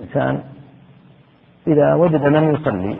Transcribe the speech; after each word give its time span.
الإنسان 0.00 0.42
إذا 1.66 1.94
وجد 1.94 2.22
من 2.22 2.54
يصلي 2.54 2.96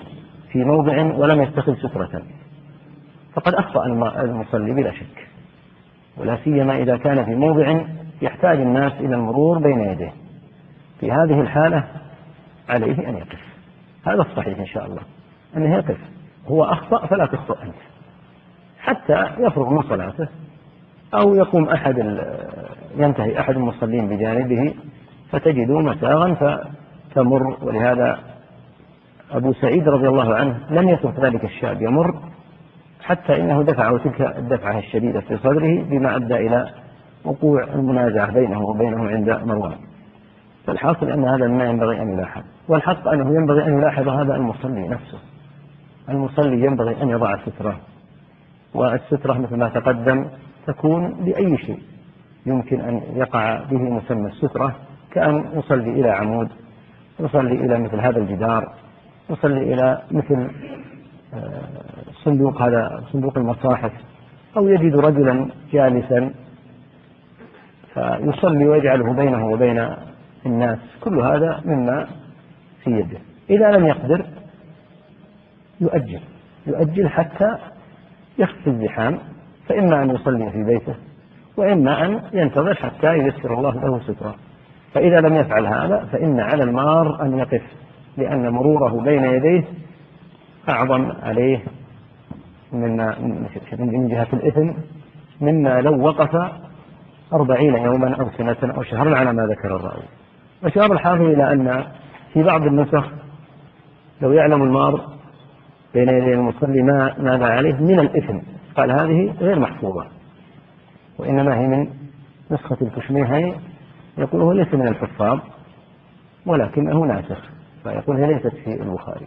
في 0.53 0.65
موضع 0.65 1.03
ولم 1.03 1.43
يتخذ 1.43 1.75
سترة 1.75 2.23
فقد 3.35 3.55
أخطأ 3.55 3.87
المصلي 4.23 4.73
بلا 4.75 4.93
شك 4.93 5.29
ولا 6.17 6.39
سيما 6.45 6.77
إذا 6.77 6.97
كان 6.97 7.25
في 7.25 7.35
موضع 7.35 7.81
يحتاج 8.23 8.61
الناس 8.61 8.93
إلى 8.93 9.15
المرور 9.15 9.59
بين 9.59 9.81
يديه. 9.81 10.13
في 11.01 11.13
هذه 11.13 11.41
الحالة 11.41 11.85
عليه 12.69 13.09
أن 13.09 13.17
يقف. 13.17 13.41
هذا 14.07 14.23
الصحيح 14.23 14.59
إن 14.59 14.67
شاء 14.67 14.87
الله 14.87 15.03
أنه 15.57 15.75
يقف. 15.75 15.99
هو 16.47 16.65
أخطأ 16.65 17.07
فلا 17.07 17.27
تخطأ 17.27 17.63
أنت. 17.63 17.75
حتى 18.79 19.27
يفرغ 19.39 19.71
من 19.71 19.83
صلاته 19.83 20.29
أو 21.15 21.35
يقوم 21.35 21.69
أحد 21.69 21.99
ينتهي 22.97 23.41
أحد 23.41 23.57
المصلين 23.57 24.09
بجانبه 24.09 24.75
فتجد 25.31 25.71
مساغا 25.71 26.35
فتمر 27.11 27.57
ولهذا 27.63 28.19
أبو 29.31 29.53
سعيد 29.53 29.89
رضي 29.89 30.09
الله 30.09 30.35
عنه 30.35 30.61
لم 30.71 30.89
يترك 30.89 31.21
ذلك 31.21 31.45
الشاب 31.45 31.83
يمر 31.83 32.15
حتى 33.03 33.41
إنه 33.41 33.63
دفعه 33.63 33.99
تلك 33.99 34.21
الدفعة 34.21 34.79
الشديدة 34.79 35.21
في 35.21 35.37
صدره 35.37 35.83
بما 35.83 36.17
أدى 36.17 36.35
إلى 36.35 36.69
وقوع 37.25 37.65
المنازعة 37.65 38.33
بينه 38.33 38.61
وبينه 38.61 39.09
عند 39.09 39.31
مروان. 39.31 39.77
فالحاصل 40.67 41.11
أن 41.11 41.25
هذا 41.25 41.47
ما 41.47 41.65
ينبغي 41.65 42.03
أن 42.03 42.13
يلاحظ 42.13 42.43
والحق 42.69 43.09
أنه 43.09 43.35
ينبغي 43.35 43.67
أن 43.67 43.79
يلاحظ 43.79 44.09
هذا 44.09 44.37
المصلي 44.37 44.89
نفسه. 44.89 45.19
المصلي 46.09 46.65
ينبغي 46.67 47.03
أن 47.03 47.09
يضع 47.09 47.35
السترة 47.35 47.77
والسترة 48.75 49.39
مثل 49.39 49.57
ما 49.57 49.69
تقدم 49.69 50.27
تكون 50.67 51.15
بأي 51.25 51.59
شيء. 51.59 51.83
يمكن 52.47 52.81
أن 52.81 53.03
يقع 53.15 53.61
به 53.71 53.79
مسمى 53.79 54.29
السترة 54.29 54.75
كأن 55.13 55.45
يصلي 55.55 55.91
إلى 55.91 56.11
عمود 56.11 56.49
يصلي 57.21 57.55
إلى 57.55 57.79
مثل 57.79 58.01
هذا 58.01 58.19
الجدار 58.19 58.73
يصلي 59.31 59.75
إلى 59.75 60.03
مثل 60.11 60.51
آه، 61.35 61.63
صندوق 62.25 62.63
هذا 62.63 63.05
صندوق 63.13 63.39
المصاحف 63.39 63.93
أو 64.57 64.69
يجد 64.69 64.97
رجلا 64.97 65.51
جالسا 65.73 66.35
فيصلي 67.95 68.69
ويجعله 68.69 69.13
بينه 69.13 69.47
وبين 69.47 69.89
الناس 70.47 70.79
كل 71.01 71.19
هذا 71.19 71.61
مما 71.65 72.07
في 72.85 72.91
يده. 72.91 73.19
إذا 73.51 73.71
لم 73.71 73.87
يقدر 73.87 74.27
يؤجل 75.81 76.21
يؤجل 76.67 77.09
حتى 77.09 77.57
يخفي 78.39 78.71
الزحام 78.71 79.19
فإما 79.69 80.03
أن 80.03 80.11
يصلي 80.11 80.51
في 80.51 80.65
بيته 80.65 80.95
وإما 81.57 82.05
أن 82.05 82.21
ينتظر 82.33 82.75
حتى 82.75 83.19
ييسر 83.19 83.55
الله 83.55 83.75
له 83.75 84.01
سترة. 84.01 84.35
فإذا 84.95 85.21
لم 85.21 85.37
يفعل 85.37 85.67
هذا 85.67 86.09
فإن 86.13 86.41
على 86.41 86.63
المار 86.63 87.23
أن 87.23 87.39
يقف 87.39 87.63
لأن 88.17 88.51
مروره 88.51 89.03
بين 89.03 89.25
يديه 89.25 89.65
أعظم 90.69 91.13
عليه 91.23 91.61
مما 92.73 93.19
من 93.79 94.09
جهة 94.09 94.29
الإثم 94.33 94.71
مما 95.41 95.81
لو 95.81 96.07
وقف 96.07 96.53
أربعين 97.33 97.75
يوما 97.75 98.15
أو 98.15 98.31
سنة 98.39 98.75
أو 98.77 98.83
شهرا 98.83 99.17
على 99.17 99.33
ما 99.33 99.47
ذكر 99.47 99.77
الراوي 99.77 100.05
وأشار 100.63 100.93
الحافظ 100.93 101.23
إلى 101.23 101.53
أن 101.53 101.85
في 102.33 102.43
بعض 102.43 102.63
النسخ 102.63 103.05
لو 104.23 104.33
يعلم 104.33 104.63
المار 104.63 105.01
بين 105.95 106.09
يدي 106.09 106.35
المصلي 106.35 106.83
ما 106.83 107.15
ماذا 107.19 107.45
عليه 107.45 107.75
من 107.75 108.01
الإثم. 108.01 108.39
قال 108.77 108.91
هذه 108.91 109.35
غير 109.41 109.59
محفوظة 109.59 110.07
وإنما 111.19 111.59
هي 111.59 111.67
من 111.67 111.89
نسخة 112.51 112.77
الكشميهي 112.83 113.55
يقول 114.19 114.43
هو 114.43 114.53
ليس 114.53 114.75
من 114.75 114.89
الحفاظ 114.89 115.39
ولكنه 116.47 117.01
ناسخ 117.01 117.39
فيقول 117.83 118.17
هي 118.17 118.35
ليست 118.35 118.57
في 118.65 118.83
البخاري. 118.83 119.27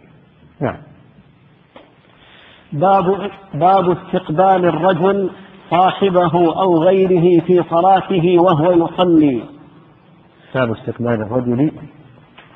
نعم. 0.60 0.76
باب 2.72 3.30
باب 3.54 3.90
استقبال 3.90 4.64
الرجل 4.64 5.30
صاحبه 5.70 6.52
أو 6.62 6.82
غيره 6.82 7.40
في 7.40 7.62
صلاته 7.70 8.38
وهو 8.38 8.72
يصلي. 8.72 9.42
باب 10.54 10.70
استقبال 10.70 11.22
الرجل 11.22 11.72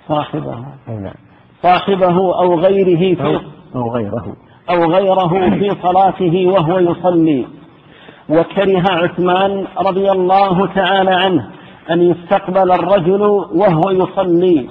صاحبه. 0.09 0.65
نعم. 0.88 1.15
صاحبه 1.62 2.41
أو 2.41 2.61
غيره 2.61 3.15
في 3.17 3.41
أو 3.75 3.91
غيره. 3.93 4.37
أو 4.71 4.84
غيره 4.93 5.50
في 5.59 5.71
صلاته 5.83 6.47
وهو 6.47 6.78
يصلي. 6.78 7.47
وكره 8.28 8.83
عثمان 8.91 9.67
رضي 9.78 10.11
الله 10.11 10.67
تعالى 10.67 11.15
عنه. 11.15 11.50
أن 11.91 12.03
يستقبل 12.03 12.72
الرجل 12.72 13.22
وهو 13.54 13.91
يصلي 13.91 14.69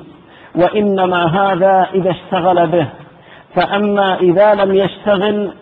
وإنما 0.55 1.25
هذا 1.25 1.87
إذا 1.93 2.11
اشتغل 2.11 2.67
به. 2.67 2.87
فأما 3.55 4.19
إذا 4.19 4.53
لم 4.53 4.73
يشتغل 4.73 5.53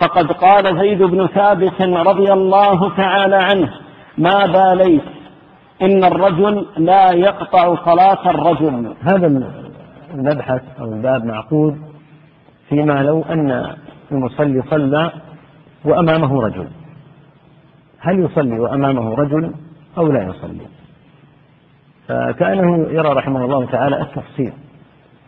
فقد 0.00 0.32
قال 0.32 0.78
زيد 0.78 1.02
بن 1.02 1.26
ثابت 1.26 1.82
رضي 1.82 2.32
الله 2.32 2.96
تعالى 2.96 3.36
عنه 3.36 3.70
ما 4.18 4.46
باليت؟ 4.46 5.02
إن 5.82 6.04
الرجل 6.04 6.66
لا 6.76 7.12
يقطع 7.12 7.84
صلاة 7.84 8.30
الرجل. 8.30 8.94
هذا 9.02 9.26
المبحث 10.14 10.62
أو 10.80 10.84
الباب 10.84 11.24
معقود 11.24 11.78
فيما 12.68 13.02
لو 13.02 13.22
أن 13.22 13.76
المصلي 14.12 14.62
صلى 14.70 15.12
وأمامه 15.84 16.42
رجل. 16.42 16.68
هل 18.00 18.24
يصلي 18.24 18.60
وأمامه 18.60 19.14
رجل 19.14 19.52
أو 19.98 20.06
لا 20.12 20.22
يصلي؟ 20.22 20.66
فكأنه 22.08 22.86
يرى 22.90 23.12
رحمه 23.12 23.44
الله 23.44 23.66
تعالى 23.66 24.00
التفصيل 24.00 24.52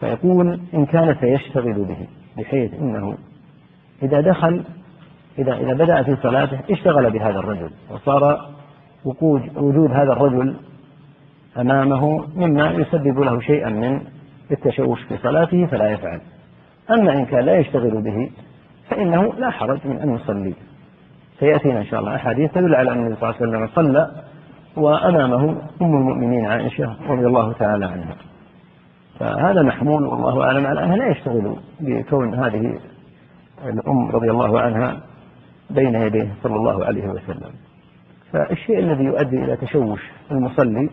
فيقول 0.00 0.60
إن 0.74 0.86
كان 0.86 1.16
سيشتغل 1.20 1.84
به 1.84 2.06
بحيث 2.36 2.74
إنه 2.74 3.18
إذا 4.02 4.20
دخل 4.20 4.64
إذا 5.38 5.54
إذا 5.54 5.72
بدأ 5.72 6.02
في 6.02 6.16
صلاته 6.22 6.58
اشتغل 6.70 7.10
بهذا 7.10 7.38
الرجل 7.38 7.70
وصار 7.90 8.48
وجود 9.56 9.90
هذا 9.92 10.12
الرجل 10.12 10.56
أمامه 11.58 12.26
مما 12.36 12.70
يسبب 12.70 13.20
له 13.20 13.40
شيئا 13.40 13.70
من 13.70 14.00
التشوش 14.50 15.02
في 15.02 15.16
صلاته 15.18 15.66
فلا 15.66 15.90
يفعل. 15.90 16.20
أما 16.90 17.12
إن 17.12 17.24
كان 17.24 17.44
لا 17.44 17.56
يشتغل 17.56 18.02
به 18.02 18.30
فإنه 18.90 19.34
لا 19.38 19.50
حرج 19.50 19.78
من 19.84 19.98
أن 19.98 20.14
يصلي. 20.14 20.54
سيأتينا 21.38 21.80
إن 21.80 21.84
شاء 21.84 22.00
الله 22.00 22.14
أحاديث 22.14 22.52
تدل 22.52 22.74
على 22.74 22.92
أن 22.92 22.98
النبي 22.98 23.14
صلى 23.14 23.30
الله 23.30 23.40
عليه 23.40 23.50
وسلم 23.50 23.68
صلى 23.74 24.10
وأمامه 24.76 25.50
أم 25.82 25.96
المؤمنين 25.96 26.46
عائشة 26.46 26.96
رضي 27.08 27.26
الله 27.26 27.52
تعالى 27.52 27.86
عنها. 27.86 28.16
فهذا 29.18 29.62
محمول 29.62 30.04
والله 30.04 30.44
أعلم 30.44 30.66
على 30.66 30.84
أنها 30.84 30.96
لا 30.96 31.10
يشتغل 31.10 31.56
بكون 31.80 32.34
هذه 32.34 32.78
الأم 33.64 34.10
رضي 34.10 34.30
الله 34.30 34.60
عنها 34.60 35.00
بين 35.70 35.94
يديه 35.94 36.34
صلى 36.42 36.56
الله 36.56 36.84
عليه 36.84 37.08
وسلم. 37.08 37.50
فالشيء 38.32 38.78
الذي 38.78 39.04
يؤدي 39.04 39.44
إلى 39.44 39.56
تشوش 39.56 40.00
المصلي 40.30 40.90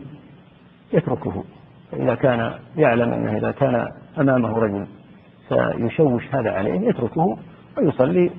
يتركه. 0.92 1.44
فإذا 1.92 2.14
كان 2.14 2.52
يعلم 2.76 3.12
أنه 3.12 3.36
إذا 3.36 3.50
كان 3.50 3.88
أمامه 4.18 4.58
رجل 4.58 4.86
سيشوش 5.48 6.34
هذا 6.34 6.50
عليه 6.50 6.80
يتركه 6.80 7.38
ويصلي 7.78 8.30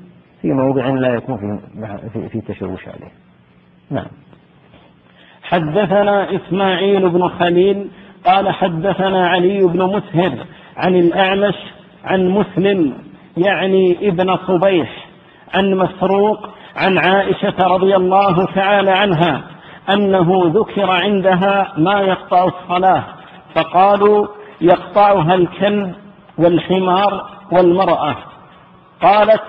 في 0.41 0.53
موضع 0.53 0.89
لا 0.89 1.13
يكون 1.13 1.38
في, 1.38 1.59
في, 2.13 2.29
في 2.29 2.41
تشوش 2.41 2.88
عليه. 2.88 3.11
نعم. 3.89 4.07
حدثنا 5.50 6.28
إسماعيل 6.35 7.09
بن 7.09 7.28
خليل 7.28 7.89
قال 8.25 8.53
حدثنا 8.53 9.28
علي 9.28 9.63
بن 9.63 9.83
مسهر 9.83 10.45
عن 10.78 10.95
الأعمش 10.95 11.56
عن 12.03 12.29
مسلم 12.29 12.94
يعني 13.38 14.09
ابن 14.09 14.38
صبيح 14.47 15.07
عن 15.53 15.73
مسروق 15.73 16.50
عن 16.75 16.97
عائشة 16.97 17.55
رضي 17.61 17.95
الله 17.95 18.45
تعالى 18.55 18.91
عنها 18.91 19.41
أنه 19.89 20.51
ذكر 20.55 20.91
عندها 20.91 21.73
ما 21.78 22.00
يقطع 22.00 22.45
الصلاة 22.45 23.03
فقالوا 23.55 24.28
يقطعها 24.61 25.35
الكلب 25.35 25.96
والحمار 26.37 27.29
والمرأة. 27.52 28.16
قالت 29.02 29.43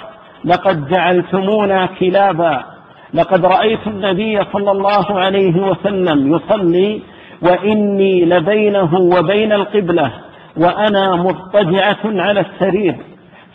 لقد 0.44 0.88
جعلتمونا 0.88 1.86
كلابا. 1.86 2.64
لقد 3.14 3.46
رأيت 3.46 3.86
النبي 3.86 4.38
صلى 4.52 4.70
الله 4.70 5.20
عليه 5.20 5.56
وسلم 5.56 6.34
يصلي 6.34 7.02
وإني 7.42 8.24
لبينه 8.24 8.94
وبين 8.94 9.52
القبلة 9.52 10.12
وأنا 10.56 11.16
مضطجعة 11.16 11.98
على 12.04 12.40
السرير 12.40 12.96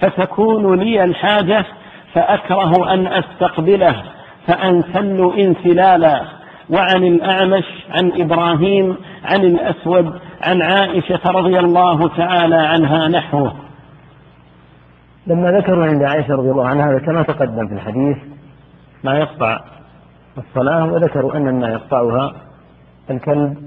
فتكون 0.01 0.79
لي 0.79 1.03
الحاجة 1.03 1.65
فأكره 2.13 2.93
أن 2.93 3.07
أستقبله 3.07 4.03
فأنسل 4.47 5.31
انسلالا 5.39 6.21
وعن 6.69 7.03
الأعمش 7.03 7.63
عن 7.89 8.11
إبراهيم 8.21 8.97
عن 9.23 9.41
الأسود 9.43 10.19
عن 10.41 10.61
عائشة 10.61 11.19
رضي 11.25 11.59
الله 11.59 12.07
تعالى 12.07 12.55
عنها 12.55 13.07
نحوه. 13.07 13.53
لما 15.27 15.51
ذكروا 15.51 15.85
عند 15.85 16.03
عائشة 16.03 16.33
رضي 16.33 16.51
الله 16.51 16.67
عنها 16.67 16.99
كما 17.05 17.23
تقدم 17.23 17.67
في 17.67 17.73
الحديث 17.73 18.30
ما 19.03 19.17
يقطع 19.17 19.59
الصلاة 20.37 20.85
وذكروا 20.85 21.37
أن 21.37 21.59
ما 21.59 21.69
يقطعها 21.69 22.33
الكلب 23.09 23.57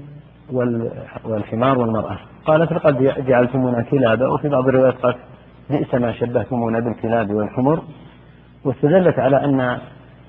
والحمار 1.25 1.79
والمرأة. 1.79 2.17
قالت 2.45 2.71
لقد 2.71 2.97
جعلتمونا 3.27 3.81
كلابا 3.81 4.27
وفي 4.27 4.49
بعض 4.49 4.67
الروايات 4.67 4.93
قالت 4.93 5.17
بئس 5.69 5.95
ما 5.95 6.11
شبهتمونا 6.11 6.79
بالكلاب 6.79 7.33
والحمر. 7.33 7.83
واستدلت 8.63 9.19
على 9.19 9.45
أن 9.45 9.77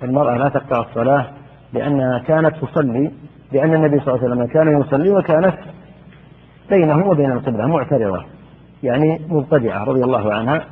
المرأة 0.03 0.37
لا 0.39 0.49
تقطع 0.49 0.81
الصلاة 0.81 1.27
لأنها 1.73 2.19
كانت 2.19 2.57
تصلي 2.57 3.11
لأن 3.53 3.75
النبي 3.75 4.01
صلى 4.01 4.15
الله 4.15 4.25
عليه 4.25 4.35
وسلم 4.35 4.47
كان 4.47 4.81
يصلي 4.81 5.11
وكانت 5.11 5.57
بينه 6.71 7.07
وبين 7.09 7.33
القبلة 7.33 7.67
معترضة 7.67 8.25
يعني 8.83 9.21
مبتدعة 9.29 9.85
رضي 9.85 10.05
الله 10.05 10.35
عنها. 10.35 10.65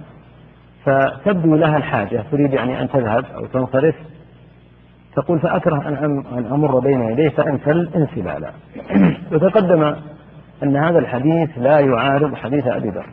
فتبدو 0.84 1.56
لها 1.56 1.76
الحاجة 1.76 2.24
تريد 2.30 2.52
يعني 2.52 2.80
أن 2.80 2.88
تذهب 2.88 3.24
أو 3.34 3.46
تنصرف 3.46 3.94
تقول 5.16 5.40
فأكره 5.40 5.88
أن 5.88 6.24
أن 6.38 6.46
أمر 6.52 6.78
بين 6.78 7.02
يديه 7.02 7.28
فأنسل 7.28 7.90
انسلالا 7.96 8.50
وتقدم 9.32 9.94
أن 10.62 10.76
هذا 10.76 10.98
الحديث 10.98 11.50
لا 11.56 11.78
يعارض 11.78 12.34
حديث 12.34 12.66
أبي 12.66 12.88
ذر 12.88 13.06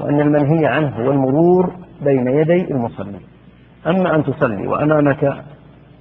وأن 0.00 0.20
المنهي 0.20 0.66
عنه 0.66 0.96
هو 0.96 1.10
المرور 1.10 1.72
بين 2.02 2.26
يدي 2.26 2.70
المصلي. 2.70 3.20
أما 3.86 4.14
أن 4.14 4.24
تصلي 4.24 4.66
وأمامك 4.66 5.44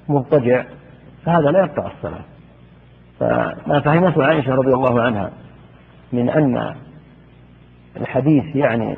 مضطجع 0.09 0.63
فهذا 1.25 1.51
لا 1.51 1.59
يقطع 1.59 1.87
الصلاة. 1.87 2.21
فما 3.19 3.79
فهمته 3.79 4.25
عائشة 4.25 4.55
رضي 4.55 4.73
الله 4.73 5.01
عنها 5.01 5.31
من 6.13 6.29
أن 6.29 6.75
الحديث 7.97 8.55
يعني 8.55 8.97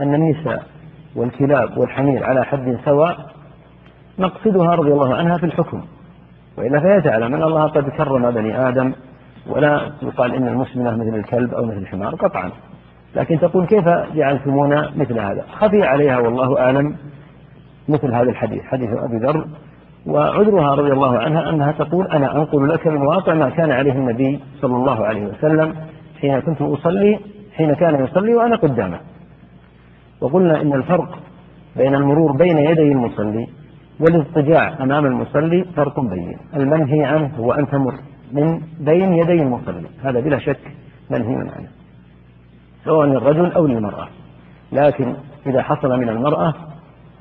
أن 0.00 0.14
النساء 0.14 0.62
والكلاب 1.16 1.78
والحمير 1.78 2.24
على 2.24 2.44
حد 2.44 2.78
سواء 2.84 3.33
نقصدها 4.18 4.74
رضي 4.74 4.92
الله 4.92 5.14
عنها 5.14 5.38
في 5.38 5.46
الحكم. 5.46 5.82
وإلا 6.58 6.80
فهي 6.80 7.00
تعلم 7.00 7.34
أن 7.34 7.42
الله 7.42 7.66
قد 7.66 7.88
كرم 7.88 8.30
بني 8.30 8.68
آدم 8.68 8.92
ولا 9.46 9.92
يقال 10.02 10.34
إن 10.34 10.48
المسلمة 10.48 10.96
مثل 10.96 11.14
الكلب 11.14 11.54
أو 11.54 11.64
مثل 11.64 11.76
الحمار 11.76 12.14
قطعا. 12.14 12.50
لكن 13.16 13.38
تقول 13.38 13.66
كيف 13.66 13.88
جعلتمونا 14.14 14.90
مثل 14.96 15.18
هذا؟ 15.18 15.44
خفي 15.52 15.82
عليها 15.82 16.18
والله 16.18 16.60
أعلم 16.60 16.96
مثل 17.88 18.14
هذا 18.14 18.30
الحديث 18.30 18.62
حديث 18.62 18.88
أبي 18.90 19.16
ذر. 19.16 19.46
وعذرها 20.06 20.74
رضي 20.74 20.92
الله 20.92 21.18
عنها 21.18 21.50
أنها 21.50 21.72
تقول 21.72 22.06
أنا 22.06 22.36
أنقل 22.36 22.68
لك 22.68 22.86
من 22.86 23.06
واقع 23.06 23.34
ما 23.34 23.50
كان 23.50 23.70
عليه 23.70 23.92
النبي 23.92 24.40
صلى 24.60 24.76
الله 24.76 25.06
عليه 25.06 25.26
وسلم 25.26 25.74
حين 26.20 26.40
كنت 26.40 26.62
أصلي 26.62 27.20
حين 27.56 27.74
كان 27.74 28.04
يصلي 28.04 28.34
وأنا 28.34 28.56
قدامه. 28.56 29.00
وقلنا 30.20 30.62
إن 30.62 30.72
الفرق 30.72 31.18
بين 31.76 31.94
المرور 31.94 32.32
بين 32.32 32.58
يدي 32.58 32.92
المصلي 32.92 33.48
والاضطجاع 34.00 34.82
أمام 34.82 35.06
المصلي 35.06 35.64
فرق 35.76 36.00
بين. 36.00 36.38
المنهي 36.56 37.04
عنه 37.04 37.34
هو 37.36 37.52
أن 37.52 37.68
تمر 37.68 37.94
من 38.32 38.60
بين 38.80 39.12
يدي 39.12 39.42
المصلي. 39.42 39.86
هذا 40.02 40.20
بلا 40.20 40.38
شك 40.38 40.60
منهي 41.10 41.34
عنه. 41.34 41.68
سواء 42.84 43.06
للرجل 43.06 43.52
أو 43.52 43.66
للمرأة 43.66 44.08
لكن 44.72 45.16
إذا 45.46 45.62
حصل 45.62 45.98
من 46.00 46.08
المرأة 46.08 46.54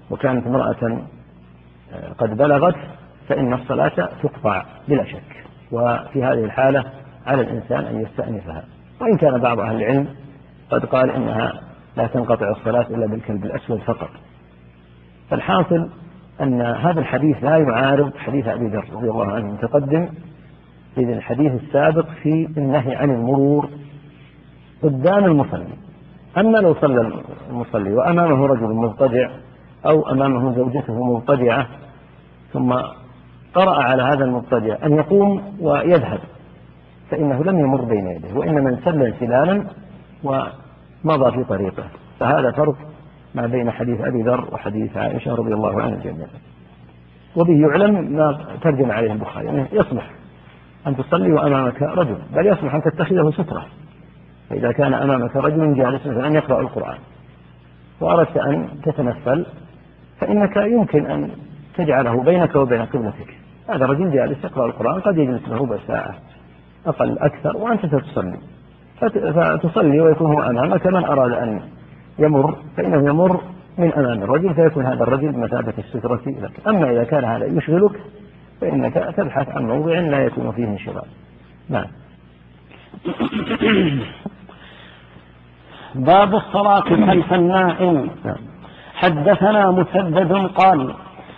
وكانت 0.09 0.47
امرأة 0.47 1.01
آه، 1.93 2.13
قد 2.17 2.37
بلغت 2.37 2.75
فإن 3.27 3.53
الصلاة 3.53 4.09
تقطع 4.23 4.65
بلا 4.87 5.03
شك. 5.03 5.45
وفي 5.71 6.23
هذه 6.23 6.45
الحالة 6.45 6.83
على 7.27 7.41
الإنسان 7.41 7.85
أن 7.85 8.01
يستأنفها. 8.01 8.63
وإن 9.01 9.17
كان 9.17 9.37
بعض 9.37 9.59
أهل 9.59 9.75
العلم 9.75 10.07
قد 10.69 10.85
قال 10.85 11.11
إنها 11.11 11.53
لا 11.97 12.07
تنقطع 12.07 12.49
الصلاة 12.49 12.87
إلا 12.89 13.05
بالكلب 13.07 13.45
الأسود 13.45 13.79
فقط. 13.79 14.09
فالحاصل 15.29 15.89
أن 16.41 16.61
هذا 16.61 16.99
الحديث 16.99 17.43
لا 17.43 17.57
يعارض 17.57 18.17
حديث 18.17 18.47
أبي 18.47 18.67
ذر 18.67 18.85
رضي 18.93 19.09
الله 19.09 19.31
عنه. 19.31 19.47
المتقدم 19.47 20.07
إذ 20.97 21.09
الحديث 21.09 21.51
السابق 21.51 22.05
في 22.23 22.47
النهي 22.57 22.95
عن 22.95 23.09
المرور 23.09 23.69
قدام 24.83 25.25
المصلي. 25.25 25.73
أما 26.37 26.57
لو 26.57 26.73
صلى 26.73 27.21
المصلي 27.49 27.93
وأمامه 27.93 28.47
رجل 28.47 28.73
مضطجع 28.75 29.29
أو 29.85 30.11
أمامه 30.11 30.55
زوجته 30.55 31.03
مضطجعة 31.03 31.67
ثم 32.53 32.73
قرأ 33.53 33.83
على 33.83 34.03
هذا 34.03 34.25
المضطجع 34.25 34.77
أن 34.85 34.93
يقوم 34.93 35.41
ويذهب 35.61 36.19
فإنه 37.11 37.43
لم 37.43 37.59
يمر 37.59 37.81
بين 37.81 38.07
يديه 38.07 38.33
وإنما 38.33 38.69
انسل 38.69 39.03
انسلالا 39.03 39.65
ومضى 40.23 41.31
في 41.31 41.43
طريقه. 41.43 41.83
فهذا 42.19 42.51
فرق 42.51 42.75
ما 43.35 43.47
بين 43.47 43.71
حديث 43.71 44.01
أبي 44.01 44.21
ذر 44.21 44.53
وحديث 44.53 44.97
عائشة 44.97 45.35
رضي 45.35 45.53
الله 45.53 45.81
عنها 45.81 45.99
جميعا. 46.03 46.27
وبه 47.35 47.67
يعلم 47.67 48.15
ما 48.15 48.39
ترجم 48.61 48.91
عليه 48.91 49.11
البخاري 49.11 49.45
يعني 49.45 49.65
يصلح 49.71 50.09
أن 50.87 50.95
تصلي 50.95 51.31
وأمامك 51.33 51.81
رجل 51.81 52.17
بل 52.35 52.47
يصلح 52.47 52.75
أن 52.75 52.81
تتخذه 52.81 53.31
سترة. 53.31 53.65
فإذا 54.49 54.71
كان 54.71 54.93
أمامك 54.93 55.35
رجل 55.35 55.75
جالس 55.75 56.07
مثلا 56.07 56.35
يقرأ 56.35 56.61
القرآن. 56.61 56.97
وأردت 58.01 58.37
أن 58.37 58.67
تتنفل 58.83 59.45
فإنك 60.19 60.57
يمكن 60.57 61.05
أن 61.05 61.29
تجعله 61.77 62.23
بينك 62.23 62.55
وبين 62.55 62.85
قبلتك. 62.85 63.37
هذا 63.69 63.85
رجل 63.85 64.11
جالس 64.11 64.43
يقرأ 64.43 64.65
القرآن 64.65 65.01
قد 65.01 65.17
يجلس 65.17 65.49
له 65.49 65.57
ربع 65.57 65.77
ساعة 65.87 66.15
أقل 66.85 67.19
أكثر 67.19 67.57
وأنت 67.57 67.85
ستصلي 67.85 68.37
فتصلي 69.01 70.01
ويكون 70.01 70.35
هو 70.35 70.41
أمامك 70.41 70.87
من 70.87 71.05
أراد 71.05 71.31
أن 71.31 71.61
يمر 72.19 72.57
فإنه 72.77 73.09
يمر 73.09 73.41
من 73.77 73.93
أمام 73.93 74.23
الرجل 74.23 74.55
فيكون 74.55 74.85
هذا 74.85 75.03
الرجل 75.03 75.31
بمثابة 75.31 75.73
السترة 75.77 76.21
لك 76.25 76.67
أما 76.67 76.91
إذا 76.91 77.03
كان 77.03 77.25
هذا 77.25 77.45
يشغلك 77.45 78.01
فإنك 78.61 78.93
تبحث 79.17 79.49
عن 79.49 79.67
موضع 79.67 79.99
لا 79.99 80.25
يكون 80.25 80.51
فيه 80.51 80.65
انشغال. 80.65 81.05
نعم. 81.69 81.87
باب 85.95 86.35
الصلاة 86.35 86.79
خلف 86.81 87.33
النائم. 87.33 88.09
نعم. 88.25 88.37
حدثنا 88.95 89.71
مسدد 89.71 90.33
قال 90.55 90.93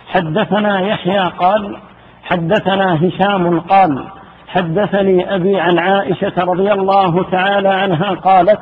حدثنا 0.06 0.80
يحيى 0.80 1.20
قال 1.38 1.76
حدثنا 2.22 3.06
هشام 3.06 3.60
قال 3.60 4.04
حدثني 4.48 5.34
أبي 5.34 5.60
عن 5.60 5.78
عائشة 5.78 6.32
رضي 6.38 6.72
الله 6.72 7.22
تعالى 7.30 7.68
عنها 7.68 8.14
قالت 8.14 8.60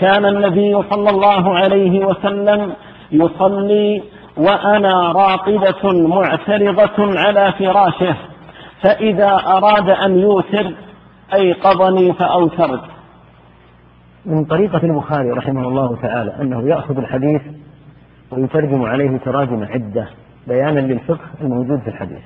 كان 0.00 0.26
النبي 0.26 0.82
صلى 0.90 1.10
الله 1.10 1.58
عليه 1.58 2.06
وسلم 2.06 2.72
يصلي 3.12 4.02
وأنا 4.36 5.12
راقدة 5.12 6.08
معترضة 6.08 7.18
على 7.18 7.52
فراشه 7.58 8.16
فإذا 8.82 9.40
أراد 9.46 9.90
أن 9.90 10.18
يوتر 10.18 10.72
أيقظني 11.34 12.12
فأوترت. 12.12 12.82
من 14.26 14.44
طريقة 14.44 14.78
البخاري 14.82 15.30
رحمه 15.30 15.68
الله 15.68 15.96
تعالى 16.02 16.34
أنه 16.40 16.68
يأخذ 16.68 16.98
الحديث 16.98 17.42
ويترجم 18.30 18.82
عليه 18.82 19.18
تراجم 19.18 19.64
عدة 19.64 20.08
بيانا 20.46 20.80
للفقه 20.80 21.26
الموجود 21.40 21.80
في 21.80 21.88
الحديث. 21.88 22.22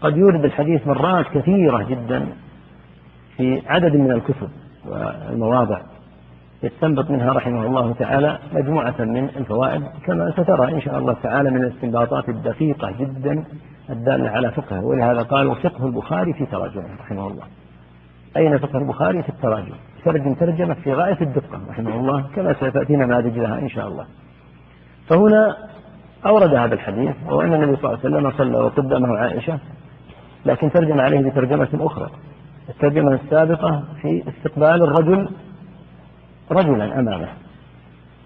قد 0.00 0.16
يورد 0.16 0.44
الحديث 0.44 0.86
مرات 0.86 1.26
كثيرة 1.34 1.82
جدا 1.82 2.26
في 3.36 3.62
عدد 3.66 3.96
من 3.96 4.10
الكتب 4.12 4.48
والمواضع. 4.86 5.80
يستنبط 6.64 7.10
منها 7.10 7.32
رحمه 7.32 7.66
الله 7.66 7.92
تعالى 7.92 8.38
مجموعة 8.52 8.94
من 8.98 9.24
الفوائد 9.24 9.82
كما 10.06 10.30
سترى 10.30 10.72
إن 10.72 10.80
شاء 10.80 10.98
الله 10.98 11.16
تعالى 11.22 11.50
من 11.50 11.64
الاستنباطات 11.64 12.28
الدقيقة 12.28 12.90
جدا 12.90 13.44
الدالة 13.90 14.30
على 14.30 14.50
فقهه. 14.50 14.84
ولهذا 14.84 15.22
قال 15.22 15.56
فقه 15.56 15.86
البخاري 15.86 16.32
في 16.32 16.46
تراجمه 16.46 16.88
رحمه 17.00 17.26
الله. 17.26 17.42
أين 18.36 18.58
فقه 18.58 18.78
البخاري؟ 18.78 19.22
في 19.22 19.28
التراجم. 19.28 19.74
ترجم 20.04 20.34
ترجمة 20.34 20.74
في 20.74 20.92
غاية 20.92 21.20
الدقة 21.20 21.60
رحمه 21.68 21.94
الله 21.94 22.24
كما 22.36 22.52
ستأتي 22.52 22.96
نماذج 22.96 23.38
لها 23.38 23.58
إن 23.58 23.68
شاء 23.68 23.88
الله. 23.88 24.06
فهنا 25.08 25.56
أورد 26.26 26.54
هذا 26.54 26.74
الحديث 26.74 27.14
وأن 27.26 27.54
النبي 27.54 27.76
صلى 27.76 27.84
الله 27.84 27.98
عليه 28.04 28.16
وسلم 28.16 28.30
صلى 28.30 28.58
وقدمه 28.58 29.18
عائشة 29.18 29.58
لكن 30.46 30.70
ترجم 30.70 31.00
عليه 31.00 31.30
بترجمة 31.30 31.68
أخرى. 31.74 32.10
الترجمة 32.68 33.14
السابقة 33.14 33.82
في 34.02 34.22
استقبال 34.28 34.82
الرجل 34.82 35.28
رجلا 36.50 37.00
أمامه 37.00 37.28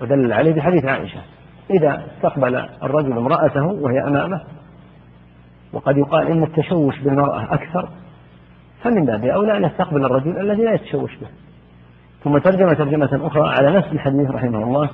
ودل 0.01 0.33
عليه 0.33 0.55
بحديث 0.55 0.85
عائشة 0.85 1.21
إذا 1.71 2.03
استقبل 2.07 2.57
الرجل 2.83 3.13
امرأته 3.13 3.67
وهي 3.67 4.01
أمامه 4.07 4.41
وقد 5.73 5.97
يقال 5.97 6.27
إن 6.27 6.43
التشوش 6.43 6.99
بالمرأة 6.99 7.55
أكثر 7.55 7.89
فمن 8.83 9.05
باب 9.05 9.25
أولى 9.25 9.57
أن 9.57 9.65
يستقبل 9.65 10.05
الرجل 10.05 10.41
الذي 10.41 10.63
لا 10.63 10.73
يتشوش 10.73 11.17
به. 11.17 11.27
ثم 12.25 12.39
ترجم 12.39 12.73
ترجمة 12.73 13.27
أخرى 13.27 13.49
على 13.49 13.77
نفس 13.77 13.93
الحديث 13.93 14.31
رحمه 14.31 14.63
الله 14.63 14.91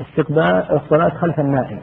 استقبال 0.00 0.64
الصلاة 0.70 1.08
خلف 1.08 1.40
النائم. 1.40 1.80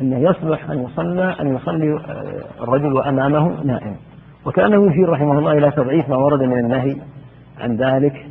أنه 0.00 0.18
يصلح 0.30 0.70
أن 0.70 0.82
يصلى 0.82 1.36
أن 1.40 1.56
يصلي 1.56 1.92
آه، 1.92 2.62
الرجل 2.62 2.92
وأمامه 2.92 3.64
نائم. 3.64 3.96
وكأنه 4.46 4.90
يشير 4.90 5.08
رحمه 5.08 5.38
الله 5.38 5.52
إلى 5.52 5.70
تضعيف 5.70 6.08
ما 6.08 6.16
ورد 6.16 6.42
من 6.42 6.58
النهي 6.58 6.96
عن 7.60 7.76
ذلك 7.76 8.26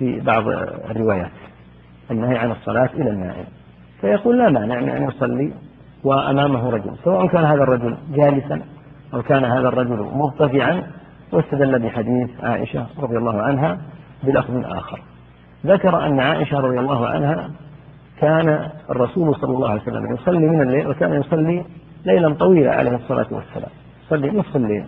في 0.00 0.20
بعض 0.20 0.48
الروايات 0.90 1.30
النهي 2.10 2.38
عن 2.38 2.50
الصلاة 2.50 2.90
إلى 2.94 3.10
النائم 3.10 3.44
فيقول 4.00 4.38
لا 4.38 4.50
مانع 4.50 4.80
من 4.80 4.88
أن 4.88 5.08
يصلي 5.08 5.52
وأمامه 6.04 6.70
رجل 6.70 6.90
سواء 7.04 7.26
كان 7.26 7.44
هذا 7.44 7.62
الرجل 7.62 7.96
جالسا 8.10 8.62
أو 9.14 9.22
كان 9.22 9.44
هذا 9.44 9.68
الرجل 9.68 10.08
مضطجعا 10.14 10.82
واستدل 11.32 11.78
بحديث 11.78 12.30
عائشة 12.42 12.86
رضي 12.98 13.16
الله 13.16 13.42
عنها 13.42 13.78
بلفظ 14.22 14.64
آخر. 14.64 15.00
ذكر 15.66 16.06
أن 16.06 16.20
عائشة 16.20 16.60
رضي 16.60 16.78
الله 16.78 17.06
عنها 17.06 17.50
كان 18.20 18.70
الرسول 18.90 19.34
صلى 19.34 19.54
الله 19.54 19.70
عليه 19.70 19.82
وسلم 19.82 20.14
يصلي 20.14 20.46
من 20.46 20.60
الليل 20.60 20.88
وكان 20.88 21.20
يصلي 21.20 21.64
ليلا 22.04 22.34
طويلا 22.34 22.74
عليه 22.74 22.94
الصلاة 22.94 23.26
والسلام. 23.30 23.70
يصلي 24.06 24.30
نصف 24.30 24.56
الليل 24.56 24.84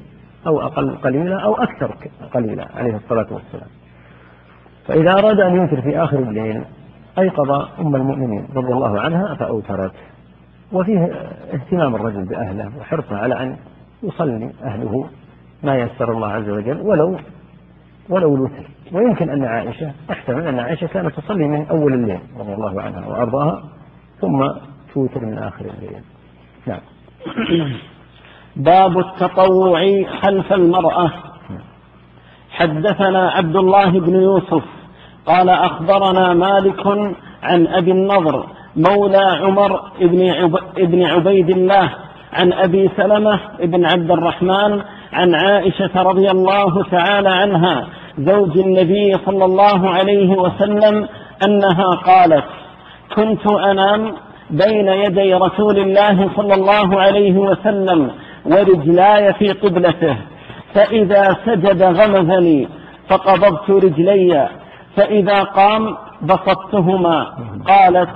أو 0.47 0.61
أقل 0.61 0.91
قليلا 0.97 1.41
أو 1.41 1.55
أكثر 1.55 1.95
قليلا 2.35 2.67
عليه 2.77 2.97
الصلاة 2.97 3.27
والسلام. 3.31 3.82
فإذا 4.87 5.13
أراد 5.13 5.41
أن 5.41 5.57
ينكر 5.57 5.83
في 5.83 5.99
آخر 5.99 6.19
الليل 6.19 6.65
أيقظ 7.19 7.51
أم 7.81 7.97
المؤمنين 7.97 8.49
رضي 8.57 8.73
الله 8.73 9.01
عنها 9.01 9.35
فأوترت. 9.35 9.93
وفيه 10.73 11.11
اهتمام 11.55 11.95
الرجل 11.95 12.25
بأهله 12.25 12.71
وحرصه 12.81 13.17
على 13.17 13.43
أن 13.43 13.57
يصلي 14.03 14.51
أهله 14.65 15.09
ما 15.63 15.77
يسر 15.77 16.13
الله 16.13 16.29
عز 16.29 16.49
وجل 16.49 16.81
ولو 16.81 17.17
ولو 18.09 18.35
الوتر. 18.35 18.67
ويمكن 18.93 19.31
أن 19.31 19.45
عائشة 19.45 19.93
أحتمل 20.11 20.47
أن 20.47 20.59
عائشة 20.59 20.87
كانت 20.87 21.21
تصلي 21.21 21.49
من 21.49 21.67
أول 21.67 21.93
الليل 21.93 22.21
رضي 22.39 22.55
الله 22.55 22.83
عنها 22.83 23.07
وأرضاها 23.07 23.63
ثم 24.21 24.49
توتر 24.95 25.25
من 25.25 25.39
آخر 25.39 25.65
الليل. 25.65 26.03
نعم. 26.67 26.81
باب 28.57 28.99
التطوع 28.99 29.81
خلف 30.21 30.53
المرأة. 30.53 31.13
حدثنا 32.53 33.31
عبد 33.31 33.57
الله 33.57 33.91
بن 33.91 34.15
يوسف 34.23 34.63
قال 35.27 35.49
أخبرنا 35.51 36.35
مالك 36.35 36.87
عن 37.43 37.67
أبي 37.67 37.91
النضر 37.91 38.47
مولى 38.77 39.39
عمر 39.43 39.81
بن, 40.01 40.31
عب... 40.31 40.59
بن 40.77 41.07
عبيد 41.07 41.51
الله 41.51 41.91
عن 42.33 42.53
أبي 42.53 42.91
سلمة 42.97 43.41
بن 43.63 43.87
عبد 43.87 44.11
الرحمن 44.11 44.81
عن 45.13 45.35
عائشة 45.35 46.03
رضي 46.03 46.31
الله 46.31 46.83
تعالى 46.91 47.29
عنها 47.29 47.87
زوج 48.19 48.59
النبي 48.59 49.17
صلى 49.27 49.45
الله 49.45 49.91
عليه 49.91 50.31
وسلم 50.37 51.09
أنها 51.47 51.91
قالت 51.91 52.45
كنت 53.17 53.53
أنام 53.53 54.15
بين 54.51 54.89
يدي 54.89 55.35
رسول 55.35 55.79
الله 55.79 56.31
صلى 56.37 56.55
الله 56.55 57.01
عليه 57.01 57.39
وسلم 57.39 58.11
ورجلاي 58.47 59.33
في 59.33 59.49
قبلته. 59.53 60.17
فإذا 60.75 61.37
سجد 61.47 61.83
غمزني 61.83 62.69
فقبضت 63.09 63.71
رجلي 63.71 64.49
فإذا 64.97 65.43
قام 65.43 65.97
بسطتهما 66.23 67.25
قالت 67.67 68.11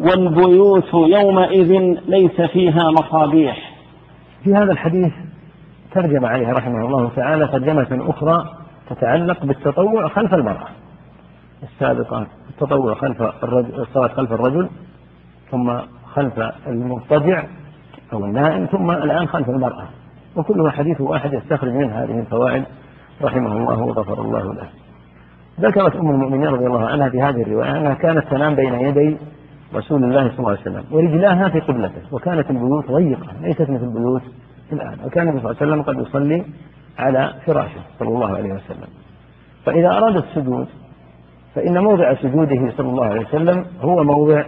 والبيوت 0.00 0.94
يومئذ 0.94 1.72
ليس 2.06 2.40
فيها 2.40 2.90
مصابيح. 2.90 3.74
في 4.44 4.54
هذا 4.54 4.72
الحديث 4.72 5.12
ترجم 5.94 6.24
عليه 6.26 6.52
رحمه 6.52 6.86
الله 6.86 7.10
تعالى 7.16 7.46
ترجمة 7.46 8.10
أخرى 8.10 8.44
تتعلق 8.90 9.44
بالتطوع 9.44 10.08
خلف 10.08 10.34
المرأة. 10.34 10.68
السابقة 11.62 12.26
التطوع 12.50 12.94
خلف 12.94 13.22
الرجل 13.22 13.80
الصلاة 13.80 14.08
خلف 14.08 14.32
الرجل 14.32 14.68
ثم 15.50 15.78
خلف 16.14 16.38
المضطجع 16.66 17.44
أو 18.12 18.24
النائم 18.24 18.66
ثم 18.66 18.90
الآن 18.90 19.28
خلف 19.28 19.48
المرأة. 19.48 19.88
وكلها 20.36 20.70
حديث 20.70 21.00
واحد 21.00 21.32
يستخرج 21.32 21.72
منه 21.72 21.94
هذه 21.94 22.18
الفوائد 22.18 22.64
رحمه 23.22 23.52
الله 23.52 23.78
وغفر 23.78 24.20
الله 24.22 24.54
له. 24.54 24.68
ذكرت 25.60 25.96
أم 25.96 26.10
المؤمنين 26.10 26.48
رضي 26.48 26.66
الله 26.66 26.86
عنها 26.86 27.08
في 27.08 27.22
هذه 27.22 27.42
الرواية 27.42 27.76
أنها 27.76 27.94
كانت 27.94 28.28
تنام 28.30 28.54
بين 28.54 28.74
يدي 28.74 29.16
رسول 29.74 30.04
الله 30.04 30.28
صلى 30.28 30.38
الله 30.38 30.50
عليه 30.50 30.60
وسلم 30.60 30.84
ورجلاها 30.90 31.48
في 31.48 31.60
قبلته 31.60 32.02
وكانت 32.12 32.50
البيوت 32.50 32.90
ضيقة 32.90 33.26
ليست 33.40 33.70
مثل 33.70 33.84
البيوت 33.84 34.22
الآن 34.72 34.98
وكان 35.04 35.28
النبي 35.28 35.40
صلى 35.42 35.50
الله 35.50 35.62
عليه 35.62 35.72
وسلم 35.72 35.82
قد 35.82 36.06
يصلي 36.08 36.44
على 36.98 37.34
فراشه 37.46 37.80
صلى 37.98 38.08
الله 38.08 38.36
عليه 38.36 38.52
وسلم. 38.52 38.88
فإذا 39.66 39.88
أراد 39.88 40.16
السجود 40.16 40.66
فإن 41.54 41.78
موضع 41.78 42.14
سجوده 42.14 42.72
صلى 42.76 42.88
الله 42.88 43.04
عليه 43.04 43.20
وسلم 43.20 43.64
هو 43.80 44.04
موضع 44.04 44.44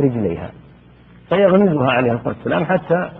رجليها 0.00 0.50
فيغمزها 1.28 1.90
عليه 1.90 2.12
الصلاة 2.12 2.34
والسلام 2.34 2.64
حتى 2.64 3.10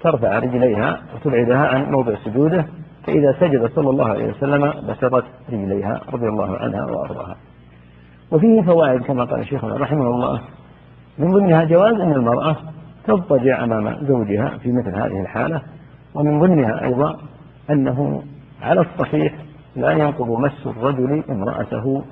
ترفع 0.00 0.38
رجليها 0.38 1.00
وتبعدها 1.14 1.66
عن 1.66 1.90
موضع 1.90 2.14
سجوده 2.24 2.66
فإذا 3.06 3.36
سجد 3.40 3.70
صلى 3.74 3.90
الله 3.90 4.08
عليه 4.08 4.28
وسلم 4.28 4.72
بسطت 4.88 5.24
رجليها 5.52 6.00
رضي 6.12 6.28
الله 6.28 6.56
عنها 6.56 6.84
وأرضاها. 6.84 7.36
وفيه 8.32 8.62
فوائد 8.62 9.02
كما 9.02 9.24
قال 9.24 9.46
شيخنا 9.46 9.76
رحمه 9.76 10.06
الله. 10.06 10.40
من 11.18 11.30
ضمنها 11.30 11.64
جواز 11.64 12.00
أن 12.00 12.12
المرأة 12.12 12.56
تضطجع 13.04 13.64
أمام 13.64 14.06
زوجها 14.06 14.58
في 14.58 14.72
مثل 14.72 14.94
هذه 14.94 15.20
الحالة 15.20 15.62
ومن 16.14 16.40
ضمنها 16.40 16.84
أيضا 16.84 17.16
أنه 17.70 18.22
على 18.62 18.80
الصحيح 18.80 19.34
لا 19.76 19.90
ينقض 19.90 20.30
مس 20.30 20.66
الرجل 20.66 21.24
امرأته. 21.30 22.02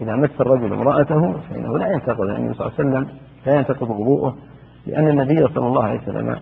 إذا 0.00 0.16
مس 0.16 0.40
الرجل 0.40 0.72
امرأته 0.72 1.32
فإنه 1.32 1.78
لا 1.78 1.92
ينتقض 1.92 2.20
النبي 2.20 2.54
صلى 2.54 2.66
الله 2.66 2.72
عليه 2.78 2.88
وسلم 2.88 3.08
لا 3.46 3.54
ينتقض 3.54 3.90
وضوءه 3.90 4.36
لأن 4.86 5.08
النبي 5.08 5.46
صلى 5.54 5.66
الله 5.66 5.84
عليه 5.84 6.00
وسلم 6.00 6.36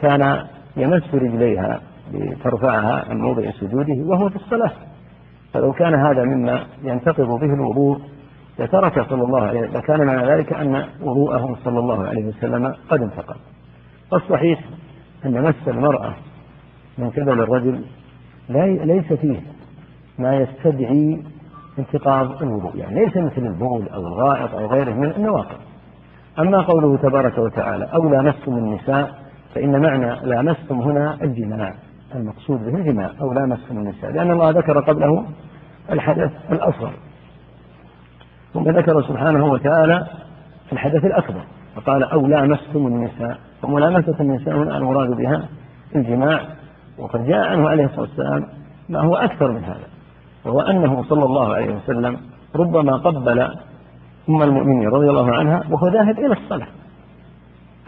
كان 0.00 0.44
يمس 0.76 1.14
رجليها 1.14 1.80
لترفعها 2.12 3.04
عن 3.10 3.16
موضع 3.18 3.50
سجوده 3.50 3.94
وهو 4.06 4.28
في 4.28 4.36
الصلاة. 4.36 4.72
فلو 5.52 5.72
كان 5.72 5.94
هذا 5.94 6.24
مما 6.24 6.66
ينتقض 6.82 7.40
به 7.40 7.54
الوضوء 7.54 8.00
لترك 8.58 9.08
صلى 9.08 9.22
الله 9.22 9.42
عليه 9.42 9.60
وسلم 9.60 9.76
لكان 9.76 10.06
معنى 10.06 10.26
ذلك 10.26 10.52
أن 10.52 10.84
وضوءه 11.02 11.56
صلى 11.64 11.78
الله 11.78 12.06
عليه 12.06 12.26
وسلم 12.26 12.74
قد 12.88 13.02
انتقض. 13.02 13.36
والصحيح 14.12 14.60
أن 15.26 15.42
مس 15.42 15.68
المرأة 15.68 16.14
من 16.98 17.10
قبل 17.10 17.40
الرجل 17.40 17.84
ليس 18.84 19.12
فيه 19.12 19.40
ما 20.18 20.36
يستدعي 20.36 21.22
انتقاض 21.78 22.42
الوضوء 22.42 22.76
يعني 22.76 23.04
ليس 23.04 23.16
مثل 23.16 23.46
البول 23.46 23.88
أو 23.88 24.00
الغائط 24.00 24.54
أو 24.54 24.66
غيره 24.66 24.92
من 24.92 25.10
النواقض. 25.10 25.58
أما 26.38 26.60
قوله 26.60 26.96
تبارك 26.96 27.38
وتعالى 27.38 27.84
أو 27.84 28.08
لامستم 28.08 28.52
النساء 28.52 29.23
فإن 29.54 29.82
معنى 29.82 30.26
لامستم 30.26 30.80
هنا 30.80 31.18
الجماع 31.22 31.74
المقصود 32.14 32.60
به 32.60 32.74
الجماع 32.74 33.10
أو 33.20 33.32
لامستم 33.32 33.78
النساء 33.78 34.10
لأن 34.12 34.30
الله 34.30 34.50
ذكر 34.50 34.80
قبله 34.80 35.26
الحدث 35.92 36.30
الأصغر. 36.52 36.92
ثم 38.54 38.70
ذكر 38.70 39.02
سبحانه 39.02 39.46
وتعالى 39.46 40.06
الحدث 40.72 41.04
الأكبر 41.04 41.40
فقال 41.76 42.04
أو 42.04 42.26
لامستم 42.26 42.86
النساء. 42.86 43.38
فملامسة 43.62 44.14
النساء 44.20 44.54
هنا 44.56 44.76
المراد 44.76 45.10
بها 45.16 45.48
الجماع 45.96 46.40
وقد 46.98 47.26
جاء 47.26 47.38
عنه 47.38 47.68
عليه 47.68 47.84
الصلاة 47.84 48.00
والسلام 48.00 48.46
ما 48.88 49.00
هو 49.00 49.16
أكثر 49.16 49.52
من 49.52 49.64
هذا 49.64 49.86
وهو 50.44 50.60
أنه 50.60 51.02
صلى 51.02 51.24
الله 51.24 51.54
عليه 51.54 51.76
وسلم 51.76 52.16
ربما 52.56 52.96
قبل 52.96 53.40
أم 54.28 54.42
المؤمنين 54.42 54.88
رضي 54.88 55.10
الله 55.10 55.34
عنها 55.34 55.62
وهو 55.70 55.88
ذاهب 55.88 56.18
إلى 56.18 56.32
الصلاة. 56.32 56.66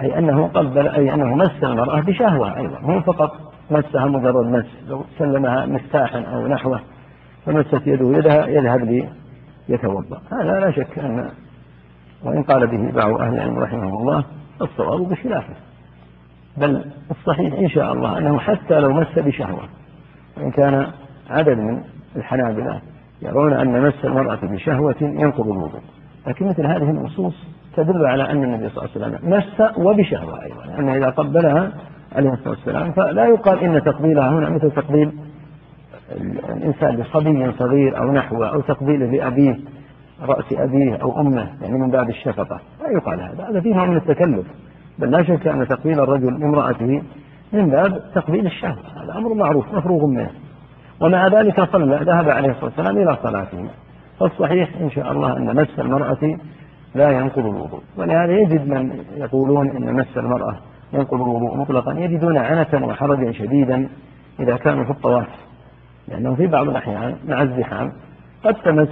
أي 0.01 0.19
أنه 0.19 0.47
قبل 0.47 0.89
أي 0.89 1.15
أنه 1.15 1.35
مس 1.35 1.65
المرأة 1.65 2.01
بشهوة 2.01 2.57
أيضا. 2.57 2.79
مو 2.81 3.01
فقط 3.01 3.33
مسها 3.71 4.07
مجرد 4.07 4.47
مس 4.47 4.67
لو 4.89 5.05
سلمها 5.19 5.67
مفتاحا 5.67 6.21
أو 6.21 6.47
نحوه 6.47 6.81
فمست 7.47 7.87
يده 7.87 8.19
يدها 8.19 8.47
يذهب 8.47 9.09
ليتوضأ 9.69 10.21
هذا 10.33 10.61
لا 10.61 10.71
شك 10.71 10.99
أن 10.99 11.31
وإن 12.25 12.43
قال 12.43 12.67
به 12.67 12.93
بعض 12.93 13.21
أهل 13.21 13.35
العلم 13.35 13.59
رحمه 13.59 14.01
الله 14.01 14.25
الصواب 14.63 15.09
بخلافه. 15.09 15.55
بل 16.57 16.85
الصحيح 17.11 17.55
إن 17.55 17.69
شاء 17.69 17.93
الله 17.93 18.19
أنه 18.19 18.39
حتى 18.39 18.81
لو 18.81 18.93
مس 18.93 19.19
بشهوة 19.19 19.69
وإن 20.37 20.51
كان 20.51 20.87
عدد 21.31 21.59
من 21.59 21.83
الحنابلة 22.17 22.81
يرون 23.23 23.53
أن 23.53 23.83
مس 23.83 24.05
المرأة 24.05 24.39
بشهوة 24.43 24.97
ينقض 25.01 25.49
الوضوء. 25.49 25.81
لكن 26.27 26.47
مثل 26.47 26.67
هذه 26.67 26.91
النصوص 26.91 27.35
تدل 27.77 28.07
على 28.07 28.31
أن 28.31 28.45
النبي 28.45 28.69
صلى 28.69 28.85
الله 28.85 29.07
عليه 29.07 29.17
وسلم 29.17 29.31
مس 29.31 29.79
وبشهوة 29.79 30.43
أيضا 30.43 30.67
لأن 30.67 30.89
إذا 30.89 31.11
قبلها 31.11 31.73
عليه 32.17 32.33
الصلاة 32.33 32.51
والسلام 32.51 32.93
فلا 32.93 33.25
يقال 33.27 33.59
إن 33.59 33.83
تقبيلها 33.83 34.29
هنا 34.29 34.51
مثل 34.51 34.71
تقبيل 34.71 35.13
الإنسان 36.57 36.97
لصبي 36.97 37.53
صغير 37.53 37.99
أو 37.99 38.13
نحوه 38.13 38.49
أو 38.49 38.61
تقبيله 38.61 39.07
لأبيه 39.07 39.57
رأس 40.23 40.53
أبيه 40.53 40.97
أو 40.97 41.21
أمه 41.21 41.49
يعني 41.63 41.79
من 41.79 41.91
باب 41.91 42.09
الشفقة. 42.09 42.61
لا 42.83 42.91
يقال 42.91 43.21
هذا 43.21 43.49
هذا 43.49 43.61
فيه 43.61 43.75
من 43.75 43.97
التكلف. 43.97 44.47
بل 44.99 45.11
لا 45.11 45.23
شك 45.23 45.47
أن 45.47 45.69
تقبيل 45.69 46.01
الرجل 46.01 46.41
لامرأته 46.41 47.03
من 47.53 47.71
باب 47.71 48.03
تقبيل 48.15 48.47
الشهوة 48.47 49.03
هذا 49.03 49.19
أمر 49.19 49.35
معروف 49.35 49.75
مفروغ 49.75 50.07
منه. 50.07 50.31
ومع 51.01 51.29
ذلك 51.29 51.61
صلى 51.61 51.97
ذهب 51.97 52.31
عليه 52.31 52.51
الصلاة 52.51 52.65
والسلام 52.65 52.97
إلى 52.97 53.17
صلاته. 53.23 53.69
فالصحيح 54.21 54.71
إن 54.81 54.91
شاء 54.91 55.13
الله 55.13 55.37
أن 55.37 55.57
مس 55.57 55.79
المرأة 55.79 56.39
لا 56.95 57.11
ينقض 57.11 57.47
الوضوء. 57.47 57.81
ولهذا 57.97 58.33
يجد 58.33 58.69
من 58.69 59.05
يقولون 59.17 59.71
أن 59.71 59.95
مس 59.95 60.17
المرأة 60.17 60.57
ينقض 60.93 61.23
الوضوء 61.23 61.57
مطلقا 61.57 61.93
يجدون 61.93 62.39
عنة 62.39 62.87
وحرجا 62.87 63.33
شديدا 63.33 63.89
إذا 64.41 64.57
كانوا 64.57 64.85
في 64.85 64.91
الطواف. 64.91 65.29
لأنه 66.09 66.35
في 66.35 66.47
بعض 66.47 66.69
الأحيان 66.69 67.15
مع 67.29 67.43
الزحام 67.43 67.93
قد 68.45 68.55
تمس 68.55 68.89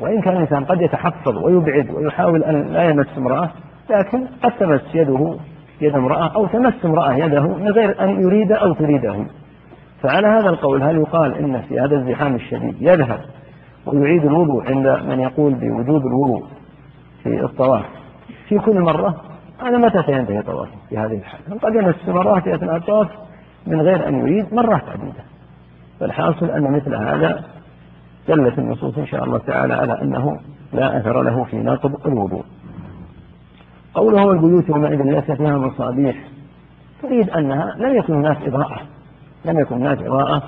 وإن 0.00 0.20
كان 0.20 0.36
الإنسان 0.36 0.64
قد 0.64 0.80
يتحفظ 0.80 1.36
ويبعد 1.36 1.90
ويحاول 1.90 2.44
أن 2.44 2.72
لا 2.72 2.82
يمس 2.82 3.18
امرأة 3.18 3.50
لكن 3.90 4.26
قد 4.42 4.52
تمس 4.60 4.94
يده 4.94 5.36
يد 5.80 5.94
امرأة 5.94 6.34
أو 6.34 6.46
تمس 6.46 6.84
امرأة 6.84 7.12
يده 7.16 7.42
من 7.42 7.68
غير 7.68 8.04
أن 8.04 8.22
يريد 8.22 8.52
أو 8.52 8.72
تريده. 8.72 9.24
فعلى 10.02 10.26
هذا 10.26 10.48
القول 10.48 10.82
هل 10.82 10.96
يقال 10.96 11.34
إن 11.34 11.62
في 11.62 11.80
هذا 11.80 11.96
الزحام 11.96 12.34
الشديد 12.34 12.76
يذهب 12.80 13.20
ويعيد 13.86 14.24
الوضوء 14.24 14.66
عند 14.66 14.86
من 14.86 15.20
يقول 15.20 15.54
بوجود 15.54 16.06
الوضوء 16.06 16.46
في 17.22 17.44
الطواف. 17.44 17.86
في 18.48 18.58
كل 18.58 18.80
مرة 18.80 19.22
هذا 19.62 19.78
متى 19.78 20.02
سينتهي 20.02 20.42
طوافه 20.42 20.76
في 20.88 20.98
هذه 20.98 21.18
الحالة؟ 21.18 21.58
قد 21.62 21.74
يمس 21.74 22.08
مرات 22.08 22.42
في 22.42 22.54
أثناء 22.54 22.76
الطواف 22.76 23.08
من 23.66 23.80
غير 23.80 24.08
أن 24.08 24.18
يريد 24.18 24.54
مرات 24.54 24.88
عديدة. 24.88 25.24
فالحاصل 26.00 26.50
أن 26.50 26.72
مثل 26.72 26.94
هذا 26.94 27.44
دلت 28.28 28.58
النصوص 28.58 28.98
إن 28.98 29.06
شاء 29.06 29.24
الله 29.24 29.38
تعالى 29.38 29.74
على 29.74 30.02
أنه 30.02 30.40
لا 30.72 30.98
أثر 30.98 31.22
له 31.22 31.44
في 31.44 31.56
نقض 31.56 32.06
الوضوء. 32.06 32.44
قوله 33.94 34.30
البيوت 34.30 34.68
يومئذ 34.68 35.02
ليس 35.02 35.30
فيها 35.30 35.58
مصابيح. 35.58 36.16
تريد 37.02 37.30
أنها 37.30 37.74
لم 37.78 37.94
يكن 37.98 38.14
الناس 38.14 38.36
إضاءة. 38.46 38.80
لم 39.44 39.60
يكن 39.60 39.76
الناس 39.76 39.98
إضاءة 39.98 40.42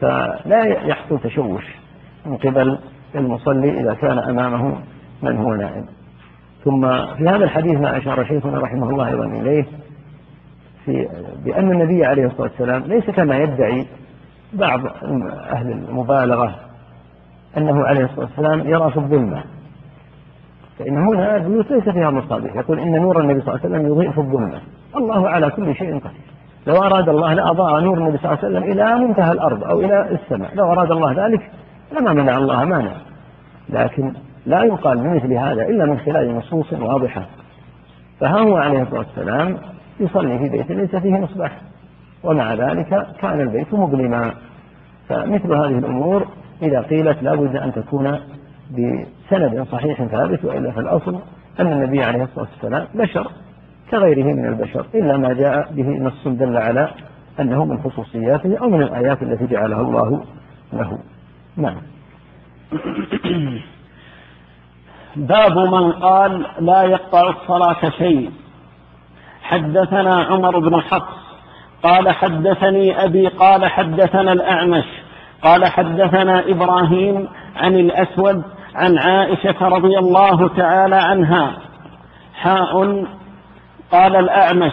فلا 0.00 0.64
يحصل 0.64 1.18
تشوش. 1.18 1.85
من 2.26 2.36
قبل 2.36 2.78
المصلي 3.14 3.80
إذا 3.80 3.94
كان 3.94 4.18
أمامه 4.18 4.74
من 5.22 5.36
هو 5.36 5.54
نائم. 5.54 5.86
ثم 6.64 6.80
في 7.16 7.28
هذا 7.28 7.44
الحديث 7.44 7.80
ما 7.80 7.96
أشار 7.96 8.24
شيخنا 8.24 8.58
رحمه 8.58 8.90
الله 8.90 9.08
أيضا 9.08 9.24
إليه 9.24 9.64
في 10.84 11.08
بأن 11.44 11.72
النبي 11.72 12.04
عليه 12.04 12.26
الصلاة 12.26 12.42
والسلام 12.42 12.82
ليس 12.82 13.10
كما 13.10 13.36
يدعي 13.36 13.86
بعض 14.52 14.80
أهل 15.52 15.70
المبالغة 15.70 16.54
أنه 17.56 17.84
عليه 17.84 18.04
الصلاة 18.04 18.26
والسلام 18.26 18.68
يرى 18.68 18.90
في 18.90 18.96
الظلمة. 18.96 19.42
فإن 20.78 20.96
هنا 20.96 21.36
البيوت 21.36 21.70
ليس 21.70 21.88
فيها 21.88 22.10
مصابيح. 22.10 22.56
يقول 22.56 22.78
إن 22.78 23.02
نور 23.02 23.20
النبي 23.20 23.40
صلى 23.40 23.54
الله 23.54 23.60
عليه 23.64 23.76
وسلم 23.76 23.92
يضيء 23.92 24.10
في 24.10 24.18
الظلمة. 24.18 24.60
الله 24.96 25.28
على 25.28 25.50
كل 25.50 25.74
شيء 25.74 25.98
قدير. 25.98 26.36
لو 26.66 26.76
أراد 26.76 27.08
الله 27.08 27.34
لأضاء 27.34 27.80
نور 27.80 27.98
النبي 27.98 28.18
صلى 28.18 28.32
الله 28.32 28.44
عليه 28.44 28.48
وسلم 28.48 28.72
إلى 28.72 29.06
منتهى 29.06 29.32
الأرض 29.32 29.64
أو 29.64 29.80
إلى 29.80 30.10
السماء 30.10 30.54
لو 30.54 30.72
أراد 30.72 30.90
الله 30.90 31.26
ذلك 31.26 31.50
لما 31.92 32.12
منع 32.12 32.36
الله 32.36 32.64
مانع 32.64 32.92
لكن 33.68 34.12
لا 34.46 34.64
يقال 34.64 34.98
بمثل 34.98 35.32
هذا 35.32 35.62
إلا 35.62 35.86
من 35.86 35.98
خلال 35.98 36.36
نصوص 36.36 36.72
واضحة. 36.72 37.26
فها 38.20 38.38
هو 38.38 38.56
عليه 38.56 38.82
الصلاة 38.82 38.98
والسلام 38.98 39.58
يصلي 40.00 40.38
في 40.38 40.48
بيت 40.48 40.70
ليس 40.70 40.96
فيه 40.96 41.12
مصباح. 41.12 41.60
ومع 42.24 42.54
ذلك 42.54 43.06
كان 43.20 43.40
البيت 43.40 43.74
مظلما. 43.74 44.34
فمثل 45.08 45.52
هذه 45.54 45.78
الأمور 45.78 46.26
إذا 46.62 46.80
قيلت 46.80 47.22
لا 47.22 47.34
بد 47.34 47.56
أن 47.56 47.72
تكون 47.72 48.18
بسند 48.70 49.66
صحيح 49.72 50.04
ثابت 50.04 50.44
وإلا 50.44 50.70
فالأصل 50.70 51.20
أن 51.60 51.72
النبي 51.72 52.02
عليه 52.02 52.24
الصلاة 52.24 52.46
والسلام 52.52 52.86
بشر 52.94 53.30
كغيره 53.90 54.24
من 54.24 54.46
البشر 54.46 54.86
إلا 54.94 55.16
ما 55.16 55.32
جاء 55.32 55.72
به 55.72 55.88
نص 55.88 56.28
دل 56.28 56.56
على 56.56 56.88
أنه 57.40 57.64
من 57.64 57.78
خصوصياته 57.78 58.56
أو 58.56 58.70
من 58.70 58.82
الآيات 58.82 59.22
التي 59.22 59.46
جعلها 59.46 59.80
الله 59.80 60.24
له. 60.72 60.98
نعم. 61.56 61.80
باب 65.16 65.58
من 65.58 65.92
قال 65.92 66.46
لا 66.60 66.82
يقطع 66.82 67.30
الصلاة 67.30 67.90
شيء. 67.98 68.30
حدثنا 69.42 70.24
عمر 70.24 70.58
بن 70.58 70.80
حفص 70.80 71.16
قال 71.82 72.10
حدثني 72.10 73.04
أبي 73.04 73.28
قال 73.28 73.70
حدثنا 73.70 74.32
الأعمش 74.32 74.84
قال 75.42 75.66
حدثنا 75.66 76.50
إبراهيم 76.50 77.28
عن 77.56 77.74
الأسود 77.74 78.42
عن 78.74 78.98
عائشة 78.98 79.68
رضي 79.68 79.98
الله 79.98 80.48
تعالى 80.48 80.96
عنها. 80.96 81.56
حاء 82.34 83.04
قال 83.92 84.16
الأعمش. 84.16 84.72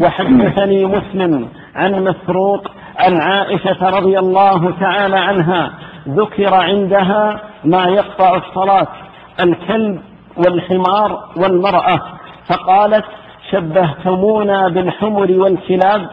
وحدثني 0.00 0.84
مسلم 0.84 1.48
عن 1.74 2.04
مسروق 2.04 2.68
عن 2.96 3.20
عائشة 3.20 3.88
رضي 3.98 4.18
الله 4.18 4.70
تعالى 4.80 5.18
عنها 5.18 5.72
ذكر 6.08 6.54
عندها 6.54 7.40
ما 7.64 7.84
يقطع 7.84 8.36
الصلاة 8.36 8.88
الكلب 9.40 10.00
والحمار 10.36 11.24
والمرأة. 11.36 12.00
فقالت 12.48 13.04
شبهتمونا 13.50 14.68
بالحمر 14.68 15.32
والكلاب. 15.32 16.08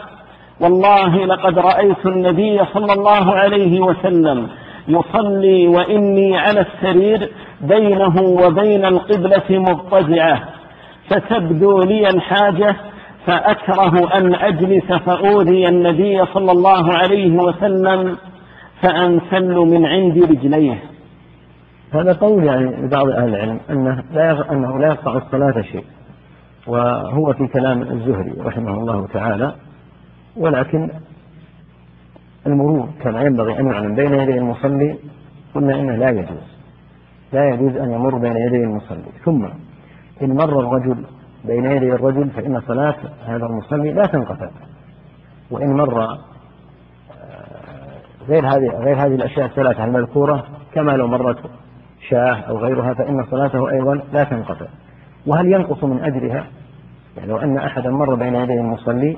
والله 0.62 1.26
لقد 1.26 1.60
رأيت 1.60 2.06
النبي 2.06 2.62
صلى 2.74 2.94
الله 2.94 3.36
عليه 3.36 3.80
وسلم 3.80 4.48
يصلي 4.88 5.68
وإني 5.68 6.38
على 6.38 6.66
السرير 6.66 7.30
بينه 7.62 8.16
وبين 8.22 8.86
القبلة 8.86 9.44
مضطجعة. 9.50 10.44
فتبدو 11.10 11.80
لي 11.80 12.10
الحاجة 12.10 12.76
فأكره 13.26 14.18
أن 14.18 14.36
أجلس 14.36 14.94
فأوذي 15.06 15.68
النبي 15.68 16.26
صلى 16.34 16.52
الله 16.52 16.94
عليه 16.94 17.32
وسلم 17.32 18.18
فأنسل 18.82 19.56
من 19.56 19.86
عند 19.86 20.18
رجليه. 20.18 20.84
هذا 21.92 22.14
قول 22.14 22.44
يعني 22.44 22.86
لبعض 22.86 23.10
أهل 23.10 23.30
العلم 23.30 23.60
أنه 23.70 24.04
لا 24.14 24.52
أنه 24.52 24.80
لا 24.80 24.88
يقطع 24.88 25.18
الصلاة 25.18 25.62
شيء 25.62 25.86
وهو 26.68 27.34
في 27.34 27.48
كلام 27.48 27.82
الزهري 27.82 28.34
رحمه 28.40 28.74
الله 28.74 29.08
تعالى 29.08 29.56
ولكن 30.38 30.90
المرور 32.48 32.90
كما 33.02 33.22
ينبغي 33.22 33.60
أن 33.60 33.68
يعلم 33.72 33.96
بين 33.96 34.14
يدي 34.14 34.38
المصلي 34.38 34.98
قلنا 35.56 35.80
إنه 35.80 35.96
لا 35.96 36.10
يجوز. 36.10 36.60
لا 37.34 37.50
يجوز 37.50 37.76
أن 37.76 37.92
يمر 37.92 38.18
بين 38.18 38.38
يدي 38.38 38.64
المصلي. 38.64 39.12
ثم 39.26 39.46
إن 40.22 40.36
مر 40.36 40.60
الرجل 40.60 41.06
بين 41.46 41.66
يدي 41.66 41.94
الرجل 41.94 42.30
فإن 42.30 42.62
صلاة 42.68 42.96
هذا 43.26 43.46
المصلي 43.46 43.92
لا 43.92 44.06
تنقطع. 44.06 44.50
وإن 45.52 45.74
مر 45.74 46.18
غير 48.30 48.48
هذه 48.48 48.68
غير 48.68 48.96
هذه 48.96 49.16
الأشياء 49.16 49.46
الثلاثة 49.46 49.84
المذكورة 49.84 50.46
كما 50.74 50.92
لو 50.92 51.08
مرت 51.08 51.38
شاه 52.10 52.36
أو 52.36 52.58
غيرها 52.58 52.94
فإن 52.94 53.26
صلاته 53.32 53.70
أيضا 53.72 54.02
لا 54.14 54.24
تنقطع. 54.24 54.66
وهل 55.28 55.54
ينقص 55.54 55.84
من 55.84 56.04
أجرها؟ 56.04 56.48
يعني 57.18 57.30
لو 57.30 57.38
أن 57.38 57.58
أحدا 57.58 57.90
مر 57.90 58.16
بين 58.16 58.36
يدي 58.36 58.54
المصلي 58.54 59.18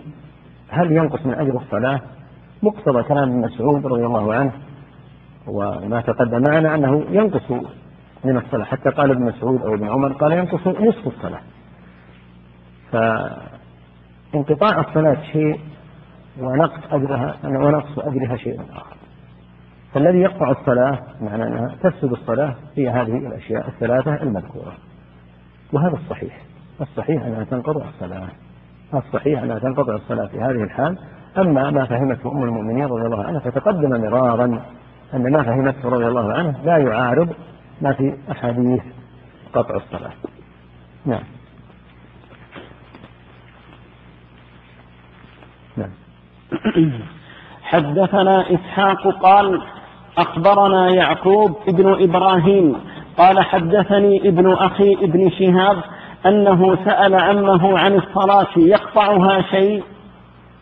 هل 0.70 0.92
ينقص 0.92 1.26
من 1.26 1.34
أجر 1.34 1.58
الصلاة؟ 1.58 2.02
مقتضى 2.64 3.04
كلام 3.04 3.30
ابن 3.30 3.42
مسعود 3.42 3.86
رضي 3.86 4.06
الله 4.06 4.34
عنه 4.34 4.52
وما 5.48 6.02
تقدم 6.02 6.42
معنا 6.42 6.76
أنه 6.76 7.06
ينقص 7.10 7.52
من 8.24 8.38
الصلاة. 8.38 8.66
حتى 8.66 8.90
قال 8.90 9.12
ابن 9.12 9.22
مسعود 9.22 9.62
أو 9.62 9.74
ابن 9.74 9.90
عمر 9.90 10.14
قال 10.14 10.32
ينقص 10.32 10.68
نصف 10.68 11.08
الصلاة. 11.08 11.42
فانقطاع 14.34 14.80
الصلاة 14.80 15.18
شيء 15.32 15.60
ونقص 16.40 16.80
أجرها 16.92 17.36
ونقص 17.44 18.00
أجرها 18.00 18.36
شيء 18.36 18.62
آخر. 18.76 19.01
فالذي 19.94 20.18
يقطع 20.18 20.52
الصلاة 20.52 21.00
معنى 21.22 21.44
أنها 21.44 21.76
تفسد 21.84 22.12
الصلاة 22.12 22.56
هي 22.76 22.90
هذه 22.90 23.18
الأشياء 23.18 23.68
الثلاثة 23.68 24.24
المذكورة. 24.24 24.74
وهذا 25.74 25.94
الصحيح. 25.94 26.42
الصحيح 26.82 27.24
أنها 27.24 27.44
تنقطع 27.44 27.90
الصلاة. 27.90 28.28
الصحيح 28.94 29.42
أنها 29.42 29.60
تنقطع 29.60 29.96
الصلاة 29.96 30.26
في 30.26 30.40
هذه 30.40 30.64
الحال. 30.64 30.98
أما 31.38 31.70
ما 31.72 31.86
فهمته 31.86 32.32
أم 32.32 32.44
المؤمنين 32.44 32.86
رضي 32.86 33.06
الله 33.06 33.24
عنها 33.24 33.40
فتقدم 33.40 34.02
مرارا 34.02 34.62
أن 35.14 35.32
ما 35.32 35.44
فهمته 35.44 35.90
رضي 35.90 36.08
الله 36.08 36.34
عنه 36.34 36.62
لا 36.64 36.78
يعارض 36.78 37.36
ما 37.82 37.94
في 37.94 38.18
أحاديث 38.32 38.84
قطع 39.54 39.76
الصلاة. 39.76 40.12
نعم. 41.06 41.24
نعم. 45.78 45.92
حدثنا 47.62 48.54
إسحاق 48.56 49.08
قال 49.08 49.62
أخبرنا 50.18 50.90
يعقوب 50.90 51.52
ابن 51.68 52.04
إبراهيم 52.04 52.76
قال 53.18 53.46
حدثني 53.46 54.28
ابن 54.30 54.54
أخي 54.54 54.94
ابن 54.94 55.30
شهاب 55.30 55.78
أنه 56.26 56.78
سأل 56.86 57.16
عمه 57.16 57.80
عن 57.80 57.96
الصلاة 57.96 58.48
يقطعها 58.58 59.42
شيء؟ 59.42 59.84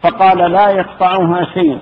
فقال 0.04 0.52
لا 0.52 0.70
يقطعها 0.70 1.46
شيء. 1.54 1.78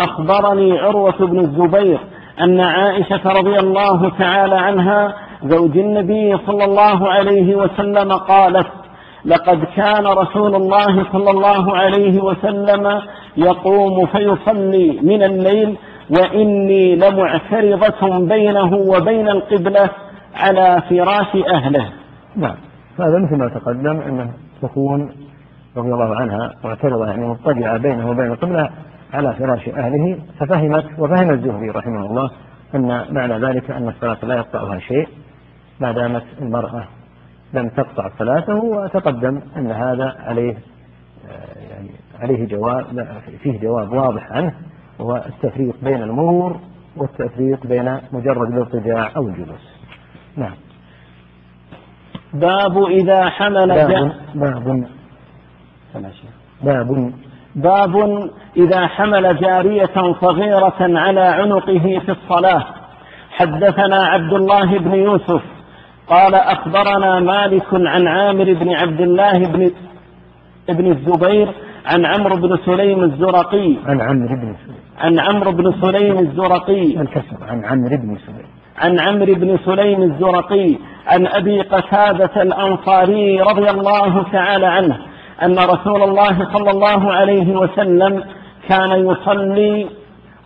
أخبرني 0.00 0.78
عروة 0.78 1.18
بن 1.18 1.38
الزبير 1.38 1.98
أن 2.40 2.60
عائشة 2.60 3.20
رضي 3.26 3.58
الله 3.58 4.10
تعالى 4.18 4.54
عنها 4.56 5.14
زوج 5.44 5.78
النبي 5.78 6.36
صلى 6.46 6.64
الله 6.64 7.08
عليه 7.12 7.54
وسلم 7.56 8.12
قالت 8.12 8.66
لقد 9.24 9.64
كان 9.76 10.06
رسول 10.06 10.54
الله 10.54 11.06
صلى 11.12 11.30
الله 11.30 11.76
عليه 11.76 12.22
وسلم 12.22 13.00
يقوم 13.36 14.06
فيصلي 14.06 14.98
من 15.02 15.22
الليل 15.22 15.76
وإني 16.10 16.96
لمعترضة 16.96 18.18
بينه 18.28 18.74
وبين 18.74 19.28
القبلة 19.28 19.90
على 20.34 20.82
فراش 20.90 21.36
أهله. 21.54 21.92
نعم. 22.36 22.56
هذا 22.98 23.18
مثل 23.18 23.36
ما 23.36 23.48
تقدم 23.48 24.00
أنه 24.00 24.30
تكون 24.62 25.12
رضي 25.76 25.92
الله 25.92 26.16
عنها 26.16 26.52
معترضة 26.64 27.06
يعني 27.06 27.28
مضطجعة 27.28 27.76
بينه 27.76 28.10
وبين 28.10 28.32
القبلة 28.32 28.70
على 29.14 29.34
فراش 29.34 29.68
أهله. 29.68 30.18
ففهمت 30.40 30.84
وفهم 30.98 31.30
الزهري 31.30 31.70
رحمه 31.70 32.06
الله 32.06 32.30
أن 32.74 33.04
معنى 33.10 33.46
ذلك 33.46 33.70
أن 33.70 33.88
الصلاة 33.88 34.18
لا 34.22 34.34
يقطعها 34.34 34.78
شيء 34.78 35.08
ما 35.80 35.92
دامت 35.92 36.24
المرأة 36.42 36.84
لم 37.54 37.68
تقطع 37.68 38.10
صلاته 38.18 38.54
وتقدم 38.54 39.40
أن 39.56 39.72
هذا 39.72 40.16
عليه 40.18 40.54
يعني 41.70 41.90
عليه 42.20 42.46
جواب 42.46 42.84
فيه 43.42 43.60
جواب 43.60 43.92
واضح 43.92 44.32
عنه. 44.32 44.54
هو 45.00 45.16
التفريق 45.16 45.74
بين 45.82 46.02
المرور 46.02 46.60
والتفريق 46.96 47.66
بين 47.66 47.98
مجرد 48.12 48.52
الاضطجاع 48.52 49.10
أو 49.16 49.28
الجلوس. 49.28 49.74
نعم. 50.36 50.54
باب 52.34 52.84
إذا 52.84 53.28
حمل 53.28 53.68
باب 53.68 54.12
باب 54.34 54.86
باب 56.62 57.12
باب 57.54 58.30
إذا 58.56 58.86
حمل 58.86 59.36
جارية 59.36 60.14
صغيرة 60.20 60.76
على 60.80 61.20
عنقه 61.20 62.00
في 62.06 62.12
الصلاة. 62.12 62.64
حدثنا 63.30 64.04
عبد 64.04 64.32
الله 64.32 64.78
بن 64.78 64.94
يوسف. 64.94 65.42
قال 66.08 66.34
أخبرنا 66.34 67.20
مالك 67.20 67.66
عن 67.72 68.08
عامر 68.08 68.52
بن 68.52 68.70
عبد 68.70 69.00
الله 69.00 69.38
بن 69.38 69.70
ابن 70.68 70.92
الزبير 70.92 71.54
عن 71.86 72.06
عمرو 72.06 72.36
بن 72.36 72.58
سليم 72.66 73.04
الزرقي. 73.04 73.76
عن 73.86 74.00
عمرو 74.00 74.36
بن 74.36 74.54
سليم. 74.64 74.84
عن 74.98 75.18
عمرو 75.18 75.52
بن 75.52 75.72
سليم 75.82 76.18
الزرقي. 76.18 77.00
الكسر 77.00 77.38
عن 77.48 77.64
عمرو 77.64 77.96
بن 77.96 78.16
سليم. 78.26 78.46
عن 78.78 79.00
عمرو 79.00 79.34
بن 79.34 79.58
سليم 79.64 80.02
الزرقي. 80.02 80.74
عن 81.06 81.26
أبي 81.26 81.60
قتادة 81.60 82.42
الأنصاري 82.42 83.40
رضي 83.40 83.70
الله 83.70 84.22
تعالى 84.32 84.66
عنه 84.66 84.98
أن 85.42 85.58
رسول 85.58 86.02
الله 86.02 86.52
صلى 86.52 86.70
الله 86.70 87.12
عليه 87.12 87.56
وسلم 87.56 88.24
كان 88.68 88.90
يصلي 89.10 89.86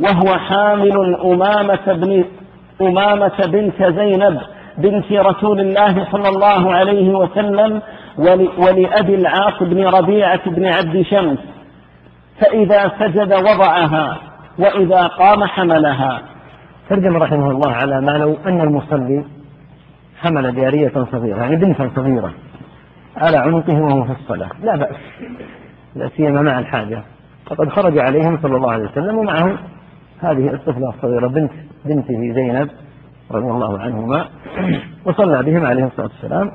وهو 0.01 0.38
حامل 0.38 1.16
أمامة 1.24 1.92
بن 1.92 2.24
أمامة 2.81 3.46
بنت 3.46 3.83
زينب 3.83 4.40
بنت 4.79 5.12
رسول 5.12 5.61
الله 5.61 6.07
صلى 6.12 6.29
الله 6.29 6.74
عليه 6.74 7.09
وسلم 7.11 7.83
ولأبي 8.59 9.14
العاص 9.14 9.62
بن 9.62 9.87
ربيعة 9.87 10.50
بن 10.50 10.66
عبد 10.66 11.02
شمس. 11.02 11.38
فإذا 12.40 12.92
سجد 12.98 13.33
وضعها 13.33 14.18
وإذا 14.59 15.07
قام 15.07 15.44
حملها. 15.44 16.22
ترجم 16.88 17.16
رحمه 17.16 17.50
الله 17.50 17.72
على 17.72 18.00
ما 18.00 18.11
لو 18.11 18.37
أن 18.46 18.61
المصلي 18.61 19.24
حمل 20.20 20.57
جارية 20.57 20.92
صغيرة 21.12 21.37
يعني 21.37 21.57
بنتا 21.57 21.90
صغيرة 21.96 22.33
على 23.16 23.37
عنقه 23.37 23.81
وهو 23.81 24.04
في 24.04 24.12
الصلاة. 24.12 24.50
لا 24.62 24.76
بأس 24.76 24.96
لا 25.96 26.09
سيما 26.16 26.42
مع 26.42 26.59
الحاجة. 26.59 27.02
فقد 27.46 27.68
خرج 27.68 27.98
عليهم 27.98 28.38
صلى 28.42 28.57
الله 28.57 28.72
عليه 28.72 28.85
وسلم 28.85 29.18
ومعه 29.18 29.59
هذه 30.20 30.54
الطفلة 30.54 30.88
الصغيرة 30.88 31.26
بنت 31.26 31.52
بنته 31.85 32.33
زينب 32.35 32.70
رضي 33.31 33.50
الله 33.50 33.78
عنهما. 33.78 34.28
وصلى 35.04 35.42
بهم 35.42 35.66
عليه 35.66 35.85
الصلاة 35.85 36.11
والسلام. 36.22 36.50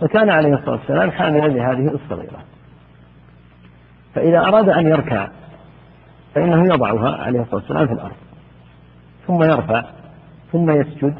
فكان 0.00 0.30
عليه 0.30 0.54
الصلاة 0.54 0.76
والسلام 0.76 1.10
حاملا 1.10 1.46
لهذه 1.48 1.94
الصغيرة. 1.94 2.38
فإذا 4.14 4.38
أراد 4.38 4.68
أن 4.68 4.86
يركع 4.86 5.28
فإنه 6.34 6.74
يضعها 6.74 7.22
عليه 7.22 7.40
الصلاة 7.40 7.60
والسلام 7.60 7.86
في 7.86 7.92
الأرض. 7.92 8.16
ثم 9.26 9.42
يرفع 9.42 9.84
ثم 10.52 10.70
يسجد. 10.70 11.14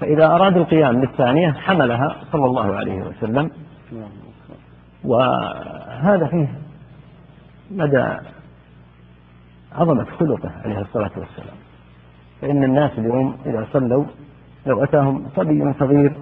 فإذا 0.00 0.26
أراد 0.26 0.56
القيام 0.56 1.00
للثانية 1.00 1.52
حملها 1.52 2.16
صلى 2.32 2.44
الله 2.44 2.76
عليه 2.76 3.02
وسلم. 3.02 3.50
وهذا 5.04 6.26
فيه 6.26 6.48
مدى 7.70 8.06
عظمة 9.72 10.04
خلقه 10.04 10.50
عليه 10.64 10.78
الصلاة 10.78 11.10
والسلام. 11.16 11.56
فإن 12.40 12.64
الناس 12.64 12.98
اليوم 12.98 13.36
إذا 13.46 13.66
صلوا 13.72 14.04
لو 14.66 14.84
أتاهم 14.84 15.26
صبي 15.36 15.72
صغير 15.78 16.12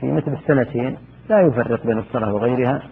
في 0.00 0.12
مثل 0.12 0.32
السنتين 0.32 0.96
لا 1.28 1.40
يفرق 1.40 1.86
بين 1.86 1.98
الصلاة 1.98 2.34
وغيرها. 2.34 2.82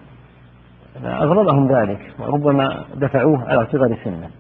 أغضبهم 1.04 1.72
ذلك 1.72 2.14
وربما 2.18 2.84
دفعوه 2.94 3.48
على 3.48 3.66
صغر 3.66 3.96
سنه. 4.04 4.30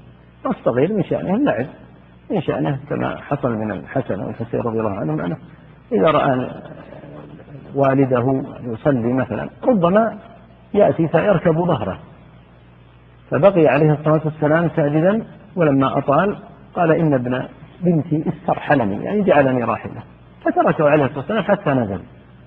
والصغير 0.44 0.92
من 0.92 1.04
شأنه 1.04 1.34
اللعب 1.34 1.66
من 2.30 2.40
شأنه 2.40 2.78
كما 2.90 3.16
حصل 3.16 3.52
من 3.52 3.72
الحسن 3.72 4.20
والحسين 4.20 4.60
رضي 4.60 4.80
الله 4.80 5.00
عنهم 5.00 5.20
أنه 5.20 5.36
إذا 5.92 6.10
رأى 6.10 6.50
والده 7.74 8.42
يصلي 8.62 9.12
مثلا 9.12 9.48
ربما 9.64 10.18
يأتي 10.74 11.08
فيركب 11.08 11.54
ظهره. 11.54 11.98
فبقي 13.30 13.66
عليه 13.66 13.92
الصلاة 13.92 14.20
والسلام 14.24 14.68
ساجدا 14.76 15.24
ولما 15.56 15.98
أطال 15.98 16.36
قال 16.74 16.92
إن 16.92 17.14
ابن 17.14 17.48
بنتي 17.82 18.24
استرحلني 18.28 19.04
يعني 19.04 19.22
جعلني 19.22 19.64
راحلة 19.64 20.02
فتركه 20.44 20.90
عليه 20.90 21.04
الصلاة 21.04 21.18
والسلام 21.18 21.42
حتى 21.42 21.70
نزل. 21.70 22.00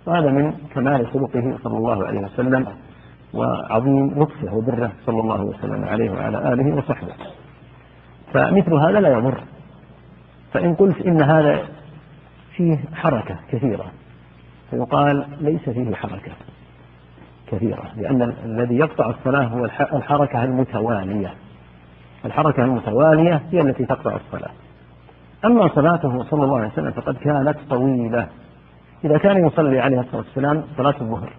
وهذا 0.07 0.29
من 0.29 0.53
كمال 0.73 1.07
خلقه 1.07 1.57
صلى 1.63 1.77
الله 1.77 2.07
عليه 2.07 2.19
وسلم 2.19 2.67
وعظيم 3.33 4.07
لطفه 4.07 4.55
وبره 4.55 4.91
صلى 5.05 5.19
الله 5.19 5.41
وسلم 5.41 5.85
عليه 5.85 6.11
وعلى 6.11 6.53
آله 6.53 6.75
وصحبه. 6.75 7.13
فمثل 8.33 8.73
هذا 8.73 8.99
لا 8.99 9.09
يضر. 9.09 9.39
فإن 10.53 10.75
قلت 10.75 11.01
إن 11.01 11.21
هذا 11.21 11.59
فيه 12.55 12.77
حركة 12.93 13.35
كثيرة 13.51 13.85
فيقال 14.71 15.25
ليس 15.41 15.69
فيه 15.69 15.95
حركة 15.95 16.31
كثيرة 17.47 17.83
لأن 17.97 18.33
الذي 18.45 18.75
يقطع 18.75 19.09
الصلاة 19.09 19.43
هو 19.43 19.65
الحركة 19.93 20.43
المتوالية. 20.43 21.33
الحركة 22.25 22.63
المتوالية 22.63 23.41
هي 23.51 23.61
التي 23.61 23.85
تقطع 23.85 24.15
الصلاة. 24.15 24.51
أما 25.45 25.67
صلاته 25.67 26.23
صلى 26.23 26.43
الله 26.43 26.57
عليه 26.57 26.67
وسلم 26.67 26.91
فقد 26.91 27.15
كانت 27.17 27.57
طويلة. 27.69 28.27
إذا 29.03 29.17
كان 29.17 29.47
يصلي 29.47 29.79
عليه 29.79 29.99
الصلاة 29.99 30.17
والسلام 30.17 30.63
صلاة 30.77 30.95
الظهر. 31.01 31.33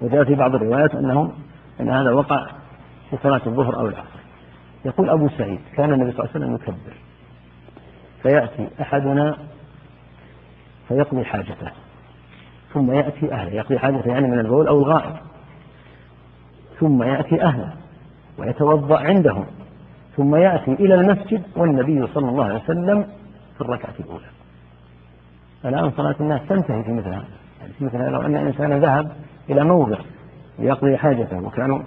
وجاء 0.00 0.24
في 0.24 0.34
بعض 0.34 0.54
الروايات 0.54 0.94
أنه 0.94 1.32
أن 1.80 1.90
هذا 1.90 2.10
وقع 2.12 2.46
في 3.10 3.16
صلاة 3.22 3.40
الظهر 3.46 3.76
أو 3.76 3.86
العصر. 3.88 4.20
يقول 4.84 5.10
أبو 5.10 5.28
سعيد 5.28 5.60
كان 5.76 5.92
النبي 5.92 6.12
صلى 6.12 6.20
الله 6.20 6.30
عليه 6.34 6.44
وسلم 6.44 6.54
يكبر. 6.54 6.96
فيأتي 8.22 8.68
أحدنا 8.80 9.36
فيقضي 10.88 11.24
حاجته. 11.24 11.70
ثم 12.74 12.92
يأتي 12.92 13.32
أهله. 13.32 13.52
يقضي 13.52 13.78
حاجته 13.78 14.08
يعني 14.08 14.26
من 14.28 14.38
البول 14.38 14.68
أو 14.68 14.78
الغائط 14.78 15.16
ثم 16.80 17.02
يأتي 17.02 17.42
أهله 17.42 17.72
ويتوضأ 18.38 18.98
عندهم. 18.98 19.46
ثم 20.16 20.36
يأتي 20.36 20.72
إلى 20.72 20.94
المسجد 20.94 21.42
والنبي 21.56 22.06
صلى 22.06 22.28
الله 22.28 22.44
عليه 22.44 22.62
وسلم 22.62 23.06
في 23.54 23.60
الركعة 23.60 23.94
الأولى. 24.00 24.35
الآن 25.66 25.90
صلاة 25.90 26.14
الناس 26.20 26.40
تنتهي 26.48 26.82
في 26.82 26.92
مثل 26.92 27.08
هذا 27.08 27.24
يعني 27.60 27.72
في 27.78 27.84
مثل 27.84 27.96
هذا 27.96 28.10
لو 28.10 28.22
أن 28.22 28.36
إنسانا 28.36 28.78
ذهب 28.78 29.10
إلى 29.50 29.64
موضع 29.64 29.98
ليقضي 30.58 30.96
حاجته 30.96 31.38
وكانوا 31.38 31.78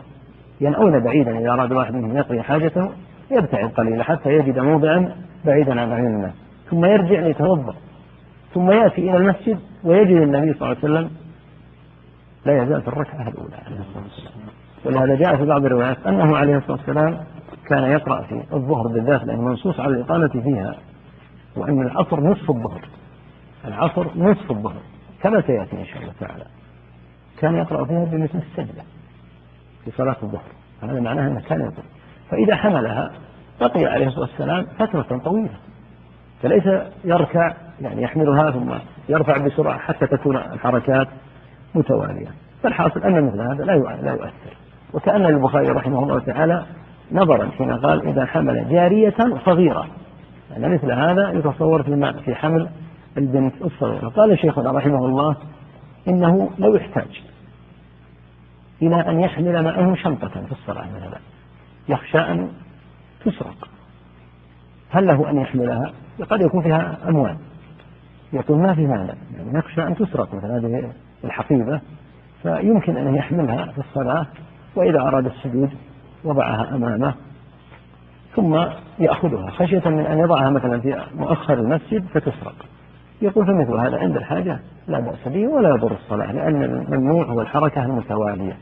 ينأون 0.62 1.00
بعيدا 1.00 1.40
إذا 1.40 1.50
أراد 1.50 1.72
واحد 1.72 1.94
منهم 1.94 2.18
يقضي 2.18 2.42
حاجته 2.42 2.90
يبتعد 3.32 3.70
قليلا 3.70 4.04
حتى 4.04 4.30
يجد 4.30 4.60
موضعا 4.60 5.16
بعيدا 5.46 5.82
عن 5.82 5.92
أعين 5.92 6.06
الناس. 6.06 6.34
ثم 6.70 6.86
يرجع 6.86 7.20
ليتوضأ. 7.20 7.76
ثم 8.54 8.72
يأتي 8.72 9.02
إلى 9.02 9.18
المسجد 9.18 9.60
ويجد 9.84 10.22
النبي 10.22 10.54
صلى 10.54 10.72
الله 10.72 10.78
عليه 10.84 10.94
وسلم 10.94 11.10
لا 12.46 12.64
يزال 12.64 12.82
في 12.82 12.88
الركعة 12.88 13.28
الأولى 13.28 13.56
عليه 13.66 13.80
الصلاة 13.80 14.04
والسلام. 14.04 14.50
ولهذا 14.86 15.16
جاء 15.16 15.38
في 15.38 15.46
بعض 15.46 15.66
الروايات 15.66 16.08
أنه 16.08 16.38
عليه 16.38 16.58
الصلاة 16.58 16.78
والسلام 16.78 17.18
كان 17.68 17.84
يقرأ 17.84 18.22
في 18.22 18.44
الظهر 18.54 18.88
بالذات 18.88 19.24
لأنه 19.24 19.42
منصوص 19.42 19.80
على 19.80 19.96
الإقامة 19.96 20.28
فيها 20.28 20.76
وأن 21.56 21.82
العصر 21.82 22.20
نصف 22.20 22.50
الظهر. 22.50 22.82
العصر 23.66 24.08
نصف 24.16 24.52
الظهر 24.52 24.82
كما 25.24 25.42
سيأتي 25.42 25.78
إن 25.78 25.86
شاء 25.86 26.02
الله 26.02 26.14
تعالى. 26.20 26.46
كان 27.40 27.56
يقرأ 27.56 27.86
فيها 27.86 28.06
بمثل 28.06 28.38
السجدة 28.38 28.84
في 29.86 29.92
صلاة 29.92 30.16
الظهر. 30.24 30.52
هذا 30.84 31.00
معناه 31.00 31.28
أنه 31.28 31.42
كان 31.42 31.60
يقرأ. 31.60 31.84
فإذا 32.32 32.56
حملها 32.56 33.12
بقي 33.62 33.86
عليه 33.86 34.08
الصلاة 34.08 34.30
والسلام 34.30 34.66
فترة 34.80 35.18
طويلة. 35.18 35.58
فليس 36.42 36.64
يركع 37.04 37.54
يعني 37.82 38.02
يحملها 38.02 38.52
ثم 38.52 38.74
يرفع 39.10 39.38
بسرعة 39.38 39.78
حتى 39.78 40.08
تكون 40.08 40.38
الحركات 40.38 41.08
متوالية. 41.76 42.28
فالحاصل 42.64 43.04
أن 43.04 43.28
مثل 43.28 43.42
هذا 43.42 43.64
لا 43.64 43.98
لا 44.02 44.12
يؤثر. 44.12 44.58
وكأن 44.94 45.26
البخاري 45.26 45.68
رحمه 45.68 46.04
الله 46.04 46.20
تعالى 46.20 46.66
نظرا 47.12 47.50
حين 47.58 47.72
قال 47.72 48.08
إذا 48.08 48.26
حمل 48.26 48.70
جارية 48.70 49.16
صغيرة. 49.46 49.88
يعني 50.52 50.74
مثل 50.74 50.92
هذا 50.92 51.32
يتصور 51.32 51.84
في 51.84 52.14
في 52.26 52.36
حمل 52.36 52.70
البنت 53.20 53.54
الصغيرة 53.62 54.08
قال 54.08 54.40
شيخنا 54.40 54.72
رحمه 54.72 55.06
الله 55.06 55.36
إنه 56.08 56.50
لو 56.58 56.76
يحتاج 56.76 57.22
إلى 58.82 59.10
أن 59.10 59.20
يحمل 59.20 59.64
معه 59.64 59.96
شنطة 59.96 60.28
في 60.28 60.52
الصلاة 60.52 60.86
مثلا 60.96 61.20
يخشى 61.90 62.20
أن 62.20 62.52
تسرق. 63.26 63.70
هل 64.90 65.08
له 65.08 65.30
أن 65.30 65.38
يحملها؟ 65.38 65.92
قد 66.30 66.42
يكون 66.42 66.62
فيها 66.62 66.98
أموال. 67.08 67.38
يقول 68.34 68.58
ما 68.58 68.76
في 68.76 68.88
مانع. 68.88 69.14
يعني 69.38 69.52
نخشى 69.54 69.84
أن 69.84 69.96
تسرق 69.96 70.36
مثلا 70.36 70.58
هذه 70.58 70.92
الحقيبة 71.24 71.82
فيمكن 72.44 72.98
أن 72.98 73.16
يحملها 73.16 73.66
في 73.66 73.78
الصلاة 73.78 74.26
وإذا 74.76 75.02
أراد 75.02 75.26
السجود 75.26 75.70
وضعها 76.24 76.76
أمامه 76.76 77.14
ثم 78.36 78.66
يأخذها. 79.00 79.50
خشية 79.50 79.90
من 79.90 80.06
أن 80.06 80.20
يضعها 80.20 80.50
مثلا 80.50 80.80
في 80.80 81.04
مؤخر 81.16 81.54
المسجد 81.54 82.06
فتسرق. 82.14 82.56
يقول 83.22 83.46
فمثل 83.46 83.74
هذا 83.74 83.98
عند 83.98 84.18
الحاجة 84.18 84.60
لا 84.88 85.00
بأس 85.00 85.28
به 85.28 85.48
ولا 85.48 85.70
يضر 85.70 85.92
الصلاة 85.92 86.32
لأن 86.32 86.64
الممنوع 86.64 87.26
هو 87.26 87.42
الحركة 87.42 87.86
المتوالية. 87.86 88.58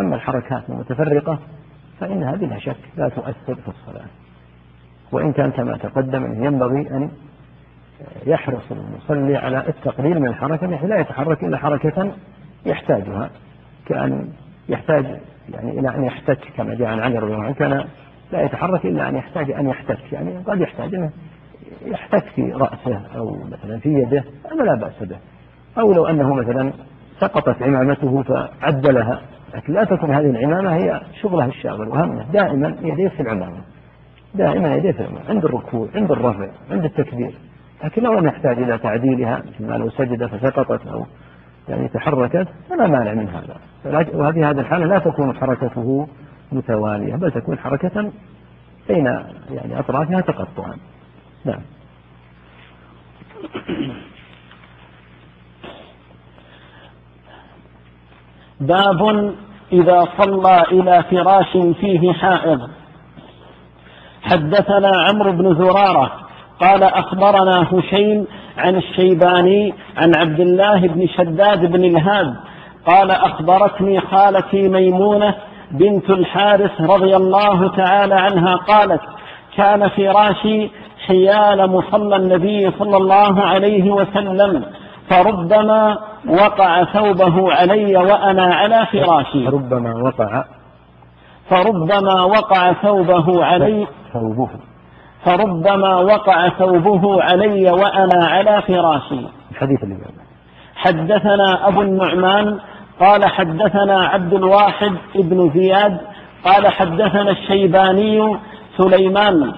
أما 0.00 0.16
الحركات 0.16 0.62
المتفرقة 0.68 1.38
فإنها 2.00 2.36
بلا 2.36 2.58
شك 2.58 2.76
لا 2.96 3.08
تؤثر 3.08 3.54
في 3.54 3.68
الصلاة. 3.68 4.06
وإن 5.12 5.32
كان 5.32 5.50
كما 5.50 5.76
تقدم 5.76 6.24
أنه 6.24 6.46
ينبغي 6.46 6.90
أن 6.90 7.10
يحرص 8.26 8.72
المصلي 8.72 9.36
على 9.36 9.68
التقليل 9.68 10.20
من 10.20 10.28
الحركة 10.28 10.66
بحيث 10.66 10.90
لا 10.90 11.00
يتحرك 11.00 11.44
إلا 11.44 11.56
حركة 11.56 12.12
يحتاجها 12.66 13.30
كأن 13.86 14.28
يحتاج 14.68 15.06
يعني 15.54 15.80
إلى 15.80 15.88
أن 15.88 16.04
يحتك 16.04 16.38
كما 16.56 16.74
جاء 16.74 16.88
عن 16.88 17.00
علي 17.00 17.18
رضي 17.18 17.34
الله 17.34 17.44
عنه 17.44 17.54
كان 17.54 17.84
لا 18.32 18.42
يتحرك 18.42 18.86
إلا 18.86 19.08
أن 19.08 19.16
يحتاج 19.16 19.50
أن 19.50 19.66
يحتك 19.66 20.12
يعني 20.12 20.38
قد 20.38 20.60
يحتاج 20.60 20.94
أنه 20.94 21.10
يحتك 21.86 22.24
في 22.24 22.52
رأسه 22.52 23.00
أو 23.16 23.36
مثلا 23.44 23.78
في 23.78 23.88
يده 23.88 24.24
هذا 24.52 24.64
لا 24.64 24.74
بأس 24.74 25.02
به. 25.08 25.16
أو 25.78 25.92
لو 25.92 26.06
أنه 26.06 26.34
مثلا 26.34 26.72
سقطت 27.20 27.62
عمامته 27.62 28.22
فعدلها. 28.22 29.20
لكن 29.54 29.72
لا 29.72 29.84
تكون 29.84 30.14
هذه 30.14 30.30
العمامة 30.30 30.74
هي 30.74 31.00
شغلها 31.22 31.46
الشاغل 31.46 31.88
وهمه. 31.88 32.24
دائما 32.32 32.76
يديه 32.82 33.08
في 33.08 33.20
العمامة. 33.20 33.60
دائما 34.34 34.74
يديه 34.74 34.92
في 34.92 35.00
العمامة. 35.00 35.28
عند 35.28 35.44
الركوع 35.44 35.88
عند 35.94 36.10
الرفع 36.10 36.48
عند 36.70 36.84
التكبير. 36.84 37.34
لكن 37.84 38.02
لو 38.02 38.14
لم 38.18 38.26
يحتاج 38.26 38.58
إلى 38.58 38.78
تعديلها 38.78 39.42
مثل 39.46 39.66
ما 39.66 39.74
لو 39.74 39.90
سجد 39.90 40.26
فسقطت 40.26 40.86
أو 40.86 41.06
يعني 41.68 41.88
تحركت 41.88 42.48
فلا 42.70 42.86
مانع 42.86 43.14
من 43.14 43.28
هذا. 43.28 43.56
وهذه 44.14 44.50
هذه 44.50 44.60
الحالة 44.60 44.86
لا 44.86 44.98
تكون 44.98 45.36
حركته 45.36 46.08
متوالية 46.52 47.14
بل 47.14 47.32
تكون 47.32 47.58
حركة 47.58 48.10
بين 48.88 49.06
يعني 49.50 49.78
أطرافها 49.78 50.20
تقطعا. 50.20 50.76
نعم. 51.46 51.62
باب 58.60 59.34
إذا 59.72 60.08
صلى 60.18 60.62
إلى 60.72 61.04
فراش 61.10 61.52
فيه 61.80 62.12
حائض. 62.12 62.70
حدثنا 64.22 64.90
عمرو 65.08 65.32
بن 65.32 65.54
زرارة 65.54 66.12
قال 66.60 66.82
أخبرنا 66.82 67.66
هشيم 67.72 68.26
عن 68.58 68.76
الشيباني 68.76 69.74
عن 69.96 70.12
عبد 70.16 70.40
الله 70.40 70.80
بن 70.80 71.08
شداد 71.08 71.72
بن 71.72 71.84
الهاد 71.84 72.34
قال 72.86 73.10
أخبرتني 73.10 74.00
خالتي 74.00 74.68
ميمونة 74.68 75.34
بنت 75.70 76.10
الحارث 76.10 76.80
رضي 76.80 77.16
الله 77.16 77.68
تعالى 77.76 78.14
عنها 78.14 78.56
قالت 78.56 79.00
كان 79.56 79.88
فراشي 79.88 80.70
حيال 81.06 81.70
مصلى 81.70 82.16
النبي 82.16 82.70
صلى 82.78 82.96
الله 82.96 83.40
عليه 83.42 83.90
وسلم 83.90 84.64
فربما 85.10 85.98
وقع 86.28 86.84
ثوبه 86.84 87.52
علي 87.52 87.96
وأنا 87.96 88.54
على 88.54 88.86
فراشي. 88.92 89.46
ربما 89.46 89.94
وقع. 90.02 90.44
فربما 91.50 92.22
وقع 92.22 92.72
ثوبه 92.72 93.44
علي. 93.44 93.86
ثوبه. 94.12 94.48
فربما 95.24 95.96
وقع 95.96 96.48
ثوبه 96.48 97.22
علي 97.22 97.70
وأنا 97.70 98.26
على 98.26 98.62
فراشي. 98.62 99.26
الحديث 99.50 99.82
اللي 99.82 99.94
بعده 99.94 100.26
حدثنا 100.76 101.68
أبو 101.68 101.82
النعمان 101.82 102.58
قال 103.00 103.24
حدثنا 103.24 104.04
عبد 104.04 104.34
الواحد 104.34 104.92
بن 105.14 105.50
زياد 105.54 105.98
قال 106.44 106.66
حدثنا 106.66 107.30
الشيباني 107.30 108.36
سليمان 108.78 109.52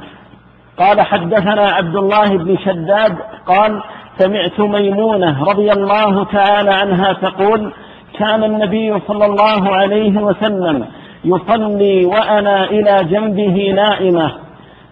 قال 0.78 1.00
حدثنا 1.00 1.62
عبد 1.62 1.96
الله 1.96 2.38
بن 2.38 2.56
شداد 2.56 3.18
قال 3.46 3.82
سمعت 4.18 4.60
ميمونة 4.60 5.44
رضي 5.44 5.72
الله 5.72 6.24
تعالى 6.24 6.70
عنها 6.74 7.12
تقول 7.12 7.72
كان 8.18 8.44
النبي 8.44 9.00
صلى 9.00 9.26
الله 9.26 9.76
عليه 9.76 10.22
وسلم 10.22 10.86
يصلي 11.24 12.04
وأنا 12.04 12.64
إلى 12.64 13.04
جنبه 13.04 13.72
نائمة 13.76 14.32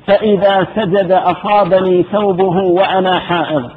فإذا 0.07 0.66
سجد 0.77 1.12
أصابني 1.12 2.03
ثوبه 2.03 2.62
وأنا 2.62 3.18
حائض. 3.18 3.70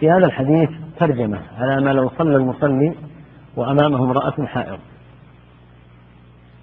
في 0.00 0.10
هذا 0.10 0.26
الحديث 0.26 0.70
ترجمة 1.00 1.38
على 1.58 1.84
ما 1.84 1.90
لو 1.90 2.10
صلى 2.18 2.36
المصلي 2.36 2.94
وأمامه 3.56 4.04
امرأة 4.04 4.46
حائض. 4.46 4.78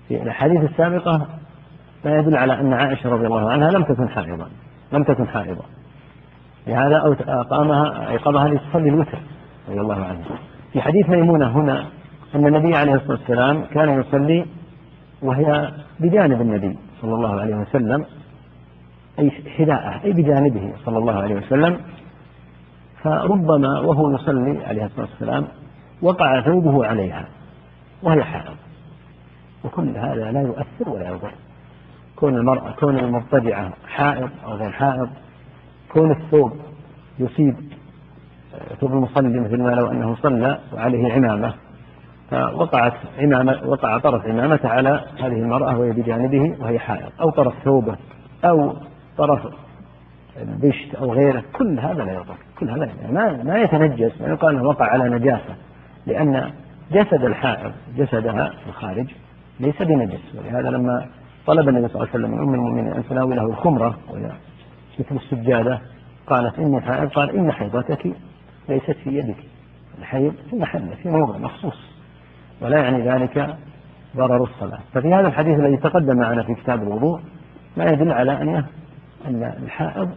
في 0.07 0.21
الأحاديث 0.21 0.71
السابقة 0.71 1.27
ما 2.05 2.15
يدل 2.17 2.37
على 2.37 2.53
أن 2.53 2.73
عائشة 2.73 3.09
رضي 3.09 3.27
الله 3.27 3.51
عنها 3.51 3.71
لم 3.71 3.83
تكن 3.83 4.09
حائضا. 4.09 4.49
لم 4.91 5.03
تكن 5.03 5.27
حائضا 5.27 5.63
لهذا 6.67 7.15
أقامها 7.27 8.09
أيقظها 8.09 8.47
لتصلي 8.47 8.89
الوتر 8.89 9.19
رضي 9.69 9.81
الله 9.81 9.95
عنها 9.95 10.39
في 10.73 10.81
حديث 10.81 11.09
ميمونة 11.09 11.47
هنا 11.47 11.85
أن 12.35 12.47
النبي 12.47 12.75
عليه 12.75 12.93
الصلاة 12.93 13.11
والسلام 13.11 13.65
كان 13.65 13.99
يصلي 13.99 14.45
وهي 15.21 15.71
بجانب 15.99 16.41
النبي 16.41 16.77
صلى 17.01 17.15
الله 17.15 17.41
عليه 17.41 17.55
وسلم 17.55 18.05
أي 19.19 19.31
حذاءه 19.31 20.03
أي 20.03 20.13
بجانبه 20.13 20.73
صلى 20.85 20.97
الله 20.97 21.13
عليه 21.13 21.35
وسلم. 21.35 21.77
فربما 23.03 23.79
وهو 23.79 24.15
يصلي 24.15 24.65
عليه 24.65 24.85
الصلاة 24.85 25.07
والسلام 25.11 25.47
وقع 26.01 26.41
ثوبه 26.41 26.85
عليها 26.85 27.25
وهي 28.03 28.23
حائض 28.23 28.55
وكل 29.63 29.97
هذا 29.97 30.31
لا 30.31 30.41
يؤثر 30.41 30.89
ولا 30.89 31.09
يضر. 31.09 31.31
كون 32.21 32.37
المرأة 32.37 32.71
كون 32.71 32.99
المضطجعة 32.99 33.73
حائض 33.87 34.29
أو 34.45 34.51
غير 34.51 34.71
حائض 34.71 35.09
كون 35.93 36.11
الثوب 36.11 36.51
يصيب 37.19 37.55
ثوب 38.79 38.91
المصلي 38.91 39.39
مثل 39.39 39.63
ما 39.63 39.69
لو 39.69 39.91
أنه 39.91 40.15
صلى 40.15 40.59
وعليه 40.73 41.13
عمامة. 41.13 41.53
فوقعت 42.31 42.93
عمامة 43.17 43.61
وقع 43.65 43.97
طرف 43.97 44.25
عمامته 44.25 44.69
على 44.69 45.03
هذه 45.19 45.33
المرأة 45.33 45.77
وهي 45.77 45.91
بجانبه 45.91 46.55
وهي 46.59 46.79
حائض 46.79 47.11
أو 47.21 47.29
طرف 47.29 47.53
ثوبه 47.63 47.95
أو 48.45 48.75
طرف 49.17 49.47
البشت 50.41 50.95
أو 50.95 51.13
غيره 51.13 51.43
كل 51.53 51.79
هذا 51.79 52.03
لا 52.03 52.13
يضر 52.13 52.35
كل 52.59 52.69
هذا 52.69 52.85
يعني 52.85 53.13
ما 53.13 53.43
ما 53.43 53.57
يتنجس 53.57 54.21
ما 54.21 54.27
يقال 54.27 54.55
أنه 54.55 54.63
وقع 54.63 54.85
على 54.85 55.09
نجاسة 55.09 55.55
لأن 56.07 56.51
جسد 56.91 57.23
الحائض 57.23 57.71
جسدها 57.97 58.49
في 58.49 58.67
الخارج 58.67 59.07
ليس 59.59 59.81
بنجس. 59.81 60.35
ولهذا 60.35 60.69
لما 60.69 61.05
طلب 61.47 61.69
النبي 61.69 61.87
صلى 61.87 61.95
الله 61.95 62.07
عليه 62.13 62.25
وسلم 62.25 62.31
من 62.31 62.47
أم 62.47 62.53
المؤمنين 62.53 62.93
أن 62.93 63.03
تناوله 63.09 63.45
الخمرة 63.45 63.97
وهي 64.09 64.31
مثل 64.99 65.15
السجادة. 65.15 65.81
قالت 66.27 66.59
إني 66.59 66.81
حائض 66.81 67.09
قال 67.09 67.29
إن 67.29 67.51
حيضتك 67.51 68.13
ليست 68.69 68.97
في 69.03 69.09
يدك. 69.09 69.35
الحيض 69.99 70.33
في 70.49 70.55
محل 70.55 70.89
في 71.03 71.09
موضع 71.09 71.37
مخصوص. 71.37 71.91
ولا 72.61 72.77
يعني 72.77 73.09
ذلك 73.09 73.55
ضرر 74.17 74.43
الصلاة. 74.43 74.79
ففي 74.93 75.13
هذا 75.13 75.27
الحديث 75.27 75.59
الذي 75.59 75.77
تقدم 75.77 76.17
معنا 76.17 76.43
في 76.43 76.55
كتاب 76.55 76.83
الوضوء 76.83 77.19
ما 77.77 77.85
يدل 77.85 78.11
على 78.11 78.41
أن 78.41 78.63
أن 79.27 79.53
الحائض 79.63 80.09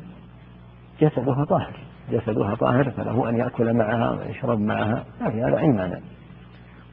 جسدها 1.01 1.45
طاهر. 1.45 1.77
جسدها 2.11 2.55
طاهر 2.55 2.91
فله 2.91 3.29
أن 3.29 3.37
يأكل 3.37 3.73
معها 3.73 4.11
ويشرب 4.11 4.61
معها. 4.61 5.05
ما 5.21 5.31
في 5.31 5.43
هذا 5.43 5.59
أي 5.59 5.69
مانع 5.69 5.99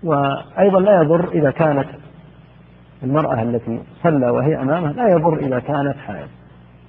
وأيضا 0.03 0.79
لا 0.79 1.01
يضر 1.01 1.29
إذا 1.31 1.51
كانت 1.51 1.87
المرأة 3.03 3.41
التي 3.41 3.79
صلى 4.03 4.29
وهي 4.29 4.61
أمامه 4.61 4.91
لا 4.91 5.07
يضر 5.07 5.37
إذا 5.37 5.59
كانت 5.59 5.97
حائض. 5.97 6.27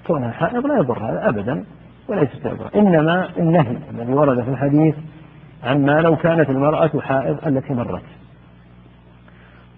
كونها 0.06 0.30
حائض 0.30 0.66
لا 0.66 0.76
يضر 0.76 0.98
هذا 0.98 1.28
أبدا 1.28 1.64
وليست 2.08 2.46
يضر 2.46 2.70
إنما 2.74 3.28
النهي 3.38 3.76
الذي 3.90 4.12
ورد 4.12 4.42
في 4.42 4.50
الحديث 4.50 4.94
عما 5.64 6.00
لو 6.00 6.16
كانت 6.16 6.50
المرأة 6.50 7.00
حائض 7.00 7.38
التي 7.46 7.74
مرت. 7.74 8.02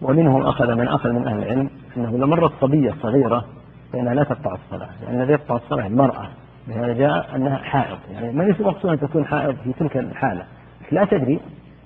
ومنه 0.03 0.49
أخذ 0.49 0.75
من 0.75 0.88
أخذ 0.88 1.12
من 1.12 1.27
أهل 1.27 1.38
العلم 1.38 1.70
أنه 1.97 2.18
لو 2.18 2.27
مرت 2.27 2.53
صبية 2.61 2.94
صغيرة 3.03 3.44
فإنها 3.92 4.14
لا 4.14 4.23
تقطع 4.23 4.55
الصلاة. 4.55 4.88
لأن 5.03 5.20
الذي 5.20 5.33
يقطع 5.33 5.57
الصلاة 5.57 5.87
المرأة. 5.87 6.27
لهذا 6.68 6.92
جاء 6.92 7.37
أنها 7.37 7.57
حائض. 7.57 7.99
يعني 8.12 8.33
ما 8.33 8.42
ليس 8.42 8.61
مقصود 8.61 8.90
أن 8.90 9.01
تكون 9.01 9.25
حائض 9.25 9.57
في 9.64 9.73
تلك 9.73 9.97
الحالة. 9.97 10.44
لا 10.92 11.05
تدري. 11.05 11.40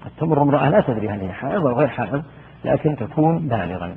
قد 0.04 0.10
تمر 0.20 0.42
امرأة 0.42 0.70
لا 0.70 0.80
تدري 0.80 1.08
هل 1.08 1.20
هي 1.20 1.32
حائض 1.32 1.66
أو 1.66 1.78
غير 1.78 1.88
حائض 1.88 2.22
لكن 2.64 2.96
تكون 2.96 3.38
بالغا. 3.38 3.96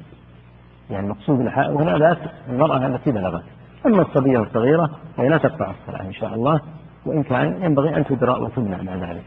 يعني 0.92 1.06
المقصود 1.06 1.40
هنا 1.58 1.98
ذات 1.98 2.18
المرأة 2.50 2.88
التي 2.88 3.12
بلغت. 3.12 3.44
أما 3.86 4.02
الصبية 4.02 4.40
الصغيرة 4.40 4.90
فهي 5.18 5.30
لا 5.30 5.38
تقطع 5.38 5.72
الصلاة 5.72 6.08
إن 6.08 6.14
شاء 6.14 6.34
الله 6.34 6.62
وإن 7.06 7.24
كان 7.24 7.64
ينبغي 7.64 7.98
أن 7.98 8.06
تدرى 8.06 8.32
وتمنع 8.32 8.82
مع 8.82 8.96
ذلك. 8.96 9.24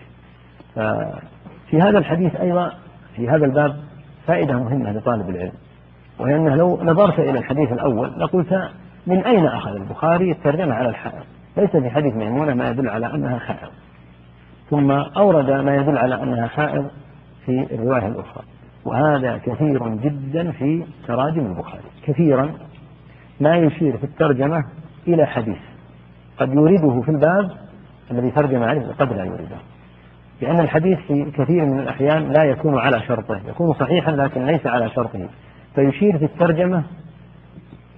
ففي 0.75 1.83
هذا 1.83 1.99
الحديث 1.99 2.37
أيضا 2.37 2.73
في 3.17 3.29
هذا 3.29 3.45
الباب 3.45 3.77
فائدة 4.27 4.59
مهمة 4.59 4.93
لطالب 4.93 5.31
العلم 5.31 5.53
وهي 6.19 6.37
أنه 6.37 6.55
لو 6.55 6.79
نظرت 6.83 7.19
إلى 7.19 7.39
الحديث 7.39 7.73
الأول 7.73 8.21
لقلت 8.21 8.71
من 9.07 9.25
أين 9.25 9.47
أخذ 9.47 9.71
البخاري 9.71 10.33
الترجمة 10.33 10.75
على 10.75 10.89
الحائض؟ 10.89 11.25
ليس 11.57 11.71
في 11.71 11.91
حديث 11.91 12.15
ميمونة 12.15 12.55
ما 12.55 12.69
يدل 12.71 12.89
على 12.89 13.15
أنها 13.15 13.39
حائض. 13.39 13.71
ثم 14.71 14.91
أورد 14.91 15.51
ما 15.51 15.77
يدل 15.77 15.99
على 15.99 16.23
أنها 16.23 16.47
حائض 16.47 16.91
في 17.47 17.75
الرواية 17.75 18.07
الأخرى. 18.07 18.45
وهذا 18.85 19.39
كثير 19.39 19.89
جدا 19.89 20.51
في 20.51 20.85
تراجم 21.07 21.47
البخاري. 21.47 21.83
كثيرا 22.07 22.53
ما 23.41 23.57
يشير 23.57 23.97
في 23.97 24.05
الترجمة 24.05 24.65
إلى 25.09 25.27
حديث. 25.27 25.59
قد 26.39 26.55
يورده 26.55 27.01
في 27.01 27.11
الباب 27.11 27.51
الذي 28.11 28.31
ترجم 28.31 28.63
عليه 28.63 28.89
وقد 28.89 29.13
لا 29.13 29.25
يورده. 29.25 29.57
لأن 30.43 30.61
الحديث 30.61 30.99
في 30.99 31.31
كثير 31.31 31.65
من 31.65 31.79
الأحيان 31.79 32.33
لا 32.33 32.45
يكون 32.45 32.79
على 32.79 33.01
شرطه. 33.01 33.41
يكون 33.49 33.73
صحيحا 33.73 34.13
لكن 34.13 34.47
ليس 34.47 34.67
على 34.67 34.91
شرطه. 34.91 35.29
فيشير 35.75 36.19
في 36.19 36.25
الترجمة 36.25 36.83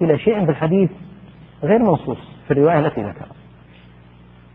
إلى 0.03 0.18
شيء 0.18 0.44
في 0.44 0.51
الحديث 0.51 0.90
غير 1.62 1.79
منصوص 1.79 2.18
في 2.46 2.51
الرواية 2.51 2.79
التي 2.79 3.03
ذكر 3.03 3.27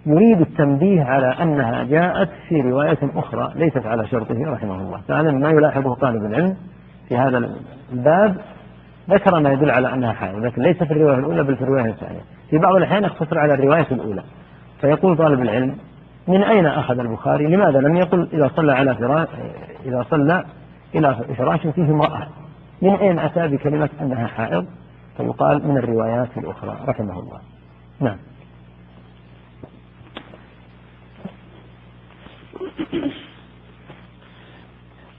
يريد 0.06 0.42
التنبيه 0.42 1.04
على 1.04 1.28
أنها 1.28 1.84
جاءت 1.84 2.30
في 2.50 2.62
رواية 2.62 3.00
أخرى 3.16 3.52
ليست 3.56 3.86
على 3.86 4.08
شرطه 4.08 4.52
رحمه 4.52 4.76
الله. 4.76 5.02
فهذا 5.08 5.32
ما 5.32 5.50
يلاحظه 5.50 5.96
طالب 5.96 6.26
العلم 6.26 6.58
في 7.10 7.18
هذا 7.18 7.52
الباب. 7.94 8.36
ذكر 9.10 9.40
ما 9.40 9.52
يدل 9.52 9.72
على 9.72 9.94
أنها 9.94 10.14
حائض 10.14 10.46
لكن 10.46 10.62
ليس 10.62 10.84
في 10.84 10.92
الرواية 10.92 11.18
الأولى 11.18 11.44
بل 11.44 11.56
في 11.56 11.62
الرواية 11.62 11.90
الثانية. 11.90 12.22
في 12.50 12.58
بعض 12.58 12.76
الأحيان 12.76 13.04
يقتصر 13.04 13.40
على 13.40 13.54
الرواية 13.54 13.88
الأولى. 13.92 14.24
فيقول 14.82 15.18
طالب 15.18 15.42
العلم 15.42 15.76
من 16.28 16.44
أين 16.44 16.66
أخذ 16.66 17.00
البخاري؟ 17.00 17.48
لماذا 17.48 17.80
لم 17.80 17.96
يقل 17.96 18.28
إذا 18.34 18.52
صلى 18.56 18.74
على 18.74 18.96
فراش 18.96 19.28
إذا 19.86 20.06
صلى 20.10 20.44
إلى 20.96 21.16
فراش 21.38 21.68
فيه 21.68 21.84
امرأة؟ 21.84 22.28
من 22.82 22.96
أين 22.96 23.20
أتى 23.20 23.48
بكلمة 23.48 23.90
أنها 24.02 24.28
حائض؟ 24.28 24.66
فيقال 25.18 25.68
من 25.68 25.78
الروايات 25.78 26.30
الأخرى 26.38 26.78
رحمه 26.88 27.20
الله. 27.20 27.40
نعم. 28.00 28.18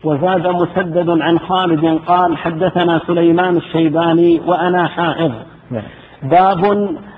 وزاد 0.04 0.46
مسدد 0.46 1.20
عن 1.20 1.38
خالد 1.38 2.00
قال 2.06 2.36
حدثنا 2.36 3.00
سليمان 3.06 3.56
الشيباني 3.56 4.40
وأنا 4.46 4.88
حائض 4.88 5.32
نعم. 5.70 5.82
باب 6.22 6.64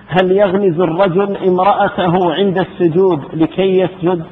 هل 0.08 0.32
يغمز 0.32 0.80
الرجل 0.80 1.36
امرأته 1.36 2.34
عند 2.34 2.58
السجود 2.58 3.20
لكي 3.34 3.80
يسجد 3.80 4.24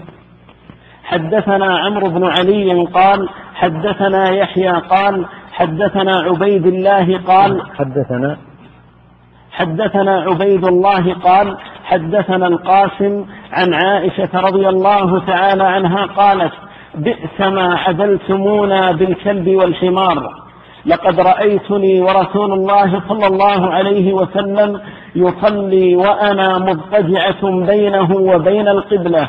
حدثنا 1.05 1.79
عمرو 1.79 2.09
بن 2.09 2.25
علي 2.25 2.85
قال 2.85 3.29
حدثنا 3.55 4.31
يحيى 4.31 4.71
قال 4.71 5.27
حدثنا 5.53 6.13
عبيد 6.17 6.67
الله 6.67 7.19
قال 7.27 7.63
حدثنا 7.79 8.37
حدثنا 9.53 10.21
عبيد 10.21 10.65
الله 10.65 11.15
قال 11.15 11.57
حدثنا 11.85 12.47
القاسم 12.47 13.25
عن 13.53 13.75
عائشة 13.75 14.29
رضي 14.35 14.69
الله 14.69 15.27
تعالى 15.27 15.65
عنها 15.65 16.07
قالت 16.07 16.53
بئس 16.95 17.41
ما 17.41 17.79
عدلتمونا 17.79 18.93
بالكلب 18.93 19.49
والحمار. 19.49 20.43
لقد 20.87 21.21
رأيتني 21.21 22.01
ورسول 22.01 22.53
الله 22.53 23.03
صلى 23.09 23.27
الله 23.27 23.71
عليه 23.71 24.13
وسلم 24.13 24.81
يصلي 25.15 25.97
وأنا 25.97 26.59
مضطجعة 26.59 27.67
بينه 27.67 28.11
وبين 28.17 28.69
القبلة. 28.69 29.29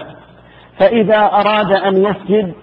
فإذا 0.79 1.19
أراد 1.19 1.71
أن 1.71 1.97
يسجد 1.97 2.53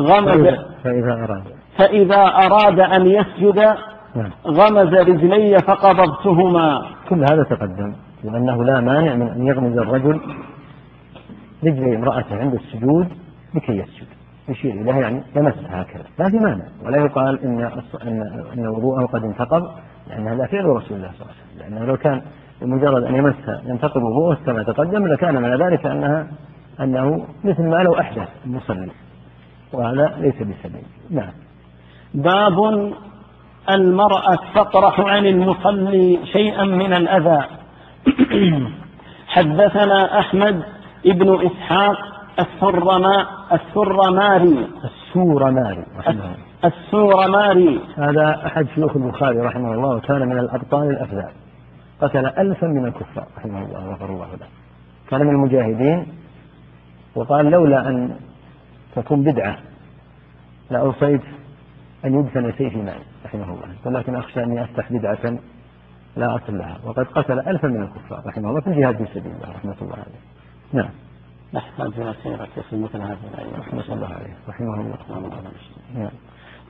غمز 0.00 0.54
فإذا 0.84 1.12
أراد. 1.24 1.44
فإذا 1.78 2.22
أراد 2.46 2.80
أن 2.80 3.06
يسجد 3.06 3.76
نعم. 4.16 4.30
غمز 4.46 4.94
رجلي 4.94 5.56
فقبضتهما. 5.66 6.82
كل 7.08 7.24
هذا 7.32 7.42
تقدم 7.42 7.94
لأنه 8.24 8.64
لا 8.64 8.80
مانع 8.80 9.14
من 9.14 9.28
أن 9.28 9.46
يغمز 9.46 9.78
الرجل 9.78 10.20
رجلي 11.64 11.96
امرأته 11.96 12.36
عند 12.36 12.54
السجود 12.54 13.08
لكي 13.54 13.72
يسجد. 13.72 14.06
يشير 14.48 14.72
إليها 14.72 15.00
يعني 15.00 15.22
يمسها 15.36 15.82
هكذا. 15.82 16.04
ما 16.18 16.30
في 16.30 16.36
مانع. 16.38 16.64
ولا 16.84 16.96
يقال 16.96 17.44
إن 17.44 17.60
إن 18.02 18.22
إن 18.58 18.66
وضوءه 18.66 19.06
قد 19.06 19.24
انتقض 19.24 19.62
لأن 20.08 20.28
هذا 20.28 20.46
فعل 20.46 20.64
رسول 20.64 20.96
الله 20.96 21.10
صلى 21.12 21.20
الله 21.20 21.32
عليه 21.32 21.54
وسلم. 21.54 21.74
لأنه 21.74 21.84
لو 21.84 21.96
كان 21.96 22.22
بمجرد 22.62 23.02
أن 23.02 23.16
يمسها 23.16 23.62
ينتقض 23.66 24.02
وضوءه 24.02 24.38
كما 24.46 24.62
تقدم 24.62 25.06
لكان 25.06 25.42
من 25.42 25.62
ذلك 25.62 25.86
أنها 25.86 26.26
أنه 26.80 27.26
مثل 27.44 27.62
ما 27.62 27.76
لو 27.76 27.98
أحدث 28.00 28.28
المصلي. 28.46 28.90
وهذا 29.72 30.14
ليس 30.18 30.34
بسبيل. 30.34 30.86
نعم. 31.10 31.32
باب 32.14 32.92
المرأة 33.70 34.38
تطرح 34.54 35.00
عن 35.00 35.26
المصلي 35.26 36.18
شيئا 36.32 36.64
من 36.64 36.92
الأذى. 36.92 37.44
حدثنا 39.34 40.20
أحمد 40.20 40.62
ابن 41.06 41.46
إسحاق 41.46 41.96
السرما 42.38 43.26
السرماري. 43.52 44.68
السورماري 44.84 45.84
السورماري. 46.64 47.80
هذا 47.96 48.46
أحد 48.46 48.66
شيوخ 48.74 48.96
البخاري 48.96 49.38
رحمه 49.38 49.74
الله 49.74 49.96
وكان 49.96 50.28
من 50.28 50.38
الأبطال 50.38 50.90
الأفذاذ 50.90 51.32
قتل 52.00 52.26
ألفا 52.26 52.66
من 52.66 52.86
الكفار 52.86 53.26
رحمه 53.38 53.62
الله 53.64 53.94
غفر 53.94 54.06
الله 54.06 54.26
له. 54.26 54.46
كان 55.10 55.20
من 55.20 55.30
المجاهدين 55.30 56.06
وقال 57.14 57.46
لولا 57.46 57.88
أن 57.88 58.16
تكون 58.96 59.22
بدعة 59.22 59.58
لأوصيت 60.70 61.20
أن 62.06 62.20
يدفن 62.20 62.52
سيفي 62.58 62.82
معي 62.82 63.02
رحمه 63.24 63.44
الله. 63.44 63.68
ولكن 63.84 64.16
أخشى 64.16 64.42
أني 64.42 64.64
أفتح 64.64 64.92
بدعة 64.92 65.38
لا 66.16 66.36
أصل 66.36 66.58
لها. 66.58 66.78
وقد 66.84 67.06
قتل 67.14 67.38
ألفا 67.38 67.68
من 67.68 67.82
الكفار 67.82 68.22
رحمه 68.26 68.48
الله 68.50 68.60
في 68.60 68.66
الجهاد 68.66 68.96
في 68.96 69.06
سبيل 69.14 69.32
الله 69.32 69.56
رحمة 69.56 69.76
الله 69.82 69.94
عليه. 69.94 70.20
نعم. 70.72 70.90
إلى 71.80 72.14
سيرة 72.22 72.46
في 72.70 72.76
مثل 72.76 72.98
الأيام 73.34 73.54
رحمة 73.58 73.94
الله 73.94 74.06
عليه 74.06 74.34
رحمه 74.48 74.74
الله. 74.74 74.96
نعم. 75.94 76.10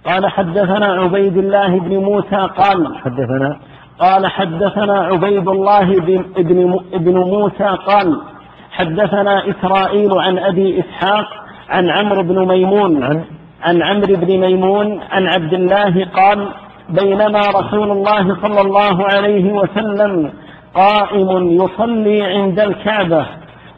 قال 0.05 0.31
حدثنا 0.31 0.87
عبيد 0.87 1.37
الله 1.37 1.81
بن 1.81 1.96
موسى 1.96 2.37
قال 2.37 2.96
حدثنا؟ 2.96 3.59
قال 3.99 4.27
حدثنا 4.27 4.99
عبيد 5.01 5.49
الله 5.49 6.01
بن 6.01 6.25
ابن 6.37 6.81
ابن 6.92 7.18
موسى 7.18 7.77
قال 7.87 8.22
حدثنا 8.70 9.51
إسرائيل 9.51 10.12
عن 10.12 10.38
أبي 10.38 10.81
إسحاق 10.81 11.29
عن 11.68 11.90
عمرو 11.90 12.22
بن 12.22 12.49
ميمون. 12.49 13.03
عن 13.03 13.25
عن 13.62 13.83
عمرو 13.83 14.16
بن 14.16 14.40
ميمون 14.40 15.01
عن 15.11 15.27
عبد 15.27 15.53
الله 15.55 16.05
قال 16.14 16.49
بينما 16.88 17.40
رسول 17.40 17.90
الله 17.90 18.37
صلى 18.42 18.61
الله 18.61 19.05
عليه 19.05 19.53
وسلم 19.53 20.33
قائم 20.75 21.51
يصلي 21.51 22.23
عند 22.23 22.61
الكعبة 22.61 23.27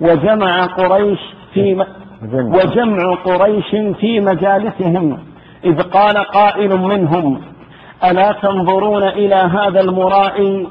وجمع 0.00 0.66
قريش 0.66 1.18
في 1.54 1.84
وجمع. 2.32 3.14
قريش 3.14 3.70
في 4.00 4.20
مجالسهم. 4.20 5.18
إذ 5.64 5.82
قال 5.82 6.16
قائل 6.16 6.76
منهم 6.76 7.40
ألا 8.04 8.32
تنظرون 8.32 9.02
إلى 9.02 9.34
هذا 9.34 9.80
المرائي؟ 9.80 10.66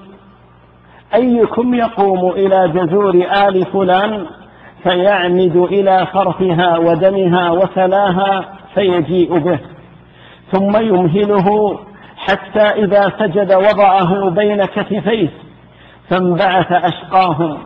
أيكم 1.16 1.74
يقوم 1.74 2.32
إلى 2.32 2.68
جزور 2.68 3.14
آل 3.48 3.66
فلان؟ 3.74 4.26
فيعمد 4.84 5.56
إلى 5.56 6.08
فرثها 6.14 6.78
ودمها 6.78 7.52
وسلاها 7.52 8.46
فيجيء 8.74 9.40
به. 9.40 9.60
ثم 10.52 10.78
يمهله 10.82 11.80
حتى 12.18 12.62
إذا 12.62 13.02
سجد 13.20 13.54
وضعه 13.54 14.30
بين 14.30 14.66
كتفيه 14.66 15.30
فانبعث 16.10 16.72
أشقاهم 16.72 17.58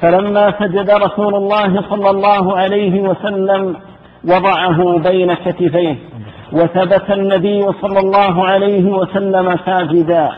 فلما 0.00 0.54
سجد 0.58 0.90
رسول 0.90 1.34
الله 1.34 1.82
صلى 1.90 2.10
الله 2.10 2.56
عليه 2.56 3.00
وسلم 3.00 3.76
وضعه 4.24 4.98
بين 4.98 5.34
كتفيه 5.34 5.96
وثبت 6.52 7.10
النبي 7.10 7.62
صلى 7.82 8.00
الله 8.00 8.46
عليه 8.46 8.92
وسلم 8.92 9.56
ساجدا. 9.66 10.30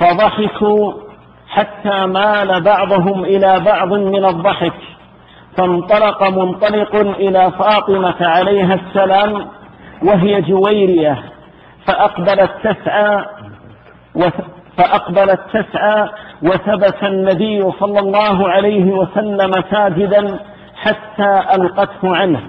فضحكوا 0.00 0.92
حتى 1.48 2.06
مال 2.06 2.62
بعضهم 2.64 3.24
إلى 3.24 3.60
بعض 3.60 3.92
من 3.92 4.24
الضحك. 4.24 4.72
فانطلق 5.56 6.28
منطلق 6.28 6.94
إلى 6.94 7.52
فاطمة 7.58 8.16
عليها 8.20 8.74
السلام 8.74 9.46
وهي 10.02 10.42
جويرية. 10.42 11.22
فأقبلت 11.86 12.50
تسعى 12.64 13.24
فأقبلت 14.78 15.40
تسعى 15.52 16.08
وثبت 16.42 17.04
النبي 17.04 17.70
صلى 17.80 18.00
الله 18.00 18.48
عليه 18.48 18.84
وسلم 18.84 19.52
ساجدا 19.70 20.38
حتى 20.76 21.42
ألقته 21.54 22.16
عنه 22.16 22.40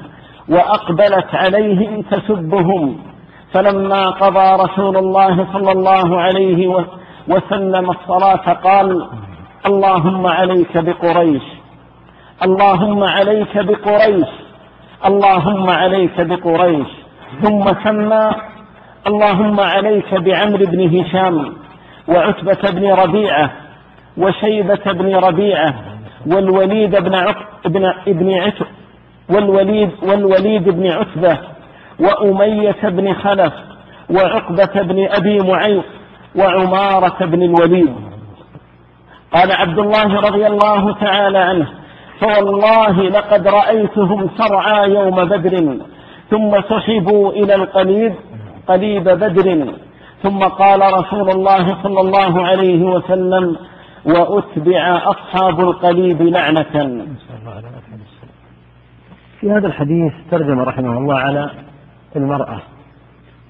وأقبلت 0.49 1.35
عليهم 1.35 2.01
تسبهم. 2.01 2.97
فلما 3.53 4.09
قضى 4.09 4.63
رسول 4.63 4.97
الله 4.97 5.47
صلى 5.53 5.71
الله 5.71 6.21
عليه 6.21 6.85
وسلم 7.27 7.89
الصلاة 7.89 8.53
قال 8.53 9.07
اللهم 9.65 10.27
عليك 10.27 10.77
بقريش. 10.77 11.43
اللهم 12.43 13.03
عليك 13.03 13.57
بقريش. 13.57 14.27
اللهم 15.05 15.69
عليك 15.69 16.21
بقريش. 16.21 16.87
ثم 17.43 17.65
سمى. 17.83 18.31
اللهم 19.07 19.59
عليك 19.59 20.13
بعمرو 20.13 20.65
بن 20.65 20.99
هشام 20.99 21.53
وعتبة 22.07 22.71
بن 22.71 22.91
ربيعة 22.91 23.51
وشيبة 24.17 24.91
بن 24.91 25.15
ربيعة 25.15 25.73
والوليد 26.27 26.95
بن 26.95 27.15
عق... 27.15 27.37
ابن 27.65 27.85
ابن 28.07 28.33
عتب 28.33 28.65
والوليد 29.29 29.91
والوليد 30.03 30.69
بن 30.69 30.87
عتبة 30.87 31.39
وأمية 31.99 32.81
بن 32.83 33.13
خلف 33.13 33.53
وعقبة 34.09 34.81
بن 34.81 35.07
أبي 35.11 35.39
معيط 35.39 35.85
وعمارة 36.35 37.25
بن 37.25 37.41
الوليد. 37.41 37.95
قال 39.33 39.51
عبد 39.51 39.79
الله 39.79 40.15
رضي 40.15 40.47
الله 40.47 40.93
تعالى 40.93 41.37
عنه 41.37 41.67
فوالله 42.19 43.01
لقد 43.01 43.47
رأيتهم 43.47 44.29
سرعى 44.37 44.91
يوم 44.91 45.25
بدر 45.25 45.77
ثم 46.29 46.61
سحبوا 46.61 47.31
إلى 47.31 47.55
القليب 47.55 48.15
قليب 48.67 49.03
بدر. 49.03 49.73
ثم 50.23 50.39
قال 50.39 50.93
رسول 50.93 51.29
الله 51.29 51.83
صلى 51.83 52.01
الله 52.01 52.45
عليه 52.45 52.83
وسلم 52.83 53.57
وأتبع 54.05 54.97
أصحاب 54.97 55.59
القليب 55.59 56.21
لعنة. 56.21 57.05
في 59.39 59.51
هذا 59.51 59.67
الحديث 59.67 60.13
ترجم 60.31 60.59
رحمه 60.59 60.97
الله 60.97 61.15
على 61.15 61.49
المرأة. 62.15 62.61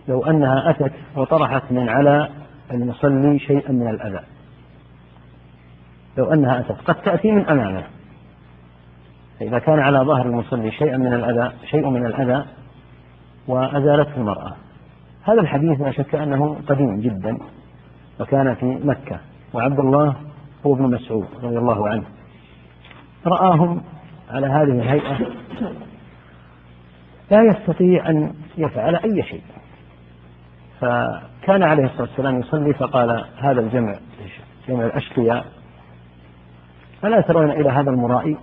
لو 0.08 0.26
أنها 0.26 0.70
أتت 0.70 0.94
وطرحت 1.16 1.64
من 1.72 1.90
على 1.90 2.30
المصلي 2.72 3.40
شيئا 3.40 3.72
من 3.72 3.90
الأذى. 3.90 4.20
لو 6.18 6.34
أنها 6.34 6.60
أتت 6.60 6.82
قد 6.88 6.96
تأتي 6.96 7.32
من 7.32 7.50
أمامه. 7.50 7.84
فإذا 9.40 9.60
كان 9.60 9.80
على 9.80 10.00
ظهر 10.00 10.26
المصلي 10.26 10.72
شيئا 10.72 10.98
من 10.98 11.14
الأذى 11.14 11.52
شيء 11.66 11.90
من 11.90 12.06
الأذى 12.06 12.46
وأزالته 13.48 14.18
المرأة. 14.18 14.56
هذا 15.24 15.42
الحديث 15.42 15.82
لا 15.82 15.92
شك 15.92 16.16
أنه 16.16 16.58
قديم 16.68 17.00
جدا 17.00 17.38
وكان 18.20 18.56
في 18.56 18.66
مكة 18.66 19.20
وعبد 19.54 19.80
الله 19.80 20.16
هو 20.66 20.74
ابن 20.74 20.84
مسعود 20.84 21.28
رضي 21.44 21.58
الله 21.58 21.90
عنه. 21.90 22.04
رآهم 23.26 23.82
على 24.30 24.48
هذه 24.48 24.64
الهيئة. 24.64 25.18
لا 27.32 27.42
يستطيع 27.44 28.10
أن 28.10 28.34
يفعل 28.58 28.96
أي 28.96 29.24
شيء. 29.24 29.44
فكان 30.82 31.64
عليه 31.64 31.86
الصلاة 31.86 32.02
والسلام 32.02 32.40
يصلي 32.40 32.74
فقال 32.74 33.26
هذا 33.38 33.62
الجمع 33.62 33.96
جمع 34.68 34.86
الأشقياء 34.86 35.46
ألا 37.04 37.22
ترون 37.22 37.52
إلى 37.52 37.70
هذا 37.70 37.90
المرائي؟ 37.90 38.38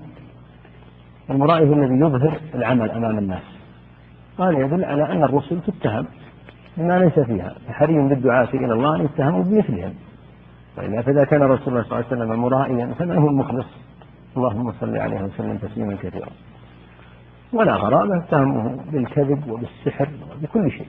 المرائي 1.30 1.68
هو 1.68 1.72
الذي 1.72 1.94
يظهر 1.94 2.40
العمل 2.54 2.90
أمام 2.90 3.18
الناس. 3.18 3.42
قال 4.38 4.54
يدل 4.54 4.84
على 4.84 5.12
أن 5.12 5.24
الرسل 5.24 5.60
تتهم 5.60 6.06
بما 6.76 6.98
ليس 6.98 7.18
فيها. 7.18 7.54
فحري 7.68 8.08
بالدعاة 8.08 8.48
إلى 8.54 8.72
الله 8.72 8.96
أن 8.96 9.04
يتهموا 9.04 9.42
بمثلهم. 9.42 9.94
وإلا 10.78 11.02
فإذا 11.02 11.24
كان 11.24 11.42
رسول 11.42 11.68
الله 11.68 11.82
صلى 11.82 11.92
الله 11.92 11.96
عليه 11.96 12.06
وسلم 12.06 12.40
مرائيا 12.40 12.94
فمن 12.98 13.18
هو 13.18 13.28
المخلص؟ 13.28 13.66
اللهم 14.36 14.72
صل 14.80 14.96
عليه 14.96 15.22
وسلم 15.22 15.56
تسليما 15.56 15.96
كثيرا. 16.02 16.28
ولا 17.52 17.74
غرابة 17.74 18.18
اتهموه 18.18 18.80
بالكذب 18.92 19.50
وبالسحر 19.50 20.08
وبكل 20.30 20.70
شيء. 20.70 20.88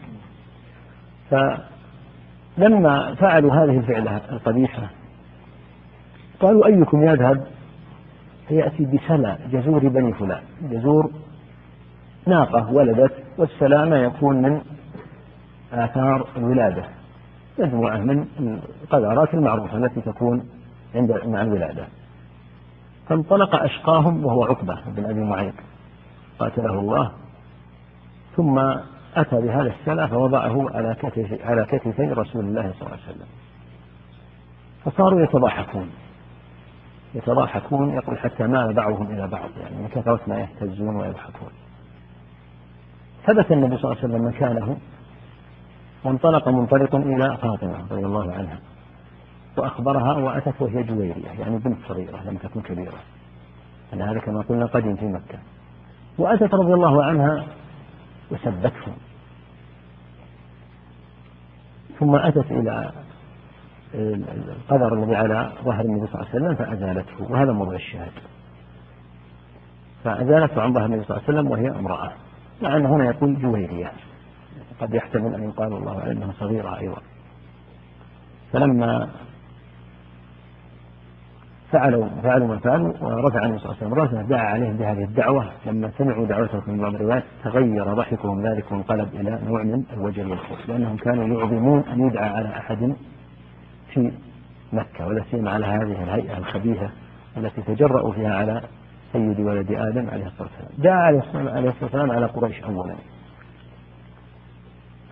فلما 2.58 3.16
فعلوا 3.16 3.54
هذه 3.54 3.78
الفعلة 3.78 4.22
القبيحة 4.32 4.90
قالوا 6.40 6.66
أيكم 6.66 7.04
يذهب 7.04 7.48
فيأتي 8.48 8.86
بسلا 8.86 9.38
جزور 9.52 9.88
بني 9.88 10.14
فلان. 10.14 10.42
جزور 10.62 11.12
ناقة 12.28 12.74
ولدت 12.74 13.14
والسلامة 13.38 13.98
يكون 13.98 14.42
من 14.42 14.62
آثار 15.74 16.28
الولادة. 16.38 16.84
مجموعة 17.60 17.98
من 17.98 18.28
القذارات 18.84 19.34
المعروفة 19.34 19.78
التي 19.78 20.02
تكون 20.02 20.46
عند 20.96 21.22
مع 21.26 21.42
الولادة. 21.42 21.88
فانطلق 23.10 23.56
أشقاهم 23.56 24.26
وهو 24.26 24.44
عقبة 24.44 24.78
بن 24.88 25.06
أبي 25.06 25.24
معيط. 25.24 25.54
قاتله 26.40 26.80
الله. 26.80 27.12
ثم 28.36 28.60
أتى 29.16 29.42
بهذا 29.42 29.74
السلع 29.80 30.08
فوضعه 30.08 30.76
على 30.76 30.96
كتف 30.96 31.46
على 31.46 31.66
كتفي 31.66 32.04
رسول 32.04 32.46
الله 32.46 32.62
صلى 32.62 32.88
الله 32.88 32.92
عليه 32.92 33.16
وسلم. 33.16 33.28
فصاروا 34.86 35.22
يتضاحكون 35.22 35.90
يتضاحكون 37.16 37.94
يقول 37.94 38.18
حتى 38.18 38.48
مال 38.48 38.74
بعضهم 38.74 39.12
إلى 39.12 39.28
بعض 39.28 39.50
يعني 39.62 39.76
من 39.76 39.88
كثرة 39.88 40.20
ما 40.28 40.40
يهتزون 40.40 40.96
ويضحكون. 40.96 41.50
ثبت 43.28 43.52
النبي 43.52 43.78
صلى 43.78 43.92
الله 43.92 44.04
عليه 44.04 44.14
وسلم 44.14 44.28
مكانه 44.28 44.78
وانطلق 46.04 46.48
منطلق 46.48 46.96
إلى 46.96 47.38
فاطمة 47.38 47.78
رضي 47.92 48.06
الله 48.06 48.34
عنها 48.34 48.60
وأخبرها 49.58 50.14
وأتت 50.14 50.62
وهي 50.62 50.84
جويرية 50.84 51.30
يعني 51.40 51.58
بنت 51.58 51.78
صغيرة 51.88 52.24
لم 52.26 52.38
تكن 52.38 52.62
كبيرة. 52.62 53.00
أن 53.94 54.02
هذا 54.02 54.20
كما 54.20 54.42
قلنا 54.42 54.66
قديم 54.66 54.96
في 54.96 55.06
مكة. 55.06 55.40
وأتت 56.18 56.54
رضي 56.54 56.74
الله 56.74 57.04
عنها 57.04 57.44
وسبته 58.32 58.94
ثم 62.00 62.16
أتت 62.16 62.52
إلى 62.52 62.92
القدر 63.96 64.94
الذي 64.94 65.16
على 65.16 65.52
ظهر 65.64 65.86
النبي 65.86 66.08
صلى 66.08 66.22
الله 66.22 66.30
عليه 66.34 66.46
وسلم 66.46 66.56
فأزالته 66.56 67.32
وهذا 67.32 67.52
موضع 67.52 67.76
الشاهد 67.76 68.12
فأزالته 70.04 70.62
عن 70.62 70.74
ظهر 70.74 70.86
النبي 70.86 71.04
صلى 71.04 71.18
الله 71.18 71.28
عليه 71.28 71.40
وسلم 71.40 71.52
وهي 71.52 71.80
امرأة 71.80 72.12
مع 72.62 72.78
أن 72.78 72.86
هنا 72.86 73.06
يقول 73.06 73.42
جويرية 73.42 73.92
قد 74.82 74.94
يحتمل 74.94 75.36
أن 75.36 75.44
يقال 75.44 75.74
الله 75.74 76.00
أعلم 76.00 76.12
أنها 76.12 76.34
صغيرة 76.40 76.78
أيضا. 76.80 77.02
فلما 78.54 79.10
فعلوا 81.72 82.08
فعلوا 82.24 82.48
ما 82.48 82.60
فعلوا 82.60 82.94
ورفع 83.02 83.46
النبي 83.46 83.60
صلى 83.60 83.72
الله 83.72 83.78
عليه 83.82 83.88
وسلم 83.88 83.94
رأسه 83.94 84.22
دعا 84.22 84.46
عليهم 84.46 84.78
بهذه 84.78 85.04
الدعوة. 85.04 85.52
لما 85.66 85.92
سمعوا 85.98 86.26
دعوته 86.26 86.62
من 86.68 86.78
بعض 86.78 86.96
الروايات 86.96 87.24
تغير 87.44 87.94
ضحكهم 87.94 88.48
ذلك 88.48 88.72
وانقلب 88.72 89.10
إلى 89.14 89.40
نوع 89.48 89.64
من 89.64 89.84
الوجل 89.94 90.30
والخوف 90.32 90.70
لأنهم 90.70 90.98
كانوا 90.98 91.40
يعظمون 91.40 91.80
أن 91.80 92.08
يدعى 92.08 92.30
على 92.30 92.50
أحد 92.50 92.96
في 93.96 94.12
مكة 94.74 95.08
ولا 95.08 95.24
سيما 95.32 95.52
على 95.52 95.66
هذه 95.66 96.04
الهيئة 96.04 96.38
الخبيثة 96.38 96.90
التي 97.38 97.62
تجرأوا 97.62 98.14
فيها 98.14 98.36
على 98.36 98.62
سيد 99.14 99.40
ولد 99.40 99.72
آدم 99.72 100.10
عليه 100.10 100.26
الصلاة 100.26 100.50
والسلام. 100.50 100.72
دعا 100.78 101.02
عليه 101.02 101.70
الصلاة 101.70 101.84
والسلام 101.84 102.12
على 102.12 102.26
قريش 102.26 102.64
أولا. 102.64 102.96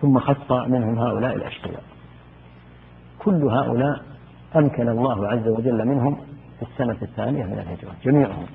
ثم 0.02 0.18
خص 0.18 0.52
منهم 0.52 0.98
هؤلاء 0.98 1.36
الأشقياء. 1.36 1.82
كل 3.18 3.44
هؤلاء 3.44 4.02
أمكن 4.56 4.88
الله 4.88 5.28
عز 5.28 5.48
وجل 5.48 5.88
منهم 5.88 6.16
في 6.58 6.62
السنة 6.62 6.96
الثانية 7.02 7.44
من 7.44 7.58
الهجرة 7.58 7.92
جميعهم. 8.04 8.46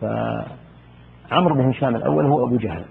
فعمرو 0.00 1.54
بن 1.54 1.68
هشام 1.68 1.96
الأول 1.96 2.26
هو 2.26 2.46
أبو 2.46 2.56
جهل. 2.56 2.84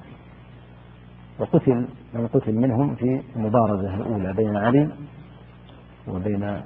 وقتل 1.40 1.88
من 2.14 2.28
قتل 2.28 2.56
منهم 2.56 2.96
في 2.96 3.22
المبارزة 3.36 3.96
الأولى 3.96 4.34
بين 4.34 4.58
علي 4.58 4.90
وبين 6.08 6.44
آه، 6.44 6.64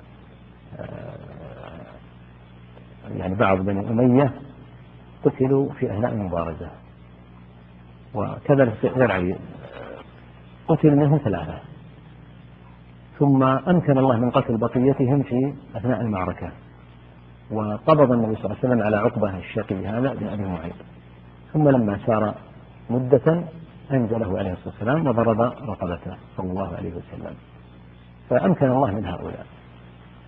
يعني 3.16 3.36
بعض 3.36 3.58
بني 3.58 3.90
أمية 3.90 4.34
قتلوا 5.26 5.70
في 5.74 5.94
أثناء 5.94 6.14
المبارزة. 6.14 6.70
وكذا 8.16 8.74
غير 8.84 9.12
علي 9.12 9.36
قتل 10.68 10.96
منهم 10.96 11.18
ثلاثة. 11.18 11.60
ثم 13.20 13.44
أمكن 13.44 13.98
الله 13.98 14.20
من 14.20 14.32
قتل 14.32 14.58
بقيتهم 14.58 15.24
في 15.24 15.54
أثناء 15.76 16.02
المعركة. 16.02 16.52
وقبض 17.52 18.12
النبي 18.12 18.36
صلى 18.36 18.46
الله 18.46 18.58
عليه 18.58 18.70
وسلم 18.70 18.82
على 18.82 18.98
عقبة 18.98 19.38
الشقي 19.38 19.88
هذا 19.88 20.14
بن 20.14 20.28
أبي 20.28 20.44
معيط. 20.44 20.76
ثم 21.54 21.70
لما 21.70 22.00
سار 22.06 22.36
مدة 22.90 23.44
أنزله 23.92 24.38
عليه 24.38 24.52
الصلاة 24.52 24.74
والسلام 24.74 25.08
وضرب 25.08 25.42
رقبته. 25.42 26.16
صلى 26.38 26.52
الله 26.52 26.76
عليه 26.76 26.92
وسلم. 26.92 27.36
فأمكن 28.30 28.66
الله 28.66 28.92
من 28.92 29.06
هؤلاء. 29.06 29.46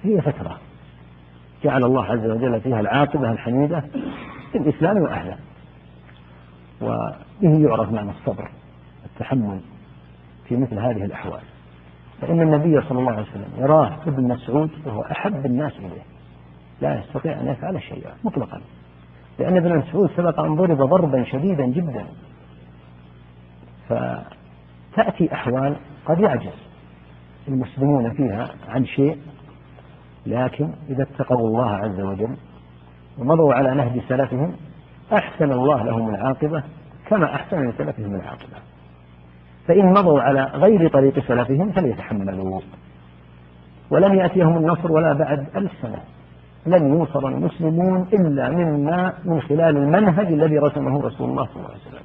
هي 0.04 0.22
فترة 0.22 0.58
جعل 1.64 1.84
الله 1.84 2.06
عز 2.06 2.26
وجل 2.26 2.62
فيها 2.62 2.80
العاقبة 2.80 3.32
الحميدة 3.32 3.84
في 4.52 4.58
الإسلام 4.58 4.98
وأهله. 4.98 5.38
وبه 6.82 7.68
يعرف 7.68 7.92
معنى 7.92 8.12
الصبر 8.12 8.52
التحمل 9.06 9.60
في 10.48 10.58
مثل 10.58 10.80
هذه 10.80 11.06
الأحوال. 11.06 11.42
فإن 12.22 12.42
النبي 12.42 12.82
صلى 12.82 13.00
الله 13.00 13.12
عليه 13.12 13.22
وسلم 13.22 13.50
يراه 13.58 13.98
ابن 14.08 14.28
مسعود 14.28 14.70
وهو 14.86 15.02
أحب 15.02 15.46
الناس 15.46 15.74
إليه 15.80 16.04
لا 16.82 17.00
يستطيع 17.00 17.40
أن 17.40 17.48
يفعل 17.48 17.82
شيئا 17.82 18.12
مطلقا. 18.24 18.62
لأن 19.40 19.58
ابن 19.58 19.78
مسعود 19.78 20.12
سبق 20.18 20.40
أن 20.40 20.56
ضرب 20.56 20.78
ضربا 20.78 21.24
شديدا 21.24 21.66
جدا. 21.66 22.06
فتأتي 23.90 25.34
أحوال 25.34 25.76
قد 26.06 26.20
يعجز. 26.20 26.69
المسلمون 27.50 28.14
فيها 28.14 28.50
عن 28.68 28.86
شيء 28.86 29.18
لكن 30.26 30.70
إذا 30.90 31.04
اتقوا 31.04 31.48
الله 31.48 31.70
عز 31.70 32.02
وجل 32.02 32.38
ومضوا 33.18 33.54
على 33.54 33.76
نهج 33.76 34.02
سلفهم 34.10 34.54
أحسن 35.14 35.52
الله 35.52 35.84
لهم 35.84 36.10
العاقبة 36.10 36.64
كما 37.08 37.36
أحسن 37.36 37.70
لسلفهم 37.70 38.16
العاقبة. 38.16 38.58
فإن 39.68 39.90
مضوا 39.90 40.22
على 40.22 40.44
غير 40.44 40.90
طريق 40.90 41.20
سلفهم 41.20 41.72
فليتحملوا. 41.72 42.62
ولن 43.92 44.16
يأتيهم 44.18 44.58
النصر 44.58 44.92
ولا 44.92 45.14
بعد 45.14 45.48
ألف 45.56 45.72
سنة. 45.82 46.00
لن 46.66 46.94
يوصل 46.94 47.26
المسلمون 47.26 48.08
إلا 48.14 48.50
مما 48.50 49.14
من 49.26 49.42
خلال 49.42 49.78
المنهج 49.78 50.28
الذي 50.28 50.58
رسمه 50.58 51.02
رسول 51.02 51.30
الله 51.30 51.46
صلى 51.46 51.56
الله 51.56 51.70
عليه 51.70 51.82
وسلم. 51.82 52.04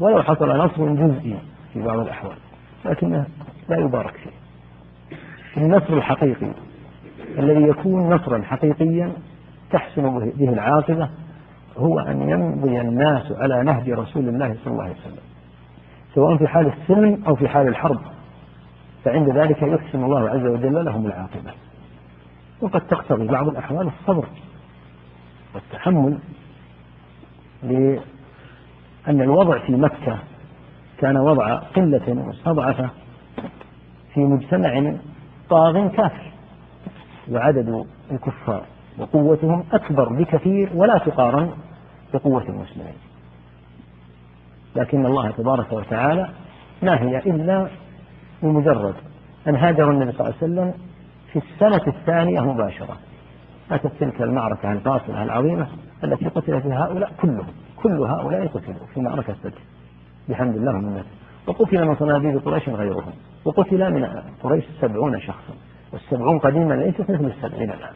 ولو 0.00 0.22
حصل 0.22 0.48
نصر 0.58 0.94
جزئي 0.94 1.38
في 1.72 1.82
بعض 1.82 1.98
الأحوال 1.98 2.36
لكنه 2.84 3.26
لا 3.68 3.76
يبارك 3.76 4.14
فيه. 4.16 4.43
النصر 5.56 5.94
الحقيقي 5.94 6.52
الذي 7.38 7.62
يكون 7.62 8.14
نصرا 8.14 8.42
حقيقيا 8.42 9.12
تحسن 9.70 10.32
به 10.36 10.48
العاقبة 10.48 11.08
هو 11.76 12.00
أن 12.00 12.28
يمضي 12.28 12.80
الناس 12.80 13.32
على 13.32 13.62
نهج 13.62 13.90
رسول 13.90 14.28
الله 14.28 14.56
صلى 14.64 14.72
الله 14.72 14.82
عليه 14.82 14.94
وسلم 14.94 15.22
سواء 16.14 16.36
في 16.36 16.48
حال 16.48 16.66
السلم 16.66 17.24
أو 17.26 17.34
في 17.36 17.48
حال 17.48 17.68
الحرب. 17.68 18.00
فعند 19.04 19.28
ذلك 19.30 19.62
يحسن 19.62 20.04
الله 20.04 20.30
عز 20.30 20.46
وجل 20.46 20.84
لهم 20.84 21.06
العاقبة. 21.06 21.50
وقد 22.60 22.80
تقتضي 22.80 23.26
بعض 23.26 23.48
الأحوال 23.48 23.86
الصبر 23.86 24.26
والتحمل 25.54 26.18
لأن 27.62 28.00
الوضع 29.08 29.58
في 29.58 29.72
مكة 29.72 30.18
كان 30.98 31.16
وضع 31.16 31.54
قلة 31.54 32.14
مستضعفة 32.14 32.90
في 34.14 34.20
مجتمع 34.20 34.94
طاغ 35.50 35.88
كافر. 35.88 36.32
وعدد 37.30 37.86
الكفار 38.10 38.62
وقوتهم 38.98 39.64
أكبر 39.72 40.08
بكثير 40.08 40.70
ولا 40.74 40.98
تقارن 40.98 41.50
بقوة 42.14 42.42
المسلمين. 42.42 42.94
لكن 44.76 45.06
الله 45.06 45.30
تبارك 45.30 45.72
وتعالى 45.72 46.28
ما 46.82 47.02
هي 47.02 47.18
إلا 47.18 47.68
بمجرد 48.42 48.94
أن 49.48 49.56
هاجر 49.56 49.90
النبي 49.90 50.12
صلى 50.12 50.20
الله 50.20 50.34
عليه 50.42 50.52
وسلم 50.52 50.74
في 51.32 51.38
السنة 51.38 51.94
الثانية 51.96 52.40
مباشرة. 52.40 52.96
أتت 53.70 53.92
تلك 54.00 54.22
المعركة 54.22 54.72
الفاصلة 54.72 55.22
العظيمة 55.22 55.66
التي 56.04 56.28
قتل 56.28 56.62
فيها 56.62 56.86
هؤلاء 56.86 57.12
كلهم. 57.22 57.46
كل 57.76 58.02
هؤلاء 58.02 58.46
قتلوا 58.46 58.86
في 58.94 59.00
معركة 59.00 59.34
بدر. 59.44 59.58
بحمد 60.28 60.56
الله 60.56 60.74
ومنته 60.74 61.04
وقتل 61.46 61.88
من 61.88 61.96
صناديد 61.96 62.38
قريش 62.38 62.68
غيرهم. 62.68 63.12
وقتل 63.44 63.92
من 63.94 64.06
قريش 64.42 64.64
سبعون 64.80 65.20
شخصا. 65.20 65.54
والسبعون 65.92 66.38
قديما 66.38 66.74
ليست 66.74 67.10
مثل 67.10 67.24
السبعين 67.24 67.70
الآن. 67.70 67.92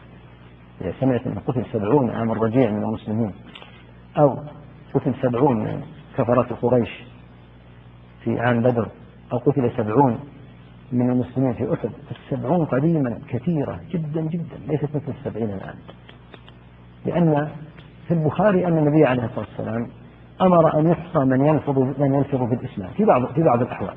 إذا 0.81 0.93
سمعت 0.99 1.27
أن 1.27 1.39
قتل 1.47 1.65
سبعون 1.73 2.09
عام 2.09 2.31
الرجيع 2.31 2.71
من 2.71 2.83
المسلمين 2.83 3.31
أو 4.17 4.37
قتل 4.93 5.13
سبعون 5.21 5.57
من 5.57 5.81
كفرة 6.17 6.57
قريش 6.61 7.03
في 8.23 8.39
عام 8.39 8.61
بدر 8.61 8.87
أو 9.33 9.37
قتل 9.37 9.71
سبعون 9.77 10.19
من 10.91 11.09
المسلمين 11.09 11.53
في 11.53 11.73
أحد 11.73 11.89
السبعون 12.11 12.65
قديما 12.65 13.19
كثيرة 13.29 13.79
جدا 13.89 14.21
جدا 14.21 14.57
ليست 14.67 14.95
مثل 14.95 15.13
السبعين 15.19 15.49
الآن. 15.49 15.75
لأن 17.05 17.49
في 18.07 18.13
البخاري 18.13 18.67
أن 18.67 18.77
النبي 18.77 19.05
عليه 19.05 19.25
الصلاة 19.25 19.45
والسلام 19.45 19.87
أمر 20.41 20.79
أن 20.79 20.89
يحصى 20.89 21.19
من 21.19 21.45
ينفض 21.45 21.79
من 21.99 22.13
ينفض 22.15 22.47
في 22.47 22.53
الإسلام 22.53 22.89
في 22.89 23.05
بعض 23.05 23.25
في 23.25 23.43
بعض 23.43 23.61
الأحوال. 23.61 23.95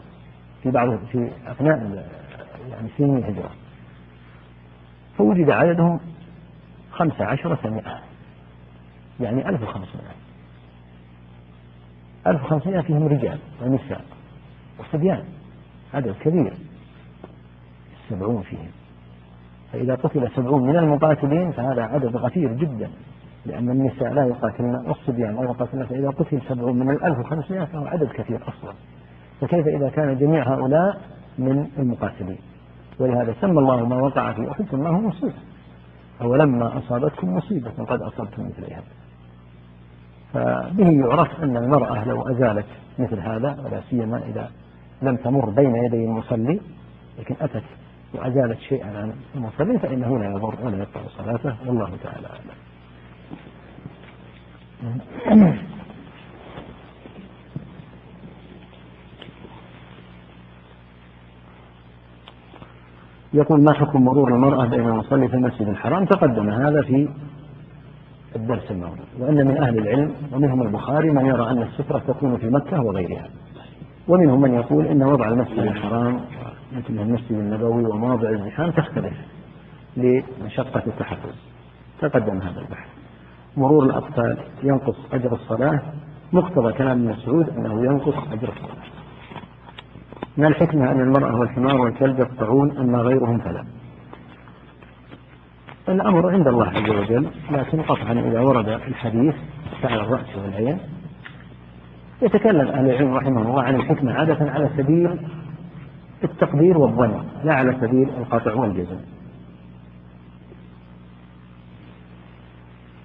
في 0.63 0.71
بعض 0.71 0.97
في 1.13 1.31
أثناء 1.47 2.07
يعني 2.71 2.89
سنين 2.99 3.17
الهجرة. 3.17 3.51
فوجد 5.19 5.51
عددهم 5.51 6.01
خمسة 6.91 7.25
عشرة 7.25 7.71
مئة 7.71 8.01
يعني 9.21 9.49
ألف 9.49 9.63
وخمسمائة. 9.63 10.15
ألف 12.27 12.45
وخمسمائة 12.45 12.81
فيهم 12.81 13.09
رجال 13.09 13.39
ونساء 13.63 14.05
وصبيان. 14.79 15.25
عدد 15.95 16.15
كبير 16.21 16.53
سبعون 18.09 18.43
فيهم. 18.43 18.71
فإذا 19.73 19.95
قتل 19.95 20.31
سبعون 20.37 20.63
من 20.63 20.77
المقاتلين 20.77 21.53
فهذا 21.53 21.83
عدد 21.83 22.17
غفير 22.17 22.53
جدا. 22.53 22.91
لأن 23.47 23.71
النساء 23.71 24.13
لا 24.13 24.27
يقاتلن 24.27 24.75
والصبيان 24.87 25.35
لا 25.37 25.43
يقاتلن. 25.43 25.87
فإذا 25.87 26.11
قتل 26.11 26.43
سبعون 26.49 26.79
من 26.79 26.91
الألف 26.91 27.19
وخمسمائة 27.19 27.65
فهو 27.65 27.87
عدد 27.87 28.09
كثير 28.09 28.49
أصلا. 28.49 28.75
فكيف 29.43 29.67
إذا 29.67 29.89
كان 29.89 30.19
جميع 30.19 30.55
هؤلاء 30.55 31.01
من 31.39 31.67
المقاتلين؟ 31.79 32.39
ولهذا 32.99 33.35
سمى 33.41 33.59
الله 33.59 33.89
ما 33.89 33.97
وقع 33.97 34.33
في 34.33 34.51
أحد 34.51 34.65
سماه 34.71 35.01
مصيبة. 35.01 35.35
أولما 36.21 36.79
أصابتكم 36.79 37.35
مصيبة 37.35 37.71
قد 37.71 38.03
أصبتم 38.03 38.47
مثلها 38.47 38.83
فبه 40.33 40.91
يعرف 40.91 41.43
أن 41.43 41.57
المرأة 41.57 42.05
لو 42.05 42.29
أزالت 42.29 42.67
مثل 42.99 43.21
هذا 43.21 43.57
ولا 43.65 43.81
سيما 43.91 44.19
إذا 44.19 44.51
لم 45.03 45.17
تمر 45.17 45.51
بين 45.51 45.77
يدي 45.77 46.05
المصلي 46.05 46.61
لكن 47.19 47.35
أتت 47.41 47.65
وأزالت 48.15 48.59
شيئا 48.59 48.87
عن 48.87 49.13
المصلي 49.35 49.79
فإنه 49.79 50.19
لا 50.19 50.31
يضر 50.31 50.55
ولا 50.63 50.77
يقطع 50.77 51.01
صلاته. 51.19 51.57
والله 51.67 51.91
تعالى 52.03 52.27
أعلم. 55.31 55.59
يقول 63.35 63.63
ما 63.63 63.73
حكم 63.73 64.05
مرور 64.05 64.35
المرأة 64.35 64.67
بين 64.67 64.89
المصلي 64.89 65.29
في 65.29 65.35
المسجد 65.35 65.69
الحرام؟ 65.69 66.05
تقدم 66.05 66.51
هذا 66.51 66.83
في 66.83 67.09
الدرس 68.37 68.71
الماضي. 68.71 69.01
وأن 69.19 69.47
من 69.47 69.63
أهل 69.63 69.79
العلم 69.79 70.15
ومنهم 70.33 70.63
البخاري 70.63 71.11
من 71.11 71.27
يرى 71.27 71.51
أن 71.51 71.63
السترة 71.63 71.99
تكون 71.99 72.37
في 72.37 72.51
مكة 72.51 72.83
وغيرها. 72.83 73.27
ومنهم 74.09 74.41
من 74.41 74.55
يقول 74.55 74.87
أن 74.87 75.03
وضع 75.03 75.29
المسجد 75.29 75.59
الحرام 75.59 76.21
مثل 76.73 77.03
المسجد 77.03 77.33
النبوي 77.33 77.85
ومواضع 77.85 78.29
الزحام 78.29 78.71
تختلف 78.71 79.15
لمشقة 79.97 80.83
التحفظ. 80.87 81.35
تقدم 82.01 82.41
هذا 82.41 82.61
البحث. 82.61 82.89
مرور 83.57 83.85
الأطفال 83.85 84.37
ينقص 84.63 84.97
أجر 85.13 85.33
الصلاة. 85.33 85.81
مقتضى 86.33 86.73
كلام 86.73 86.91
ابن 86.91 87.09
مسعود 87.09 87.49
أنه 87.49 87.85
ينقص 87.85 88.15
أجر 88.33 88.49
الصلاة. 88.49 89.02
ما 90.37 90.49
الحكمة 90.49 90.91
أن 90.93 91.01
المرأة 91.01 91.37
والحمار 91.37 91.81
والكلب 91.81 92.19
يقطعون 92.19 92.77
أما 92.79 92.99
غيرهم 92.99 93.39
فلا. 93.39 93.65
الأمر 95.89 96.31
عند 96.31 96.49
الله 96.49 96.67
عز 96.67 96.91
وجل 96.91 97.31
لكن 97.51 97.83
قطعا 97.83 98.13
إذا 98.13 98.41
ورد 98.41 98.69
الحديث 98.69 99.35
فعلى 99.83 100.01
الرأس 100.03 100.37
والعين 100.37 100.79
يتكلم 102.23 102.69
أهل 102.69 102.91
العلم 102.91 103.15
رحمه 103.15 103.43
الله 103.43 103.63
عن 103.63 103.75
الحكمة 103.75 104.13
عادة 104.13 104.51
على 104.51 104.71
سبيل 104.77 105.19
التقدير 106.25 106.79
والظن 106.79 107.25
لا 107.45 107.55
على 107.55 107.77
سبيل 107.81 108.09
القطع 108.19 108.55
والجزم. 108.55 108.99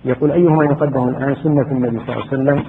يقول 0.06 0.32
أيهما 0.32 0.64
يقدم 0.64 1.08
الآن 1.08 1.36
سنة 1.36 1.72
النبي 1.72 2.00
صلى 2.00 2.16
الله 2.16 2.28
عليه 2.28 2.28
وسلم 2.28 2.64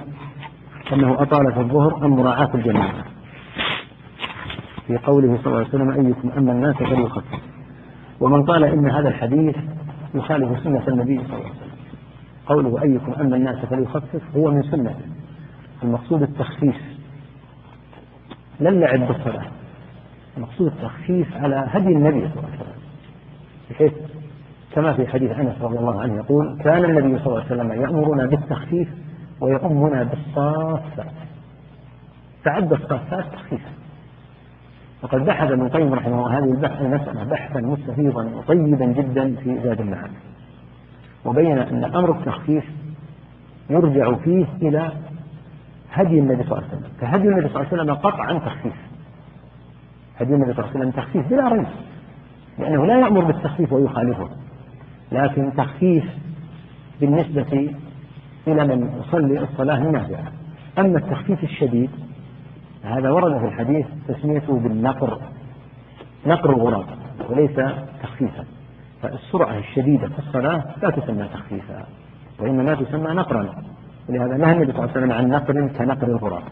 أنه 0.93 1.21
أطال 1.21 1.53
في 1.53 1.59
الظهر 1.59 2.05
أم 2.05 2.09
مراعاة 2.11 2.49
الجماعة 2.55 3.03
في 4.89 4.97
قوله 4.97 5.37
صلى 5.37 5.45
الله 5.45 5.57
عليه 5.57 5.67
وسلم 5.67 5.91
أيكم 5.91 6.31
أما 6.37 6.51
الناس 6.51 6.75
فليخفف 6.75 7.39
ومن 8.19 8.45
قال 8.45 8.63
إن 8.63 8.89
هذا 8.91 9.07
الحديث 9.09 9.55
يخالف 10.13 10.63
سنة 10.63 10.87
النبي 10.87 11.17
صلى 11.17 11.25
الله 11.25 11.35
عليه 11.35 11.49
وسلم. 11.49 11.69
قوله 12.45 12.81
أيكم 12.83 13.13
أما 13.13 13.35
الناس 13.35 13.65
فليخفف 13.65 14.21
هو 14.35 14.51
من 14.51 14.63
سنته 14.63 14.95
المقصود 15.83 16.21
التخفيف. 16.21 16.75
لا 18.59 18.69
اللعب 18.69 18.99
بالصلاة 18.99 19.45
المقصود 20.37 20.67
التخفيف 20.67 21.37
على 21.37 21.65
هدي 21.69 21.91
النبي 21.91 22.19
صلى 22.19 22.37
الله 22.37 22.49
عليه 22.49 22.59
وسلم. 22.59 22.79
بحيث 23.69 23.93
كما 24.75 24.93
في 24.93 25.07
حديث 25.07 25.31
أنس 25.31 25.61
رضي 25.61 25.77
الله 25.77 26.01
عنه 26.01 26.15
يقول 26.15 26.57
كان 26.63 26.85
النبي 26.85 27.19
صلى 27.19 27.27
الله 27.27 27.43
عليه 27.43 27.55
وسلم 27.55 27.71
يأمرنا 27.71 28.25
بالتخفيف 28.25 28.89
ويؤمنا 29.41 30.03
بالصافات. 30.03 31.07
تعدى 32.43 32.75
الصافات 32.75 33.25
تخفيفا. 33.33 33.78
وقد 35.03 35.25
بحث 35.25 35.51
ابن 35.51 35.65
القيم 35.65 35.93
رحمه 35.93 36.17
الله 36.17 36.37
هذه 36.37 36.69
المسألة 36.81 37.23
بحثا 37.23 37.59
مستفيضا 37.59 38.23
وطيبا 38.23 38.85
جدا 38.85 39.35
في 39.35 39.59
زاد 39.63 39.81
المعاد 39.81 40.11
وبين 41.25 41.57
أن 41.57 41.83
أمر 41.83 42.11
التخفيف 42.11 42.63
يرجع 43.69 44.15
فيه 44.15 44.45
إلى 44.61 44.91
هدي 45.91 46.19
النبي 46.19 46.43
صلى 46.43 46.51
الله 46.57 46.63
عليه 46.67 46.77
وسلم. 46.77 46.91
فهدي 47.01 47.27
النبي 47.27 47.47
صلى 47.49 47.61
الله 47.61 47.67
عليه 47.71 47.81
وسلم 47.83 47.95
قطعا 47.95 48.39
تخفيف. 48.39 48.73
هدي 50.17 50.33
النبي 50.33 50.53
صلى 50.53 50.65
الله 50.65 50.69
عليه 50.75 50.79
وسلم 50.79 50.91
تخفيف 50.91 51.29
بلا 51.29 51.47
ريب 51.47 51.67
لأنه 52.59 52.85
لا 52.85 52.99
يأمر 52.99 53.23
بالتخفيف 53.23 53.73
ويخالفه. 53.73 54.29
لكن 55.11 55.51
تخفيف 55.57 56.05
بالنسبة 57.01 57.73
إلى 58.47 58.67
من 58.67 58.99
يصلي 58.99 59.39
الصلاة 59.39 59.77
النافعة 59.77 60.31
أما 60.79 60.97
التخفيف 60.97 61.43
الشديد 61.43 61.89
هذا 62.83 63.09
ورد 63.09 63.39
في 63.39 63.45
الحديث 63.45 63.85
تسميته 64.07 64.59
بالنقر. 64.59 65.21
نقر 66.25 66.49
الغراب 66.49 66.85
وليس 67.29 67.55
تخفيفا. 68.03 68.45
فالسرعة 69.01 69.57
الشديدة 69.57 70.07
في 70.07 70.19
الصلاة 70.19 70.63
لا 70.81 70.89
تسمى 70.89 71.27
تخفيفا 71.33 71.85
وإنما 72.39 72.75
تسمى 72.75 73.13
نقرا. 73.13 73.49
ولهذا 74.09 74.37
نهى 74.37 74.53
النبي 74.53 74.71
صلى 74.71 74.83
الله 74.83 74.91
عليه 74.95 74.99
وسلم 74.99 75.11
عن 75.11 75.29
نقر 75.29 75.67
كنقر 75.67 76.07
الغراب؟ 76.07 76.43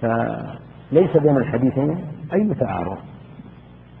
فليس 0.00 1.16
بين 1.16 1.36
الحديثين 1.36 2.04
أي 2.32 2.54
تعارض. 2.54 2.98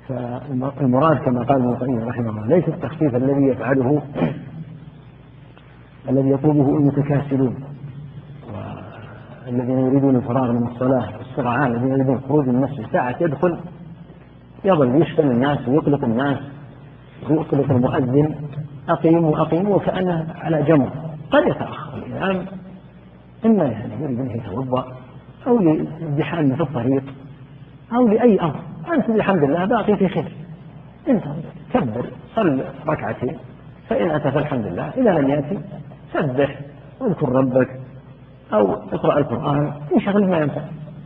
فالمراد 0.08 1.16
كما 1.16 1.42
قال 1.42 1.56
ابن 1.56 1.68
القيم 1.68 2.08
رحمه 2.08 2.30
الله 2.30 2.46
ليس 2.46 2.68
التخفيف 2.68 3.16
الذي 3.16 3.42
يفعله 3.42 4.02
الذي 6.08 6.30
يطلبه 6.30 6.76
المتكاسلون. 6.76 7.64
الذين 9.50 9.78
يريدون 9.78 10.16
الفراغ 10.16 10.52
من 10.52 10.66
الصلاة 10.66 11.08
السرعان 11.20 11.72
الذين 11.72 11.88
يريدون 11.88 12.20
خروج 12.28 12.48
من 12.48 12.54
المسجد 12.54 12.86
ساعة 12.92 13.16
يدخل 13.20 13.60
يظل 14.64 15.02
يشتم 15.02 15.30
الناس 15.30 15.68
ويقلق 15.68 16.04
الناس 16.04 16.38
ويقلق 17.30 17.70
المؤذن 17.70 18.34
أقيموا 18.88 19.40
أقيموا 19.40 19.76
وكأنه 19.76 20.26
على 20.34 20.62
جمر 20.62 20.90
قد 21.30 21.42
يتأخر 21.46 21.98
الإمام 21.98 22.46
إما 23.46 23.64
يعني 23.64 24.04
يريد 24.04 24.20
أن 24.20 24.30
يتوضأ 24.30 24.84
أو 25.46 25.58
لازدحام 25.58 26.56
في 26.56 26.62
الطريق 26.62 27.04
أو 27.94 28.08
لأي 28.08 28.40
أمر. 28.40 28.60
أنت 28.94 29.08
الحمد 29.08 29.44
لله 29.44 29.64
باقي 29.64 29.96
في 29.96 30.08
خير. 30.08 30.32
انتظر 31.08 31.42
كبر 31.72 32.06
صل 32.34 32.64
ركعتين 32.86 33.36
فإن 33.88 34.10
أتى 34.10 34.30
فالحمد 34.30 34.66
لله 34.66 34.88
إذا 34.96 35.10
لم 35.10 35.30
يأتي 35.30 35.58
سبح 36.12 36.60
واذكر 37.00 37.28
ربك 37.28 37.79
أو 38.52 38.72
اقرأ 38.72 39.18
القرآن 39.18 39.72
انشغل 39.94 40.26
ما 40.26 40.38
ينفع. 40.38 40.60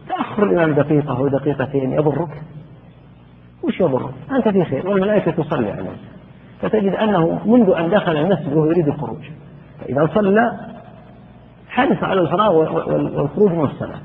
تأخر 0.09 0.43
الإمام 0.43 0.75
دقيقة 0.75 1.19
أو 1.19 1.29
دقيقتين 1.29 1.93
يضرك. 1.93 2.43
وش 3.63 3.81
يضرك؟ 3.81 4.15
أنت 4.31 4.49
في 4.49 4.65
خير 4.65 4.89
والملائكة 4.89 5.31
تصلي 5.31 5.71
عليك. 5.71 6.01
فتجد 6.61 6.95
أنه 6.95 7.41
منذ 7.47 7.71
أن 7.71 7.91
دخل 7.91 8.17
المسجد 8.17 8.53
وهو 8.53 8.67
يريد 8.67 8.89
الخروج. 8.89 9.31
فإذا 9.81 10.09
صلى 10.15 10.53
حرص 11.69 12.03
على 12.03 12.21
الفراغ 12.21 12.57
والخروج 13.17 13.53
من 13.53 13.65
الصلاة. 13.65 14.01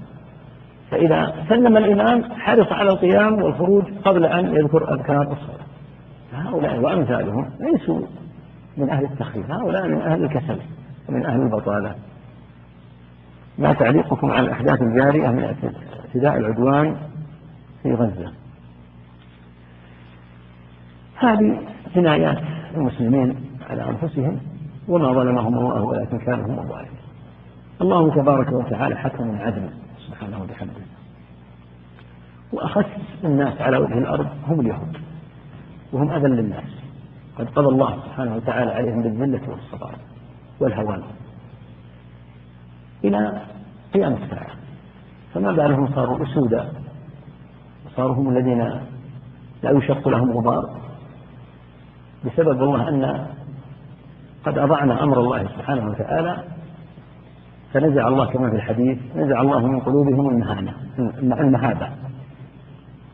فإذا 0.91 1.33
سلم 1.49 1.77
الإمام 1.77 2.23
حرص 2.23 2.71
على 2.71 2.89
القيام 2.89 3.43
والخروج 3.43 3.83
قبل 4.05 4.25
أن 4.25 4.55
يذكر 4.55 4.93
أذكار 4.93 5.21
الصلاة. 5.21 5.69
هؤلاء 6.33 6.79
وأمثالهم 6.79 7.49
ليسوا 7.59 8.01
من 8.77 8.89
أهل 8.89 9.03
التخفيف 9.03 9.51
هؤلاء 9.51 9.87
من 9.87 10.01
أهل 10.01 10.23
الكسل 10.23 10.57
ومن 11.09 11.25
أهل 11.25 11.41
البطالة. 11.41 11.95
ما 13.59 13.73
تعليقكم 13.73 14.31
على 14.31 14.45
الأحداث 14.45 14.81
الجارية 14.81 15.27
من 15.27 15.43
اعتداء 15.43 16.37
العدوان 16.37 16.95
في 17.83 17.93
غزة. 17.93 18.31
هذه 21.15 21.59
جنايات 21.95 22.43
المسلمين 22.75 23.35
على 23.69 23.89
أنفسهم 23.89 24.39
وما 24.87 25.13
ظلمهم 25.13 25.57
الله 25.57 25.83
ولكن 25.83 26.17
كانوا 26.17 26.45
هم 26.45 26.59
الظالمين 26.59 26.99
الله 27.81 28.15
تبارك 28.15 28.51
وتعالى 28.51 28.95
حكم 28.95 29.35
عدل 29.35 29.69
سبحانه 30.07 30.41
وبحمده 30.41 30.81
وأخس 32.53 32.85
الناس 33.23 33.61
على 33.61 33.77
وجه 33.77 33.97
الأرض 33.97 34.27
هم 34.47 34.59
اليهود 34.59 34.97
وهم 35.93 36.11
أذل 36.11 36.39
الناس 36.39 36.69
قد 37.37 37.49
قضى 37.49 37.67
الله 37.67 38.03
سبحانه 38.05 38.35
وتعالى 38.35 38.71
عليهم 38.71 39.01
بالذلة 39.01 39.41
والصغار 39.49 39.95
والهوان. 40.59 41.01
إلى 43.03 43.41
قيام 43.93 44.13
الساعة. 44.13 44.49
فما 45.33 45.51
بالهم 45.51 45.95
صاروا 45.95 46.23
أسودا. 46.23 46.71
وصاروا 47.85 48.15
هم 48.15 48.29
الذين 48.29 48.59
لا 49.63 49.71
يشق 49.71 50.07
لهم 50.07 50.31
غبار. 50.31 50.79
بسبب 52.25 52.61
والله 52.61 52.89
أن 52.89 53.27
قد 54.45 54.57
أضعنا 54.57 55.03
أمر 55.03 55.19
الله 55.19 55.43
سبحانه 55.43 55.89
وتعالى 55.89 56.43
فنزع 57.73 58.07
الله 58.07 58.25
كما 58.25 58.49
في 58.49 58.55
الحديث 58.55 58.97
نزع 59.15 59.41
الله 59.41 59.67
من 59.67 59.79
قلوبهم 59.79 60.29
المهانة 60.29 60.73
المهابة. 61.23 61.89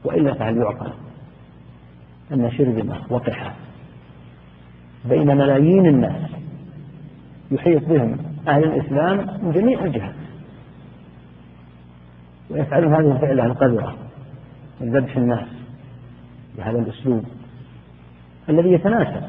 وإلا 0.06 0.34
فهل 0.34 0.58
يعقل 0.58 0.92
أن 2.32 2.52
شرذمة 2.52 3.02
وقحة 3.10 3.54
بين 5.06 5.28
ملايين 5.28 5.86
الناس 5.86 6.32
يحيط 7.52 7.90
بهم 7.90 8.18
أهل 8.48 8.64
الإسلام 8.64 9.18
من 9.18 9.52
جميع 9.52 9.84
الجهات. 9.84 10.16
ويفعلون 12.50 12.94
هذه 12.94 13.12
الفعلة 13.12 13.46
القذرة 13.46 13.96
من 14.82 14.98
ذبح 14.98 15.18
الناس 15.18 15.48
بهذا 16.58 16.80
الأسلوب 16.80 17.24
الذي 18.50 18.72
يتناسب 18.72 19.24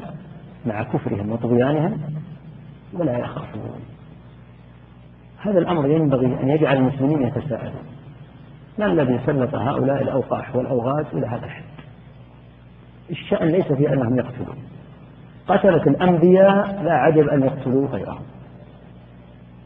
مع 0.65 0.83
كفرهم 0.83 1.31
وطغيانهم 1.31 2.01
ولا 2.93 3.17
يخافون. 3.17 3.79
هذا 5.41 5.59
الأمر 5.59 5.89
ينبغي 5.89 6.25
أن 6.25 6.49
يجعل 6.49 6.77
المسلمين 6.77 7.21
يتساءلون. 7.21 7.83
ما 8.79 8.85
الذي 8.85 9.19
سلط 9.25 9.55
هؤلاء 9.55 10.01
الأوقاح 10.01 10.55
والأوغاد 10.55 11.05
إلى 11.13 11.27
هذا 11.27 11.45
الحد؟ 11.45 11.63
الشأن 13.09 13.47
ليس 13.47 13.71
في 13.71 13.93
أنهم 13.93 14.17
يقتلون. 14.17 14.57
قتلة 15.47 15.83
الأنبياء 15.83 16.83
لا 16.83 16.93
عجب 16.93 17.27
أن 17.27 17.43
يقتلوا 17.43 17.87
غيرهم. 17.87 18.36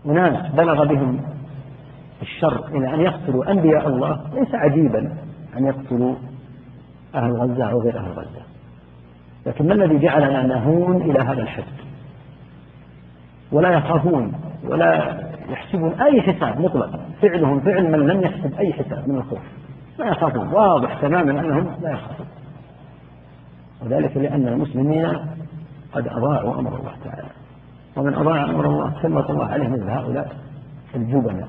وناس 0.05 0.51
بلغ 0.51 0.85
بهم 0.85 1.21
الشر 2.21 2.67
إلى 2.67 2.93
أن 2.93 3.01
يقتلوا 3.01 3.51
أنبياء 3.51 3.87
الله. 3.87 4.21
ليس 4.33 4.55
عجيبا 4.55 5.17
أن 5.57 5.65
يقتلوا 5.65 6.15
أهل 7.15 7.31
غزة 7.31 7.71
أو 7.71 7.81
غير 7.81 7.99
أهل 7.99 8.11
غزة. 8.11 8.41
لكن 9.45 9.67
ما 9.67 9.73
الذي 9.73 9.99
جعلنا 9.99 10.47
نهون 10.47 11.01
إلى 11.01 11.19
هذا 11.19 11.41
الحد؟ 11.41 11.63
ولا 13.51 13.69
يخافون 13.69 14.33
ولا 14.63 15.21
يحسبون 15.49 16.01
أي 16.01 16.21
حساب 16.21 16.61
مطلقا 16.61 16.99
فعلهم 17.21 17.59
فعل 17.59 17.91
من 17.91 18.07
لم 18.07 18.21
يحسب 18.21 18.53
أي 18.53 18.73
حساب 18.73 19.09
من 19.09 19.15
الخوف. 19.17 19.39
لا 19.99 20.05
يخافون. 20.05 20.47
واضح 20.47 21.01
تماما 21.01 21.31
أنهم 21.31 21.75
لا 21.81 21.91
يخافون. 21.91 22.27
وذلك 23.81 24.17
لأن 24.17 24.47
المسلمين 24.47 25.07
قد 25.93 26.07
أضاعوا 26.07 26.59
أمر 26.59 26.79
الله 26.79 26.93
تعالى. 27.03 27.40
ومن 27.97 28.13
أضاع 28.13 28.43
أمر 28.43 28.65
الله 28.65 28.93
سلط 29.01 29.29
الله 29.29 29.45
عليه 29.45 29.67
مثل 29.67 29.89
هؤلاء 29.89 30.35
الجبناء 30.95 31.47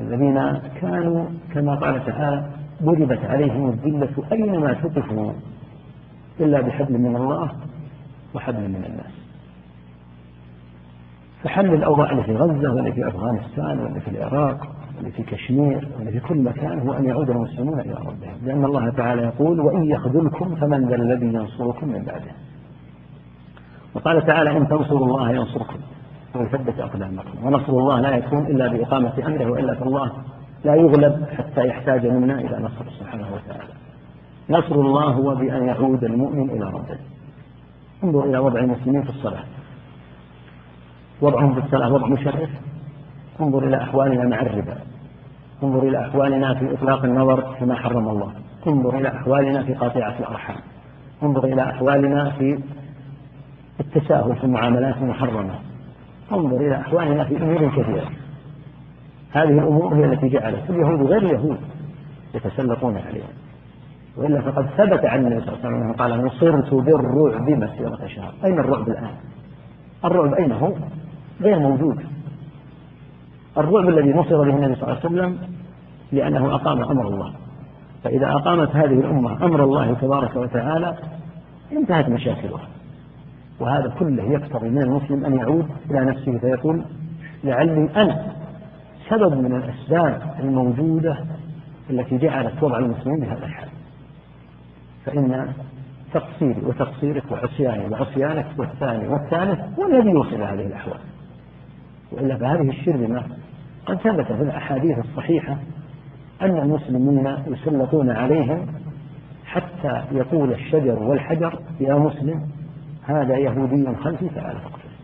الذين 0.00 0.58
كانوا 0.80 1.24
كما 1.54 1.74
قال 1.74 2.06
تعالى 2.06 2.46
ضربت 2.82 3.24
عليهم 3.24 3.68
الذلة 3.68 4.08
أينما 4.32 4.74
ثقفوا 4.74 5.32
إلا 6.40 6.60
بحبل 6.60 6.98
من 6.98 7.16
الله 7.16 7.50
وحبل 8.34 8.60
من 8.60 8.84
الناس. 8.86 9.12
فحل 11.42 11.74
الأوضاع 11.74 12.10
اللي 12.10 12.22
في 12.22 12.36
غزة 12.36 12.74
واللي 12.74 12.92
في 12.92 13.08
أفغانستان 13.08 13.78
واللي 13.78 14.00
في 14.00 14.10
العراق 14.10 14.68
واللي 14.96 15.10
في 15.10 15.22
كشمير 15.22 15.88
واللي 15.96 16.12
في 16.12 16.20
كل 16.20 16.38
مكان 16.38 16.78
هو 16.78 16.92
أن 16.92 17.04
يعود 17.04 17.30
المسلمون 17.30 17.80
إلى 17.80 17.94
ربهم 17.94 18.38
لأن 18.42 18.64
الله 18.64 18.90
تعالى 18.90 19.22
يقول 19.22 19.60
وإن 19.60 19.84
يخذلكم 19.84 20.54
فمن 20.54 20.88
ذا 20.88 20.94
الذي 20.94 21.26
ينصركم 21.26 21.88
من 21.88 22.04
بعده. 22.04 22.32
وقال 23.96 24.26
تعالى 24.26 24.56
إن 24.56 24.68
تنصروا 24.68 25.06
الله 25.06 25.32
ينصركم 25.32 25.78
ويثبت 26.34 26.80
أقدامكم. 26.80 27.46
ونصر 27.46 27.72
الله 27.72 28.00
لا 28.00 28.16
يكون 28.16 28.46
إلا 28.46 28.68
بإقامة 28.68 29.12
أمره 29.26 29.50
وإلا 29.50 29.74
فالله 29.74 30.12
لا 30.64 30.74
يغلب 30.74 31.24
حتى 31.38 31.66
يحتاج 31.66 32.06
منا 32.06 32.34
إلى 32.34 32.58
نصر 32.58 32.90
سبحانه 33.00 33.26
وتعالى. 33.34 33.72
نصر 34.50 34.74
الله 34.74 35.04
هو 35.04 35.34
بأن 35.34 35.66
يعود 35.66 36.04
المؤمن 36.04 36.50
إلى 36.50 36.64
ربه. 36.64 36.98
انظر 38.04 38.24
إلى 38.24 38.38
وضع 38.38 38.60
المسلمين 38.60 39.02
في 39.02 39.10
الصلاة. 39.10 39.44
وضعهم 41.20 41.54
في 41.54 41.66
الصلاة 41.66 41.92
وضع 41.92 42.06
مشرف. 42.06 42.50
انظر 43.40 43.64
إلى 43.68 43.76
أحوالنا 43.76 44.28
مع 44.28 44.40
الربا. 44.40 44.76
انظر 45.62 45.82
إلى 45.82 46.00
أحوالنا 46.00 46.54
في 46.54 46.74
إطلاق 46.74 47.04
النظر 47.04 47.54
فيما 47.58 47.74
حرم 47.74 48.08
الله. 48.08 48.32
انظر 48.66 48.98
إلى 48.98 49.08
أحوالنا 49.08 49.62
في 49.62 49.74
قاطعة 49.74 50.18
الأرحام. 50.18 50.60
انظر 51.22 51.44
إلى 51.44 51.62
أحوالنا 51.62 52.30
في 52.30 52.58
التساهل 53.80 54.36
في 54.36 54.44
المعاملات 54.44 54.96
المحرمة. 54.96 55.54
انظر 56.32 56.56
إلى 56.56 56.76
أحوالنا 56.80 57.24
في 57.24 57.36
أمور 57.36 57.68
كثيرة. 57.68 58.10
هذه 59.32 59.48
الأمور 59.48 59.94
هي 59.94 60.04
التي 60.04 60.28
جعلت 60.28 60.70
اليهود 60.70 61.02
غير 61.02 61.22
اليهود 61.22 61.58
يتسلطون 62.34 62.96
عليها. 62.96 63.28
وإلا 64.16 64.40
فقد 64.40 64.66
ثبت 64.66 65.04
عن 65.04 65.18
النبي 65.18 65.40
صلى 65.40 65.54
الله 65.54 65.66
عليه 65.66 65.76
وسلم 65.76 65.92
قال 65.92 66.26
نصرت 66.26 66.74
بالرعب 66.74 67.50
مسيرة 67.50 68.06
شهر. 68.06 68.34
أين 68.44 68.58
الرعب 68.58 68.88
الآن؟ 68.88 69.14
الرعب 70.04 70.34
أين 70.34 70.52
هو؟ 70.52 70.72
غير 71.40 71.58
موجود. 71.58 71.98
الرعب 73.58 73.88
الذي 73.88 74.12
نصر 74.12 74.42
به 74.42 74.56
النبي 74.56 74.74
صلى 74.74 74.82
الله 74.82 75.00
عليه 75.04 75.06
وسلم 75.06 75.38
لأنه 76.12 76.54
أقام 76.54 76.82
أمر 76.82 77.08
الله. 77.08 77.32
فإذا 78.04 78.32
أقامت 78.32 78.76
هذه 78.76 79.00
الأمة 79.00 79.44
أمر 79.44 79.64
الله 79.64 79.94
تبارك 79.94 80.36
وتعالى 80.36 80.96
انتهت 81.72 82.08
مشاكلها. 82.08 82.68
وهذا 83.60 83.94
كله 83.98 84.22
يقتضي 84.22 84.68
من 84.68 84.82
المسلم 84.82 85.24
أن 85.24 85.36
يعود 85.36 85.68
إلى 85.90 86.04
نفسه 86.04 86.38
فيقول 86.38 86.84
لعلي 87.44 87.88
أنا 87.96 88.32
سبب 89.10 89.34
من 89.34 89.56
الأسباب 89.56 90.34
الموجودة 90.40 91.18
التي 91.90 92.18
جعلت 92.18 92.62
وضع 92.62 92.78
المسلمين 92.78 93.20
بهذا 93.20 93.44
الحال. 93.44 93.68
فإن 95.04 95.52
تقصيري 96.12 96.60
وتقصيرك 96.62 97.32
وعصياني 97.32 97.88
وعصيانك 97.88 98.46
والثاني 98.58 99.08
والثالث 99.08 99.78
هو 99.78 99.86
الذي 99.86 100.10
يوصل 100.10 100.42
هذه 100.42 100.66
الأحوال. 100.66 101.00
وإلا 102.12 102.36
فهذه 102.36 102.68
الشرذمة 102.68 103.22
قد 103.86 103.96
ثبت 103.96 104.26
في 104.26 104.42
الأحاديث 104.42 104.98
الصحيحة 104.98 105.56
أن 106.42 106.58
المسلمين 106.58 107.36
يسلطون 107.46 108.10
عليهم 108.10 108.66
حتى 109.44 110.02
يقول 110.12 110.52
الشجر 110.52 111.02
والحجر 111.02 111.58
يا 111.80 111.94
مسلم 111.94 112.42
هذا 113.06 113.36
يهودي 113.36 113.94
خلفي 113.94 114.28
تعال 114.28 114.56
فاقتله 114.56 114.96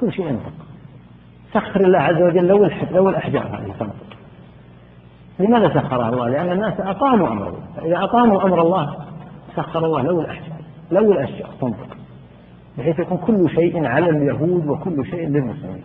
كل 0.00 0.12
شيء 0.12 0.26
ينطق. 0.26 0.52
سخر 1.52 1.80
الله 1.80 1.98
عز 1.98 2.22
وجل 2.22 2.46
لو 2.46 2.70
لو 2.90 3.08
الأحجار 3.08 3.46
هذه 3.46 3.72
تنطق. 3.78 4.16
لماذا 5.38 5.68
سخرها 5.68 6.08
الله؟ 6.08 6.28
لأن 6.28 6.52
الناس 6.52 6.80
أقاموا 6.80 7.28
أمر 7.28 7.48
الله 7.48 7.60
فإذا 7.76 7.96
أقاموا 7.96 8.44
أمر 8.44 8.62
الله 8.62 8.96
سخر 9.56 9.84
الله 9.84 10.02
لو 10.02 10.20
الأحجار. 10.20 10.58
لو 10.90 11.12
الأشجار 11.12 11.48
تنطق. 11.60 11.96
بحيث 12.78 12.98
يكون 12.98 13.18
كل 13.18 13.50
شيء 13.50 13.86
على 13.86 14.10
اليهود 14.10 14.66
وكل 14.66 15.06
شيء 15.06 15.28
للمسلمين. 15.28 15.84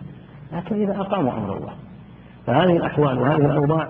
لكن 0.52 0.82
إذا 0.82 1.00
أقاموا 1.00 1.32
أمر 1.32 1.56
الله. 1.56 1.72
فهذه 2.46 2.76
الأحوال 2.76 3.18
وهذه 3.18 3.46
الأوضاع 3.46 3.88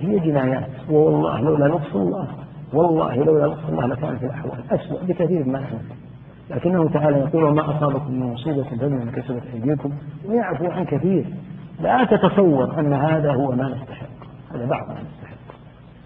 هي 0.00 0.18
جنايات. 0.18 0.70
والله 0.90 1.40
لولا 1.40 1.64
لطف 1.64 1.96
الله. 1.96 2.28
والله 2.72 3.14
لولا 3.14 3.46
لطف 3.46 3.68
الله 3.68 3.86
لكانت 3.86 4.22
الأحوال 4.22 4.58
أسوأ 4.70 5.02
بكثير 5.02 5.44
ما 5.44 5.60
نحن 5.60 5.78
لكنه 6.50 6.88
تعالى 6.88 7.18
يقول 7.18 7.44
وما 7.44 7.76
أصابكم 7.76 8.12
من 8.12 8.32
مصيبة 8.32 8.62
فبما 8.62 9.10
كسبت 9.10 9.42
أيديكم. 9.54 9.92
ويعفو 10.28 10.66
عن 10.66 10.84
كثير. 10.84 11.24
لا 11.80 12.04
تتصور 12.04 12.80
أن 12.80 12.92
هذا 12.92 13.32
هو 13.32 13.52
ما 13.52 13.68
نستحق. 13.68 14.06
هذا 14.54 14.66
بعض 14.66 14.88
ما 14.88 14.94
نستحق. 14.94 15.36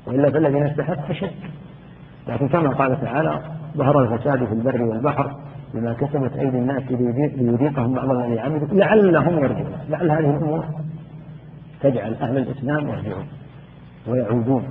وإلا 0.07 0.30
فالذي 0.30 0.61
نستحق 0.61 1.11
أشد 1.11 1.30
لكن 2.28 2.49
كما 2.49 2.70
قال 2.70 3.01
تعالى 3.01 3.41
ظهر 3.76 4.03
الفساد 4.03 4.45
في 4.45 4.53
البر 4.53 4.82
والبحر 4.82 5.34
بما 5.74 5.93
كسبت 5.93 6.36
أيدي 6.36 6.59
الناس 6.59 6.82
ليذيقهم 6.91 7.95
بعض 7.95 8.11
الذي 8.11 8.41
عملوا 8.41 8.68
لعلهم 8.72 9.38
يرجعون. 9.38 9.76
لعل 9.88 10.11
هذه 10.11 10.30
الأمور 10.30 10.64
تجعل 11.80 12.14
أهل 12.14 12.38
الإسلام 12.38 12.88
يرجعون 12.88 13.26
ويعودون. 14.07 14.64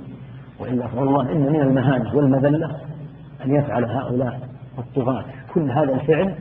وإلا 0.60 0.86
فوالله 0.86 1.32
إن 1.32 1.52
من 1.52 1.60
المهانة 1.60 2.16
والمذلة 2.16 2.76
أن 3.44 3.54
يفعل 3.54 3.84
هؤلاء 3.84 4.40
الطغاة. 4.78 5.24
كل 5.54 5.70
هذا 5.70 5.94
الفعل 5.94 6.34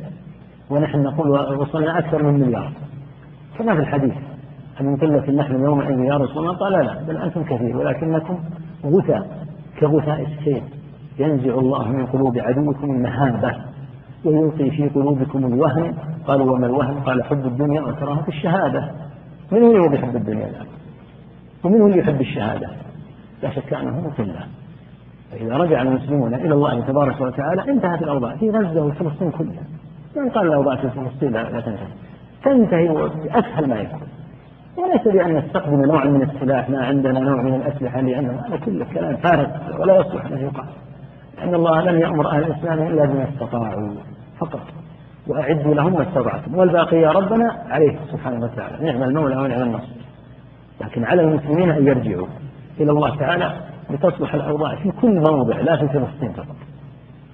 ونحن 0.70 1.03
نقول 1.03 1.30
وصلنا 1.57 1.99
أكثر 1.99 2.24
من 2.24 2.39
مليار. 2.39 2.72
كما 3.57 3.76
في 3.76 3.80
الحديث 3.80 4.14
أن 4.82 4.95
قلة 4.95 5.32
نحن 5.32 5.64
يومئذ 5.64 5.99
يا 5.99 6.18
رسول 6.18 6.38
الله. 6.38 6.57
قال 6.57 6.74
لا 6.74 7.03
بل 7.07 7.18
أنتم 7.18 7.43
كثير 7.43 7.78
ولكنكم 7.78 8.39
غثاء 8.86 9.45
كغثاء 9.80 10.22
السيل 10.22 10.64
ينزع 11.20 11.53
الله 11.53 11.88
من 11.88 12.05
قلوب 12.05 12.38
عدوكم 12.38 12.91
المهابة 12.91 13.55
ويلقي 14.26 14.72
في 14.72 14.89
قلوبكم 14.89 15.45
الوهن. 15.45 15.93
قالوا 16.28 16.51
وما 16.51 16.66
الوهن؟ 16.66 16.99
قال 16.99 17.24
حب 17.24 17.45
الدنيا 17.45 17.82
وكراهة 17.82 18.26
الشهادة. 18.28 18.91
من 19.51 19.64
هو 19.64 19.93
يحب 19.93 20.16
الدنيا 20.16 20.47
الآن 20.49 20.66
ومن 21.64 21.82
هو 21.82 21.88
يحب 21.88 22.22
الشهادة؟ 22.22 22.70
لا 23.43 23.49
شك 23.49 23.74
أنه 23.74 24.12
قلة 24.18 24.43
فإذا 25.32 25.58
رجع 25.58 25.82
المسلمون 25.82 26.34
إلى 26.34 26.54
الله 26.54 26.82
تبارك 26.82 27.22
وتعالى 27.22 27.72
انتهت 27.72 28.02
الأوضاع. 28.02 28.36
في 28.36 28.50
غزة 28.50 28.86
وفلسطين 28.86 29.32
كلها. 29.32 29.64
من 30.16 30.30
قال 30.30 30.48
الأوضاع 30.48 30.76
في 30.76 30.90
فلسطين 30.90 31.32
لا 31.32 31.44
تنتهي. 31.44 31.88
تنتهي 32.44 32.88
بأسهل 32.88 33.70
ما 33.70 33.76
يكون. 33.76 34.02
وليس 34.78 35.08
بأن 35.08 35.38
نستخدم 35.38 35.86
نوع 35.86 36.06
من 36.06 36.22
السلاح 36.22 36.70
ما 36.70 36.86
عندنا 36.86 37.20
نوع 37.20 37.42
من 37.42 37.56
الأسلحة 37.56 38.02
لأنه 38.02 38.42
هذا 38.48 38.58
كله 38.66 38.86
كلام 38.86 39.16
فارغ 39.16 39.48
ولا 39.82 39.98
يصلح 39.98 40.26
أن 40.26 40.38
يقال 40.38 40.68
لأن 41.38 41.56
الله 41.56 41.82
لم 41.82 42.00
يأمر 42.00 42.32
أهل 42.32 42.44
الإسلام 42.44 42.88
إلا 42.88 43.06
بما 43.06 43.30
استطاعوا 43.30 43.90
فقط. 44.40 44.62
وأعدوا 45.28 45.74
لهم 45.74 45.94
ما 45.94 46.02
استطعتم. 46.02 46.56
والباقي 46.58 46.98
يا 46.98 47.12
ربنا 47.12 47.64
عليه 47.70 48.00
سبحانه 48.12 48.46
وتعالى. 48.46 48.92
نعم 48.92 49.04
المولى 49.04 49.36
ونعم 49.36 49.62
النصر 49.62 50.00
لكن 50.82 51.06
على 51.06 51.22
المسلمين 51.22 51.70
أن 51.70 51.88
يرجعوا 51.88 52.28
إلى 52.80 52.92
الله 52.92 53.16
تعالى 53.16 53.69
لتصلح 53.90 54.34
الأوضاع 54.34 54.76
في 54.76 54.92
كل 54.92 55.20
موضع 55.32 55.58
لا 55.62 55.78
في 55.78 55.88
فلسطين 55.88 56.32
فقط. 56.32 56.56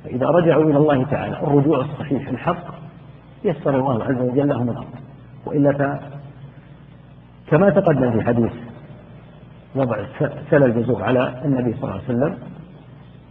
فإذا 0.03 0.27
رجعوا 0.27 0.63
إلى 0.63 0.77
الله 0.77 1.03
تعالى 1.03 1.39
الرجوع 1.43 1.79
الصحيح 1.79 2.27
الحق 2.29 2.65
يسر 3.43 3.75
الله 3.75 4.03
عز 4.03 4.21
وجل 4.21 4.47
لهم 4.47 4.69
الأمر. 4.69 4.87
وإلا 5.45 5.99
كما 7.47 7.69
تقدم 7.69 8.11
في 8.11 8.21
حديث 8.21 8.51
وضع 9.75 9.97
سل 10.51 10.63
الجزور 10.63 11.03
على 11.03 11.41
النبي 11.45 11.73
صلى 11.73 11.83
الله 11.83 11.93
عليه 11.93 12.03
وسلم 12.03 12.37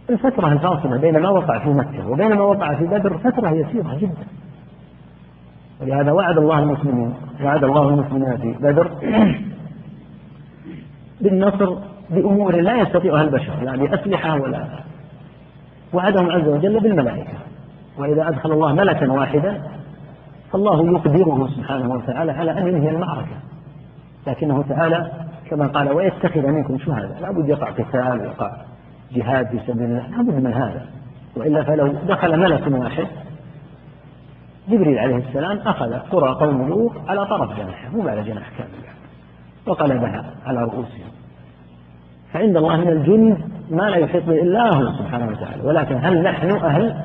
الفترة 0.09 0.53
الفاصلة 0.53 0.97
بين 0.97 1.19
ما 1.19 1.29
وقع 1.29 1.59
في 1.59 1.69
مكة 1.69 2.07
وبين 2.07 2.35
ما 2.35 2.41
وقع 2.41 2.75
في 2.75 2.85
بدر 2.85 3.17
فترة 3.17 3.49
يسيرة 3.49 3.97
جدا. 3.97 4.25
ولهذا 5.81 6.11
وعد 6.11 6.37
الله 6.37 6.59
المسلمين 6.59 7.13
وعد 7.43 7.63
الله 7.63 7.89
المسلمين 7.89 8.37
في 8.37 8.53
بدر 8.61 8.91
بالنصر 11.21 11.77
بأمور 12.09 12.55
لا 12.55 12.75
يستطيعها 12.81 13.21
البشر 13.21 13.63
يعني 13.63 13.87
بأسلحة 13.87 14.41
ولا 14.41 14.67
وعدهم 15.93 16.31
عز 16.31 16.47
وجل 16.47 16.79
بالملائكة. 16.79 17.33
وإذا 17.97 18.27
أدخل 18.27 18.51
الله 18.51 18.73
ملكا 18.73 19.11
واحدا 19.11 19.61
فالله 20.51 20.91
يقدره 20.91 21.47
سبحانه 21.47 21.93
وتعالى 21.93 22.31
على 22.31 22.51
أن 22.51 22.67
ينهي 22.67 22.89
المعركة. 22.89 23.37
لكنه 24.27 24.63
تعالى 24.69 25.11
كما 25.49 25.67
قال 25.67 25.91
ويتخذ 25.91 26.47
منكم 26.47 26.77
شهداء. 26.77 27.17
لابد 27.21 27.49
يقع 27.49 27.69
قتال 27.69 28.21
ويقع 28.21 28.51
جهاد 29.11 29.47
في 29.47 29.59
سبيل 29.67 29.83
الله. 29.83 30.07
لابد 30.07 30.43
من 30.43 30.53
هذا. 30.53 30.85
وإلا 31.35 31.63
فلو 31.63 31.87
دخل 31.87 32.39
ملك 32.39 32.67
واحد 32.67 33.07
جبريل 34.69 34.99
عليه 34.99 35.15
السلام 35.15 35.57
أخذ 35.57 35.93
قرى 35.93 36.33
قوم 36.33 36.67
لوط 36.67 36.91
على 37.07 37.25
طرف 37.25 37.59
جناحه 37.59 37.89
مو 37.93 38.09
على 38.09 38.23
جناح 38.23 38.49
كامل 38.57 38.69
وقلبها 39.67 40.25
على 40.45 40.59
رؤوسهم. 40.59 41.14
فعند 42.35 42.57
الله 42.57 42.77
من 42.77 42.87
الجند 42.87 43.37
ما 43.71 43.83
لا 43.83 43.97
يحيط 43.97 44.23
به 44.25 44.41
إلا 44.41 44.75
هو 44.75 44.91
سبحانه 44.91 45.27
وتعالى. 45.27 45.63
ولكن 45.63 45.95
هل 45.95 46.23
نحن 46.23 46.51
أهل؟ 46.51 46.95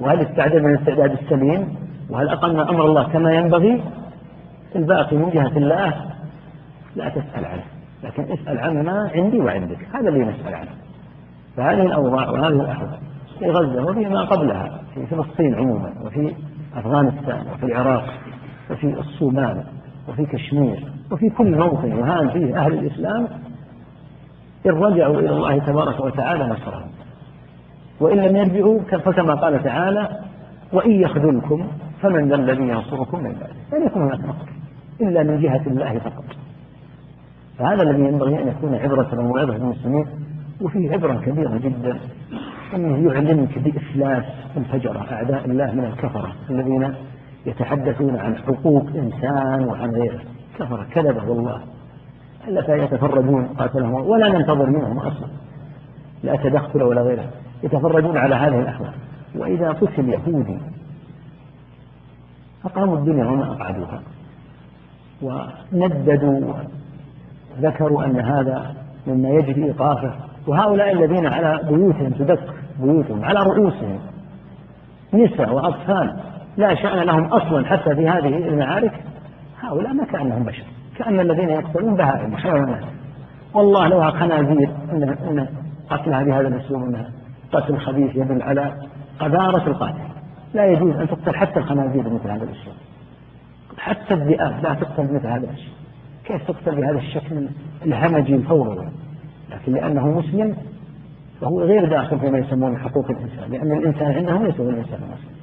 وهل 0.00 0.20
استعددنا 0.20 0.68
الاستعداد 0.68 1.12
السليم 1.12 1.76
وهل 2.10 2.28
أقمنا 2.28 2.70
أمر 2.70 2.84
الله 2.84 3.02
كما 3.02 3.32
ينبغي؟ 3.32 3.82
الباقي 4.76 5.16
من 5.16 5.30
جهة 5.30 5.56
الله 5.56 5.94
لا 6.96 7.08
تسأل 7.08 7.44
عنه. 7.44 7.62
لكن 8.04 8.22
اسأل 8.32 8.58
عما 8.58 9.10
عندي 9.14 9.40
وعندك. 9.40 9.78
هذا 9.94 10.08
اللي 10.08 10.24
نسأل 10.24 10.54
عنه. 10.54 10.70
فهذه 11.56 11.82
الأوضاع 11.82 12.30
وهذه 12.30 12.46
الأحوال 12.46 12.98
في 13.38 13.50
غزة 13.50 13.84
وفي 13.84 14.04
ما 14.04 14.24
قبلها 14.24 14.80
في 14.94 15.06
فلسطين 15.06 15.54
عموما 15.54 15.92
وفي 16.04 16.34
أفغانستان 16.76 17.42
وفي 17.54 17.66
العراق 17.66 18.04
وفي 18.70 18.86
الصومال 18.86 19.64
وفي 20.08 20.26
كشمير 20.26 20.84
وفي 21.12 21.30
كل 21.30 21.58
موطن 21.58 21.88
يهان 21.88 22.30
فيه 22.30 22.58
أهل 22.58 22.72
الإسلام 22.72 23.28
إن 24.66 24.70
رجعوا 24.70 25.20
إلى 25.20 25.30
الله 25.30 25.58
تبارك 25.58 26.00
وتعالى 26.00 26.44
نصرهم 26.44 26.90
وإن 28.00 28.18
لم 28.18 28.36
يرجعوا 28.36 28.80
فكما 28.80 29.34
قال 29.34 29.62
تعالى 29.62 30.08
وإن 30.72 30.90
يخذلكم 30.90 31.66
فمن 32.02 32.28
ذا 32.28 32.34
الذي 32.34 32.62
ينصركم 32.62 33.18
من 33.18 33.32
بعده. 33.32 33.78
لن 33.78 33.86
يكون 33.86 34.02
هناك 34.02 34.20
نصر 34.20 34.48
إلا 35.00 35.22
من 35.22 35.40
جهة 35.40 35.62
الله 35.66 35.98
فقط. 35.98 36.24
فهذا 37.58 37.82
الذي 37.82 38.02
ينبغي 38.02 38.42
أن 38.42 38.48
يكون 38.48 38.74
عبرة 38.74 39.08
وموعظة 39.18 39.56
للمسلمين 39.56 40.06
وفيه 40.60 40.92
عبرة 40.92 41.14
كبيرة 41.14 41.56
جدا 41.56 41.98
أنه 42.74 43.12
يعلمك 43.12 43.58
بإفلاس 43.58 44.24
الفجرة 44.56 45.06
أعداء 45.12 45.44
الله 45.44 45.72
من 45.72 45.84
الكفرة 45.84 46.32
الذين 46.50 46.94
يتحدثون 47.46 48.16
عن 48.16 48.36
حقوق 48.36 48.86
إنسان 48.94 49.64
وعن 49.68 49.90
غيره. 49.90 50.20
كفرة 50.58 50.86
كذبة 50.94 51.30
والله 51.30 51.60
إلا 52.48 52.84
يتفرجون 52.84 53.44
قاتلهم 53.44 53.94
ولا 53.94 54.28
ننتظر 54.28 54.70
منهم 54.70 54.98
أصلا. 54.98 55.28
لا 56.22 56.36
تدخل 56.36 56.82
ولا 56.82 57.02
غيره. 57.02 57.30
يتفرجون 57.62 58.16
على 58.16 58.34
هذه 58.34 58.60
الأحوال 58.60 58.92
وإذا 59.34 59.68
قتل 59.68 60.08
يهودي 60.08 60.58
أقاموا 62.64 62.98
الدنيا 62.98 63.26
وما 63.26 63.52
أقعدوها. 63.52 64.02
ونددوا 65.22 66.54
وذكروا 67.58 68.04
أن 68.04 68.20
هذا 68.20 68.74
مما 69.06 69.28
يجري 69.28 69.64
إيقافه. 69.64 70.14
وهؤلاء 70.46 70.92
الذين 70.92 71.26
على 71.26 71.60
بيوتهم 71.68 72.10
تدق 72.10 72.54
بيوتهم 72.80 73.24
على 73.24 73.40
رؤوسهم 73.40 73.98
نساء 75.14 75.52
وأطفال 75.52 76.16
لا 76.56 76.74
شأن 76.74 76.98
لهم 76.98 77.24
أصلا 77.24 77.66
حتى 77.66 77.94
في 77.94 78.08
هذه 78.08 78.48
المعارك 78.48 79.04
هؤلاء 79.60 79.92
ما 79.92 80.04
كأنهم 80.04 80.44
بشر. 80.44 80.64
كأن 81.00 81.20
الذين 81.20 81.48
يقتلون 81.48 81.94
بهائم 81.94 82.32
وحيوانات 82.34 82.84
والله 83.54 83.88
لو 83.88 84.10
خنازير 84.10 84.70
ان 84.92 85.48
قتلها 85.90 86.22
بهذا 86.22 86.48
الأسلوب 86.48 86.82
انها 86.82 87.10
قتل 87.52 87.78
خبيث 87.78 88.16
يدل 88.16 88.42
على 88.42 88.72
قذارة 89.18 89.66
القاتل. 89.68 89.98
لا 90.54 90.66
يجوز 90.66 90.96
أن 90.96 91.08
تقتل 91.08 91.36
حتى 91.36 91.58
الخنازير 91.58 92.08
بمثل 92.08 92.30
هذا 92.30 92.44
الأسلوب. 92.44 92.74
حتى 93.78 94.14
الذئاب 94.14 94.62
لا 94.62 94.74
تقتل 94.74 95.06
بمثل 95.06 95.26
هذا 95.26 95.50
الشيء 95.50 95.72
كيف 96.24 96.50
تقتل 96.50 96.76
بهذا 96.76 96.98
الشكل 96.98 97.48
الهمجي 97.86 98.34
الفوري؟ 98.34 98.88
لكن 99.50 99.72
لأنه 99.72 100.08
مسلم 100.18 100.56
فهو 101.40 101.60
غير 101.60 101.88
داخل 101.88 102.18
فيما 102.18 102.38
يسمون 102.38 102.78
حقوق 102.78 103.10
الإنسان 103.10 103.50
لأن 103.50 103.78
الإنسان 103.78 104.12
عنده 104.12 104.46
ليس 104.46 104.60
الإنسان 104.60 105.00
المسلم 105.02 105.40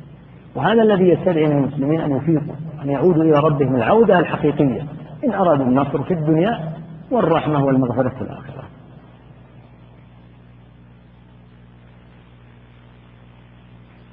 وهذا 0.55 0.84
الذي 0.84 1.10
يستدعي 1.10 1.45
من 1.45 1.58
المسلمين 1.58 2.01
أن 2.01 2.18
يفيقوا 2.18 2.55
أن 2.84 2.89
يعودوا 2.89 3.24
إلى 3.24 3.39
ربهم 3.39 3.76
العودة 3.76 4.20
الحقيقية. 4.20 4.82
إن 5.24 5.34
أرادوا 5.34 5.65
النصر 5.65 6.03
في 6.03 6.13
الدنيا 6.13 6.74
والرحمة 7.11 7.65
والمغفرة 7.65 8.09
في 8.09 8.22
الآخرة. 8.22 8.63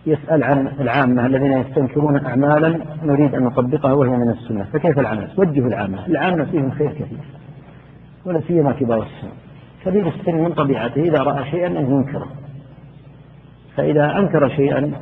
يسأل 0.07 0.45
عن 0.45 0.67
العامة 0.81 1.27
الذين 1.27 1.53
يستنكرون 1.53 2.27
أعمالا 2.27 2.81
نريد 3.03 3.35
أن 3.35 3.43
نطبقها 3.43 3.93
وهي 3.93 4.11
من 4.11 4.31
السنة. 4.31 4.65
فكيف 4.65 4.99
العمل؟ 4.99 5.31
وجهوا 5.37 5.69
العامة. 5.69 6.07
العامة 6.07 6.45
فيهم 6.45 6.71
خير 6.71 6.93
كثير 6.93 7.19
ولا 8.25 8.41
سيما 8.41 8.73
كبار 8.73 9.03
السن. 9.03 9.29
كبير 9.85 10.09
السن 10.09 10.35
من 10.35 10.53
طبيعته 10.53 11.03
إذا 11.03 11.23
رأى 11.23 11.51
شيئا 11.51 11.67
أن 11.67 11.91
ينكره. 11.91 12.29
فإذا 13.77 14.19
أنكر 14.19 14.49
شيئا 14.49 14.93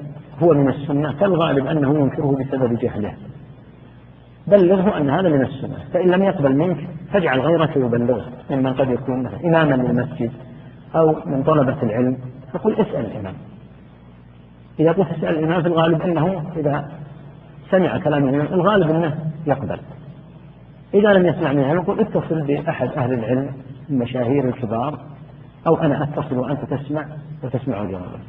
هو 0.43 0.55
من 0.55 0.69
السنة 0.69 1.13
فالغالب 1.13 1.67
أنه 1.67 1.95
ينكره 1.95 2.37
بسبب 2.41 2.79
جهله. 2.79 3.15
بلغه 4.47 4.99
أن 4.99 5.11
هذا 5.11 5.29
من 5.29 5.43
السنة. 5.43 5.77
فإن 5.93 6.11
لم 6.11 6.23
يقبل 6.23 6.57
منك 6.57 6.89
فاجعل 7.13 7.41
غيرك 7.41 7.77
يبلغه. 7.77 8.25
ممن 8.51 8.73
قد 8.73 8.91
يكون 8.91 9.27
إماما 9.27 9.75
للمسجد 9.75 10.31
أو 10.97 11.17
من 11.27 11.43
طلبة 11.43 11.83
العلم. 11.83 12.19
فقل 12.53 12.73
اسأل 12.73 13.07
الإمام. 13.07 13.35
إذا 14.81 14.93
قلت 14.93 15.09
اسأل 15.11 15.39
الإمام 15.39 15.63
في 15.63 15.69
الغالب 15.69 16.03
أنه 16.03 16.43
إذا 16.57 16.89
سمع 17.71 17.99
كلام 17.99 18.29
الإمام 18.29 18.47
الغالب 18.47 18.91
أنه 18.91 19.19
يقبل. 19.47 19.79
إذا 20.95 21.13
لم 21.13 21.27
يسمع 21.27 21.53
منه 21.53 21.73
نقول 21.73 22.01
اتصل 22.01 22.43
بأحد 22.43 22.89
أهل 22.89 23.13
العلم 23.13 23.51
المشاهير 23.91 24.49
الكبار 24.49 24.99
أو 25.67 25.77
أنا 25.77 26.03
أتصل 26.03 26.39
وأنت 26.39 26.61
تسمع 26.65 27.07
وتسمع 27.45 27.83
الجواب 27.83 28.21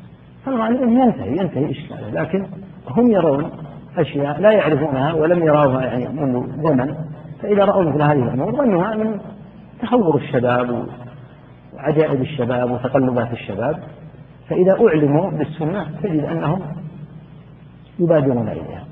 فالغالب 0.46 0.82
أنه 0.82 1.06
ينتهي 1.06 1.38
ينتهي 1.38 1.72
إشكاله. 1.72 2.22
لكن 2.22 2.46
هم 2.88 3.12
يرون 3.12 3.52
أشياء 3.98 4.42
لا 4.42 4.52
يعرفونها 4.52 5.14
ولم 5.14 5.44
يروها 5.44 5.86
يعني 5.86 6.08
منذ 6.08 6.64
زمن 6.64 6.96
فإذا 7.42 7.66
رأوا 7.66 7.84
مثل 7.84 8.02
هذه 8.02 8.24
الأمور 8.24 8.52
ظنوها 8.52 8.96
من 8.96 9.20
تحور 9.82 10.16
الشباب 10.16 10.88
وعجائب 11.74 12.22
الشباب 12.22 12.72
وتقلبات 12.72 13.32
الشباب 13.32 13.80
فإذا 14.50 14.88
أعلموا 14.88 15.32
بالسنة 15.32 15.88
تجد 16.04 16.24
أنهم 16.24 16.62
يبادرون 18.00 18.48
إليها. 18.48 18.84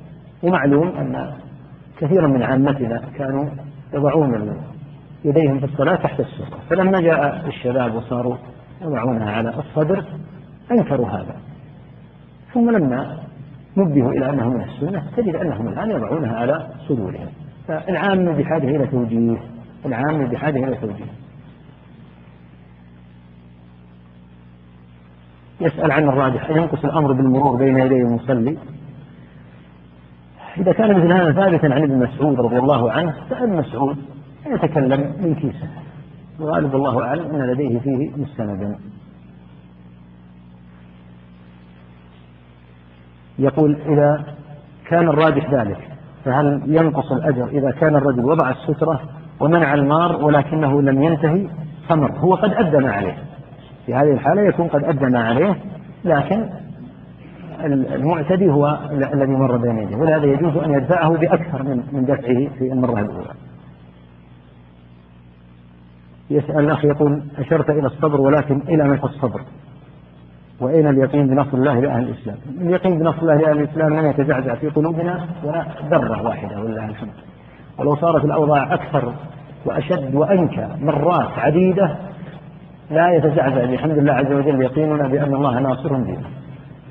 ومعلوم 0.43 0.87
أن 0.87 1.31
كثيرا 1.97 2.27
من 2.27 2.43
عامتنا 2.43 3.01
كانوا 3.17 3.49
يضعون 3.93 4.57
يديهم 5.25 5.59
في 5.59 5.65
الصلاة 5.65 5.95
تحت 5.95 6.19
السرة 6.19 6.59
فلما 6.69 7.01
جاء 7.01 7.47
الشباب 7.47 7.95
وصاروا 7.95 8.35
يضعونها 8.81 9.31
على 9.31 9.53
الصدر 9.59 10.03
أنكروا 10.71 11.09
هذا. 11.09 11.35
ثم 12.53 12.69
لما 12.69 13.17
نبهوا 13.77 14.11
إلى 14.11 14.29
أنه 14.29 14.49
من 14.49 14.61
السنة 14.61 15.03
تجد 15.17 15.35
أنهم 15.35 15.67
الآن 15.67 15.91
يضعونها 15.91 16.35
على 16.37 16.67
صدورهم. 16.87 17.27
فالعام 17.67 18.25
بحاجة 18.25 18.75
إلى 18.75 18.87
توجيه 18.87 19.37
العام 19.85 20.25
بحاجة 20.25 20.67
إلى 20.67 20.75
توجيه. 20.75 21.11
يسأل 25.61 25.91
عن 25.91 26.03
الراجح 26.03 26.49
ينقص 26.49 26.85
الأمر 26.85 27.13
بالمرور 27.13 27.55
بين 27.55 27.77
يدي 27.77 28.01
المصلي. 28.01 28.57
إذا 30.57 30.71
كان 30.71 30.97
مثل 30.97 31.13
هذا 31.13 31.31
ثابتا 31.31 31.65
عن 31.65 31.83
ابن 31.83 31.99
مسعود 31.99 32.39
رضي 32.39 32.57
الله 32.57 32.91
عنه 32.91 33.15
فابن 33.29 33.57
مسعود 33.57 33.97
يتكلم 34.47 35.13
من 35.19 35.35
كيسه. 35.35 35.67
وغالب 36.39 36.75
الله 36.75 37.03
أعلم 37.03 37.35
أن 37.35 37.41
لديه 37.41 37.79
فيه 37.79 38.11
مستندا. 38.17 38.75
يقول 43.41 43.77
إذا 43.85 44.23
كان 44.89 45.09
الراجح 45.09 45.53
ذلك 45.53 45.77
فهل 46.25 46.61
ينقص 46.65 47.11
الأجر 47.11 47.47
إذا 47.47 47.71
كان 47.71 47.95
الرجل 47.95 48.25
وضع 48.25 48.49
السترة 48.49 49.01
ومنع 49.39 49.73
المار 49.73 50.25
ولكنه 50.25 50.81
لم 50.81 51.03
ينتهي؟ 51.03 51.47
فمر 51.89 52.11
هو 52.11 52.35
قد 52.35 52.53
أدى 52.53 52.77
ما 52.77 52.91
عليه. 52.91 53.17
في 53.85 53.93
هذه 53.93 54.11
الحالة 54.11 54.41
يكون 54.41 54.67
قد 54.67 54.83
أدى 54.83 55.05
ما 55.05 55.23
عليه 55.23 55.55
لكن 56.05 56.49
المعتدي 57.65 58.49
هو 58.49 58.79
الذي 58.91 59.31
مر 59.31 59.57
بين 59.57 59.77
يديه 59.77 59.95
ولهذا 59.95 60.25
يجوز 60.25 60.57
أن 60.57 60.73
يدفعه 60.73 61.17
بأكثر 61.17 61.63
من 61.63 61.83
من 61.91 62.05
دفعه 62.05 62.57
في 62.57 62.71
المرة 62.71 62.99
الأولى. 62.99 63.33
يسأل 66.29 66.59
الأخ 66.59 66.85
يقول 66.85 67.23
أشرت 67.37 67.69
إلى 67.69 67.87
الصبر 67.87 68.21
ولكن 68.21 68.61
إلى 68.69 68.83
متى 68.83 69.03
الصبر؟ 69.03 69.41
وأين 70.61 70.87
اليقين 70.87 71.27
بنصر 71.27 71.57
الله 71.57 71.79
لأهل 71.79 72.03
الإسلام. 72.03 72.37
اليقين 72.61 72.99
بنصر 72.99 73.21
الله 73.21 73.35
لأهل 73.35 73.57
الإسلام 73.59 73.99
لم 73.99 74.05
يتزعزع 74.05 74.55
في 74.55 74.69
قلوبنا 74.69 75.27
ولا 75.43 75.65
ذرة 75.89 76.21
واحدة 76.21 76.61
ولله 76.61 76.85
الحمد. 76.89 77.13
ولو 77.79 77.95
صارت 77.95 78.25
الأوضاع 78.25 78.73
أكثر 78.73 79.13
وأشد 79.65 80.15
وأنكى 80.15 80.67
مرات 80.79 81.37
عديدة 81.37 81.95
لا 82.91 83.09
يتزعزع 83.09 83.65
بحمد 83.65 83.97
الله 83.97 84.13
عز 84.13 84.31
وجل 84.31 84.61
يقيننا 84.61 85.07
بأن 85.07 85.33
الله 85.33 85.59
ناصر 85.59 85.95
دينه. 85.95 86.27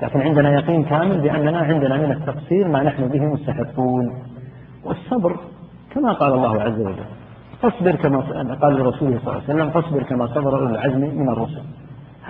لكن 0.01 0.21
عندنا 0.21 0.53
يقين 0.53 0.83
كامل 0.83 1.21
بأننا 1.21 1.59
عندنا 1.59 1.97
من 1.97 2.11
التقصير 2.11 2.67
ما 2.67 2.83
نحن 2.83 3.07
به 3.07 3.25
مستحقون. 3.25 4.13
والصبر 4.85 5.35
كما 5.93 6.13
قال 6.13 6.33
الله 6.33 6.61
عز 6.61 6.79
وجل 6.79 7.05
فاصبر 7.61 7.95
كما 7.95 8.19
قال 8.61 8.73
لرسوله 8.73 9.19
صلى 9.19 9.31
الله 9.33 9.33
عليه 9.33 9.43
وسلم 9.43 9.69
فاصبر 9.69 10.03
كما 10.03 10.27
صبر 10.27 10.55
أولو 10.55 10.67
العزم 10.67 10.99
من 10.99 11.29
الرسل. 11.29 11.61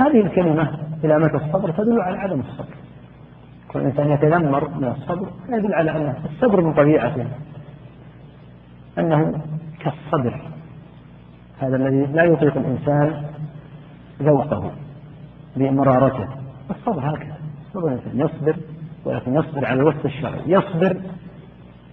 هذه 0.02 0.22
الكلمة 0.22 0.80
إلى 1.04 1.16
الصبر؟ 1.16 1.72
تدل 1.72 2.02
على 2.02 2.18
عدم 2.18 2.40
الصبر. 2.40 2.76
كل 3.68 3.80
إنسان 3.80 4.12
يتذمر 4.12 4.70
من 4.70 4.88
الصبر 4.88 5.30
يدل 5.50 5.74
على 5.74 5.92
أن 5.92 6.14
الصبر 6.26 6.62
من 6.62 6.74
طبيعته. 6.74 7.28
أنه 9.00 9.42
كالصدر 9.80 10.42
هذا 11.60 11.76
الذي 11.76 12.06
لا 12.06 12.24
يطيق 12.24 12.58
الإنسان 12.58 13.24
ذوقه 14.22 14.72
بمرارته. 15.56 16.28
الصبر 16.70 17.16
هكذا. 17.16 17.38
الصبر 17.68 17.88
الإنسان 17.88 18.20
يصبر 18.20 18.56
ولكن 19.06 19.34
يصبر 19.34 19.66
على 19.66 19.82
الوقت 19.82 20.06
الشرعي. 20.06 20.42
يصبر 20.46 20.98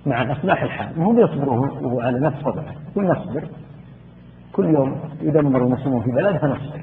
مع 0.07 0.33
إصلاح 0.33 0.63
الحال. 0.63 1.01
مو 1.01 1.21
يصبر 1.21 1.49
وهو 1.49 2.01
على 2.01 2.21
نفس 2.21 2.47
وضعه 2.47 2.75
يصبر. 2.97 3.49
كل 4.53 4.65
يوم 4.65 5.01
يدمر 5.23 5.63
المسلمون 5.63 6.03
في 6.03 6.11
بلد 6.11 6.37
فنصبر. 6.37 6.81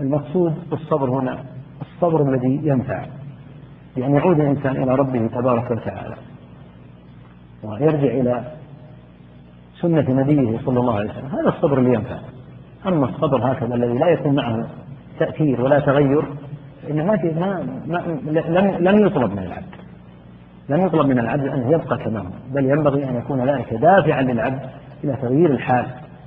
المقصود 0.00 0.54
بالصبر 0.70 1.10
هنا 1.10 1.38
الصبر 1.80 2.28
الذي 2.28 2.60
ينفع 2.64 3.04
يعني 3.96 4.14
يعود 4.16 4.40
الإنسان 4.40 4.82
إلى 4.82 4.94
ربه 4.94 5.26
تبارك 5.26 5.70
وتعالى 5.70 6.14
ويرجع 7.62 8.08
إلى 8.08 8.44
سنة 9.80 10.10
نبيه 10.10 10.58
صلى 10.64 10.80
الله 10.80 10.94
عليه 10.96 11.10
وسلم. 11.10 11.26
هذا 11.26 11.48
الصبر 11.48 11.78
اللي 11.78 11.94
ينفع. 11.94 12.18
أما 12.86 13.06
الصبر 13.06 13.52
هكذا 13.52 13.74
الذي 13.74 13.98
لا 13.98 14.08
يكون 14.08 14.34
معه 14.34 14.66
تأثير 15.18 15.60
ولا 15.60 15.80
تغير 15.80 16.22
فإنه 16.82 17.04
ما, 17.04 17.16
في 17.16 17.26
ما, 17.40 17.66
ما 17.86 17.98
لم, 18.26 18.88
لم 18.88 19.06
يطلب 19.06 19.32
من 19.32 19.38
العبد. 19.38 19.76
لم 20.68 20.86
يطلب 20.86 21.06
من 21.06 21.18
العبد 21.18 21.46
أن 21.46 21.72
يبقى 21.72 21.98
كما 21.98 22.20
هو 22.20 22.26
بل 22.54 22.64
ينبغي 22.64 23.04
أن 23.04 23.16
يكون 23.16 23.48
ذلك 23.48 23.74
دافعا 23.74 24.22
للعبد 24.22 24.60
إلى 25.04 25.16
تغيير 25.22 25.50
الحال 25.50 25.86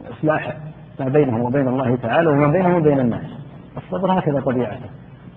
وإصلاح 0.09 0.57
ما 0.99 1.07
بينه 1.07 1.45
وبين 1.45 1.67
الله 1.67 1.95
تعالى 1.95 2.29
وما 2.29 2.47
بينه 2.47 2.77
وبين 2.77 2.99
الناس. 2.99 3.25
الصبر 3.77 4.19
هكذا 4.19 4.39
طبيعته 4.39 4.89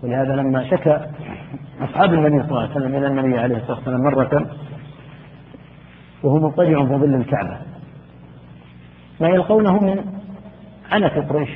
ولهذا 0.03 0.37
لما 0.37 0.71
شكى 0.71 1.01
أصحاب 1.81 2.15
النبي 2.15 2.43
صلى 2.43 2.49
الله 2.49 2.61
عليه 2.61 2.71
وسلم 2.71 2.95
إلى 2.95 3.07
النبي 3.07 3.39
عليه 3.39 3.57
الصلاة 3.57 3.77
والسلام 3.77 4.01
مرة 4.01 4.47
وهو 6.23 6.39
مضطجع 6.39 6.85
في 6.85 6.97
ظل 6.97 7.15
الكعبة. 7.15 7.57
ما 9.21 9.29
يلقونه 9.29 9.81
من 9.81 10.05
عنف 10.93 11.33
قريش 11.33 11.51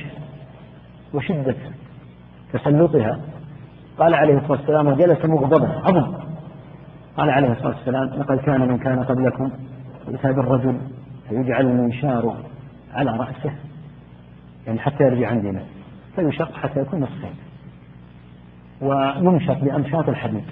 وشدة 1.13 1.55
تسلطها. 2.53 3.19
قال 3.99 4.13
عليه 4.13 4.37
الصلاة 4.37 4.51
والسلام 4.51 4.87
وجلس 4.87 5.25
مغضبا 5.25 5.67
عظم. 5.67 6.13
قال 7.17 7.29
عليه 7.29 7.51
الصلاة 7.51 7.75
والسلام 7.75 8.03
لقد 8.03 8.37
كان 8.37 8.67
من 8.67 8.77
كان 8.77 9.03
قبلكم 9.03 9.51
يؤتى 10.07 10.33
بالرجل 10.33 10.77
فيجعل 11.29 11.65
المنشار 11.65 12.37
على 12.93 13.11
رأسه. 13.11 13.51
يعني 14.67 14.79
حتى 14.79 15.03
يرجع 15.03 15.29
عن 15.29 15.41
دينه 15.41 15.61
فيشق 16.17 16.53
حتى 16.53 16.79
يكون 16.79 16.99
نصفين. 16.99 17.35
ويمشط 18.81 19.63
بأمشاط 19.63 20.09
الحديد 20.09 20.43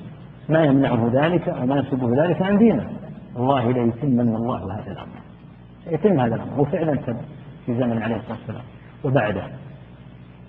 ما 0.50 0.64
يمنعه 0.64 1.10
ذلك 1.14 1.56
وما 1.62 1.76
يسبه 1.76 2.24
ذلك 2.24 2.42
عن 2.42 2.58
دينه. 2.58 2.90
والله 3.36 3.72
ليتمن 3.72 4.36
الله 4.36 4.76
هذا 4.76 4.92
الأمر. 4.92 5.18
يتم 5.92 6.20
هذا 6.20 6.36
الأمر. 6.36 6.60
وفعلا 6.60 6.96
تم 6.96 7.18
في 7.66 7.76
زمن 7.76 8.04
عليه 8.04 8.16
الصلاة 8.16 8.38
والسلام. 8.38 8.64
وبعده. 9.04 9.44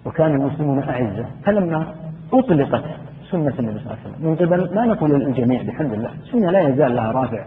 وكان 0.05 0.35
المسلمون 0.35 0.83
أعزة. 0.83 1.27
فلما 1.45 1.95
أطلقت 2.33 2.85
سنة 3.31 3.55
النبي 3.59 3.79
صلى 3.79 3.87
الله 3.87 3.97
عليه 4.05 4.15
وسلم. 4.15 4.29
من 4.31 4.37
قبل 4.37 4.75
ما 4.75 4.85
نقول 4.87 5.11
للجميع 5.11 5.63
بحمد 5.63 5.93
الله. 5.93 6.11
سنة 6.33 6.51
لا 6.51 6.61
يزال 6.69 6.97
لها 6.97 7.13
رافع 7.13 7.47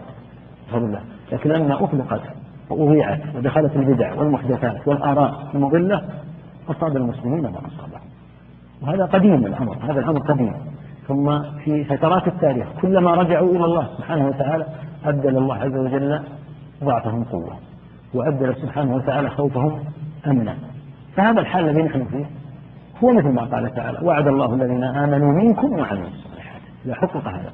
بفضل 0.68 0.84
الله. 0.84 1.00
لكن 1.32 1.50
لما 1.50 1.84
أطلقت 1.84 2.22
وأضيعت 2.70 3.20
ودخلت 3.34 3.76
البدع 3.76 4.14
والمحدثات 4.14 4.88
والآراء 4.88 5.50
المضلة 5.54 6.08
أصاب 6.68 6.96
المسلمين 6.96 7.42
ما 7.42 7.58
أصابهم 7.58 8.00
وهذا 8.82 9.04
قديم 9.04 9.46
الأمر 9.46 9.76
هذا 9.82 10.00
الأمر 10.00 10.18
قديم. 10.18 10.54
ثم 11.08 11.42
في 11.64 11.84
فترات 11.84 12.28
التاريخ 12.28 12.66
كلما 12.82 13.14
رجعوا 13.14 13.50
إلى 13.50 13.64
الله 13.64 13.88
سبحانه 13.96 14.26
وتعالى 14.26 14.66
أبدل 15.04 15.36
الله 15.36 15.54
عز 15.54 15.76
وجل 15.76 16.20
ضعفهم 16.84 17.24
قوة 17.24 17.56
وأبدل 18.14 18.54
سبحانه 18.54 18.94
وتعالى 18.94 19.30
خوفهم 19.30 19.78
أمنا. 20.26 20.54
فهذا 21.16 21.40
الحال 21.40 21.68
الذي 21.68 21.82
نحن 21.82 22.04
فيه 22.04 22.24
هو 23.04 23.12
مثل 23.12 23.28
ما 23.28 23.42
قال 23.42 23.74
تعالى 23.74 23.98
وعد 24.02 24.26
الله 24.28 24.54
الذين 24.54 24.84
آمنوا 24.84 25.32
منكم 25.32 25.72
وعملوا 25.72 26.08
الصالحات. 26.08 26.62
إذا 26.86 26.94
حقق 26.94 27.28
هذا. 27.28 27.52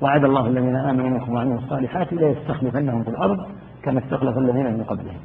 وعد 0.00 0.24
الله 0.24 0.46
الذين 0.46 0.76
آمنوا 0.76 1.10
منكم 1.10 1.32
وعملوا 1.34 1.58
الصالحات 1.58 2.12
لا 2.12 2.28
يستخلفنهم 2.28 3.02
في 3.02 3.10
الأرض 3.10 3.38
كما 3.82 3.98
استخلف 3.98 4.38
الذين 4.38 4.66
من 4.66 4.84
قبلهم. 4.84 5.20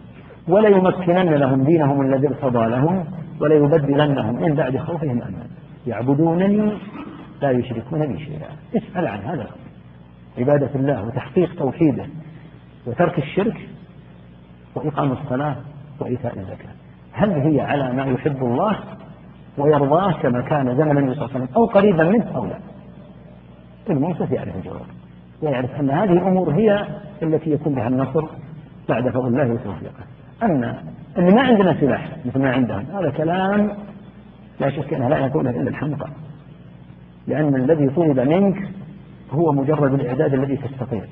وليمكنن 0.48 1.34
لهم 1.34 1.64
دينهم 1.64 2.02
الذي 2.02 2.28
ارتضى 2.28 2.70
لهم 2.70 3.06
وليبدلنهم 3.40 4.42
من 4.42 4.56
بعد 4.56 4.78
خوفهم 4.78 5.22
أمنا 5.22 5.48
يعبدونني 5.88 6.74
لا 7.42 7.52
يشركون 7.52 8.08
بي 8.08 8.20
شيئا. 8.20 8.48
اسأل 8.76 9.08
عن 9.08 9.20
هذا 9.20 9.48
عبادة 10.38 10.70
الله 10.76 11.04
وتحقيق 11.04 11.56
توحيده 11.56 12.06
وترك 12.88 13.18
الشرك 13.18 13.70
وإقام 14.76 15.12
الصلاة 15.12 15.56
وإيتاء 16.00 16.40
الزكاة. 16.40 16.72
هل 17.12 17.32
هي 17.32 17.62
على 17.62 17.94
ما 17.94 18.06
يحب 18.06 18.44
الله 18.44 18.80
ويرضاه 19.58 20.12
كما 20.12 20.42
كان 20.42 20.78
زمن 20.78 20.98
النبي 20.98 21.16
صلى 21.16 21.26
الله 21.26 21.36
عليه 21.36 21.46
وسلم 21.46 21.56
أو 21.56 21.66
قريبا 21.66 22.04
منه 22.04 22.36
أو 22.36 22.46
لا؟ 22.46 22.60
المنصف 23.90 24.32
يعرف 24.32 24.56
الجواب. 24.56 24.86
ويعرف 25.42 25.80
أن 25.80 25.90
هذه 25.90 26.12
الأمور 26.12 26.52
هي 26.54 26.86
التي 27.24 27.52
يكون 27.52 27.76
بها 27.76 27.88
النصر 27.88 28.26
بعد 28.90 29.10
فضل 29.10 29.28
الله 29.28 29.54
وتوفيقه. 29.54 30.04
أما 30.44 30.84
أن 31.18 31.36
ما 31.36 31.42
عندنا 31.42 31.74
سلاح 31.80 32.10
مثل 32.26 32.40
ما 32.40 32.52
عندهم. 32.52 32.86
هذا 32.94 33.10
كلام 33.10 33.72
لا 34.60 34.70
شك 34.70 34.94
أنه 34.94 35.08
لا 35.08 35.18
يقوله 35.18 35.50
إلا 35.50 35.70
الحمقى. 35.70 36.10
لأن 37.28 37.56
الذي 37.56 37.90
طلب 37.90 38.20
منك 38.20 38.70
هو 39.32 39.52
مجرد 39.52 39.94
الإعداد 39.94 40.34
الذي 40.34 40.58
تستطيع. 40.58 41.04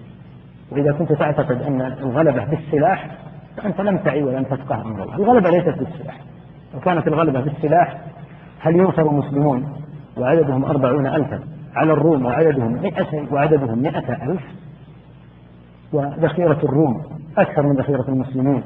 وإذا 0.71 0.91
كنت 0.91 1.13
تعتقد 1.13 1.61
أن 1.61 1.81
الغلبة 1.81 2.45
بالسلاح 2.45 3.07
فأنت 3.57 3.81
لم 3.81 3.97
تعي 3.97 4.23
ولم 4.23 4.43
تفقه 4.43 4.81
أمر 4.81 5.03
الله. 5.03 5.15
الغلبة 5.15 5.49
ليست 5.49 5.79
بالسلاح. 5.79 6.17
لو 6.73 6.79
كانت 6.79 7.07
الغلبة 7.07 7.41
بالسلاح 7.41 7.97
هل 8.59 8.75
ينصر 8.75 9.01
المسلمون 9.01 9.73
وعددهم 10.17 10.65
أربعون 10.65 11.07
ألفا 11.07 11.39
على 11.75 11.93
الروم 11.93 12.25
وعددهم 12.25 12.71
مئة 12.71 13.33
وعددهم 13.33 13.79
مئة 13.79 14.31
ألف؟ 14.31 14.41
وذخيرة 15.93 16.59
الروم 16.63 17.03
أكثر 17.37 17.61
من 17.61 17.75
ذخيرة 17.75 18.05
المسلمين. 18.09 18.63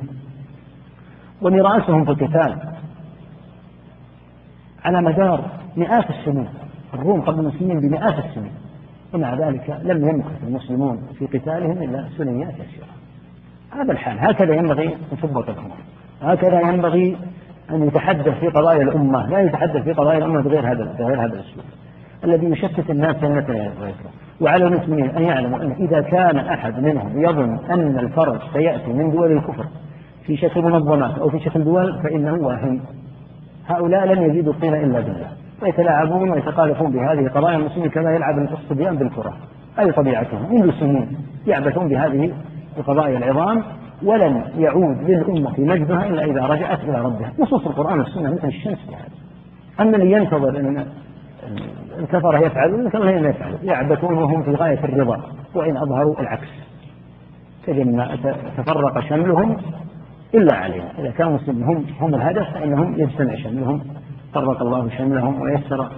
وميراثهم 1.43 2.05
في 2.05 2.11
القتال. 2.11 2.57
على 4.85 5.01
مدار 5.01 5.45
مئات 5.77 6.09
السنين 6.09 6.49
الروم 6.93 7.21
قبل 7.21 7.39
المسلمين 7.39 7.79
بمئات 7.79 8.25
السنين. 8.25 8.51
ومع 9.13 9.33
ذلك 9.33 9.79
لم 9.83 10.09
يمكث 10.09 10.43
المسلمون 10.47 11.01
في 11.19 11.25
قتالهم 11.25 11.83
إلا 11.83 12.09
سنيات 12.17 12.53
يسيرة 12.53 12.87
هذا 13.71 13.91
الحال. 13.91 14.19
هكذا 14.19 14.55
ينبغي 14.55 14.87
أن 14.87 15.17
تضبط 15.21 15.49
الأمور 15.49 15.77
هكذا 16.21 16.61
ينبغي 16.61 17.17
أن 17.71 17.87
يتحدث 17.87 18.39
في 18.39 18.47
قضايا 18.47 18.81
الأمة. 18.81 19.29
لا 19.29 19.39
يتحدث 19.39 19.83
في 19.83 19.93
قضايا 19.93 20.17
الأمة 20.17 20.41
بغير 20.41 20.71
هذا 20.71 20.95
بغير 20.99 21.19
هذا 21.25 21.33
الأسلوب. 21.33 21.65
الذي 22.23 22.45
يشتت 22.45 22.89
الناس 22.89 23.15
جنة 23.15 23.71
وعلى 24.41 24.67
المسلمين 24.67 25.09
أن 25.09 25.23
يعلموا 25.23 25.59
أن 25.59 25.71
إذا 25.71 26.01
كان 26.01 26.37
أحد 26.37 26.79
منهم 26.79 27.23
يظن 27.23 27.59
أن 27.71 27.99
الفرج 27.99 28.39
سيأتي 28.53 28.93
من 28.93 29.11
دول 29.11 29.31
الكفر 29.31 29.65
في 30.25 30.37
شكل 30.37 30.61
منظمات 30.61 31.17
أو 31.17 31.29
في 31.29 31.39
شكل 31.39 31.63
دول 31.63 32.03
فإنه 32.03 32.33
واهم 32.33 32.81
هؤلاء 33.67 34.05
لن 34.05 34.29
يزيدوا 34.29 34.53
الطين 34.53 34.73
إلا 34.73 34.99
بالله. 34.99 35.27
ويتلاعبون 35.61 36.31
ويتقالفون 36.31 36.91
بهذه 36.91 37.27
قضايا 37.27 37.57
المسلمين 37.57 37.89
كما 37.89 38.15
يلعب 38.15 38.39
الصبيان 38.39 38.95
بالكرة 38.95 39.33
أي 39.79 39.91
طبيعتهم؟ 39.91 40.55
منذ 40.55 40.71
سنين 40.79 41.17
يعبثون 41.47 41.87
بهذه 41.87 42.33
القضايا 42.77 43.17
العظام 43.17 43.63
ولن 44.03 44.43
يعود 44.57 44.97
للأمة 44.97 45.53
مجدها 45.57 46.07
إلا 46.07 46.23
إذا 46.23 46.45
رجعت 46.45 46.79
إلى 46.83 47.01
ربها. 47.01 47.31
نصوص 47.39 47.67
القرآن 47.67 47.99
والسنة 47.99 48.33
مثل 48.33 48.47
الشمس 48.47 48.77
في 48.77 48.95
هذا 48.95 49.09
أما 49.79 49.97
اللي 49.97 50.11
ينتظر 50.11 50.59
أن 50.59 50.85
الكفرة 51.99 52.45
يفعلون 52.45 52.89
كما 52.89 53.19
هم 53.19 53.25
يفعلون 53.25 53.59
يعبثون 53.63 54.17
وهم 54.17 54.43
في 54.43 54.51
غاية 54.51 54.83
الرضا 54.83 55.21
وإن 55.55 55.77
أظهروا 55.77 56.19
العكس. 56.19 56.47
تجد 57.67 58.05
تفرق 58.57 58.99
شملهم 58.99 59.57
إلا 60.33 60.55
علينا 60.55 60.99
إذا 60.99 61.11
كانوا 61.11 61.33
مسلمين 61.33 61.63
هم 61.63 61.85
هم 61.99 62.15
الهدف 62.15 62.53
فإنهم 62.53 62.99
يجتمع 62.99 63.35
شملهم 63.35 63.81
فرق 64.33 64.61
الله 64.61 64.89
شملهم 64.97 65.41
ويسر 65.41 65.89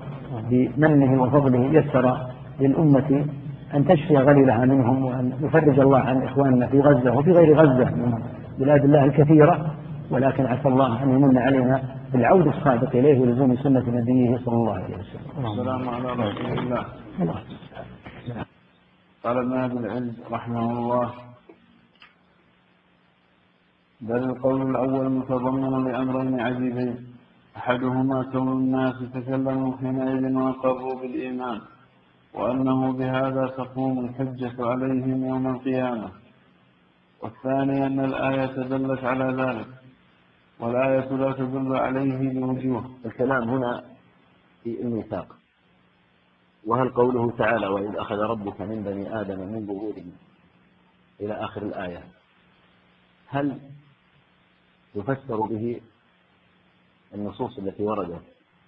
بمنه 0.50 1.24
وفضله 1.24 1.66
يسر 1.66 2.18
للأمة 2.60 3.26
أن 3.74 3.88
تشفي 3.88 4.18
غليلها 4.18 4.66
منهم 4.66 5.06
وأن 5.06 5.34
يفرج 5.42 5.80
الله 5.80 6.00
عن 6.00 6.24
إخواننا 6.24 6.68
في 6.68 6.80
غزة 6.80 7.18
وفي 7.18 7.32
غير 7.32 7.58
غزة 7.58 7.96
من 7.96 8.24
بلاد 8.60 8.84
الله 8.84 9.06
الكثيرة 9.06 9.76
ولكن 10.12 10.46
عسى 10.46 10.68
الله 10.68 11.04
أن 11.04 11.10
يمن 11.10 11.38
علينا 11.38 11.84
بالعود 12.14 12.48
الصادق 12.48 12.96
إليه 12.96 13.20
ولزوم 13.20 13.56
سنة 13.56 13.84
نبيه 13.88 14.38
صلى 14.38 14.56
الله 14.56 14.74
عليه 14.74 14.96
وسلم. 14.96 15.46
السلام 15.46 15.90
على 15.90 16.08
رسول 16.12 16.60
الله. 16.60 16.86
قال 19.24 19.38
ابن 19.38 19.54
أبي 19.54 19.78
العز 19.78 20.22
رحمه 20.32 20.72
الله 20.72 21.10
بل 24.06 24.24
القول 24.24 24.70
الأول 24.70 25.10
متضمن 25.10 25.92
لأمرين 25.92 26.40
عجيبين. 26.40 27.08
أحدهما 27.58 28.24
كون 28.32 28.52
الناس 28.52 28.96
تكلموا 29.14 29.78
حينئذ 29.78 30.34
وأقروا 30.34 31.00
بالإيمان 31.02 31.62
وأنه 32.34 32.94
بهذا 32.94 33.48
تقوم 33.58 34.06
الحجة 34.06 34.56
عليهم 34.60 35.26
يوم 35.26 35.48
القيامة. 35.56 36.12
والثاني 37.22 37.86
أن 37.86 38.00
الآية 38.00 38.56
دلت 38.72 39.04
على 39.04 39.28
ذلك 39.44 39.68
والآية 40.60 41.10
لا 41.16 41.32
تدل 41.32 41.76
عليه 41.76 42.40
بوجوه. 42.40 42.90
الكلام 43.06 43.50
هنا 43.50 43.84
في 44.64 44.82
الميثاق. 44.82 45.28
وهل 46.68 46.90
قوله 46.90 47.32
تعالى 47.38 47.68
وإذ 47.68 47.96
أخذ 47.98 48.16
ربك 48.16 48.62
من 48.62 48.84
بني 48.84 49.22
آدم 49.22 49.40
من 49.40 49.66
ظهورهم 49.66 50.12
إلى 51.22 51.34
آخر 51.34 51.62
الآية؟ 51.62 52.04
هل 53.28 53.60
يفسر 54.96 55.42
به 55.42 55.82
النصوص 57.14 57.58
التي 57.58 57.84
وردت 57.84 58.22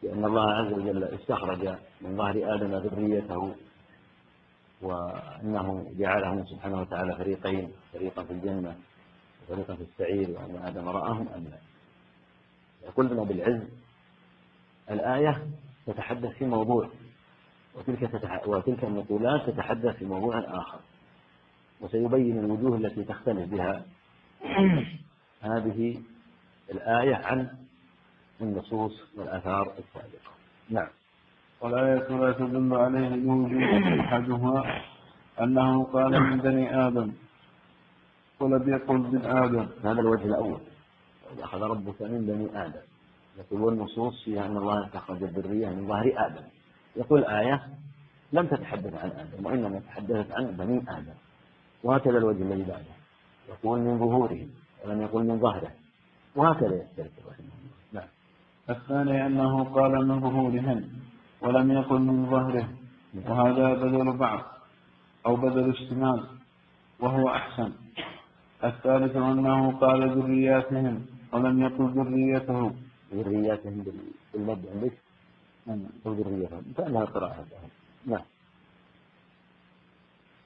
بأن 0.03 0.25
الله 0.25 0.51
عز 0.51 0.73
وجل 0.73 1.03
استخرج 1.03 1.67
من 2.01 2.17
ظهر 2.17 2.55
آدم 2.55 2.75
ذريته 2.75 3.55
وأنه 4.81 5.91
جعلهم 5.97 6.45
سبحانه 6.45 6.81
وتعالى 6.81 7.15
فريقين 7.15 7.71
فريقا 7.93 8.23
في 8.23 8.33
الجنة 8.33 8.75
وفريقا 9.43 9.75
في 9.75 9.81
السعير 9.81 10.29
وأن 10.29 10.55
آدم 10.65 10.89
رآهم 10.89 11.27
أم 11.27 11.43
لا. 11.43 11.57
يقول 12.83 13.05
ابن 13.05 13.19
أبي 13.19 13.33
العز 13.33 13.67
الآية 14.91 15.47
تتحدث 15.85 16.31
في 16.31 16.45
موضوع 16.45 16.89
وتلك, 17.75 18.11
تتح... 18.11 18.47
وتلك 18.47 18.83
النقولات 18.83 19.49
تتحدث 19.49 19.95
في 19.95 20.05
موضوع 20.05 20.39
آخر. 20.39 20.79
وسيبين 21.81 22.39
الوجوه 22.39 22.77
التي 22.77 23.03
تختلف 23.03 23.49
بها. 23.49 23.85
هذه 25.41 26.01
الآية 26.71 27.15
عن 27.15 27.49
النصوص 28.41 28.93
والآثار 29.17 29.61
السابقة. 29.61 30.31
نعم. 30.69 30.87
والآية 31.61 32.17
لا 32.17 32.31
تدل 32.31 32.73
عليه 32.73 33.09
بوجود 33.09 33.99
أحدها 33.99 34.81
أنه 35.41 35.83
قال 35.83 36.21
من 36.21 36.37
بني 36.37 36.87
آدم 36.87 37.11
ولم 38.39 38.69
يقل 38.69 38.97
من 38.97 39.25
آدم. 39.25 39.67
هذا 39.83 40.01
الوجه 40.01 40.25
الأول. 40.25 40.59
أخذ 41.39 41.61
ربك 41.61 42.01
من 42.01 42.25
بني 42.25 42.65
آدم. 42.65 42.81
يقول 43.37 43.61
والنصوص 43.61 44.23
فيها 44.23 44.45
أن 44.45 44.57
الله 44.57 44.85
استخرج 44.85 45.23
الذرية 45.23 45.69
من 45.69 45.87
ظهر 45.87 46.13
آدم. 46.15 46.43
يقول 46.95 47.25
آية 47.25 47.67
لم 48.33 48.47
تتحدث 48.47 48.93
عن 48.93 49.09
آدم 49.09 49.45
وإنما 49.45 49.79
تحدثت 49.79 50.31
عن 50.31 50.45
بني 50.45 50.83
آدم. 50.87 51.13
وهكذا 51.83 52.17
الوجه 52.17 52.41
الذي 52.41 52.63
بعده. 52.63 52.97
يقول 53.49 53.79
من 53.79 53.99
ظهورهم 53.99 54.49
ولم 54.85 55.01
يقل 55.01 55.23
من 55.23 55.39
ظهره. 55.39 55.71
وهكذا 56.37 56.75
يختلف. 56.75 57.09
نعم. 57.93 58.07
الثاني 58.69 59.25
أنه 59.25 59.63
قال 59.63 60.07
من 60.07 60.21
ظهورهم 60.21 60.89
ولم 61.41 61.71
يقل 61.71 62.01
من 62.01 62.29
ظهره 62.29 62.69
وهذا 63.25 63.73
بدل 63.73 64.17
بعض 64.17 64.41
أو 65.25 65.35
بدل 65.35 65.69
اشتمال 65.69 66.23
وهو 66.99 67.29
أحسن. 67.29 67.71
الثالث 68.63 69.15
أنه 69.15 69.71
قال 69.71 70.09
ذرياتهم 70.19 71.05
ولم 71.33 71.61
يقل 71.61 71.85
ذريته. 71.85 72.71
ذرياتهم 73.13 73.85
بالمد 74.33 74.65
عندك؟ 74.73 74.97
نعم. 75.67 75.79
ذريتهم 76.05 76.63
كأنها 76.77 77.05
قراءة. 77.05 77.45
نعم. 78.05 78.25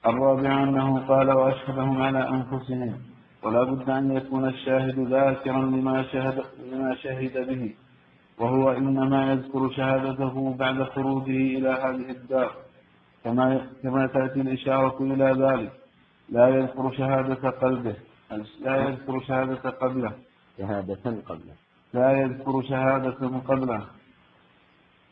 الرابع 0.06 0.62
أنه 0.62 1.06
قال 1.06 1.30
وأشهدهم 1.30 2.02
على 2.02 2.28
أنفسهم. 2.28 3.11
ولا 3.42 3.62
بد 3.64 3.90
أن 3.90 4.16
يكون 4.16 4.48
الشاهد 4.48 4.98
ذاكرا 4.98 5.62
لما 5.62 6.02
شهد, 6.02 6.42
لما 6.72 6.94
شهد 6.94 7.46
به 7.48 7.74
وهو 8.38 8.72
إنما 8.72 9.32
يذكر 9.32 9.70
شهادته 9.70 10.54
بعد 10.58 10.82
خروجه 10.82 11.58
إلى 11.58 11.68
هذه 11.68 12.10
الدار. 12.10 12.52
كما 13.24 13.66
كما 13.82 14.06
تأتي 14.06 14.40
الإشارة 14.40 14.96
إلى 15.00 15.24
ذلك. 15.24 15.72
لا 16.28 16.48
يذكر 16.48 16.92
شهادة 16.92 17.50
قلبه. 17.50 17.94
لا 18.60 18.76
يذكر 18.76 19.20
شهادة 19.20 19.70
قبله. 19.70 20.12
شهادة 20.58 21.22
قبله. 21.28 21.54
لا 21.94 22.12
يذكر 22.12 22.62
شهادة 22.62 23.28
قبله. 23.48 23.86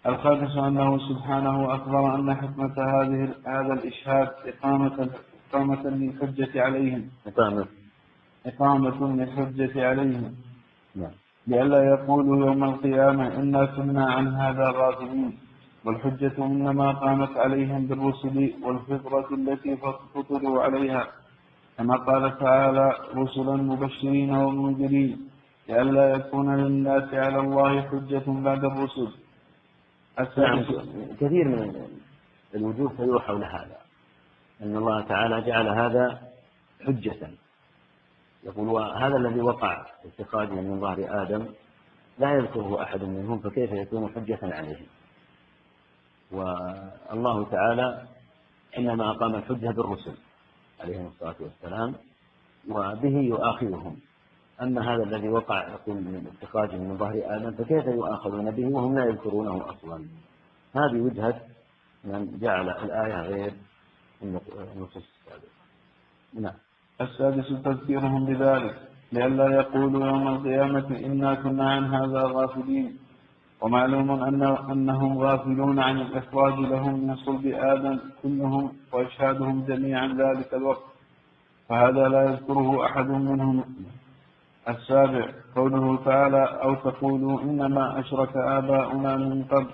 الخامس 0.07 0.57
أنه 0.57 0.99
سبحانه 1.09 1.74
أخبر 1.74 2.14
أن 2.14 2.35
حكمة 2.35 2.74
هذه 2.78 3.35
هذا 3.47 3.72
الإشهاد 3.72 4.28
إقامة 4.47 5.11
إقامة 5.51 5.83
للحجة 5.89 6.62
عليهم. 6.62 7.11
إقامة 7.26 7.66
إقامة 8.47 9.16
للحجة 9.16 9.88
عليهم. 9.88 10.34
نعم. 10.97 11.11
لئلا 11.47 11.84
يقولوا 11.84 12.47
يوم 12.47 12.64
القيامة 12.64 13.36
إنا 13.36 13.66
كنا 13.66 14.12
عن 14.12 14.34
هذا 14.34 14.70
غافلين. 14.70 15.38
والحجة 15.84 16.36
إنما 16.38 16.93
قامت 16.93 17.36
عليهم 17.36 17.86
بالرسل 17.86 18.55
والفطرة 18.62 19.34
التي 19.34 19.76
فطروا 20.14 20.62
عليها. 20.62 21.07
كما 21.78 21.97
قال 21.97 22.38
تعالى 22.38 22.93
رسلا 23.14 23.57
مبشرين 23.57 24.34
ومنذرين. 24.34 25.28
لئلا 25.68 26.11
يكون 26.11 26.57
للناس 26.57 27.14
على 27.14 27.41
الله 27.41 27.82
حجة 27.82 28.24
بعد 28.26 28.64
الرسل. 28.64 29.09
نعم. 30.38 30.64
كثير 31.20 31.49
من 31.49 31.86
الوجوه 32.55 32.93
تدور 32.99 33.20
حول 33.20 33.45
هذا. 33.45 33.78
أن 34.62 34.76
الله 34.76 35.01
تعالى 35.01 35.41
جعل 35.41 35.68
هذا 35.68 36.20
حجة. 36.86 37.30
يقول 38.45 38.82
هذا 38.82 39.16
الذي 39.16 39.41
وقع 39.41 39.86
في 40.03 40.09
اتخاذهم 40.09 40.64
من 40.64 40.80
ظهر 40.80 41.22
آدم 41.22 41.47
لا 42.18 42.34
يذكره 42.34 42.82
أحد 42.82 43.03
منهم 43.05 43.38
فكيف 43.38 43.72
يكون 43.72 44.09
حجة 44.09 44.38
عليهم 44.43 44.86
والله 46.32 47.45
تعالى 47.51 48.07
إنما 48.78 49.11
أقام 49.11 49.34
الحجة 49.34 49.68
بالرسل 49.70 50.14
عليهم 50.80 51.07
الصلاة 51.07 51.34
والسلام 51.41 51.95
وبه 52.68 53.18
يؤاخذهم. 53.18 53.97
أما 54.62 54.95
هذا 54.95 55.03
الذي 55.03 55.28
وقع 55.28 55.68
يقول 55.68 55.97
من 55.97 56.32
اتخاذهم 56.36 56.80
من 56.80 56.97
ظهر 56.97 57.22
آدم 57.24 57.51
فكيف 57.51 57.86
يؤاخذون 57.86 58.51
به 58.51 58.66
وهم 58.66 58.99
لا 58.99 59.05
يذكرونه 59.05 59.70
أصلا؟ 59.70 60.05
هذه 60.74 61.01
وجهة 61.01 61.41
من 62.05 62.38
جعل 62.38 62.70
الآية 62.70 63.22
غير 63.22 63.53
النصوص 64.22 64.97
السابقة. 64.97 65.51
نعم. 66.34 66.55
السادس 67.01 67.49
تذكيرهم 67.65 68.25
بذلك 68.27 68.75
لئلا 69.13 69.47
يقولوا 69.61 70.07
يوم 70.07 70.29
القيامة 70.29 70.89
إنا 71.07 71.35
كنا 71.35 71.71
عن 71.71 71.85
هذا 71.95 72.23
غافلين. 72.23 72.99
ومعلوم 73.61 74.11
أن 74.11 74.43
أنهم 74.73 75.19
غافلون 75.19 75.79
عن 75.79 75.97
الإخراج 76.01 76.55
لهم 76.59 77.07
من 77.07 77.17
صلب 77.17 77.47
آدم 77.47 77.99
كلهم 78.23 78.73
وإشهادهم 78.93 79.65
جميعا 79.69 80.07
ذلك 80.07 80.55
الوقت. 80.55 80.85
فهذا 81.69 82.09
لا 82.09 82.23
يذكره 82.31 82.87
أحد 82.87 83.09
منهم. 83.09 83.65
السابع 84.69 85.27
قوله 85.57 85.97
تعالى 86.05 86.45
أو 86.63 86.75
تقولوا 86.75 87.43
إنما 87.43 88.01
أشرك 88.01 88.37
آباؤنا 88.37 89.17
من 89.17 89.45
قبل 89.45 89.71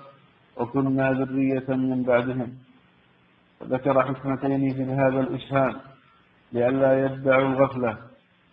وكنا 0.57 1.11
ذرية 1.11 1.69
من 1.69 2.03
بعدهم. 2.03 2.49
وذكر 3.61 4.03
حكمتين 4.03 4.73
في 4.73 4.83
هذا 4.83 5.19
الإشهاد. 5.19 5.75
لئلا 6.51 7.05
يدعوا 7.05 7.47
الغفلة 7.47 7.97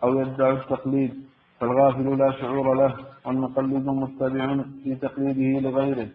أو 0.02 0.20
يدعوا 0.20 0.52
التقليد 0.52 1.24
فالغافل 1.60 2.18
لا 2.18 2.32
شعور 2.40 2.74
له 2.74 2.96
والمقلد 3.24 3.86
متبع 3.86 4.64
في 4.84 4.94
تقليده 4.94 5.68
لغيره. 5.68 6.08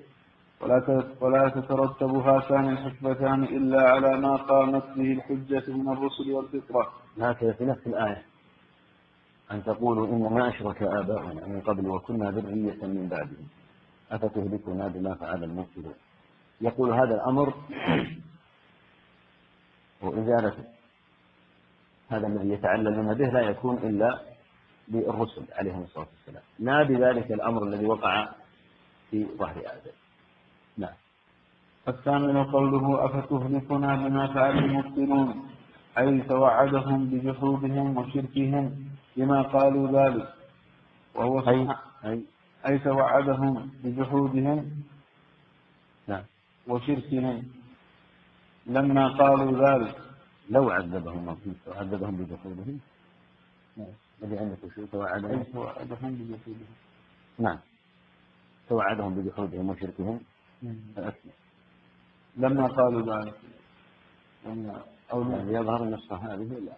ولا 0.61 1.03
ولا 1.21 1.49
تترتب 1.49 2.15
هاتان 2.15 2.69
الحكمتان 2.69 3.43
إلا 3.43 3.91
على 3.91 4.17
ما 4.17 4.35
قامت 4.35 4.83
به 4.95 5.11
الحجة 5.13 5.71
من 5.73 5.89
الرسل 5.89 6.31
والفطرة. 6.31 6.93
هكذا 7.21 7.53
في 7.53 7.65
نفس 7.65 7.87
الآية. 7.87 8.21
أن 9.51 9.63
تقولوا 9.63 10.07
إنما 10.07 10.49
أشرك 10.49 10.83
آباؤنا 10.83 11.47
من 11.47 11.61
قبل 11.61 11.87
وكنا 11.87 12.31
ذرية 12.31 12.85
من 12.85 13.07
بعدهم. 13.11 13.47
أفتهلكنا 14.11 14.87
بما 14.87 15.13
فعل 15.15 15.43
المفسدون. 15.43 15.93
يقول 16.61 16.93
هذا 16.93 17.15
الأمر 17.15 17.53
وإزالة 20.01 20.53
هذا 22.09 22.27
الذي 22.27 22.49
يتعللون 22.49 23.13
به 23.13 23.25
لا 23.25 23.39
يكون 23.39 23.77
إلا 23.77 24.19
بالرسل 24.87 25.43
عليهم 25.51 25.83
الصلاة 25.83 26.07
والسلام. 26.17 26.43
لا 26.59 26.83
بذلك 26.83 27.31
الأمر 27.31 27.63
الذي 27.63 27.85
وقع 27.85 28.29
في 29.11 29.25
ظهر 29.37 29.57
آدم 29.57 29.91
نعم. 30.77 30.93
الثامن 31.87 32.43
قوله 32.43 33.05
أفتهلكنا 33.05 33.95
بما 33.95 34.33
فعل 34.33 34.57
المبطلون 34.57 35.49
أي 35.97 36.21
توعدهم 36.21 37.05
بجحودهم 37.05 37.97
وشركهم 37.97 38.75
بما 39.17 39.41
قالوا 39.41 39.87
ذلك. 39.87 40.33
وهو 41.15 41.39
أي, 41.49 41.67
أي, 42.05 42.23
أي 42.67 42.79
توعدهم 42.79 43.71
بجحودهم 43.83 44.71
نعم. 46.07 46.23
وشركهم 46.67 47.43
لما 48.67 49.07
قالوا 49.07 49.69
ذلك. 49.69 50.08
لو 50.49 50.69
عذبهم 50.69 51.37
عذبهم 51.67 52.17
بجحودهم. 52.17 52.79
نعم 53.77 53.93
الذي 54.23 54.37
عندك 54.37 54.57
شو 54.75 54.85
توعدهم 54.85 55.43
بجحودهم. 56.15 56.73
نعم. 57.39 57.59
توعدهم 58.69 59.15
بجحودهم 59.15 59.69
وشركهم. 59.69 60.19
لما 62.35 62.67
قالوا 62.67 63.01
ذلك 63.01 63.35
لما 64.45 64.83
أو 65.13 65.31
يعني 65.31 65.53
يظهر 65.53 65.83
النص 65.83 66.11
هذه 66.11 66.59
لا. 66.59 66.73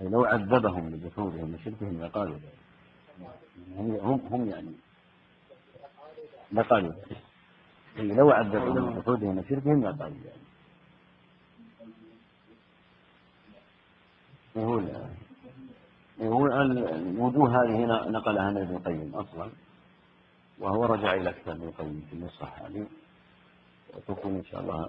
يعني 0.00 0.12
لو 0.12 0.24
عذبهم 0.24 0.90
بجحودهم 0.90 1.54
وشركهم 1.54 2.02
لقالوا 2.02 2.34
ذلك. 2.34 2.58
هم 3.76 4.20
هم 4.32 4.48
يعني 4.48 4.72
لقالوا 6.52 6.92
ذلك. 6.92 7.22
لو 7.96 8.30
عذبهم 8.30 8.90
بجحودهم 8.90 9.38
وشركهم 9.38 9.84
لقالوا 9.84 10.18
ذلك. 10.24 10.41
يقول 14.56 14.88
يقول 16.18 16.52
الوجوه 16.52 17.62
هذه 17.62 17.84
نقلها 18.10 18.42
عن 18.42 18.58
ابن 18.58 18.76
القيم 18.76 19.14
أصلا 19.14 19.50
وهو 20.58 20.84
رجع 20.84 21.14
إلى 21.14 21.32
كتاب 21.32 21.56
ابن 21.56 21.68
القيم 21.68 22.06
في 22.10 22.16
النصح 22.16 22.62
هذه 22.62 22.86
وتكون 23.94 24.34
إن 24.34 24.44
شاء 24.44 24.60
الله 24.60 24.88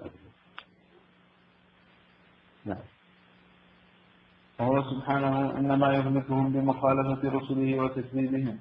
نعم. 2.64 2.84
وهو 4.60 4.82
سبحانه 4.82 5.58
إنما 5.58 5.92
يهلكهم 5.92 6.52
بمخالفة 6.52 7.28
رسله 7.28 7.80
وتكذيبهم 7.82 8.58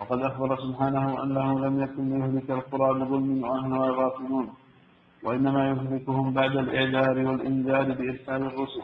وقد 0.00 0.18
أخبر 0.20 0.58
سبحانه 0.60 1.22
أنه 1.22 1.58
لم 1.60 1.82
يكن 1.82 2.10
ليهلك 2.10 2.50
القرى 2.50 2.94
بظلم 2.98 3.44
وأهلها 3.44 3.90
غافلون 3.90 4.54
وإنما 5.22 5.68
يهلكهم 5.68 6.32
بعد 6.32 6.56
الإعذار 6.56 7.18
والإنذار 7.18 7.92
بإرسال 7.92 8.42
الرسل. 8.42 8.82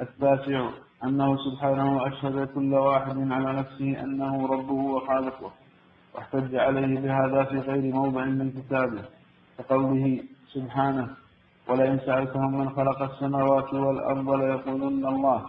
التاسع 0.00 0.70
أنه 1.04 1.36
سبحانه 1.36 2.06
أشهد 2.08 2.48
كل 2.54 2.74
واحد 2.74 3.32
على 3.32 3.52
نفسه 3.58 4.00
أنه 4.04 4.46
ربه 4.46 4.72
وخالقه 4.72 5.52
واحتج 6.14 6.54
عليه 6.56 7.00
بهذا 7.00 7.44
في 7.44 7.58
غير 7.58 7.94
موضع 7.94 8.24
من 8.24 8.50
كتابه 8.50 9.02
كقوله 9.58 10.20
سبحانه 10.52 11.08
ولئن 11.68 11.98
سألتهم 11.98 12.58
من 12.58 12.70
خلق 12.70 13.02
السماوات 13.02 13.74
والأرض 13.74 14.30
ليقولن 14.30 15.06
الله 15.06 15.46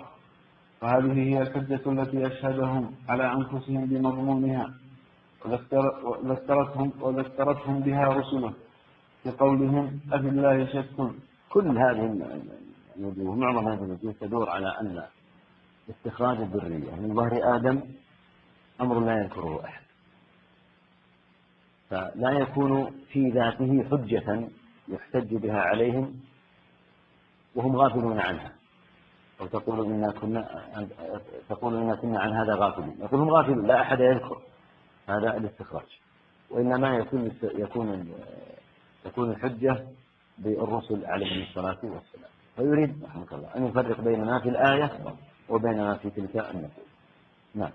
وهذه 0.81 1.13
هي 1.13 1.41
الحجة 1.41 1.81
التي 1.85 2.27
أشهدهم 2.27 2.91
على 3.09 3.33
أنفسهم 3.33 3.85
بمضمونها 3.85 4.73
وذكرتهم 5.45 6.91
وذكرتهم 7.01 7.79
بها 7.79 8.05
رسله 8.05 8.53
بقولهم 9.25 9.99
أفي 10.13 10.28
الله 10.28 10.65
شك 10.65 10.97
كل 11.49 11.67
هذه 11.78 12.05
الوجوه 12.97 13.36
معظم 13.36 13.68
هذه 13.68 13.84
الوجوه 13.84 14.16
تدور 14.22 14.50
على 14.50 14.68
أن 14.82 15.04
استخراج 15.89 16.38
الذرية. 16.38 16.96
من 16.96 17.16
ظهر 17.16 17.55
آدم 17.55 17.82
أمر 18.82 19.00
لا 19.00 19.22
يذكره 19.22 19.66
أحد. 19.66 19.84
فلا 21.89 22.32
يكون 22.32 22.92
في 23.12 23.30
ذاته 23.30 23.84
حجة 23.92 24.50
يحتج 24.88 25.36
بها 25.36 25.62
عليهم 25.62 26.20
وهم 27.55 27.76
غافلون 27.76 28.20
عنها. 28.20 28.51
أو 29.42 29.47
تقول 29.47 29.86
إنا 29.86 30.12
كنا 30.12 30.88
تقول 31.50 31.76
إنا 31.76 31.96
كنا 31.96 32.20
عن 32.20 32.34
هذا 32.34 32.55
غافلين. 32.55 32.96
يقول 33.00 33.20
هم 33.20 33.30
غافلون. 33.30 33.68
لا 33.68 33.82
أحد 33.82 34.00
يذكر 34.00 34.42
هذا 35.09 35.38
الاستخراج. 35.38 36.00
وإنما 36.50 36.97
يكون 36.97 37.32
يكون 37.43 38.13
تكون 39.04 39.32
الحجة 39.32 39.88
بالرسل 40.38 41.05
عليهم 41.05 41.42
الصلاة 41.42 41.80
والسلام. 41.84 42.30
فيريد 42.55 43.03
رحمك 43.03 43.33
الله 43.33 43.47
أن 43.55 43.65
يفرق 43.65 44.01
بين 44.01 44.25
ما 44.25 44.39
في 44.39 44.49
الآية 44.49 44.91
وبين 45.49 45.78
ما 45.78 45.95
في 45.95 46.09
تلك 46.09 46.36
النصوص 46.36 46.91
نعم. 47.55 47.71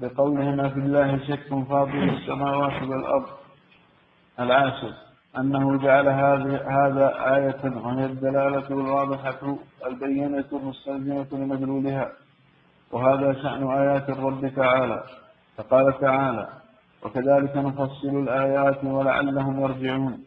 بقوله 0.00 0.54
ما 0.54 0.68
في 0.68 0.80
الله 0.80 1.18
شك 1.18 1.48
فاضل 1.68 2.08
السماوات 2.08 2.82
والأرض. 2.82 3.26
العاشر. 4.40 4.94
أنه 5.38 5.78
جعل 5.78 6.08
هذا 6.08 6.68
هذا 6.68 7.34
آية 7.36 7.76
وهي 7.76 8.04
الدلالة 8.04 8.68
الواضحة 8.70 9.56
البينة 9.86 10.44
المستلزمة 10.52 11.26
لمدلولها 11.32 12.12
وهذا 12.92 13.32
شأن 13.32 13.70
آيات 13.70 14.10
الرب 14.10 14.52
تعالى. 14.56 15.04
فقال 15.56 16.00
تعالى 16.00 16.48
وكذلك 17.02 17.56
نفصل 17.56 18.08
الآيات 18.08 18.84
ولعلهم 18.84 19.60
يرجعون. 19.60 20.24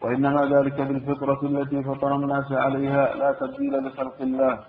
وإنما 0.00 0.44
ذلك 0.56 0.80
بالفطرة 0.80 1.40
التي 1.42 1.82
فطر 1.82 2.16
الناس 2.16 2.52
عليها 2.52 3.14
لا 3.14 3.32
تبديل 3.32 3.86
لخلق 3.86 4.18
الله. 4.20 4.64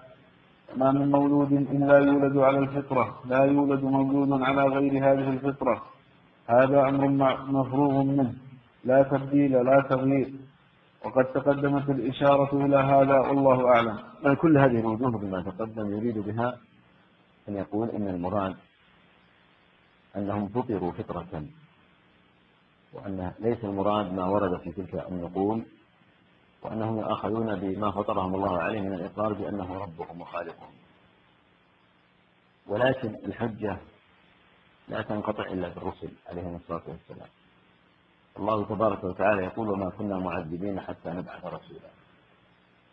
ما 0.77 0.91
من 0.91 1.11
مولود 1.11 1.51
إلا 1.51 1.97
يولد 1.97 2.37
على 2.37 2.59
الفطرة 2.59 3.19
لا 3.25 3.43
يولد 3.43 3.83
مولود 3.83 4.41
على 4.41 4.63
غير 4.63 4.93
هذه 5.07 5.29
الفطرة. 5.29 5.81
هذا 6.47 6.89
أمر 6.89 7.07
مفروغ 7.57 8.03
منه 8.03 8.33
لا 8.85 9.03
تبديل 9.03 9.51
لا 9.65 9.81
تغيير. 9.89 10.33
وقد 11.05 11.25
تقدمت 11.25 11.89
الإشارة 11.89 12.65
إلى 12.65 12.77
هذا 12.77 13.17
والله 13.19 13.67
أعلم. 13.67 13.97
كل 14.35 14.57
هذه 14.57 14.79
الوجوه 14.79 15.11
بما 15.11 15.41
تقدم 15.41 15.87
يريد 15.97 16.17
بها 16.17 16.57
أن 17.49 17.55
يقول 17.55 17.89
إن 17.89 18.07
المراد 18.07 18.55
أنهم 20.17 20.47
فطروا 20.47 20.91
فطرة. 20.91 21.43
وأن 22.95 23.33
ليس 23.39 23.63
المراد 23.63 24.13
ما 24.13 24.25
ورد 24.25 24.59
في 24.61 24.71
تلك 24.71 25.07
النقول 25.07 25.65
وأنهم 26.61 26.99
يؤاخذون 26.99 27.59
بما 27.59 27.91
فطرهم 27.91 28.35
الله 28.35 28.61
عليه 28.61 28.81
من 28.81 28.93
الإقرار 28.93 29.33
بأنه 29.33 29.77
ربهم 29.77 30.21
وخالقهم. 30.21 30.73
ولكن 32.67 33.15
الحجة 33.15 33.77
لا 34.87 35.01
تنقطع 35.01 35.43
إلا 35.43 35.69
بالرسل 35.69 36.11
عليهم 36.27 36.55
الصلاة 36.55 36.83
والسلام. 36.87 37.29
الله 38.39 38.65
تبارك 38.65 39.03
وتعالى 39.03 39.43
يقول 39.43 39.69
وما 39.69 39.89
كنا 39.89 40.19
معذبين 40.19 40.79
حتى 40.79 41.09
نبعث 41.09 41.45
رسولا. 41.45 41.89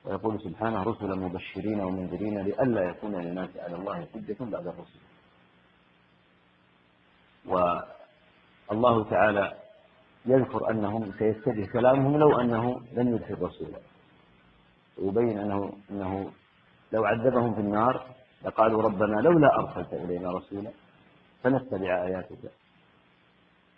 ويقول 0.05 0.41
سبحانه 0.41 0.83
رسلا 0.83 1.15
مبشرين 1.15 1.81
ومنذرين 1.81 2.39
لئلا 2.39 2.83
يكون 2.83 3.16
للناس 3.16 3.57
على 3.57 3.77
الله 3.77 4.07
حجة 4.15 4.37
بعد 4.41 4.66
الرسل. 4.66 5.01
والله 8.70 9.05
تعالى 9.11 9.61
يذكر 10.27 10.70
أنهم 10.70 11.12
سيستجه 11.19 11.66
كلامهم 11.73 12.16
لو 12.16 12.40
أنه 12.40 12.81
لم 12.93 13.15
يدخل 13.15 13.43
رسولا 13.43 13.78
ويبين 14.99 15.39
أنه, 15.39 15.73
أنه 15.90 16.32
لو 16.93 17.05
عذبهم 17.05 17.55
في 17.55 17.61
النار 17.61 18.07
لقالوا 18.44 18.82
ربنا 18.82 19.20
لولا 19.20 19.59
أرسلت 19.59 19.93
إلينا 19.93 20.31
رسولا 20.32 20.70
فنتبع 21.43 22.05
آياتك. 22.05 22.53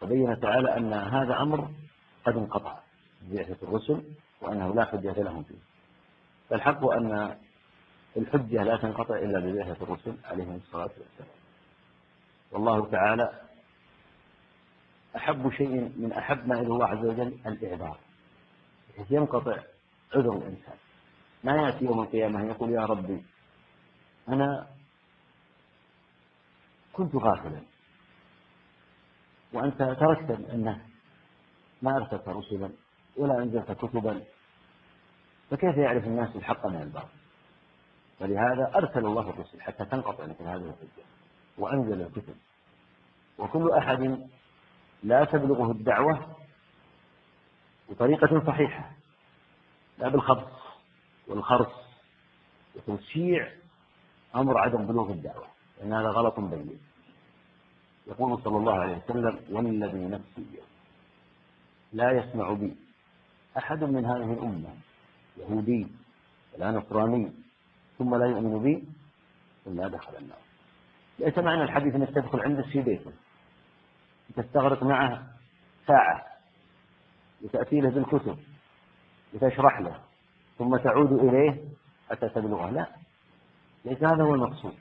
وبين 0.03 0.41
تعالى 0.41 0.77
أن 0.77 0.93
هذا 0.93 1.43
أمر 1.43 1.69
قد 2.25 2.37
انقطع 2.37 2.79
بعثة 3.31 3.57
الرسل 3.69 4.03
وأنه 4.41 4.75
لا 4.75 4.85
حجة 4.85 5.23
لهم 5.23 5.43
فيه. 5.43 5.59
فالحق 6.51 6.85
أن 6.93 7.37
الحجة 8.16 8.62
لا 8.62 8.77
تنقطع 8.77 9.16
إلا 9.16 9.41
ببعثة 9.41 9.85
الرسل 9.85 10.15
عليهم 10.25 10.55
الصلاة 10.55 10.91
والسلام. 10.99 11.35
والله 12.53 12.91
تعالى 12.91 13.44
أحب 15.16 15.51
شيء 15.51 15.93
من 15.97 16.12
أحب 16.12 16.49
ما 16.49 16.55
إلى 16.55 16.66
الله 16.66 16.86
عز 16.86 17.05
وجل 17.05 17.39
الإعذار 17.47 17.99
بحيث 18.89 19.11
ينقطع 19.11 19.57
عذر 20.15 20.36
الإنسان. 20.36 20.77
ما 21.45 21.57
يأتي 21.57 21.85
يوم 21.85 22.01
القيامة 22.01 22.47
يقول 22.47 22.70
يا 22.70 22.81
ربي 22.81 23.24
أنا 24.28 24.66
كنت 26.93 27.16
غافلا. 27.16 27.62
وأنت 29.53 29.78
تركت 29.78 30.31
الناس 30.31 30.81
ما 31.82 31.97
أرسلت 31.97 32.28
رسلا 32.28 32.70
ولا 33.16 33.43
أنزلت 33.43 33.73
كتبا. 33.73 34.23
فكيف 35.51 35.77
يعرف 35.77 36.05
الناس 36.05 36.36
الحق 36.36 36.66
من 36.66 36.82
الباطل؟ 36.82 37.09
ولهذا 38.20 38.73
أرسل 38.74 39.07
الله 39.07 39.31
الرسل 39.31 39.61
حتى 39.61 39.85
تنقطع 39.85 40.27
مثل 40.27 40.43
هذه 40.45 40.57
الحجة. 40.57 41.05
وأنزل 41.59 42.03
الكتب. 42.03 42.36
وكل 43.39 43.70
أحد 43.73 44.28
لا 45.05 45.25
تبلغه 45.25 45.71
الدعوة 45.71 46.37
بطريقة 47.91 48.47
صحيحة 48.47 48.91
لا 49.99 50.09
بالخبص 50.09 50.53
والخرص 51.29 51.73
وتوسيع 52.77 53.53
أمر 54.37 54.59
عدم 54.59 54.87
بلوغ 54.87 55.11
الدعوة 55.11 55.47
لأن 55.79 55.93
هذا 55.93 56.09
غلط 56.09 56.41
بين 56.41 56.79
يقول 58.07 58.43
صلى 58.43 58.57
الله 58.57 58.73
عليه 58.73 58.97
وسلم 58.97 59.39
والذي 59.51 60.07
نفسي 60.07 60.47
لا 61.93 62.11
يسمع 62.11 62.53
بي 62.53 62.77
أحد 63.59 63.85
من 63.85 64.05
هذه 64.05 64.33
الأمة 64.33 64.75
يهودي 65.37 65.87
ولا 66.55 66.71
نصراني 66.71 67.33
ثم 67.99 68.15
لا 68.15 68.27
يؤمن 68.27 68.63
بي 68.63 68.85
إلا 69.67 69.89
دخل 69.89 70.17
النار. 70.17 70.39
ليس 71.19 71.39
معنى 71.39 71.63
الحديث 71.63 71.95
أنك 71.95 72.11
تدخل 72.11 72.41
عندك 72.41 72.65
في 72.65 72.83
بيته 72.83 73.13
تستغرق 74.37 74.83
معه 74.83 75.23
ساعة 75.87 76.25
وتأتي 77.43 77.81
له 77.81 77.91
بالكتب 77.91 78.39
وتشرح 79.35 79.81
له 79.81 80.01
ثم 80.59 80.77
تعود 80.77 81.13
إليه 81.13 81.63
حتى 82.11 82.29
تبلغه. 82.29 82.71
لا 82.71 82.87
ليس 83.85 84.03
هذا 84.03 84.23
هو 84.23 84.35
المقصود. 84.35 84.75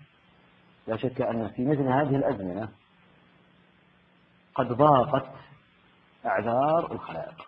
لا 0.88 0.98
شك 0.98 1.22
أن 1.22 1.48
في 1.48 1.65
مثل 1.65 1.82
هذه 1.82 2.15
الأزمنة 2.15 2.70
قد 4.56 4.68
ضاقت 4.68 5.30
أعذار 6.26 6.91
الخلائق. 6.91 7.48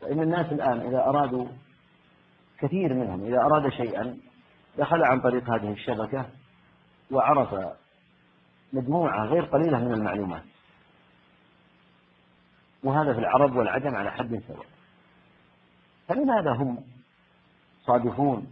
فإن 0.00 0.20
الناس 0.20 0.52
الآن 0.52 0.80
إذا 0.80 1.04
أرادوا 1.04 1.46
كثير 2.58 2.94
منهم 2.94 3.24
إذا 3.24 3.40
أراد 3.40 3.68
شيئا 3.68 4.18
دخل 4.78 5.04
عن 5.04 5.20
طريق 5.20 5.50
هذه 5.50 5.72
الشبكة 5.72 6.26
وعرف 7.10 7.76
مجموعة 8.72 9.24
غير 9.24 9.44
قليلة 9.44 9.78
من 9.78 9.92
المعلومات. 9.92 10.51
وهذا 12.84 13.12
في 13.12 13.18
العرب 13.18 13.56
والعجم 13.56 13.94
على 13.94 14.12
حد 14.12 14.42
سواء. 14.48 14.66
فلماذا 16.08 16.52
هم 16.52 16.84
صادفون 17.86 18.46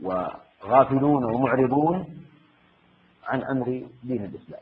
وغافلون 0.00 1.24
ومعرضون 1.34 2.26
عن 3.24 3.42
أمر 3.42 3.86
دين 4.02 4.24
الإسلام؟ 4.24 4.60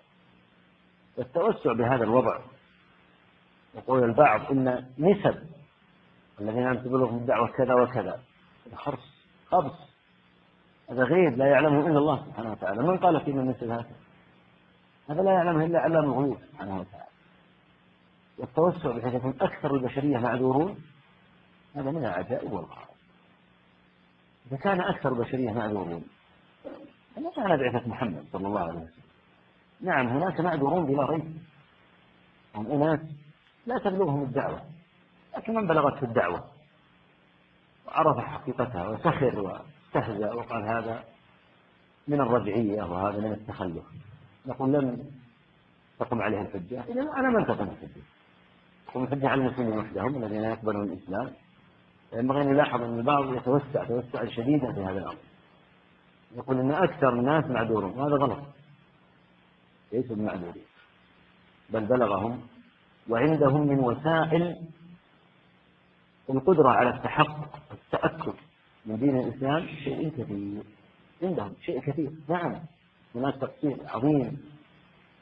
والتوسع 1.16 1.72
بهذا 1.72 2.04
الوضع 2.04 2.40
يقول 3.74 4.04
البعض 4.04 4.50
إن 4.50 4.86
نسب 4.98 5.38
الذين 6.40 6.62
ينتبه 6.62 6.98
لهم 6.98 7.16
الدعوة 7.16 7.48
كذا 7.48 7.74
وكذا 7.74 8.20
خرص 8.74 9.14
خبص. 9.46 9.94
هذا 10.90 11.04
غيب 11.04 11.38
لا 11.38 11.46
يعلمه 11.46 11.86
إلا 11.86 11.98
الله 11.98 12.24
سبحانه 12.26 12.52
وتعالى. 12.52 12.82
من 12.82 12.98
قال 12.98 13.24
فيما 13.24 13.44
مثل 13.44 13.70
هذا؟ 13.72 13.96
هذا 15.08 15.22
لا 15.22 15.32
يعلمه 15.32 15.64
إلا 15.64 15.78
علام 15.80 16.04
الغيوب 16.04 16.38
سبحانه 16.52 16.80
وتعالى. 16.80 17.03
والتوسع 18.38 18.96
بحيث 18.96 19.14
يكون 19.14 19.34
أكثر 19.40 19.74
البشرية 19.74 20.18
معذورون؟ 20.18 20.82
هذا 21.74 21.90
من 21.90 22.04
العجائب 22.04 22.52
والغرائب. 22.52 22.94
إذا 24.46 24.56
كان 24.56 24.80
أكثر 24.80 25.12
البشرية 25.12 25.52
معذورون 25.52 26.04
فما 27.16 27.30
كان 27.36 27.56
بعثة 27.56 27.88
محمد 27.88 28.24
صلى 28.32 28.46
الله 28.46 28.60
عليه 28.60 28.80
وسلم 28.80 29.04
نعم 29.80 30.06
هناك 30.06 30.40
معذورون 30.40 30.86
بلا 30.86 31.06
ريب. 31.06 31.36
هم 32.54 32.82
أناس 32.82 33.00
لا 33.66 33.78
تبلغهم 33.78 34.22
الدعوة 34.22 34.62
لكن 35.36 35.54
من 35.54 35.66
بلغته 35.66 36.04
الدعوة؟ 36.04 36.44
وعرف 37.86 38.18
حقيقتها 38.18 38.88
وسخر 38.88 39.40
واستهزأ 39.40 40.32
وقال 40.32 40.68
هذا 40.68 41.04
من 42.08 42.20
الرجعية 42.20 42.82
وهذا 42.82 43.18
من 43.18 43.32
التخلف. 43.32 43.84
نقول 44.46 44.72
لم 44.72 45.10
تقم 45.98 46.22
عليه 46.22 46.40
الحجة. 46.40 46.84
إذا 46.84 47.02
أنا 47.02 47.30
من 47.30 47.46
تقم 47.46 47.68
الحجة؟ 47.68 48.02
الحجة 49.02 49.28
على 49.28 49.40
المسلمين 49.40 49.78
وحدهم 49.78 50.24
الذين 50.24 50.44
يقبلون 50.44 50.92
الإسلام. 50.92 51.30
ينبغي 52.12 52.42
أن 52.42 52.52
نلاحظ 52.52 52.82
أن 52.82 52.98
البعض 52.98 53.34
يتوسع 53.34 53.84
توسعا 53.84 54.26
شديدا 54.26 54.72
في 54.72 54.80
هذا 54.80 54.98
الأمر. 54.98 55.16
يقول 56.36 56.60
أن 56.60 56.70
أكثر 56.70 57.08
الناس 57.08 57.44
معذورون. 57.44 57.90
وهذا 57.90 58.16
غلط. 58.16 58.44
ليسوا 59.92 60.16
بمعذورين 60.16 60.64
بل 61.70 61.86
بلغهم. 61.86 62.40
وعندهم 63.08 63.66
من 63.66 63.78
وسائل 63.78 64.56
القدرة 66.30 66.68
على 66.68 66.90
التحقق 66.90 67.58
التأكد 67.72 68.34
من 68.86 68.98
دين 68.98 69.16
الإسلام 69.20 69.66
شيء 69.66 70.10
كثير 70.10 70.62
عندهم 71.22 71.52
شيء 71.60 71.80
كثير. 71.80 72.10
نعم 72.28 72.60
هناك 73.14 73.34
تقصير 73.34 73.76
عظيم 73.86 74.42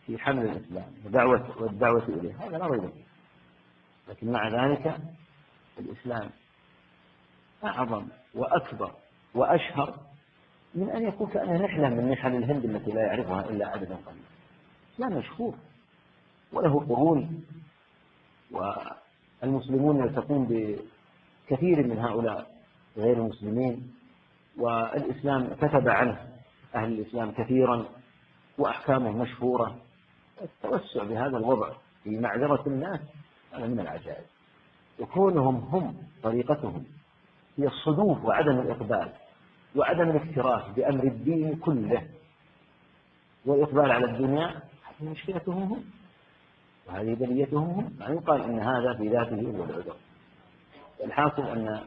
في 0.07 0.19
حمل 0.19 0.43
الإسلام 0.43 0.93
ودعوة 1.07 1.62
والدعوة 1.62 2.05
إليه. 2.09 2.36
هذا 2.40 2.59
لا 2.59 2.66
ريب 2.66 2.90
فيه. 2.90 3.11
لكن 4.09 4.33
مع 4.33 4.49
ذلك 4.49 4.99
الإسلام 5.79 6.31
أعظم 7.65 8.07
وأكبر 8.35 8.93
وأشهر 9.35 9.99
من 10.74 10.91
أن 10.91 11.03
يكون 11.03 11.27
كأنه 11.31 11.65
نحلة 11.65 11.89
من 11.89 12.11
نحل 12.11 12.37
الهند 12.37 12.65
التي 12.65 12.91
لا 12.91 13.01
يعرفها 13.01 13.51
إلا 13.51 13.69
عدد 13.69 13.93
قليل 13.93 14.23
لا 14.99 15.09
مشهور. 15.09 15.55
وله 16.53 16.81
قرون. 16.81 17.45
والمسلمون 18.51 19.97
يلتقون 19.99 20.47
بكثير 20.47 21.87
من 21.87 21.99
هؤلاء 21.99 22.51
غير 22.97 23.16
المسلمين. 23.16 23.95
والإسلام 24.59 25.55
كتب 25.55 25.89
عنه 25.89 26.29
أهل 26.74 26.93
الإسلام 26.93 27.33
كثيرا 27.33 27.85
وأحكامه 28.59 29.11
مشهورة. 29.11 29.79
التوسع 30.43 31.05
بهذا 31.05 31.37
الوضع 31.37 31.73
في 32.05 32.11
معذرة 32.11 32.62
الناس 32.66 33.01
هذا 33.53 33.66
من 33.66 33.81
العجائب. 33.81 34.24
وكونهم 35.01 35.57
هم 35.57 35.97
طريقتهم 36.23 36.85
هي 37.59 37.66
الصدوف 37.66 38.24
وعدم 38.24 38.61
الإقبال 38.61 39.12
وعدم 39.77 40.11
الاكتراث 40.11 40.74
بأمر 40.77 41.05
الدين 41.05 41.57
كله 41.57 42.09
والإقبال 43.45 43.93
على 43.93 44.05
الدنيا 44.05 44.47
هذه 45.01 45.09
مشكلتهم 45.11 45.62
هم 45.62 45.85
وهذه 46.87 47.15
بليتهم 47.15 47.70
هم. 47.70 47.97
ما 47.99 48.07
يقال 48.07 48.43
أن 48.43 48.59
هذا 48.59 48.95
في 48.95 49.09
ذاته 49.09 49.41
هو 49.41 49.65
العذر. 49.65 49.97
الحاصل 51.05 51.43
أن 51.43 51.81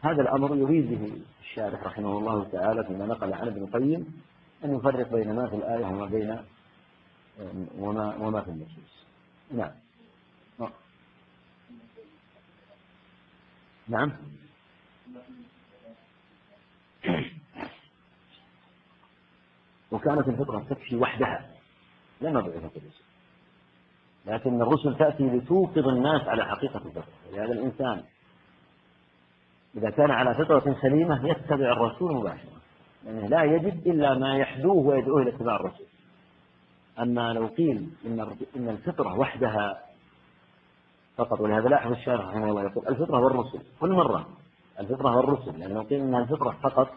هذا 0.00 0.22
الأمر 0.22 0.56
يريد 0.56 0.90
به 0.90 1.12
الشارح 1.40 1.82
رحمه 1.84 2.18
الله 2.18 2.44
تعالى 2.44 2.84
فيما 2.84 3.06
نقل 3.06 3.32
عن 3.34 3.46
ابن 3.46 3.62
القيم 3.62 4.22
أن 4.64 4.76
يفرق 4.76 5.12
بين 5.12 5.34
ما 5.34 5.48
في 5.48 5.56
الآية 5.56 5.84
وما 5.86 6.06
بين 6.06 6.38
وما, 7.78 8.16
وما 8.16 8.40
في 8.40 8.50
النصوص. 8.50 9.06
نعم. 9.52 9.70
نعم. 13.88 14.12
وكانت 19.90 20.28
الفطرة 20.28 20.66
تكفي 20.70 20.96
وحدها. 20.96 21.50
لما 22.20 22.40
بعثت 22.40 22.76
الرسل 22.76 23.04
لكن 24.26 24.62
الرسل 24.62 24.96
تأتي 24.98 25.22
لتوقظ 25.22 25.88
الناس 25.88 26.28
على 26.28 26.44
حقيقة 26.44 26.76
الفطرة. 26.76 27.12
لهذا 27.32 27.52
الإنسان 27.52 28.04
إذا 29.76 29.90
كان 29.90 30.10
على 30.10 30.34
فطرة 30.34 30.76
سليمة 30.82 31.28
يتبع 31.28 31.72
الرسول 31.72 32.14
مباشرة. 32.14 32.60
يعني 33.06 33.28
لا 33.28 33.42
يجد 33.44 33.86
إلا 33.86 34.18
ما 34.18 34.36
يحدوه 34.36 34.76
ويدعوه 34.76 35.22
إلى 35.22 35.30
اتباع 35.30 35.56
الرسول. 35.56 35.86
أما 36.98 37.32
لو 37.32 37.46
قيل 37.46 37.90
إن 38.06 38.36
إن 38.56 38.68
الفطرة 38.68 39.18
وحدها 39.18 39.83
فقط 41.16 41.40
ولهذا 41.40 41.68
لاحظ 41.68 41.92
الشارع 41.92 42.28
رحمه 42.28 42.50
الله 42.50 42.62
يقول 42.62 42.88
الفطرة 42.88 43.18
والرسل 43.20 43.62
كل 43.80 43.92
مرة. 43.92 44.26
الفطرة 44.80 45.16
والرسل 45.16 45.58
لأنه 45.58 45.82
قيل 45.82 46.00
إنها 46.00 46.20
الفطرة 46.20 46.50
فقط. 46.62 46.90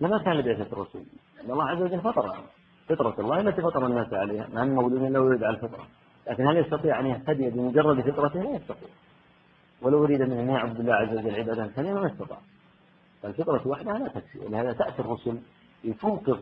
لما 0.00 0.18
كان 0.18 0.32
لبعثة 0.32 0.72
الرسول؟ 0.72 1.02
لأن 1.36 1.50
الله 1.50 1.64
عز 1.64 1.82
وجل 1.82 2.00
فطر. 2.00 2.36
فطرة 2.88 3.14
الله 3.18 3.40
التي 3.40 3.62
فطر 3.62 3.86
الناس 3.86 4.12
عليها 4.12 4.48
ما 4.52 4.64
من 4.64 4.74
مولود 4.74 5.02
إلا 5.02 5.18
ولد 5.18 5.44
على 5.44 5.56
الفطرة. 5.56 5.86
لكن 6.30 6.46
هل 6.46 6.56
يستطيع 6.56 7.00
أن 7.00 7.06
يهتدي 7.06 7.50
بمجرد 7.50 8.10
فطرته؟ 8.10 8.42
لا 8.42 8.50
يستطيع. 8.50 8.88
ولو 9.82 10.04
أريد 10.04 10.22
من 10.22 10.38
أن 10.38 10.48
يعبد 10.48 10.80
الله 10.80 10.94
عز 10.94 11.16
وجل 11.16 11.34
عبادة 11.34 11.70
سليمة 11.76 12.00
ما 12.00 12.12
استطاع 12.12 12.38
فالفطرة 13.22 13.68
وحدها 13.68 13.98
لا 13.98 14.08
تكفي. 14.08 14.38
ولهذا 14.38 14.72
تأتي 14.72 14.98
الرسل 15.02 15.38
لتوقظ 15.84 16.38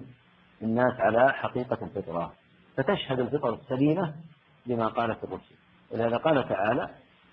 الناس 0.62 1.00
على 1.00 1.32
حقيقة 1.32 1.78
الفطرة. 1.82 2.32
فتشهد 2.76 3.20
الفطرة 3.20 3.54
السليمة 3.54 4.14
لما 4.66 4.88
قالت 4.88 5.24
الرسل. 5.24 5.54
ولهذا 5.92 6.16
قال 6.16 6.48
تعالى 6.48 6.90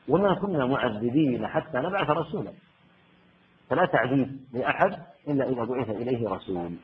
وما 0.10 0.34
كنا 0.34 0.66
معذبين 0.66 1.48
حتى 1.48 1.78
نبعث 1.78 2.10
رسولا. 2.10 2.54
فلا 3.70 3.86
تعذيب 3.86 4.40
لأحد 4.54 4.98
إلا 5.28 5.50
إذا 5.50 5.64
بعث 5.64 5.90
إليه 5.90 6.30
رسول. 6.30 6.76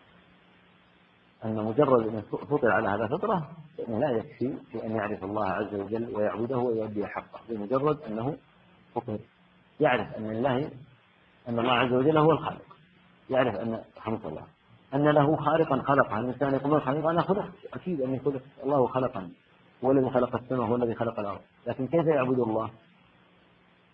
أن 1.45 1.55
مجرد 1.55 2.07
أن 2.07 2.21
فطر 2.21 2.71
على 2.71 2.89
هذا 2.89 3.07
فطرة 3.07 3.49
فإنه 3.77 3.99
لا 3.99 4.09
يكفي 4.09 4.57
في 4.71 4.85
أن 4.85 4.95
يعرف 4.95 5.23
الله 5.23 5.49
عز 5.49 5.75
وجل 5.75 6.15
ويعبده 6.15 6.57
ويؤدي 6.57 7.07
حقه. 7.07 7.39
بمجرد 7.49 8.01
أنه 8.01 8.37
فطر. 8.95 9.19
يعرف 9.79 10.17
أن 10.17 10.29
الله 10.29 10.71
أن 11.47 11.59
الله 11.59 11.73
عز 11.73 11.93
وجل 11.93 12.17
هو 12.17 12.31
الخالق. 12.31 12.75
يعرف 13.29 13.55
أن 13.55 13.83
رحمة 13.97 14.27
الله. 14.27 14.43
أن 14.93 15.07
له 15.09 15.35
خالقا 15.35 15.81
خلقه 15.81 16.19
الإنسان 16.19 16.53
يقول 16.53 16.81
خالق 16.81 17.07
أنا 17.07 17.21
خلقت. 17.21 17.53
أكيد 17.73 18.01
أني 18.01 18.19
خلقت 18.19 18.41
الله 18.63 18.87
خلقني. 18.87 19.31
هو 19.83 19.91
الذي 19.91 20.09
خلق 20.09 20.35
السماء 20.35 20.67
هو 20.67 20.75
الذي 20.75 20.95
خلق 20.95 21.19
الأرض. 21.19 21.41
لكن 21.67 21.87
كيف 21.87 22.05
يعبد 22.05 22.39
الله؟ 22.39 22.69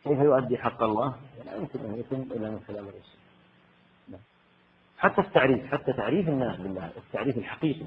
كيف 0.04 0.20
يؤدي 0.20 0.58
حق 0.58 0.84
الله؟ 0.84 1.16
لا 1.46 1.56
يمكن 1.56 1.80
أن 1.80 2.00
يتم 2.00 2.22
إلا 2.22 2.50
من 2.50 2.60
خلال 2.68 2.80
الرسول 2.80 3.16
حتى 4.98 5.22
التعريف 5.22 5.66
حتى 5.66 5.94
تعريف 5.94 6.30
الناس 6.30 6.58
بالله 6.60 6.92
التعريف 6.98 7.38
الحقيقي. 7.38 7.86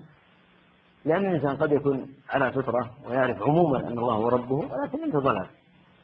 لأن 1.05 1.27
الإنسان 1.27 1.57
قد 1.57 1.73
يكون 1.73 2.15
على 2.29 2.53
فطرة 2.53 2.91
ويعرف 3.07 3.43
عموما 3.43 3.79
أن 3.79 3.99
الله 3.99 4.15
هو 4.15 4.29
ربه 4.29 4.57
ولكن 4.57 5.03
عنده 5.03 5.19
ضلال 5.19 5.47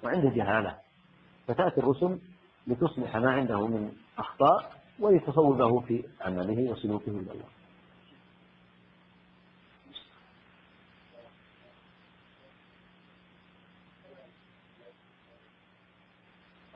وعنده 0.04 0.30
جهالة. 0.30 0.78
فتأتي 1.46 1.80
الرسل 1.80 2.18
لتصلح 2.66 3.16
ما 3.16 3.30
عنده 3.32 3.66
من 3.66 3.92
أخطاء 4.18 4.72
ولتصوبه 5.00 5.80
في 5.80 6.04
عمله 6.20 6.70
وسلوكه 6.70 7.10
إلى 7.10 7.32
الله. 7.32 7.53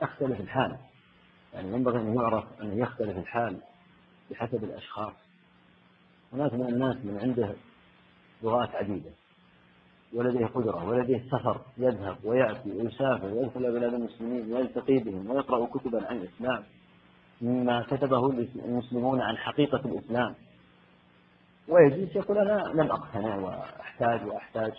يختلف 0.01 0.39
الحال. 0.39 0.77
يعني 1.53 1.73
ينبغي 1.73 1.99
أن 1.99 2.15
يعرف 2.15 2.61
أنه 2.61 2.81
يختلف 2.81 3.17
الحال 3.17 3.57
بحسب 4.31 4.63
الأشخاص. 4.63 5.13
هناك 6.33 6.53
من 6.53 6.65
الناس 6.69 6.95
من 6.95 7.19
عنده 7.21 7.55
لغات 8.43 8.75
عديدة. 8.75 9.11
ولديه 10.13 10.45
قدرة 10.45 10.89
ولديه 10.89 11.23
سفر 11.31 11.61
يذهب 11.77 12.17
ويأتي 12.23 12.71
ويسافر 12.71 13.25
ويدخل 13.25 13.59
إلى 13.59 13.71
بلاد 13.71 13.93
المسلمين 13.93 14.53
ويلتقي 14.53 14.99
بهم 14.99 15.29
ويقرأ 15.29 15.65
كتبا 15.65 16.07
عن 16.07 16.17
الإسلام. 16.17 16.63
مما 17.41 17.81
كتبه 17.81 18.29
المسلمون 18.55 19.21
عن 19.21 19.37
حقيقة 19.37 19.81
الإسلام. 19.85 20.35
ويجلس 21.67 22.15
يقول 22.15 22.37
أنا 22.37 22.81
لم 22.81 22.91
أقتنع 22.91 23.35
وأحتاج 23.35 24.27
وأحتاج. 24.27 24.71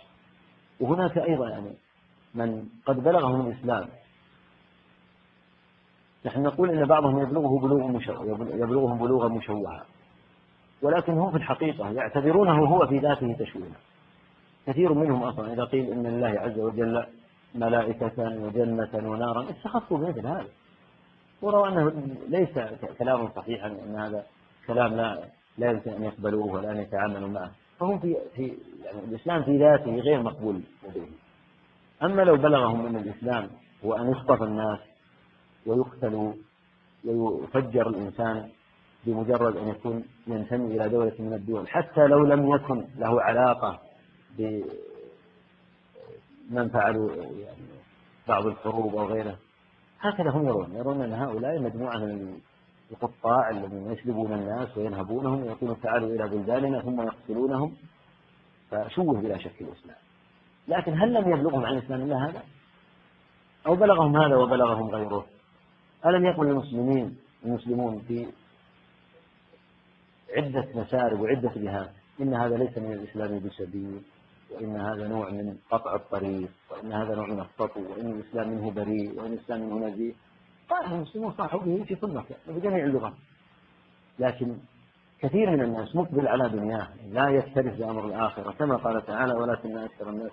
وهناك 0.79 1.17
أيضا 1.17 1.49
يعني 1.49 1.73
من 2.35 2.69
قد 2.85 2.95
بلغهم 2.95 3.47
الإسلام 3.47 3.89
نحن 6.25 6.43
نقول 6.43 6.69
إن 6.69 6.85
بعضهم 6.85 7.19
يبلغه 7.19 7.59
بلوغ 7.59 8.01
يبلغهم 8.53 8.97
بلوغا 8.97 9.27
مشوعا 9.27 9.81
ولكن 10.81 11.13
هم 11.13 11.31
في 11.31 11.37
الحقيقة 11.37 11.91
يعتبرونه 11.91 12.65
هو 12.65 12.87
في 12.87 12.99
ذاته 12.99 13.35
تشويها. 13.39 13.75
كثير 14.67 14.93
منهم 14.93 15.23
أصلا 15.23 15.53
إذا 15.53 15.63
قيل 15.63 15.91
إن 15.91 16.05
الله 16.05 16.39
عز 16.39 16.59
وجل 16.59 17.05
ملائكة 17.55 18.13
وجنة 18.17 18.89
ونارا 18.93 19.49
استخفوا 19.49 19.97
بمثل 19.97 20.27
هذا 20.27 20.47
وروا 21.41 21.67
أنه 21.67 21.91
ليس 22.27 22.59
كلام 22.99 23.29
صحيحا 23.35 23.67
أن 23.67 23.95
هذا 23.95 24.25
كلام 24.67 24.95
لا 24.95 25.19
لا 25.57 25.71
يمكن 25.71 25.91
أن 25.91 26.03
يقبلوه 26.03 26.45
ولا 26.45 26.71
أن 26.71 26.77
يتعاملوا 26.77 27.29
معه. 27.29 27.51
فهم 27.79 27.99
في 27.99 28.17
في 28.35 28.57
يعني 28.83 28.99
الإسلام 28.99 29.43
في 29.43 29.57
ذاته 29.57 29.95
غير 29.95 30.21
مقبول 30.21 30.61
لديهم. 30.87 31.11
أما 32.03 32.21
لو 32.21 32.35
بلغهم 32.35 32.85
من 32.85 32.95
الإسلام 32.95 33.49
هو 33.85 33.93
أن 33.93 34.11
يخطف 34.11 34.43
الناس 34.43 34.79
ويقتل 35.65 36.33
ويفجر 37.05 37.89
الإنسان 37.89 38.49
بمجرد 39.05 39.57
أن 39.57 39.67
يكون 39.67 40.03
ينتمي 40.27 40.75
إلى 40.75 40.89
دولة 40.89 41.13
من 41.19 41.33
الدول. 41.33 41.67
حتى 41.67 42.07
لو 42.07 42.25
لم 42.25 42.55
يكن 42.55 42.85
له 42.97 43.21
علاقة 43.21 43.79
بمن 44.37 44.69
فعلوا 46.69 47.15
يعني 47.15 47.61
بعض 48.27 48.45
الحروب 48.45 48.95
أو 48.95 49.05
غيره 49.05 49.37
هكذا 49.99 50.29
هم 50.29 50.47
يرون. 50.47 50.75
يرون 50.75 51.01
أن 51.01 51.13
هؤلاء 51.13 51.59
مجموعة 51.59 51.97
من 51.97 52.39
القطاع 52.91 53.49
الذين 53.49 53.91
يسلبون 53.91 54.33
الناس 54.33 54.77
وينهبونهم 54.77 55.43
ويقولون 55.43 55.81
تعالوا 55.81 56.09
إلى 56.09 56.29
بلداننا 56.29 56.81
ثم 56.81 57.01
يقتلونهم 57.01 57.75
فشوه 58.71 59.21
بلا 59.21 59.37
شك 59.37 59.61
الإسلام. 59.61 59.97
لكن 60.67 61.01
هل 61.01 61.13
لم 61.13 61.29
يبلغهم 61.29 61.65
عن 61.65 61.73
الإسلام 61.73 62.01
إلا 62.01 62.29
هذا؟ 62.29 62.43
أو 63.67 63.75
بلغهم 63.75 64.17
هذا 64.17 64.35
وبلغهم 64.35 64.89
غيره؟ 64.89 65.25
ألم 66.05 66.25
يقل 66.25 66.47
المسلمين 66.47 67.17
المسلمون 67.45 67.99
في 68.07 68.27
عدة 70.37 70.67
مسارب 70.75 71.19
وعدة 71.19 71.51
جهات؟ 71.55 71.91
إن 72.21 72.33
هذا 72.33 72.57
ليس 72.57 72.77
من 72.77 72.91
الإسلام 72.91 73.39
بسبيل 73.39 74.01
وإن 74.51 74.77
هذا 74.77 75.07
نوع 75.07 75.29
من 75.29 75.57
قطع 75.71 75.95
الطريق 75.95 76.49
وإن 76.71 76.93
هذا 76.93 77.15
نوع 77.15 77.27
من 77.27 77.39
السطو 77.39 77.79
وإن 77.79 78.11
الإسلام 78.11 78.49
منه 78.49 78.71
بريء 78.71 79.19
وإن 79.19 79.33
الإسلام 79.33 79.61
منه 79.61 79.87
نزيه 79.87 80.13
قال 80.69 80.93
المسلمون 80.93 81.31
صاحوا 81.31 81.59
به 81.59 81.83
في 81.83 81.95
كل 81.95 82.07
مكان 82.07 82.37
وبجميع 82.49 82.85
اللغات 82.85 83.13
لكن 84.19 84.57
كثير 85.19 85.49
من 85.49 85.61
الناس 85.61 85.95
مقبل 85.95 86.27
على 86.27 86.49
دنياه 86.49 86.87
لا 87.11 87.29
يكترث 87.29 87.77
بأمر 87.77 88.07
الآخرة 88.07 88.51
كما 88.51 88.75
قال 88.75 89.05
تعالى 89.05 89.33
ولكن 89.33 89.77
أكثر 89.77 90.09
الناس 90.09 90.31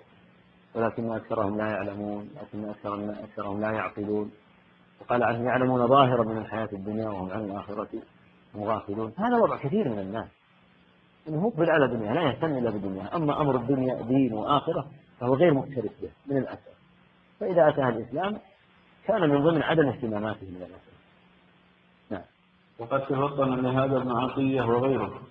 ولكن 0.75 1.11
أكثرهم 1.11 1.57
لا 1.57 1.67
يعلمون 1.67 2.29
لكن 2.41 2.69
أكثر 2.69 3.11
أكثرهم 3.23 3.61
لا 3.61 3.71
يعقلون. 3.71 4.31
وقال 5.01 5.23
عنهم 5.23 5.45
يعلمون 5.45 5.87
ظاهرا 5.87 6.23
من 6.23 6.37
الحياة 6.37 6.69
الدنيا 6.73 7.09
وهم 7.09 7.31
عن 7.31 7.43
الآخرة 7.43 7.89
مغافلون؟ 8.55 9.13
هذا 9.17 9.37
وضع 9.37 9.57
كثير 9.57 9.89
من 9.89 9.99
الناس. 9.99 10.27
إنه 11.27 11.47
مقبل 11.47 11.69
على 11.69 11.87
دنيا 11.87 12.13
لا 12.13 12.21
يهتم 12.21 12.57
إلا 12.57 12.69
بدنيا 12.69 13.15
أما 13.15 13.41
أمر 13.41 13.55
الدنيا 13.55 14.01
دين 14.01 14.33
وآخرة 14.33 14.85
فهو 15.19 15.35
غير 15.35 15.53
مكترث 15.53 16.01
به 16.01 16.09
من 16.27 16.37
الاسف 16.37 16.79
فإذا 17.39 17.69
اتاها 17.69 17.89
الإسلام 17.89 18.37
كان 19.07 19.29
من 19.29 19.43
ضمن 19.43 19.61
عدم 19.61 19.87
اهتماماته 19.87 20.47
من 20.47 20.57
الاسف 20.57 20.99
نعم. 22.09 22.21
وقد 22.79 23.01
تفطن 23.01 23.61
لهذا 23.61 23.97
ابن 23.97 24.11
عطية 24.11 24.61
وغيره 24.61 25.21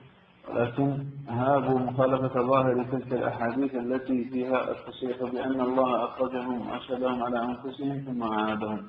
ولكن 0.48 1.04
هابوا 1.28 1.78
مخالفة 1.78 2.42
ظاهر 2.42 2.84
تلك 2.92 3.12
الأحاديث 3.12 3.74
التي 3.74 4.24
فيها 4.24 4.70
التصريح 4.70 5.18
بأن 5.32 5.60
الله 5.60 6.04
أخرجهم 6.04 6.70
وأشهدهم 6.70 7.22
على 7.22 7.44
أنفسهم 7.44 8.04
ثم 8.06 8.22
أعادهم. 8.22 8.86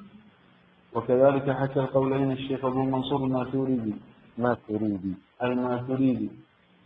وكذلك 0.93 1.49
حكى 1.51 1.79
القولين 1.79 2.31
الشيخ 2.31 2.65
أبو 2.65 2.83
منصور 2.83 3.23
الماتوريدي 3.23 3.93
ماتوريدي 4.37 5.13
الماتوريدي 5.43 6.29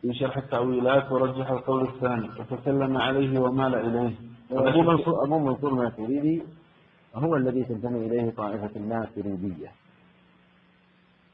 في 0.02 0.14
شرح 0.14 0.38
التأويلات 0.38 1.12
ورجح 1.12 1.50
القول 1.50 1.88
الثاني 1.88 2.30
وتكلم 2.40 2.98
عليه 2.98 3.40
ومال 3.40 3.76
إليه. 3.76 4.16
أبو 4.52 4.82
منصور 4.82 5.24
أبو 5.26 5.40
منصور 5.40 5.72
الماتوريدي 5.72 6.44
هو 7.16 7.36
الذي 7.36 7.64
تنتمي 7.64 8.06
إليه 8.06 8.32
طائفة 8.32 8.70
الماتريدية 8.76 9.72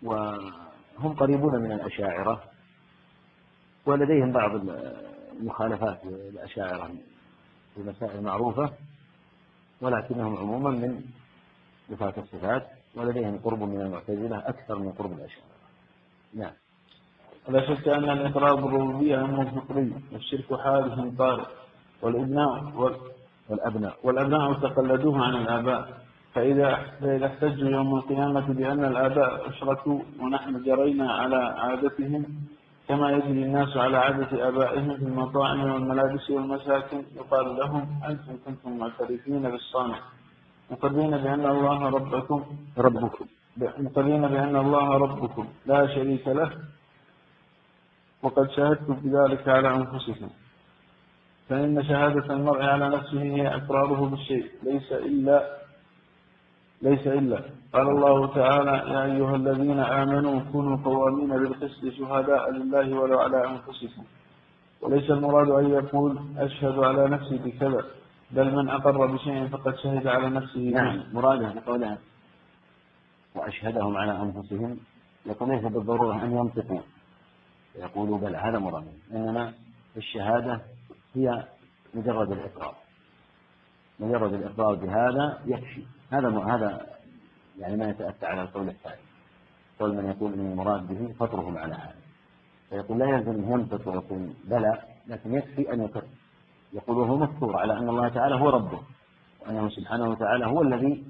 وهم 0.03 1.13
قريبون 1.19 1.55
من 1.61 1.71
الأشاعرة 1.71 2.43
ولديهم 3.85 4.31
بعض 4.31 4.51
المخالفات 5.39 5.99
للأشاعرة 6.05 6.91
في 7.75 7.81
مسائل 7.81 8.23
معروفة 8.23 8.69
ولكنهم 9.81 10.37
عموما 10.37 10.69
من 10.69 11.01
صفات 11.89 12.17
الصفات 12.17 12.67
ولديهم 12.95 13.37
قرب 13.37 13.63
من 13.63 13.81
المعتزلة 13.81 14.37
أكثر 14.37 14.79
من 14.79 14.91
قرب 14.91 15.11
الأشاعرة 15.11 15.59
نعم. 16.33 16.51
لا 17.49 17.75
شك 17.75 17.87
أن 17.87 18.09
الإقرار 18.09 18.55
بالربوبية 18.55 19.21
أمر 19.21 19.45
فطري 19.45 19.93
والشرك 20.13 20.59
حادث 20.59 21.17
طارئ 21.17 21.45
والإبناء 22.01 22.73
والأبناء. 23.49 23.97
والأبناء 24.03 24.53
تقلدوه 24.53 25.25
عن 25.25 25.35
الآباء. 25.35 25.99
فإذا 26.33 26.75
فإذا 27.01 27.25
احتجوا 27.25 27.69
يوم 27.69 27.95
القيامة 27.95 28.53
بأن 28.53 28.85
الآباء 28.85 29.49
أشركوا 29.49 29.99
ونحن 30.19 30.63
جرينا 30.63 31.11
على 31.13 31.35
عادتهم 31.35 32.25
كما 32.87 33.11
يجري 33.11 33.43
الناس 33.43 33.77
على 33.77 33.97
عادة 33.97 34.47
آبائهم 34.47 34.97
في 34.97 35.03
المطاعم 35.03 35.71
والملابس 35.71 36.29
والمساكن 36.29 37.03
يقال 37.15 37.55
لهم 37.55 38.01
أنتم 38.09 38.37
كنتم 38.45 38.77
معترفين 38.77 39.41
بالصانع 39.41 39.99
مقرين 40.71 41.11
بأن 41.11 41.45
الله 41.45 41.89
ربكم 41.89 42.43
ربكم. 42.77 43.25
مقرين 43.57 44.21
بأن 44.27 44.55
الله 44.55 44.87
ربكم 44.97 45.47
لا 45.65 45.87
شريك 45.87 46.27
له. 46.27 46.51
وقد 48.23 48.49
شهدتم 48.51 48.93
بذلك 48.93 49.47
على 49.47 49.69
أنفسكم. 49.75 50.29
فإن 51.49 51.83
شهادة 51.83 52.33
المرء 52.33 52.61
على 52.63 52.89
نفسه 52.89 53.21
هي 53.21 53.55
إقراره 53.55 54.05
بالشيء. 54.05 54.45
ليس 54.63 54.91
إلا 54.91 55.57
ليس 56.81 57.07
إلا. 57.07 57.39
قال 57.73 57.87
الله 57.89 58.27
تعالى 58.27 58.71
يا 58.93 59.03
أيها 59.05 59.35
الذين 59.35 59.79
آمنوا 59.79 60.39
كونوا 60.51 60.77
قوامين 60.85 61.29
بالقسط 61.29 61.85
شهداء 61.97 62.51
لله 62.51 62.99
ولو 62.99 63.19
على 63.19 63.45
أنفسكم. 63.45 64.03
وليس 64.81 65.11
المراد 65.11 65.49
أن 65.49 65.69
يقول 65.69 66.19
أشهد 66.37 66.79
على 66.79 67.09
نفسي 67.09 67.37
بكذا. 67.37 67.83
بل 68.31 68.55
من 68.55 68.69
أقر 68.69 69.05
بشيء 69.05 69.47
فقد 69.47 69.75
شهد 69.75 70.07
على 70.07 70.29
نفسه 70.29 70.59
نعم. 70.59 71.03
مراده 71.13 71.53
بقولها. 71.53 71.97
وأشهدهم 73.35 73.97
على 73.97 74.11
أنفسهم. 74.11 74.79
يقول 75.25 75.49
ليس 75.49 75.63
بالضرورة 75.63 76.23
أن 76.23 76.31
ينطقوا. 76.31 76.81
يقولوا 77.75 78.17
بلى 78.17 78.37
هذا 78.37 78.59
مراده 78.59 78.91
إنما 79.11 79.53
الشهادة 79.97 80.61
هي 81.15 81.47
مجرد 81.93 82.31
الإقرار. 82.31 82.75
مجرد 83.99 84.33
الإقرار 84.33 84.75
بهذا 84.75 85.41
يكفي. 85.45 85.83
هذا 86.11 86.29
هذا 86.29 86.87
يعني 87.59 87.77
ما 87.77 87.89
يتأتى 87.89 88.25
على 88.25 88.41
القول 88.41 88.69
الثاني. 88.69 89.01
قول 89.79 89.95
من 89.95 90.05
يقول 90.05 90.33
ان 90.33 90.51
المراد 90.51 90.87
به 90.87 91.13
فطرهم 91.19 91.57
على 91.57 91.73
هذا. 91.73 91.95
فيقول 92.69 92.99
لا 92.99 93.05
يلزم 93.05 93.31
أن 93.31 93.51
ينطق 93.51 93.87
ويقول 93.87 94.33
بلى 94.43 94.81
لكن 95.07 95.33
يكفي 95.33 95.73
أن 95.73 95.81
يقر 95.81 96.03
يقول 96.73 96.97
وهو 96.97 97.17
مذكور 97.17 97.57
على 97.57 97.73
أن 97.73 97.89
الله 97.89 98.09
تعالى 98.09 98.35
هو 98.35 98.49
ربه 98.49 98.79
وانه 99.39 99.69
سبحانه 99.69 100.09
وتعالى 100.09 100.45
هو 100.45 100.61
الذي 100.61 101.03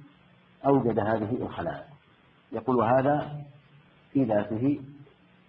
أوجد 0.66 1.00
هذه 1.00 1.38
الخلائق. 1.42 1.86
يقول 2.52 2.76
وهذا 2.76 3.42
في 4.14 4.24
ذاته 4.24 4.82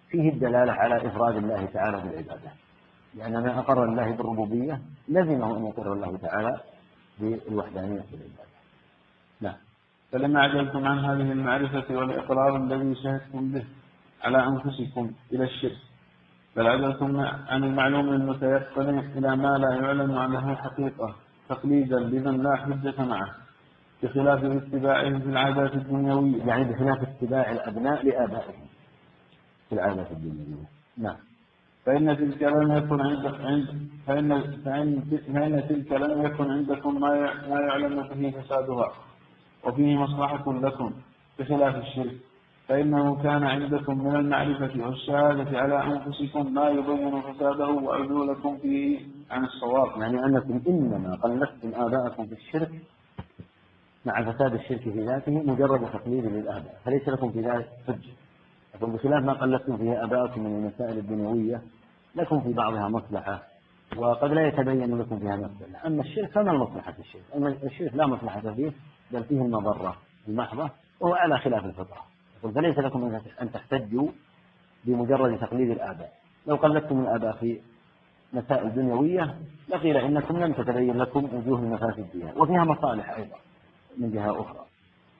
فيه 0.09 0.29
الدلالة 0.29 0.73
على 0.73 1.07
إفراد 1.07 1.35
الله 1.35 1.65
تعالى 1.65 1.97
بالعبادة. 2.01 2.51
لأن 3.13 3.43
من 3.43 3.49
أقر 3.49 3.83
الله 3.83 4.11
بالربوبية 4.11 4.81
لزمه 5.07 5.57
أن 5.57 5.65
يقر 5.65 5.93
الله 5.93 6.17
تعالى 6.17 6.59
بالوحدانية 7.19 8.01
في 8.01 8.15
العبادة. 8.15 8.51
نعم. 9.41 9.57
فلما 10.11 10.41
عجلتم 10.41 10.87
عن 10.87 10.99
هذه 10.99 11.31
المعرفة 11.31 11.95
والإقرار 11.95 12.55
الذي 12.55 12.95
شهدتم 12.95 13.51
به 13.51 13.65
على 14.23 14.47
أنفسكم 14.47 15.11
إلى 15.31 15.43
الشرك 15.43 15.90
بل 16.55 16.67
عجلتم 16.67 17.19
عن 17.47 17.63
المعلوم 17.63 18.09
المتيقن 18.09 18.99
إلى 18.99 19.35
ما 19.35 19.57
لا 19.57 19.75
يعلم 19.75 20.17
عنه 20.17 20.55
حقيقة 20.55 21.15
تقليدا 21.49 21.99
لمن 21.99 22.43
لا 22.43 22.55
حجة 22.55 23.05
معه 23.05 23.35
بخلاف 24.03 24.43
اتباعهم 24.43 25.19
في 25.19 25.25
العادات 25.29 25.73
الدنيوية. 25.75 26.43
يعني 26.45 26.63
بخلاف 26.63 26.97
اتباع 27.01 27.51
الأبناء 27.51 28.05
لآبائهم 28.05 28.65
في 29.69 29.75
العادات 29.75 30.11
الدنيوية. 30.11 30.67
نعم. 30.97 31.17
فإن 31.85 32.17
تلك 32.17 32.43
لم 32.43 32.77
يكن 32.77 33.01
عند 33.01 33.25
عند 33.25 33.89
فإن 34.07 34.41
فإن 34.65 35.01
فإن 35.33 35.67
تلك 35.69 35.91
لم 35.91 36.25
يكن 36.25 36.51
عندكم 36.51 37.01
ما 37.01 37.09
ما 37.49 37.59
يعلم 37.61 38.03
به 38.03 38.41
فسادها 38.41 38.91
وفيه 39.63 39.97
مصلحة 39.97 40.53
لكم 40.53 40.93
بخلاف 41.39 41.75
الشرك. 41.75 42.30
فإنه 42.71 43.23
كان 43.23 43.43
عندكم 43.43 44.05
من 44.05 44.15
المعرفة 44.15 44.85
والشهادة 44.85 45.59
على 45.59 45.83
أنفسكم 45.83 46.53
ما 46.53 46.69
يبين 46.69 47.21
فساده 47.21 47.67
وعدولكم 47.67 48.57
فيه 48.57 48.99
عن 49.31 49.43
الصواب. 49.45 50.01
يعني 50.01 50.25
أنكم 50.25 50.61
إنما 50.67 51.15
قلدتم 51.15 51.81
آباءكم 51.81 52.25
في 52.25 52.33
الشرك 52.33 52.71
مع 54.05 54.31
فساد 54.31 54.53
الشرك 54.53 54.81
في 54.81 55.05
ذاته 55.05 55.31
مجرد 55.31 55.91
تقليد 55.91 56.25
للآباء. 56.25 56.81
فليس 56.85 57.09
لكم 57.09 57.31
في 57.31 57.41
ذلك 57.41 57.69
حجة. 57.87 58.13
يقول 58.75 58.91
بخلاف 58.91 59.23
ما 59.23 59.33
قلدتم 59.33 59.77
فيه 59.77 60.03
آباءكم 60.03 60.41
من 60.41 60.59
المسائل 60.59 60.97
الدنيوية 60.97 61.61
لكم 62.15 62.41
في 62.41 62.53
بعضها 62.53 62.87
مصلحة 62.87 63.43
وقد 63.97 64.31
لا 64.31 64.47
يتبين 64.47 64.99
لكم 64.99 65.19
فيها 65.19 65.35
مصلحة. 65.35 65.87
أما 65.87 66.01
الشرك 66.01 66.31
فما 66.31 66.51
المصلحة 66.51 66.91
في 66.91 66.99
الشرك. 66.99 67.23
أما 67.35 67.55
الشرك 67.63 67.95
لا 67.95 68.07
مصلحة 68.07 68.41
فيه 68.41 68.71
بل 69.11 69.23
فيه 69.23 69.41
المضرة 69.41 69.95
المحضة 70.27 70.69
وهو 70.99 71.13
على 71.13 71.37
خلاف 71.39 71.65
الفطرة. 71.65 72.11
يقول 72.41 72.53
فليس 72.53 72.77
لكم 72.77 73.19
أن 73.41 73.51
تحتجوا 73.51 74.07
بمجرد 74.85 75.39
تقليد 75.39 75.69
الآباء. 75.71 76.13
لو 76.47 76.55
قلدتم 76.55 77.01
الآباء 77.01 77.33
في 77.33 77.59
مسائل 78.33 78.75
دنيوية 78.75 79.35
لقيل 79.69 79.97
إنكم 79.97 80.37
لم 80.37 80.53
تتبين 80.53 80.97
لكم 80.97 81.29
وجوه 81.33 81.59
المفاسد 81.59 82.05
فيها 82.11 82.33
وفيها 82.35 82.63
مصالح 82.63 83.09
أيضا 83.09 83.35
من 83.97 84.11
جهة 84.11 84.41
أخرى. 84.41 84.65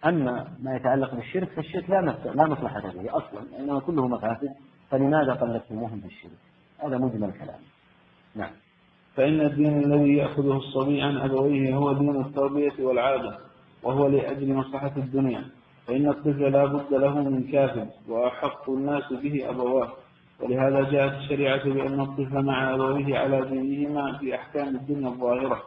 أما 0.06 0.48
ما 0.64 0.76
يتعلق 0.76 1.16
بالشرك 1.16 1.50
فالشرك 1.50 1.90
لا 1.90 2.16
لا 2.36 2.48
مصلحة 2.48 2.90
فيه 2.90 3.18
أصلا 3.18 3.42
إنما 3.60 3.80
كله 3.80 4.08
مفاسد. 4.08 4.50
فلماذا 4.90 5.34
قلدتموهم 5.34 6.00
في 6.00 6.08
الشرك؟ 6.08 6.32
هذا 6.80 6.98
مجمل 6.98 7.32
كلام 7.32 7.60
نعم. 8.36 8.52
فإن 9.16 9.42
الدين 9.42 9.84
الذي 9.84 10.14
يأخذه 10.14 10.58
الصبي 10.58 11.02
عن 11.02 11.18
أبويه 11.18 11.76
هو 11.76 11.94
دين 11.94 12.22
التربية 12.22 12.74
والعادة 12.80 13.38
وهو 13.84 14.08
لأجل 14.08 14.54
مصلحة 14.54 14.92
الدنيا. 14.98 15.46
فإن 15.88 16.10
الطفل 16.10 16.52
لا 16.52 16.66
بد 16.66 16.94
له 16.94 17.22
من 17.30 17.44
كافٍ 17.52 17.88
وأحق 18.10 18.70
الناس 18.70 19.14
به 19.14 19.50
أبواه. 19.50 19.90
ولهذا 20.40 20.92
جاءت 20.92 21.14
الشريعة 21.14 21.64
بأن 21.64 22.00
الطفل 22.00 22.42
مع 22.42 22.74
أبويه 22.74 23.18
على 23.18 23.42
دينهما 23.42 24.18
في 24.18 24.36
أحكام 24.36 24.76
الدنيا 24.76 25.08
الظاهرة. 25.08 25.62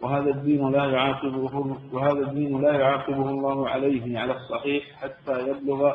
وهذا 0.00 0.30
الدين 0.30 0.70
لا 0.70 0.84
يعاقبه 0.84 1.76
وهذا 1.92 2.20
الدين 2.20 2.62
لا 2.62 2.72
يعاقبه 2.72 3.30
الله 3.30 3.68
عليه 3.68 4.18
على 4.18 4.32
الصحيح 4.36 4.84
حتى 4.96 5.48
يبلغ 5.48 5.92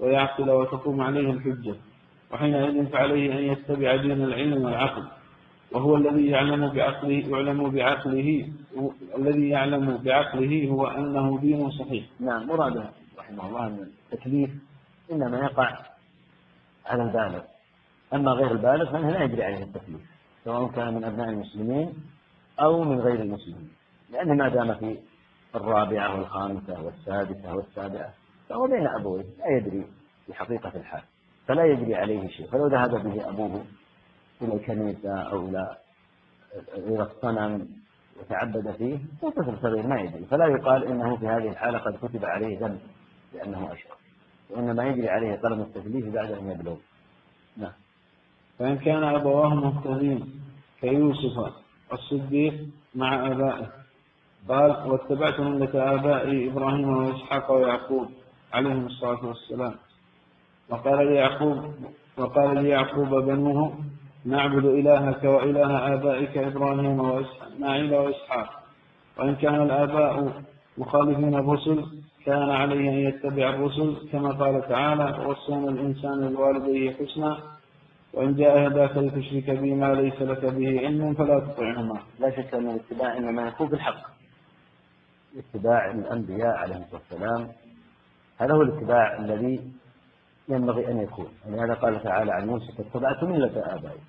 ويعقل 0.00 0.50
وتقوم 0.50 1.00
عليه 1.00 1.30
الحجة. 1.30 1.74
وحينئذ 2.32 2.86
فعليه 2.86 3.38
أن 3.38 3.44
يتبع 3.52 3.96
دين 3.96 4.24
العلم 4.24 4.64
والعقل. 4.64 5.04
وهو 5.72 5.96
الذي 5.96 6.26
يعلم 6.26 6.68
بعقله 6.68 7.22
يعلم 7.28 7.70
بعقله 7.70 8.48
الذي 9.18 9.48
يعلم 9.48 9.98
بعقله 10.04 10.68
هو 10.70 10.86
أنه 10.86 11.38
دين 11.40 11.70
صحيح. 11.70 12.04
نعم 12.20 12.46
مراده. 12.46 12.90
رحمه 13.26 13.46
الله 13.46 13.66
أن 13.66 13.90
التكليف 14.12 14.50
إنما 15.12 15.38
يقع 15.38 15.78
على 16.86 17.02
البالغ. 17.02 17.42
أما 18.14 18.30
غير 18.30 18.52
البالغ 18.52 18.92
فإنه 18.92 19.10
لا 19.10 19.24
يجري 19.24 19.44
عليه 19.44 19.62
التكليف 19.62 20.00
سواء 20.44 20.70
كان 20.70 20.94
من 20.94 21.04
أبناء 21.04 21.28
المسلمين 21.28 21.94
أو 22.60 22.84
من 22.84 23.00
غير 23.00 23.20
المسلمين. 23.20 23.70
لأنه 24.10 24.34
ما 24.34 24.48
دام 24.48 24.74
في 24.74 24.98
الرابعة 25.54 26.16
والخامسة 26.18 26.82
والسادسة 26.82 27.54
والسابعة 27.54 28.12
فهو 28.48 28.66
بين 28.66 28.86
أبويه 28.86 29.24
لا 29.38 29.56
يدري 29.56 29.86
بحقيقة 30.28 30.72
الحال 30.74 31.02
فلا 31.46 31.64
يجري 31.64 31.94
عليه 31.94 32.28
شيء. 32.28 32.46
فلو 32.50 32.66
ذهب 32.66 32.90
به 32.90 33.28
أبوه 33.28 33.64
إلى 34.42 34.54
الكنيسة 34.54 35.20
أو 35.20 35.48
إلى 35.48 35.76
إلى 36.74 37.02
الصنم 37.02 37.68
وتعبد 38.20 38.74
فيه 38.78 38.98
هو 39.24 39.30
طفل 39.30 39.58
صغير 39.62 39.86
ما 39.86 40.00
يدري. 40.00 40.24
فلا 40.24 40.46
يقال 40.46 40.84
إنه 40.84 41.16
في 41.16 41.26
هذه 41.26 41.48
الحالة 41.48 41.78
قد 41.78 41.96
كتب 42.02 42.24
عليه 42.24 42.58
ذنب. 42.60 42.80
لأنه 43.34 43.72
أشرك 43.72 43.96
وإنما 44.50 44.84
يجري 44.84 45.08
عليه 45.08 45.36
قلم 45.36 45.60
التكليف 45.60 46.14
بعد 46.14 46.30
أن 46.30 46.50
يبلغ. 46.50 46.76
نعم. 47.56 47.72
فإن 48.58 48.78
كان 48.78 49.04
أبواه 49.04 49.54
مهتدين 49.54 50.40
كيوسف 50.80 51.52
الصديق 51.92 52.54
مع 52.94 53.26
آبائه. 53.26 53.70
قال 54.48 54.70
واتبعت 54.70 55.40
ملة 55.40 55.94
آبائي 55.94 56.50
إبراهيم 56.50 56.88
وإسحاق 56.88 57.52
ويعقوب 57.52 58.08
عليهم 58.52 58.86
الصلاة 58.86 59.26
والسلام. 59.26 59.74
وقال 60.68 61.06
ليعقوب 61.06 61.74
وقال 62.16 62.62
ليعقوب 62.62 63.08
بنوه 63.08 63.78
نعبد 64.24 64.64
إلهك 64.64 65.24
وإله 65.24 65.94
آبائك 65.94 66.38
إبراهيم 66.38 67.00
وإسماعيل 67.00 67.94
وإسحاق. 67.94 68.62
وإن 69.18 69.34
كان 69.34 69.62
الآباء 69.62 70.42
مخالفين 70.78 71.34
الرسل 71.34 71.86
كان 72.26 72.50
عليه 72.50 72.90
أن 72.90 72.94
يتبع 72.94 73.50
الرسل 73.50 74.08
كما 74.12 74.32
قال 74.32 74.68
تعالى 74.68 75.26
وصينا 75.26 75.70
الإنسان 75.70 76.34
بوالديه 76.34 76.94
حسنا 76.94 77.38
وإن 78.12 78.34
جاهداك 78.34 78.96
لتشرك 78.96 79.50
بي 79.50 79.74
ما 79.74 79.94
ليس 79.94 80.22
لك 80.22 80.44
به 80.44 80.80
علم 80.80 81.14
فلا 81.14 81.40
تطعهما. 81.40 82.00
لا 82.18 82.30
شك 82.30 82.54
أن 82.54 82.70
الاتباع 82.70 83.16
إنما 83.16 83.48
يكون 83.48 83.68
بالحق. 83.68 84.10
اتباع 85.36 85.90
الأنبياء 85.90 86.56
عليهم 86.56 86.82
الصلاة 86.82 87.00
والسلام 87.10 87.48
هذا 88.38 88.54
هو 88.54 88.62
الاتباع 88.62 89.18
الذي 89.18 89.72
ينبغي 90.48 90.90
أن 90.90 91.00
يكون. 91.00 91.28
ولهذا 91.46 91.74
قال 91.74 92.02
تعالى 92.02 92.32
عن 92.32 92.46
موسى 92.46 92.72
فاتبعت 92.72 93.24
ملة 93.24 93.74
آبائي 93.74 94.00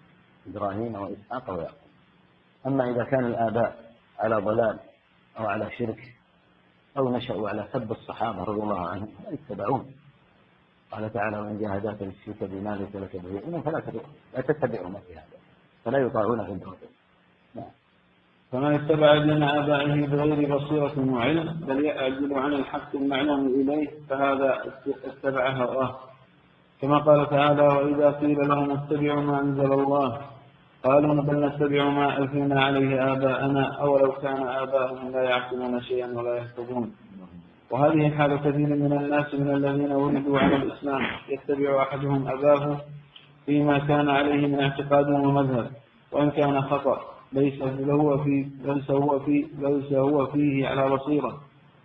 إبراهيم 0.47 0.95
وإسحاق 0.95 1.49
ويعقوب. 1.49 1.87
أما 2.67 2.91
إذا 2.91 3.03
كان 3.03 3.25
الآباء 3.25 3.75
على 4.19 4.35
ضلال 4.35 4.79
أو 5.39 5.45
على 5.45 5.71
شرك 5.71 6.16
أو 6.97 7.15
نشأوا 7.15 7.49
على 7.49 7.67
سب 7.73 7.91
الصحابة 7.91 8.43
رضي 8.43 8.61
الله 8.61 8.87
عنهم 8.87 9.09
يتبعون 9.31 9.85
قال 10.91 11.13
تعالى 11.13 11.37
وإن 11.39 11.59
جاهداك 11.59 12.01
لتشرك 12.01 12.49
بما 12.49 12.75
ليس 12.75 12.95
لك 12.95 13.15
به؟ 13.15 13.41
علم 13.45 13.61
فلا 13.61 13.83
لا 14.33 14.41
تتبعهما 14.41 14.99
في 14.99 15.13
هذا 15.13 15.37
فلا 15.85 15.97
يطاعون 15.97 16.45
في 16.45 16.51
الباطل. 16.51 16.87
نعم. 17.55 17.71
فمن 18.51 18.73
اتبع 18.73 19.17
دين 19.17 19.43
آبائه 19.43 20.07
بغير 20.07 20.57
بصيرة 20.57 21.13
وعلم 21.13 21.53
بل 21.67 21.85
يعجل 21.85 22.33
عن 22.33 22.53
الحق 22.53 22.95
المعلوم 22.95 23.47
إليه 23.47 23.87
فهذا 24.09 24.63
اتبع 25.05 25.49
هواه. 25.49 25.99
كما 26.81 26.97
قال 26.97 27.29
تعالى 27.29 27.67
وإذا 27.67 28.11
قيل 28.11 28.37
لهم 28.47 28.71
اتبعوا 28.71 29.21
ما 29.21 29.39
أنزل 29.39 29.73
الله 29.73 30.36
قالوا 30.83 31.21
بل 31.21 31.45
نتبع 31.45 31.89
ما 31.89 32.17
ألفينا 32.17 32.63
عليه 32.63 33.13
آباءنا 33.13 33.63
أولو 33.81 34.11
كان 34.11 34.47
آباؤهم 34.47 35.11
لا 35.11 35.23
يعقلون 35.23 35.81
شيئا 35.81 36.07
ولا 36.17 36.35
يهتدون 36.37 36.91
وهذه 37.71 38.09
حال 38.09 38.35
كثير 38.35 38.67
من 38.67 38.93
الناس 38.93 39.33
من 39.33 39.53
الذين 39.53 39.91
ولدوا 39.91 40.39
على 40.39 40.55
الإسلام. 40.55 41.01
يتبع 41.29 41.81
أحدهم 41.83 42.27
أباه 42.27 42.77
فيما 43.45 43.79
كان 43.79 44.09
عليه 44.09 44.47
من 44.47 44.59
اعتقاد 44.59 45.09
ومذهب. 45.09 45.67
وإن 46.11 46.31
كان 46.31 46.61
خطأ 46.61 47.01
ليس 47.33 47.61
هو 47.89 48.17
في 48.17 48.47
ليس 48.65 48.91
هو 48.91 49.19
في 49.19 49.47
ليس 49.59 49.93
هو 49.93 50.25
فيه 50.25 50.67
على 50.67 50.89
بصيرة. 50.89 51.37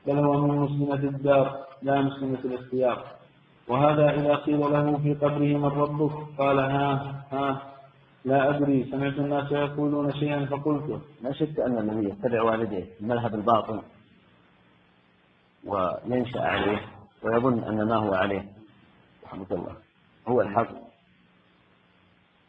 بل 0.06 0.19
هو 0.19 0.47
من 0.47 0.59
مسلمة 0.59 0.94
الدار 0.94 1.56
لا 1.82 2.01
مسلمة 2.01 2.39
الاختيار. 2.44 3.05
وهذا 3.69 4.10
إذا 4.10 4.35
قيل 4.35 4.60
له 4.60 4.98
في 5.02 5.14
قبره 5.14 5.59
من 5.59 5.64
ربك 5.64 6.12
قال 6.39 6.59
ها 6.59 7.14
ها 7.32 7.72
لا 8.24 8.57
أدري 8.57 8.85
سمعت 8.90 9.19
الناس 9.19 9.53
يقولون 9.53 10.12
شيئا 10.12 10.47
فقلته 10.47 11.01
لا 11.23 11.32
شك 11.32 11.61
أن 11.61 11.78
النبي 11.78 12.09
يتبع 12.09 12.43
والديه 12.43 12.86
المذهب 13.01 13.35
الباطن. 13.35 13.82
وينشأ 15.65 16.40
عليه 16.40 16.81
ويظن 17.23 17.65
أن 17.65 17.89
ما 17.89 17.97
هو 17.97 18.15
عليه 18.15 18.44
رحمة 19.24 19.47
الله 19.51 19.77
هو 20.28 20.40
الحق. 20.40 20.69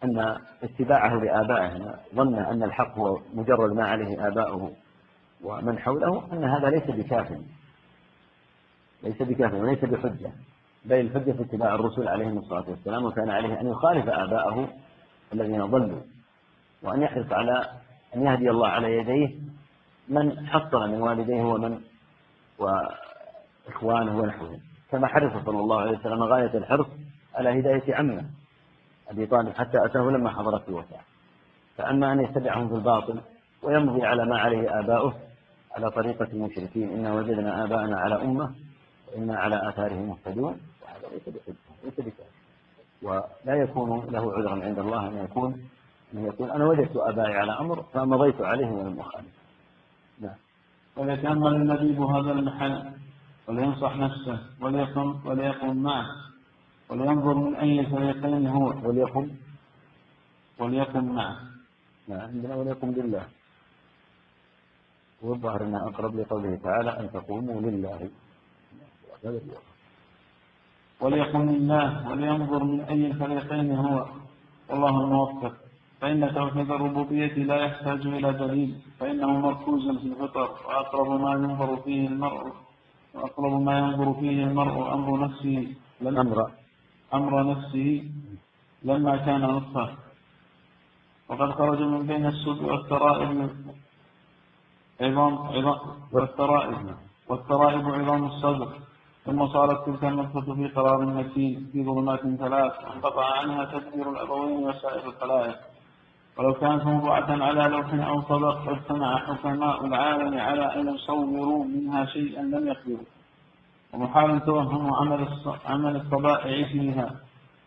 أن 0.03 0.37
اتباعه 0.63 1.15
لآبائه 1.15 1.99
ظن 2.15 2.35
أن 2.35 2.63
الحق 2.63 2.97
هو 2.97 3.19
مجرد 3.33 3.71
ما 3.71 3.87
عليه 3.87 4.27
آباؤه 4.27 4.71
ومن 5.43 5.79
حوله 5.79 6.33
أن 6.33 6.43
هذا 6.43 6.69
ليس 6.69 6.83
بكاف. 6.83 7.31
ليس 9.03 9.21
بكاف 9.21 9.53
وليس 9.53 9.85
بحجة. 9.85 10.31
بل 10.85 10.99
الحجة 10.99 11.31
في 11.31 11.41
اتباع 11.41 11.75
الرسل 11.75 12.07
عليهم 12.07 12.37
الصلاة 12.37 12.69
والسلام 12.69 13.05
وكان 13.05 13.29
عليه 13.29 13.61
أن 13.61 13.67
يخالف 13.67 14.09
آباءه 14.09 14.69
الذين 15.33 15.65
ضلوا 15.65 16.01
وأن 16.83 17.01
يحرص 17.01 17.31
على 17.31 17.65
أن 18.15 18.23
يهدي 18.25 18.49
الله 18.49 18.67
على 18.67 18.97
يديه 18.97 19.35
من 20.07 20.47
حصل 20.47 20.89
من 20.89 21.01
والديه 21.01 21.43
ومن 21.43 21.81
وإخوانه 22.59 24.17
ونحوهم. 24.17 24.59
كما 24.91 25.07
حرص 25.07 25.45
صلى 25.45 25.59
الله 25.59 25.81
عليه 25.81 25.97
وسلم 25.97 26.23
غاية 26.23 26.57
الحرص 26.57 26.87
على 27.35 27.59
هداية 27.59 27.95
عمه 27.95 28.25
أبي 29.09 29.25
طالب 29.25 29.53
حتى 29.53 29.85
أتاه 29.85 30.01
لما 30.01 30.29
حضرت 30.29 30.69
الوفاة. 30.69 30.99
فأما 31.77 32.11
أن 32.11 32.19
يتبعهم 32.19 32.69
في 32.69 32.75
الباطل 32.75 33.21
ويمضي 33.63 34.05
على 34.05 34.25
ما 34.25 34.39
عليه 34.39 34.79
آباؤه 34.79 35.13
على 35.75 35.91
طريقة 35.91 36.25
المشركين 36.33 36.89
إنا 36.89 37.13
وجدنا 37.13 37.63
آباءنا 37.63 37.99
على 37.99 38.21
أمة 38.21 38.55
وإنا 39.11 39.39
على 39.39 39.69
آثارهم 39.69 40.09
مهتدون. 40.09 40.61
وهذا 40.83 41.07
ليس 41.13 41.29
بحجة 41.29 41.55
ليس 41.83 41.99
بكافر 41.99 42.32
ولا 43.03 43.63
يكون 43.63 44.05
له 44.09 44.33
عذرا 44.33 44.65
عند 44.65 44.79
الله 44.79 45.07
أن 45.07 45.17
يكون 45.17 45.69
أن 46.13 46.25
يقول 46.25 46.51
أنا 46.51 46.65
وجدت 46.65 46.97
آبائي 46.97 47.33
على 47.33 47.59
أمر 47.59 47.83
فمضيت 47.93 48.41
عليه 48.41 48.67
ولم 48.67 48.99
أخالف 48.99 49.33
نعم. 50.19 50.35
وليتأمل 50.97 51.55
اللبيب 51.55 52.01
هذا 52.01 52.31
المحل 52.31 52.91
ولينصح 53.47 53.97
نفسه 53.97 54.39
وليقم 54.61 55.19
وليقم 55.25 55.77
معه 55.77 56.05
ولينظر 56.89 57.33
من 57.33 57.55
أي 57.55 57.79
الفريقين 57.79 58.47
هو. 58.47 58.67
وليقم. 58.83 59.29
وليقم 60.59 61.05
معه. 61.15 61.37
نعم 62.07 62.21
عندنا 62.21 62.55
وليقم 62.55 62.91
بالله 62.91 63.25
والظاهر 65.21 65.63
أنها 65.63 65.89
أقرب 65.89 66.15
لقوله 66.15 66.55
تعالى 66.55 66.99
أن 66.99 67.11
تقوموا 67.11 67.61
لله. 67.61 68.09
وليقم 71.01 71.49
لله 71.49 72.09
ولينظر 72.09 72.63
من 72.63 72.81
أي 72.81 73.05
الفريقين 73.07 73.75
هو. 73.75 74.05
والله 74.69 75.01
الموفق. 75.03 75.53
فإن 76.01 76.33
توحيد 76.35 76.71
الربوبية 76.71 77.33
لا 77.33 77.55
يحتاج 77.55 78.07
إلى 78.07 78.33
دليل 78.33 78.75
فإنه 78.99 79.31
مركوز 79.39 79.97
في 79.97 80.07
الفطر 80.07 80.49
وأقرب 80.65 81.21
ما 81.21 81.31
ينظر 81.31 81.77
فيه 81.77 82.07
المرء 82.07 82.53
وأقرب 83.13 83.61
ما 83.61 83.79
ينظر 83.79 84.13
فيه 84.13 84.43
المرء 84.43 84.93
أمر 84.93 85.19
نفسه. 85.19 85.67
أمر. 86.01 86.51
أمر 87.13 87.51
نفسه 87.51 88.11
لما 88.83 89.17
كان 89.17 89.41
نطفة. 89.41 89.89
وقد 91.29 91.51
خرج 91.51 91.81
من 91.81 92.07
بين 92.07 92.25
السد 92.25 92.61
والترائب. 92.63 93.49
عظام 95.01 95.37
عظام 95.37 95.79
والترائب. 96.11 96.95
والترائب 97.29 97.85
عظام 97.87 98.25
الصدر. 98.25 98.69
ثم 99.25 99.47
صارت 99.47 99.85
تلك 99.85 100.03
النطفة 100.03 100.55
في 100.55 100.67
قرار 100.67 101.05
مكين 101.05 101.69
في 101.71 101.83
ظلمات 101.83 102.19
ثلاث 102.19 102.73
انقطع 102.95 103.25
عنها 103.39 103.65
تدبير 103.65 104.09
الأبوين 104.09 104.67
وسائر 104.67 105.09
الخلائق. 105.09 105.57
ولو 106.37 106.53
كانت 106.53 106.85
موضوعة 106.85 107.29
على 107.29 107.63
لوح 107.63 107.93
أو 107.93 108.21
صدق 108.21 108.63
فاجتمع 108.65 109.17
حكماء 109.17 109.85
العالم 109.85 110.39
على 110.39 110.75
أن 110.75 110.95
يصوروا 110.95 111.65
منها 111.65 112.05
شيئا 112.05 112.41
لم 112.41 112.67
يخبروا. 112.67 113.05
ومحال 113.93 114.45
توهم 114.45 114.93
عمل 114.93 115.27
عمل 115.65 115.95
الطبائع 115.95 116.67
فيها 116.67 117.15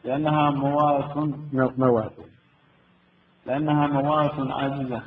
لأنها 0.05 0.51
موات 0.51 1.17
موات 1.79 2.13
لأنها 3.47 3.87
موات 3.87 4.51
عاجزة 4.51 5.03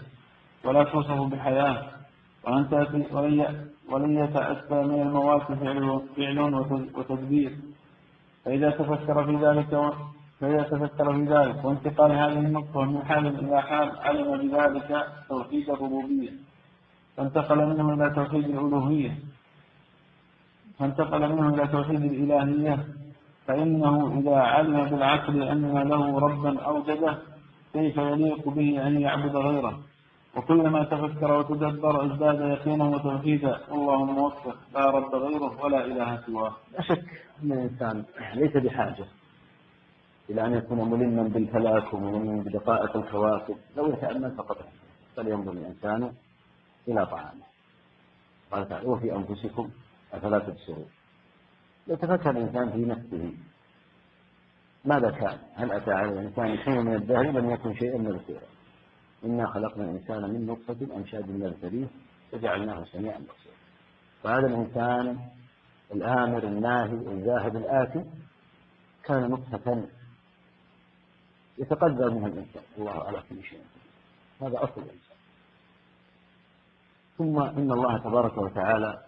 ولا 0.66 0.84
توصف 0.84 1.22
بحياة 1.22 1.84
ولن 2.44 2.70
تأتي 2.70 3.06
ولن 3.12 3.70
يتأتى 3.98 4.76
من 4.84 5.02
الموات 5.02 5.42
فعل, 5.42 6.02
فعل 6.18 6.40
وتدبير. 6.96 7.52
فإذا 8.46 8.70
تفكر 8.70 9.26
في 9.26 9.36
ذلك 9.46 9.94
فإذا 10.40 10.64
تفكر 10.64 11.14
في 11.14 11.24
ذلك 11.24 11.66
وانتقال 11.66 12.12
هذه 12.12 12.40
النقطة 12.40 12.82
من 12.84 13.06
حال 13.06 13.28
إلى 13.28 13.62
حال 13.62 13.90
علم 14.00 14.38
بذلك 14.38 15.08
توحيد 15.30 15.70
الربوبية. 15.70 16.32
فانتقل 17.18 17.66
منه 17.66 17.94
إلى 17.94 18.10
توحيد 18.16 18.46
الألوهية. 18.46 19.16
فانتقل 20.80 21.36
منه 21.36 21.50
إلى 21.50 21.68
توحيد 21.68 22.04
الإلهية. 22.04 22.86
فإنه 23.48 24.20
إذا 24.20 24.36
علم 24.36 24.86
بالعقل 24.86 25.44
أن 25.44 25.78
له 25.78 26.20
ربا 26.20 26.60
أوجده 26.60 27.18
كيف 27.74 27.98
يليق 27.98 28.50
به 28.50 28.88
أن 28.88 29.02
يعبد 29.02 29.36
غيره؟ 29.36 29.80
وكلما 30.36 30.84
تفكر 30.84 31.32
وتدبر 31.32 32.06
ازداد 32.06 32.40
يقينا 32.42 32.84
وتوحيدا 32.84 33.60
والله 33.70 34.06
موفق 34.06 34.58
لا 34.74 34.90
رب 34.90 35.16
غيره 35.16 35.66
ولا 35.66 35.86
إله 35.86 36.22
سواه. 36.26 36.56
لا 36.74 36.82
شك 36.82 37.06
أن 37.44 37.52
الإنسان 37.52 38.06
ليس 38.34 38.58
بحاجة 38.58 39.06
إلى 40.30 40.46
أن 40.46 40.54
يكون 40.54 40.90
ملما 40.90 41.24
بالفلك 41.24 41.94
وملما 41.94 42.44
بدقائق 42.44 42.98
الكواكب 42.98 43.56
لو 43.78 43.94
يتامل 43.94 44.32
فقط 44.32 44.58
فلينظر 45.16 45.52
الإنسان 45.52 46.14
إلى 46.88 47.06
طعامه. 47.06 47.50
قال 48.52 48.70
تعالى 48.70 48.88
وفي 48.88 49.16
أنفسكم 49.16 49.70
أفلا 50.14 50.40
تبصرون. 50.40 50.90
لو 51.88 51.96
تفكر 51.96 52.30
الإنسان 52.30 52.72
في 52.72 52.86
نفسه 52.86 53.34
ماذا 54.86 55.12
كان؟ 55.12 55.38
هل 55.56 55.72
أتى 55.72 55.92
على 55.92 56.10
الإنسان 56.10 56.58
شيء 56.58 56.82
من 56.82 56.96
الدهر 56.96 57.24
لم 57.24 57.50
يكن 57.50 57.74
شيئا 57.74 57.98
مذكورا. 57.98 58.49
إنا 59.26 59.48
خلقنا 59.48 59.84
الإنسان 59.84 60.22
من 60.22 60.46
نطفة 60.46 60.96
أمشاج 60.96 61.30
نبتليه 61.30 61.88
فجعلناه 62.32 62.84
سميعا 62.84 63.18
بصيرا. 63.18 63.56
فهذا 64.24 64.48
الإنسان 64.48 65.20
الآمر 65.92 66.44
الناهي 66.44 66.94
الذاهب 66.94 67.56
الآتي 67.56 68.06
كان 69.04 69.30
نطفة 69.30 69.88
يتقدر 71.58 72.10
منها 72.10 72.28
الإنسان. 72.28 72.64
الله 72.78 73.04
على 73.04 73.24
كل 73.30 73.44
شيء. 73.44 73.62
هذا 74.42 74.64
أصل 74.64 74.82
الإنسان. 74.82 75.18
ثم 77.18 77.40
إن 77.40 77.72
الله 77.72 77.98
تبارك 77.98 78.38
وتعالى 78.38 79.04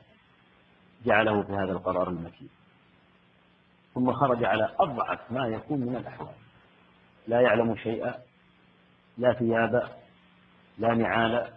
جعله 1.05 1.43
في 1.43 1.53
هذا 1.53 1.71
القرار 1.71 2.09
المكين. 2.09 2.49
ثم 3.93 4.13
خرج 4.13 4.43
على 4.43 4.75
أضعف 4.79 5.31
ما 5.31 5.47
يكون 5.47 5.79
من 5.79 5.95
الأحوال. 5.95 6.35
لا 7.27 7.41
يعلم 7.41 7.75
شيئا 7.75 8.15
لا 9.17 9.33
ثياب 9.33 10.00
لا 10.77 10.93
نعال 10.93 11.47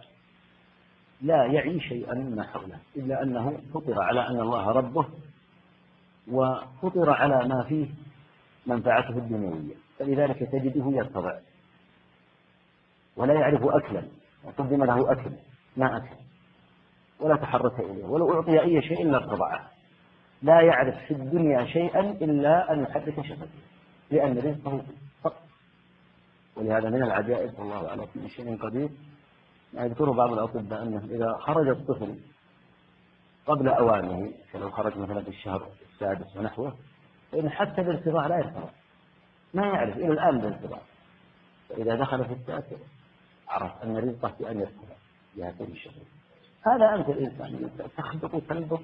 لا 1.21 1.45
يعي 1.45 1.79
شيئا 1.79 2.13
مما 2.13 2.43
حوله 2.43 2.79
إلا 2.95 3.23
أنه 3.23 3.57
فطر 3.73 4.01
على 4.01 4.27
أن 4.27 4.39
الله 4.39 4.71
ربه 4.71 5.05
وفطر 6.27 7.09
على 7.09 7.47
ما 7.47 7.63
فيه 7.63 7.87
منفعته 8.65 9.17
الدنيوية 9.17 9.75
فلذلك 9.99 10.39
تجده 10.39 10.91
يرتضع 10.97 11.37
ولا 13.15 13.33
يعرف 13.33 13.63
أكلا 13.63 14.03
وقدم 14.43 14.83
له 14.83 15.11
أكل 15.11 15.31
ما 15.77 15.97
أكل 15.97 16.15
ولا 17.19 17.35
تحرك 17.35 17.79
إليه 17.79 18.05
ولو 18.05 18.33
أعطي 18.33 18.61
أي 18.61 18.81
شيء 18.81 19.01
إلا 19.01 19.17
ارتضعه. 19.17 19.69
لا 20.41 20.61
يعرف 20.61 20.95
في 21.07 21.11
الدنيا 21.11 21.65
شيئا 21.65 21.99
إلا 21.99 22.73
أن 22.73 22.83
يحرك 22.83 23.21
شفتيه 23.21 23.45
لأن 24.11 24.37
رزقه 24.37 24.77
فقط 24.77 24.85
ولهذا 26.55 26.89
من 26.89 27.03
العجائب 27.03 27.59
والله 27.59 27.89
على 27.89 28.07
كل 28.13 28.29
شيء 28.29 28.57
قدير 28.57 28.89
يذكر 29.73 30.11
بعض 30.11 30.33
الأطباء 30.33 30.83
أنه 30.83 31.03
إذا 31.03 31.37
خرج 31.39 31.67
الطفل 31.67 32.19
قبل 33.47 33.67
أوانه 33.67 34.33
فلو 34.51 34.71
خرج 34.71 34.97
مثلا 34.97 35.21
في 35.21 35.29
الشهر 35.29 35.67
السادس 35.93 36.37
ونحوه 36.37 36.75
فإن 37.31 37.49
حتى 37.49 37.83
بالارتضاع 37.83 38.27
لا 38.27 38.37
يرتضع 38.37 38.69
ما 39.53 39.65
يعرف 39.65 39.97
إلى 39.97 40.11
الآن 40.11 40.37
بالارتضاع 40.37 40.81
فإذا 41.69 41.95
دخل 41.95 42.25
في 42.25 42.33
التاسع 42.33 42.77
عرف 43.47 43.83
أن 43.83 43.97
رزقه 43.97 44.27
في 44.37 44.51
أن 44.51 44.59
يرتضع 44.59 44.95
بهذه 45.35 45.71
الشهور 45.71 46.05
هذا 46.67 46.95
أنت 46.95 47.09
الإنسان 47.09 47.69
تخبط 47.97 48.43
تنبط 48.49 48.81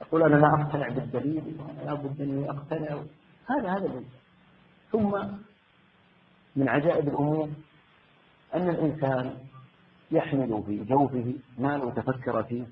يقول 0.00 0.22
أنا 0.22 0.36
لا 0.36 0.62
أقتنع 0.62 0.88
بالدليل 0.88 1.56
وأنا 1.58 1.90
لابد 1.90 2.20
أني 2.20 2.50
أقتنع. 2.50 3.02
هذا 3.46 3.70
هذا 3.70 3.86
الإنسان. 3.86 4.20
ثم 4.92 5.16
من 6.56 6.68
عجائب 6.68 7.08
الأمور 7.08 7.48
أن 8.54 8.68
الإنسان 8.68 9.36
يحمل 10.10 10.62
في 10.66 10.84
جوفه 10.84 11.34
ما 11.58 11.76
لو 11.76 11.90
تفكر 11.90 12.42
فيه 12.42 12.64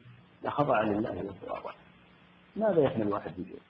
لخضع 0.45 0.81
لله 0.81 1.25
وتواضع 1.25 1.71
ماذا 2.57 2.81
يحمل 2.81 3.13
واحد 3.13 3.31
في 3.31 3.43
جوفه 3.43 3.63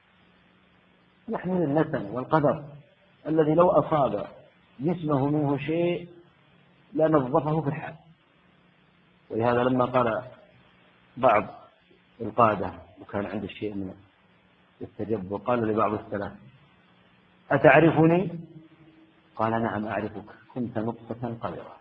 يحمل 1.28 1.62
النسم 1.62 2.15
والقدر 2.15 2.65
الذي 3.27 3.55
لو 3.55 3.70
أصاب 3.70 4.27
جسمه 4.81 5.27
منه 5.27 5.59
شيء 5.59 6.09
لنظفه 6.95 7.61
في 7.61 7.69
الحال. 7.69 7.95
ولهذا 9.31 9.62
لما 9.62 9.85
قال 9.85 10.23
بعض 11.16 11.45
القادة 12.20 12.73
وكان 13.01 13.27
عنده 13.27 13.47
شيء 13.49 13.74
من 13.74 13.95
التجبر 14.81 15.36
قال 15.36 15.69
لبعض 15.69 15.93
السلف 15.93 16.32
أتعرفني؟ 17.51 18.39
قال 19.36 19.62
نعم 19.62 19.86
أعرفك 19.86 20.24
كنت 20.55 20.78
نطفة 20.78 21.35
قذرة. 21.35 21.77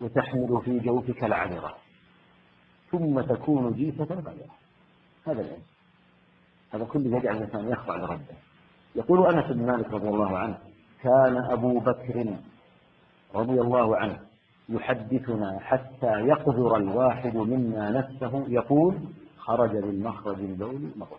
وتحمل 0.00 0.60
في 0.64 0.78
جوفك 0.78 1.24
العذرة. 1.24 1.76
ثم 2.90 3.20
تكون 3.20 3.72
جيفة 3.72 4.04
قذرة 4.04 4.46
هذا 5.26 5.40
العلم. 5.40 5.62
هذا 6.72 6.84
كله 6.84 7.16
يجعل 7.18 7.36
الإنسان 7.36 7.68
يخضع 7.68 7.96
لربه. 7.96 8.36
يقول 8.94 9.34
أنس 9.34 9.52
بن 9.52 9.66
مالك 9.66 9.90
رضي 9.90 10.08
الله 10.08 10.38
عنه 10.38 10.58
كان 11.02 11.36
أبو 11.50 11.80
بكر 11.80 12.36
رضي 13.34 13.60
الله 13.60 13.96
عنه 13.96 14.20
يحدثنا 14.68 15.58
حتى 15.60 16.20
يقذر 16.20 16.76
الواحد 16.76 17.36
منا 17.36 17.90
نفسه. 17.90 18.44
يقول 18.48 18.98
خرج 19.38 19.70
بالمخرج 19.70 20.38
البول 20.38 20.90
مغسول 20.96 21.18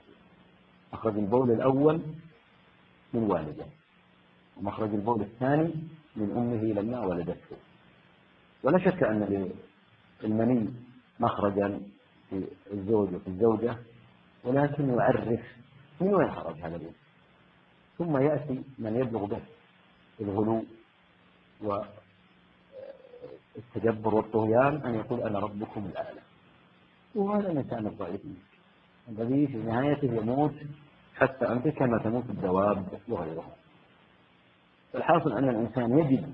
مخرج 0.93 1.17
البول 1.17 1.51
الأول 1.51 2.01
من 3.13 3.23
والده. 3.23 3.65
ومخرج 4.57 4.93
البول 4.93 5.21
الثاني 5.21 5.73
من 6.15 6.31
أمه 6.31 6.63
لما 6.81 6.99
ولدته. 7.05 7.57
ولا 8.63 8.77
شك 8.77 9.03
أن 9.03 9.51
للمني 10.23 10.73
مخرجا 11.19 11.81
في 12.29 12.47
الزوج 12.73 13.13
وفي 13.13 13.27
الزوجة 13.27 13.77
ولكن 14.43 14.89
يعرف 14.89 15.41
من 16.01 16.13
وين 16.13 16.31
خرج 16.31 16.59
هذا 16.59 16.75
اليوم 16.75 16.93
ثم 17.97 18.17
يأتي 18.17 18.63
من 18.79 18.95
يبلغ 18.95 19.25
به 19.25 19.41
الغلو 20.21 20.63
والتجبر 23.55 24.15
والطغيان 24.15 24.75
أن 24.85 24.95
يقول 24.95 25.21
أنا 25.21 25.39
ربكم 25.39 25.85
الأعلى. 25.85 26.21
وهذا 27.15 27.51
الإنسان 27.51 27.87
الضعيف 27.87 28.21
الذي 29.09 29.47
في 29.47 29.57
نهايته 29.57 30.13
يموت 30.13 30.53
حتى 31.15 31.47
أنت 31.47 31.67
كما 31.67 31.97
تموت 31.97 32.29
الدواب 32.29 32.99
وغيرها. 33.07 33.55
الحاصل 34.95 35.37
أن 35.37 35.49
الإنسان 35.49 35.99
يجد 35.99 36.33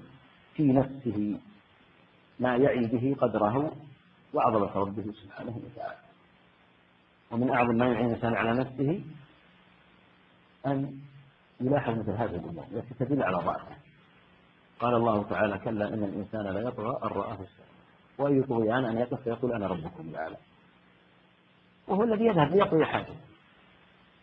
في 0.53 0.63
نفسه 0.63 1.39
ما 2.39 2.55
يعي 2.55 2.88
به 2.88 3.15
قدره 3.21 3.71
وعظمة 4.33 4.75
ربه 4.75 5.11
سبحانه 5.23 5.61
وتعالى. 5.65 5.97
ومن 7.31 7.49
أعظم 7.49 7.75
ما 7.75 7.88
يعين 7.88 8.05
الإنسان 8.05 8.33
على 8.33 8.53
نفسه 8.53 9.03
أن 10.65 10.99
يلاحظ 11.61 11.99
مثل 11.99 12.11
هذه 12.11 12.35
الأمور 12.35 12.65
التي 12.71 12.93
تدل 12.99 13.23
على 13.23 13.38
ضعفه. 13.38 13.75
قال 14.79 14.93
الله 14.93 15.23
تعالى 15.23 15.57
كلا 15.57 15.88
إن 15.88 16.03
الإنسان 16.03 16.41
لا 16.41 16.59
يطغى 16.59 16.99
أن 17.03 17.07
رآه 17.07 17.33
استغنى 17.33 17.71
وأي 18.17 18.43
طغيان 18.43 18.85
أن 18.85 18.97
يقف 18.97 19.21
فيقول 19.21 19.53
أنا 19.53 19.67
ربكم 19.67 20.09
الأعلى. 20.09 20.38
وهو 21.88 22.03
الذي 22.03 22.25
يذهب 22.25 22.51
ليقضي 22.51 22.85
حاجة 22.85 23.13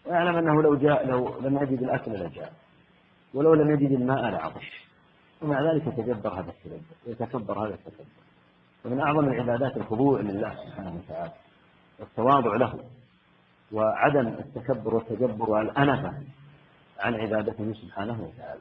ويعلم 0.06 0.36
أنه 0.36 0.62
لو 0.62 0.76
جاء 0.76 1.06
لو 1.06 1.38
لم 1.40 1.58
يجد 1.62 1.82
الأكل 1.82 2.12
لجاء. 2.12 2.52
ولو 3.34 3.54
لم 3.54 3.70
يجد 3.70 3.92
الماء 3.92 4.30
لعطش 4.30 4.88
ومع 5.42 5.72
ذلك 5.72 5.86
يتجبر 5.86 6.40
هذا 6.40 6.50
التجبر 6.50 6.80
ويتكبر 7.06 7.66
هذا 7.66 7.74
التكبر 7.74 8.04
ومن 8.84 9.00
أعظم 9.00 9.28
العبادات 9.28 9.76
الخضوع 9.76 10.20
لله 10.20 10.54
سبحانه 10.54 10.94
وتعالى. 10.94 11.32
والتواضع 11.98 12.56
له. 12.56 12.74
وعدم 13.72 14.28
التكبر 14.28 14.94
والتجبر 14.94 15.50
والأنفة 15.50 16.22
عن 16.98 17.14
عبادته 17.14 17.72
سبحانه 17.72 18.22
وتعالى. 18.22 18.60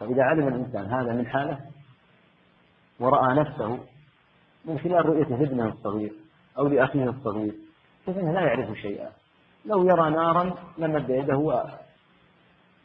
فإذا 0.00 0.22
علم 0.22 0.48
الإنسان 0.48 0.86
هذا 0.86 1.12
من 1.12 1.26
حاله 1.26 1.60
ورأى 3.00 3.34
نفسه 3.34 3.78
من 4.64 4.78
خلال 4.78 5.06
رؤيته 5.06 5.36
لابنه 5.36 5.68
الصغير 5.68 6.12
أو 6.58 6.68
لأخيه 6.68 7.10
الصغير 7.10 7.54
فإنه 8.06 8.32
لا 8.32 8.40
يعرف 8.40 8.78
شيئا. 8.78 9.10
لو 9.64 9.88
يرى 9.88 10.10
نارا 10.10 10.54
لمد 10.78 11.10
يده 11.10 11.36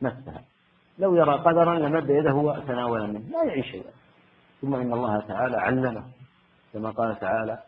ومسها. 0.02 0.44
لو 1.00 1.16
يرى 1.16 1.34
قدرا 1.34 1.80
لمد 1.80 2.10
يده 2.10 2.34
وتناول 2.34 3.08
منه 3.08 3.30
لا 3.30 3.44
يعي 3.44 3.64
شيئا. 3.64 3.92
ثم 4.62 4.76
إن 4.76 4.94
الله 4.94 5.20
تعالى 5.20 5.58
علمه 5.58 6.04
كما 6.74 6.90
قال 6.90 7.20
تعالى 7.20 7.60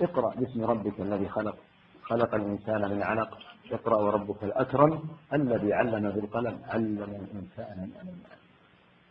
اقرأ 0.00 0.34
باسم 0.34 0.64
ربك 0.64 1.00
الذي 1.00 1.28
خلق 1.28 1.56
خلق 2.02 2.34
الإنسان 2.34 2.90
من 2.90 3.02
علق 3.02 3.38
اقرأ 3.72 3.96
وربك 3.96 4.44
الأكرم 4.44 5.02
الذي 5.32 5.72
علم 5.74 6.10
بالقلم 6.10 6.60
علم 6.68 7.02
الإنسان 7.02 7.90
ما 7.94 8.10
لم 8.10 8.18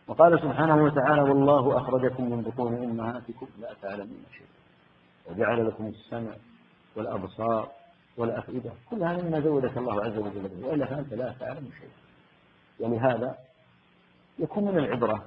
وقال 0.08 0.40
سبحانه 0.40 0.84
وتعالى 0.84 1.22
والله 1.22 1.78
أخرجكم 1.78 2.30
من 2.30 2.42
بطون 2.42 2.74
أمهاتكم 2.74 3.46
لا 3.60 3.74
تعلمون 3.82 4.24
شيئا 4.32 4.48
وجعل 5.26 5.66
لكم 5.66 5.86
السمع 5.86 6.32
والأبصار 6.96 7.68
والأفئدة 8.16 8.72
كل 8.90 9.02
هذا 9.02 9.22
مما 9.22 9.40
زودك 9.40 9.78
الله 9.78 10.04
عز 10.04 10.18
وجل 10.18 10.48
به 10.48 10.68
وإلا 10.68 10.86
فأنت 10.86 11.14
لا 11.14 11.34
تعلم 11.40 11.68
شيئا. 11.78 11.90
ولهذا 12.80 13.36
يكون 14.38 14.64
من 14.64 14.78
العبرة 14.78 15.24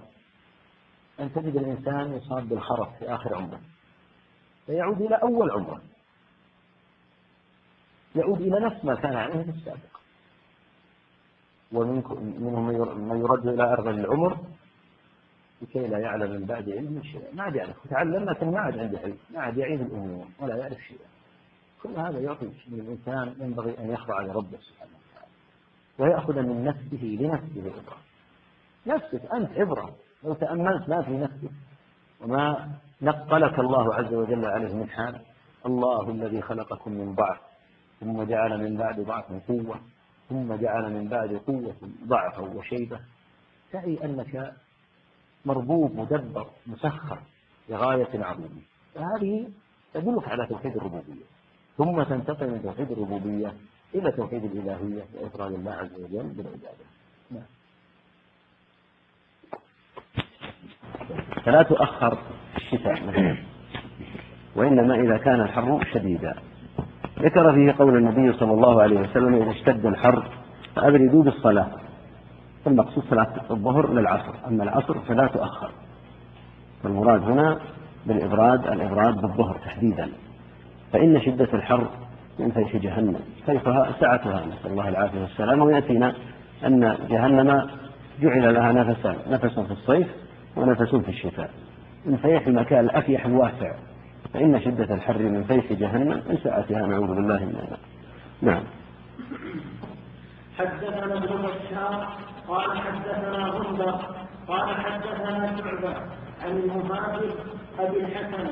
أن 1.19 1.34
تجد 1.34 1.56
الإنسان 1.56 2.14
يصاب 2.14 2.49
بالخرف 2.49 2.99
في 2.99 3.15
آخر 3.15 3.36
عمره. 3.36 3.60
فيعود 4.65 5.02
إلى 5.02 5.15
أول 5.15 5.52
عمره. 5.52 5.81
يعود 8.15 8.41
إلى 8.41 8.60
نفس 8.60 8.86
ما 8.86 8.95
كان 8.95 9.15
عليه 9.15 9.44
في 9.44 9.49
السابق. 9.49 9.99
ومنهم 11.72 13.07
من 13.10 13.19
يرد 13.22 13.48
إلى 13.48 13.64
أرض 13.64 13.88
العمر 13.88 14.38
لكي 15.61 15.88
لا 15.88 15.99
يعلم 15.99 16.31
من 16.31 16.45
بعد 16.45 16.69
علم 16.69 17.03
شيئا 17.03 17.34
ما 17.34 17.44
عاد 17.44 17.56
يعرف. 17.56 17.88
تعلم 17.90 18.30
لكن 18.30 18.52
ما 18.52 18.60
عاد 18.60 18.80
عنده 18.80 18.99
علم. 18.99 19.18
ما 19.34 19.41
عاد 19.41 19.57
يعيد 19.57 19.81
الأمور 19.81 20.27
ولا 20.40 20.56
يعرف 20.57 20.77
شيئا 20.88 21.07
كل 21.84 21.90
هذا 21.90 22.19
يعطي 22.19 22.49
للإنسان 22.68 23.36
ينبغي 23.40 23.80
أن 23.80 23.91
يخضع 23.91 24.22
لربه 24.22 24.57
سبحانه 24.57 24.91
وتعالى. 24.91 25.31
ويأخذ 25.99 26.41
من 26.41 26.64
نفسه 26.64 27.03
لنفسه 27.03 27.80
عبرة 27.80 27.98
نفسك 28.89 29.33
أنت 29.33 29.51
عبرة. 29.57 29.95
لو 30.23 30.33
تأملت 30.33 30.89
ما 30.89 31.01
في 31.01 31.11
نفسك. 31.11 31.51
وما 32.21 32.69
نقلك 33.01 33.59
الله 33.59 33.95
عز 33.95 34.13
وجل 34.13 34.45
عليه 34.45 34.73
من 34.73 34.89
حال. 34.89 35.21
الله 35.65 36.09
الذي 36.09 36.41
خلقكم 36.41 36.91
من 36.91 37.15
ضعف. 37.15 37.39
ثم 37.99 38.23
جعل 38.23 38.63
من 38.63 38.77
بعد 38.77 38.99
ضعف 38.99 39.25
قوة. 39.47 39.79
ثم 40.29 40.55
جعل 40.55 40.93
من 40.93 41.07
بعد 41.07 41.33
قوة 41.33 41.75
ضعفا 42.07 42.41
وشيبة. 42.41 42.99
تعي 43.71 44.05
أنك 44.05 44.53
مربوب 45.45 45.95
مدبر 45.95 46.47
مسخر 46.67 47.19
لغاية 47.69 48.23
عظيمة 48.23 48.61
فهذه 48.95 49.49
تدلك 49.93 50.27
على 50.27 50.47
توحيد 50.47 50.75
الربوبية. 50.77 51.25
ثم 51.77 52.03
تنتقل 52.03 52.51
من 52.51 52.63
توحيد 52.63 52.91
الربوبية 52.91 53.53
إلى 53.95 54.11
توحيد 54.11 54.43
الإلهية 54.43 55.05
وإفراد 55.15 55.53
الله 55.53 55.71
عز 55.71 55.93
وجل 55.93 56.27
بالعبادة. 56.27 56.85
نعم. 57.31 57.59
فلا 61.45 61.63
تؤخر 61.63 62.17
الشتاء 62.57 62.93
مثلا. 63.07 63.35
وإنما 64.55 64.95
إذا 64.95 65.17
كان 65.17 65.41
الحر 65.41 65.85
شديدا. 65.93 66.35
ذكر 67.19 67.53
فيه 67.53 67.75
قول 67.79 67.97
النبي 67.97 68.33
صلى 68.33 68.51
الله 68.51 68.81
عليه 68.81 68.99
وسلم 68.99 69.33
إذا 69.33 69.51
اشتد 69.51 69.85
الحر 69.85 70.23
فأبردوا 70.75 71.23
بالصلاة. 71.23 71.67
المقصود 72.67 73.03
صلاة 73.09 73.33
الظهر 73.51 73.93
للعصر 73.93 74.33
أما 74.47 74.63
العصر 74.63 74.99
فلا 74.99 75.27
تؤخر. 75.27 75.71
فالمراد 76.83 77.23
هنا 77.23 77.59
بالإبراد 78.05 78.67
الإبراد 78.67 79.21
بالظهر 79.21 79.57
تحديدا. 79.65 80.09
فإن 80.93 81.21
شدة 81.21 81.49
الحر 81.53 81.89
من 82.39 82.51
فيح 82.51 82.75
جهنم. 82.75 83.19
فيحها 83.45 83.91
سعتها 83.99 84.45
نسأل 84.45 84.71
الله 84.71 84.89
العافية 84.89 85.21
والسلامة. 85.21 85.65
ويأتينا 85.65 86.13
أن 86.65 86.97
جهنم 87.09 87.69
جعل 88.21 88.53
لها 88.53 88.71
نفسان 88.71 89.15
نفس 89.29 89.59
في 89.59 89.71
الصيف 89.71 90.07
ونفس 90.60 90.95
في 90.95 91.10
الشتاء 91.10 91.49
من 92.06 92.18
فيح 92.18 92.48
المكان 92.48 92.86
الأفيح 92.86 93.26
الواسع 93.26 93.73
فإن 94.34 94.61
شدة 94.61 94.94
الحر 94.94 95.19
من 95.19 95.44
فيح 95.44 95.73
جهنم 95.73 96.23
من 96.30 96.38
سعتها 96.44 96.88
نعوذ 96.88 97.07
بالله 97.07 97.45
من 97.45 97.77
نعم. 98.41 98.64
حدثنا 100.57 101.03
ابن 101.03 101.41
بشار 101.41 102.07
قال 102.48 102.77
حدثنا 102.77 103.45
غندر 103.45 103.99
قال 104.48 104.76
حدثنا 104.76 105.57
شعبة 105.57 105.95
عن 106.41 106.52
المهاجر 106.52 107.34
أبي 107.80 107.98
الحسن 107.99 108.48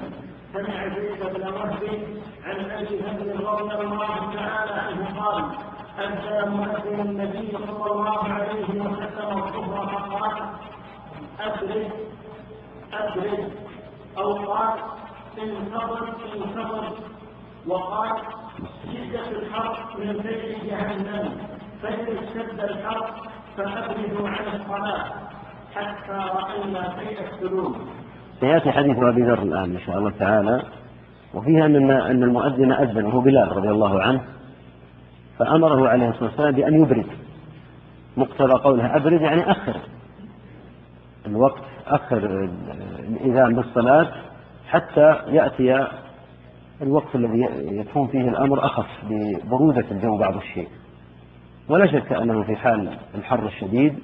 سمع 0.53 0.87
زيد 0.87 1.35
بن 1.35 1.41
وهب 1.41 1.83
عن 2.45 2.71
أبي 2.71 2.97
بكر 2.97 3.45
رضي 3.45 3.85
الله 3.85 4.33
تعالى 4.33 4.71
عنه 4.71 5.19
قال 5.19 5.43
أتى 5.99 6.49
مؤذن 6.49 6.99
النبي 6.99 7.51
صلى 7.51 7.91
الله 7.91 8.23
عليه 8.33 8.63
وسلم 8.63 9.43
الظهر 9.43 9.87
فقال 9.87 10.33
أبرد 11.39 11.91
أبرد 12.93 13.51
أو 14.17 14.33
قال 14.33 14.79
انتظر 15.37 16.13
انتظر 16.35 16.93
وقال 17.67 18.11
شدة 18.83 19.29
الحر 19.39 19.77
من 19.99 20.21
فيح 20.21 20.63
جهنم. 20.63 21.37
فإن 21.83 22.17
اشتد 22.17 22.59
الحر 22.59 23.05
فأبردوا 23.57 24.29
عن 24.29 24.45
الصلاة 24.55 25.05
حتى 25.75 26.11
رأينا 26.11 26.89
في 26.89 27.25
السلوك 27.29 27.75
سيأتي 28.39 28.71
حديث 28.71 28.97
أبي 28.97 29.21
ذر 29.21 29.41
الآن 29.41 29.75
إن 29.75 29.79
شاء 29.79 29.97
الله 29.97 30.11
تعالى. 30.19 30.61
وفيها 31.33 31.65
أن 31.65 31.91
أن 31.91 32.23
المؤذن 32.23 32.71
أذن 32.71 33.05
وهو 33.05 33.19
بلال 33.19 33.57
رضي 33.57 33.69
الله 33.69 34.01
عنه. 34.01 34.21
فأمره 35.39 35.89
عليه 35.89 36.09
الصلاة 36.09 36.29
والسلام 36.29 36.51
بأن 36.51 36.81
يبرد 36.81 37.07
مقتضى 38.17 38.53
قولها 38.53 38.95
أبرد 38.95 39.21
يعني 39.21 39.51
أخر. 39.51 39.77
الوقت 41.25 41.63
أخر 41.87 42.49
الإذان 42.99 43.55
بالصلاة 43.55 44.11
حتى 44.67 45.15
يأتي 45.27 45.87
الوقت 46.81 47.15
الذي 47.15 47.47
يكون 47.61 48.07
فيه 48.07 48.29
الأمر 48.29 48.65
أخف 48.65 48.87
ببرودة 49.09 49.85
الجو 49.91 50.17
بعض 50.17 50.35
الشيء. 50.35 50.67
ولا 51.69 51.87
شك 51.87 52.11
أنه 52.11 52.43
في 52.43 52.55
حال 52.55 52.97
الحر 53.15 53.45
الشديد 53.45 53.99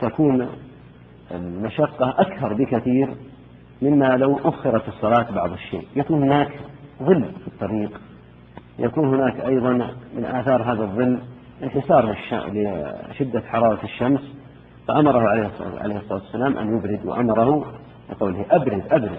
تكون 0.00 0.48
المشقة 1.30 2.14
أكثر 2.18 2.54
بكثير 2.54 3.14
مما 3.82 4.16
لو 4.16 4.40
أخرت 4.44 4.88
الصلاة 4.88 5.30
بعض 5.30 5.52
الشيء. 5.52 5.86
يكون 5.96 6.22
هناك 6.22 6.50
ظل 7.02 7.24
في 7.24 7.48
الطريق. 7.48 8.00
يكون 8.78 9.14
هناك 9.14 9.40
أيضا 9.40 9.72
من 10.16 10.24
آثار 10.24 10.62
هذا 10.62 10.82
الظل 10.82 11.18
انحسار 11.62 12.16
لشدة 13.10 13.40
حرارة 13.40 13.84
الشمس. 13.84 14.20
فأمره 14.88 15.28
عليه 15.80 15.96
الصلاة 15.96 16.20
والسلام 16.22 16.58
أن 16.58 16.78
يبرد 16.78 17.06
وأمره 17.06 17.64
بقوله 18.10 18.44
أبرد 18.50 18.82
أبرد 18.90 19.18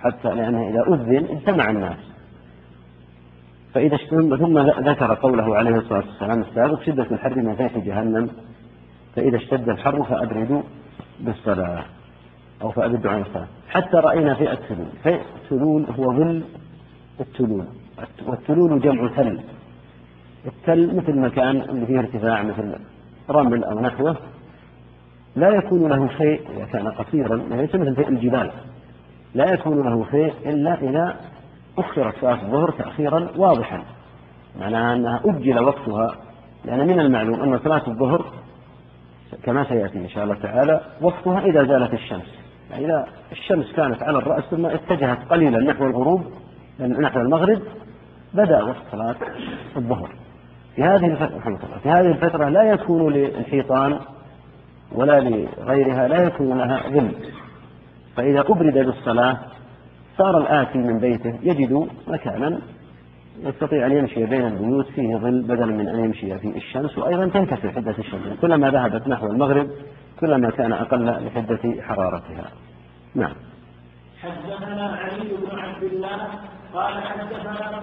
حتى 0.00 0.28
لأنه 0.28 0.68
إذا 0.68 0.94
أذن 0.94 1.26
اجتمع 1.30 1.70
الناس. 1.70 1.96
فإذا 3.74 3.96
ثم 4.36 4.58
ذكر 4.58 5.14
قوله 5.14 5.56
عليه 5.56 5.76
الصلاة 5.76 6.04
والسلام 6.06 6.40
السابق 6.40 6.82
شدة 6.82 7.06
الحر 7.10 7.54
فيح 7.56 7.78
جهنم. 7.78 8.30
فإذا 9.16 9.36
اشتد 9.36 9.68
الحر 9.68 10.02
فأبردوا 10.02 10.62
بالصلاة 11.20 11.84
أو 12.62 12.70
فأبردوا 12.70 13.10
عن 13.10 13.20
الصلاة. 13.20 13.46
حتى 13.68 13.96
رأينا 13.96 14.34
في 14.34 14.52
التلول 14.52 14.88
في 15.02 15.20
التلول 15.42 15.86
هو 15.98 16.12
ظل 16.16 16.42
التلول 17.20 17.66
والتلول 18.26 18.80
جمع 18.80 19.08
تل 19.16 19.40
التل 20.46 20.96
مثل 20.96 21.18
مكان 21.18 21.60
اللي 21.60 21.86
فيه 21.86 21.98
ارتفاع 21.98 22.42
مثل 22.42 22.74
رمل 23.30 23.64
أو 23.64 23.80
نحوه. 23.80 24.16
لا 25.38 25.48
يكون 25.48 25.88
له 25.88 26.08
شيء 26.08 26.40
إذا 26.56 26.64
كان 26.64 26.88
قصيرا 26.88 27.36
ليس 27.36 27.74
مثل 27.74 27.94
في 27.94 28.08
الجبال 28.08 28.50
لا 29.34 29.52
يكون 29.52 29.82
له 29.82 30.06
شيء 30.10 30.32
إلا 30.46 30.74
إذا 30.74 31.16
أخرت 31.78 32.14
صلاة 32.20 32.42
الظهر 32.42 32.70
تأخيرا 32.70 33.28
واضحا. 33.36 33.82
معناها 34.60 34.94
أنها 34.94 35.20
أجل 35.24 35.64
وقتها 35.64 36.14
لأن 36.64 36.86
من 36.86 37.00
المعلوم 37.00 37.40
أن 37.40 37.58
صلاة 37.58 37.82
الظهر 37.88 38.24
كما 39.42 39.64
سيأتي 39.64 39.98
إن 39.98 40.08
شاء 40.08 40.24
الله 40.24 40.34
تعالى 40.34 40.80
وقتها 41.00 41.40
إذا 41.40 41.64
زالت 41.64 41.94
الشمس. 41.94 42.34
يعني 42.70 42.84
إذا 42.84 43.06
الشمس 43.32 43.72
كانت 43.76 44.02
على 44.02 44.18
الرأس 44.18 44.44
ثم 44.44 44.66
اتجهت 44.66 45.18
قليلا 45.30 45.72
نحو 45.72 45.86
الغروب 45.86 46.22
نحو 46.80 47.20
المغرب 47.20 47.62
بدأ 48.34 48.62
وقت 48.62 48.82
صلاة 48.92 49.16
الظهر. 49.76 50.10
في 50.76 50.82
هذه 50.82 51.06
الفترة 51.06 51.78
في 51.82 51.88
هذه 51.88 52.06
الفترة 52.06 52.48
لا 52.48 52.62
يكون 52.62 53.12
للحيطان 53.12 53.98
ولا 54.92 55.20
لغيرها 55.20 56.08
لا 56.08 56.22
يكون 56.22 56.58
لها 56.58 56.82
ظل. 56.88 57.10
فإذا 58.16 58.40
أبرد 58.40 58.74
بالصلاة 58.74 59.38
صار 60.18 60.38
الآتي 60.38 60.78
من 60.78 60.98
بيته 60.98 61.38
يجد 61.42 61.88
مكانا 62.08 62.60
يستطيع 63.38 63.86
أن 63.86 63.92
يمشي 63.92 64.26
بين 64.26 64.46
البيوت 64.46 64.86
فيه 64.86 65.16
ظل 65.16 65.42
بدلا 65.42 65.66
من 65.66 65.88
أن 65.88 66.04
يمشي 66.04 66.38
في 66.38 66.56
الشمس 66.56 66.98
وأيضا 66.98 67.26
تنكسر 67.26 67.70
حدة 67.70 67.94
الشمس. 67.98 68.40
كلما 68.40 68.70
ذهبت 68.70 69.08
نحو 69.08 69.26
المغرب 69.26 69.68
كلما 70.20 70.50
كان 70.50 70.72
أقل 70.72 71.04
لحدة 71.04 71.82
حرارتها. 71.82 72.50
نعم. 73.14 73.34
حدثنا 74.22 74.96
علي 74.96 75.28
بن 75.28 75.58
عبد 75.58 75.82
الله 75.82 76.18
قال 76.74 77.02
حدثنا 77.02 77.80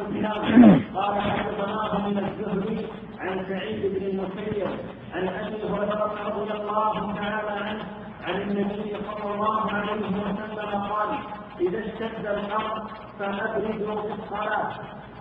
قال 0.96 1.22
حدثناه 1.22 2.08
من 2.08 2.18
الزهري 2.18 2.86
عن 3.20 3.46
سعيد 3.50 3.82
بن 3.82 4.06
المسيب 4.06 4.68
عن 5.16 5.28
ابي 5.28 5.64
هريره 5.64 6.14
رضي 6.28 6.52
الله 6.52 7.14
تعالى 7.16 7.52
عنه 7.66 7.84
عن 8.24 8.42
النبي 8.42 8.98
صلى 9.08 9.34
الله 9.34 9.72
عليه 9.72 10.08
وسلم 10.08 10.82
قال 10.82 11.10
إذا 11.60 11.80
اشتد 11.80 12.26
الحر 12.26 12.84
فابردوا 13.20 14.02
في 14.02 14.14
الصلاة 14.24 14.72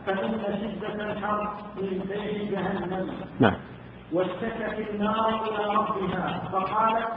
فإن 0.06 0.40
شدة 0.60 1.12
الحر 1.12 1.54
من 1.76 2.02
سيف 2.08 2.50
جهنم. 2.50 3.10
نعم. 3.40 3.54
واشتكت 4.12 4.90
النار 4.90 5.44
إلى 5.44 5.74
ربها 5.74 6.42
فقالت 6.52 7.08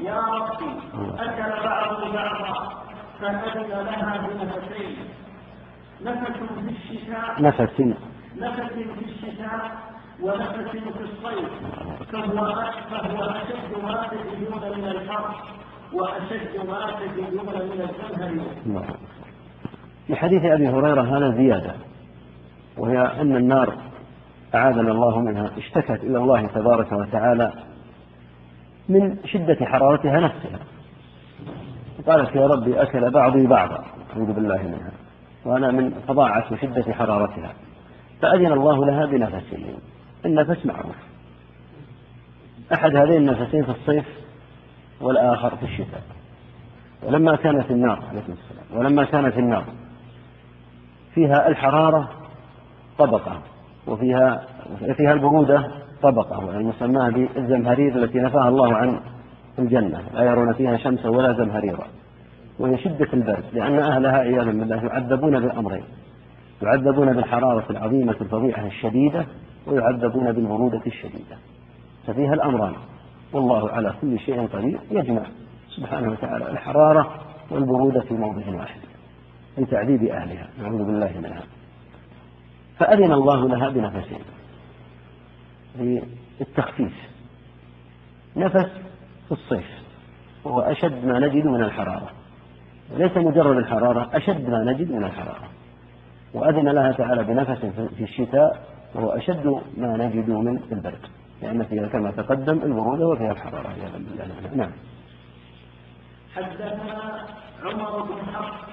يا 0.00 0.20
ربي 0.20 0.70
أكل 1.18 1.62
بعض 1.64 2.12
بعضا 2.12 2.84
فاذن 3.20 3.70
لها 3.70 4.18
بنفسين. 4.18 4.96
نفس 6.04 6.30
في 6.30 6.70
الشتاء 6.70 7.42
نفس 7.42 7.80
نفس 8.36 8.72
في 8.72 9.04
الشتاء 9.04 9.89
ونفس 10.22 10.70
في 10.70 11.04
الصيف 11.04 11.50
فهو 12.12 12.54
فهو 12.90 13.24
أشد 13.24 13.82
ما 13.82 14.06
تجدون 14.10 14.78
من 14.78 14.88
الحر 14.88 15.34
وأشد 15.92 16.66
ما 16.68 16.90
تجدون 17.00 17.46
من 17.46 17.88
الزمهرير. 17.88 18.84
في 20.06 20.16
حديث 20.16 20.44
أبي 20.44 20.68
هريرة 20.68 21.02
هذا 21.02 21.36
زيادة 21.36 21.74
وهي 22.78 22.98
أن 22.98 23.36
النار 23.36 23.74
أعاذنا 24.54 24.92
الله 24.92 25.20
منها 25.20 25.50
اشتكت 25.58 26.04
إلى 26.04 26.18
الله 26.18 26.46
تبارك 26.46 26.92
وتعالى 26.92 27.52
من 28.88 29.16
شدة 29.24 29.66
حرارتها 29.66 30.20
نفسها. 30.20 30.58
قالت 32.06 32.36
يا 32.36 32.46
ربي 32.46 32.82
أكل 32.82 33.10
بعضي 33.10 33.46
بعضا 33.46 33.84
أعوذ 34.16 34.32
بالله 34.32 34.62
منها. 34.62 34.90
وأنا 35.44 35.70
من 35.70 35.90
فظاعة 36.08 36.44
وشدة 36.52 36.92
حرارتها 36.92 37.52
فأذن 38.22 38.52
الله 38.52 38.86
لها 38.86 39.06
بنفسين 39.06 39.74
النفس 40.26 40.66
معروف. 40.66 40.96
أحد 42.72 42.96
هذين 42.96 43.16
النفسين 43.16 43.64
في 43.64 43.70
الصيف 43.70 44.04
والآخر 45.00 45.56
في 45.56 45.62
الشتاء. 45.62 46.02
ولما 47.02 47.36
كانت 47.36 47.70
النار 47.70 48.02
عليكم 48.10 48.32
السلام 48.32 48.80
ولما 48.80 49.04
كانت 49.04 49.38
النار 49.38 49.64
فيها 51.14 51.48
الحرارة 51.48 52.10
طبقة 52.98 53.42
وفيها 53.86 54.46
فيها 54.96 55.12
البرودة 55.12 55.70
طبقة 56.02 56.56
المسماة 56.56 57.10
بالزمهرير 57.10 58.04
التي 58.04 58.18
نفاها 58.18 58.48
الله 58.48 58.74
عن 58.74 59.00
الجنة. 59.58 60.02
لا 60.14 60.22
يرون 60.22 60.52
فيها 60.52 60.76
شمسا 60.76 61.08
ولا 61.08 61.32
زمهريرا. 61.32 61.86
وهي 62.58 62.78
شدة 62.78 63.08
البرد 63.12 63.44
لأن 63.52 63.78
أهلها 63.78 64.18
عياذا 64.18 64.50
بالله 64.50 64.84
يعذبون 64.84 65.40
بالأمرين. 65.40 65.84
يعذبون 66.62 67.12
بالحرارة 67.12 67.64
العظيمة 67.70 68.16
الفظيعة 68.20 68.66
الشديدة 68.66 69.26
ويعذبون 69.66 70.32
بالبرودة 70.32 70.82
الشديدة. 70.86 71.36
ففيها 72.06 72.34
الأمران. 72.34 72.74
والله 73.32 73.70
على 73.70 73.94
كل 74.00 74.18
شيء 74.18 74.46
قدير. 74.46 74.80
يجمع 74.90 75.22
سبحانه 75.76 76.10
وتعالى 76.10 76.50
الحرارة 76.50 77.20
والبرودة 77.50 78.00
في 78.00 78.14
موضع 78.14 78.60
واحد. 78.60 78.80
لتعذيب 79.58 80.04
أهلها. 80.04 80.48
نعوذ 80.58 80.84
بالله 80.84 81.12
منها. 81.18 81.42
فأذن 82.78 83.12
الله 83.12 83.48
لها 83.48 83.68
بنفسين 83.68 84.20
للتخفيف. 85.78 87.10
نفس 88.36 88.70
في 89.26 89.32
الصيف. 89.32 89.66
وهو 90.44 90.60
أشد 90.60 91.04
ما 91.04 91.18
نجد 91.18 91.46
من 91.46 91.62
الحرارة. 91.62 92.10
ليس 92.96 93.16
مجرد 93.16 93.56
الحرارة 93.56 94.16
أشد 94.16 94.50
ما 94.50 94.64
نجد 94.72 94.92
من 94.92 95.04
الحرارة. 95.04 95.48
وأذن 96.34 96.68
لها 96.68 96.92
تعالى 96.92 97.24
بنفس 97.24 97.66
في 97.96 98.04
الشتاء 98.04 98.79
وهو 98.94 99.10
أشد 99.10 99.46
ما 99.76 99.96
نجد 99.96 100.30
من 100.30 100.62
البرد 100.72 101.06
لأن 101.42 101.64
فيها 101.64 101.88
كما 101.88 102.10
تقدم 102.10 102.62
البرودة 102.62 103.06
وفيها 103.06 103.32
الحرارة 103.32 103.68
عياذا 103.68 103.98
بالله 103.98 104.56
نعم. 104.56 104.70
حدثنا 106.36 107.26
عمر 107.64 108.02
بن 108.02 108.34
حفص 108.34 108.70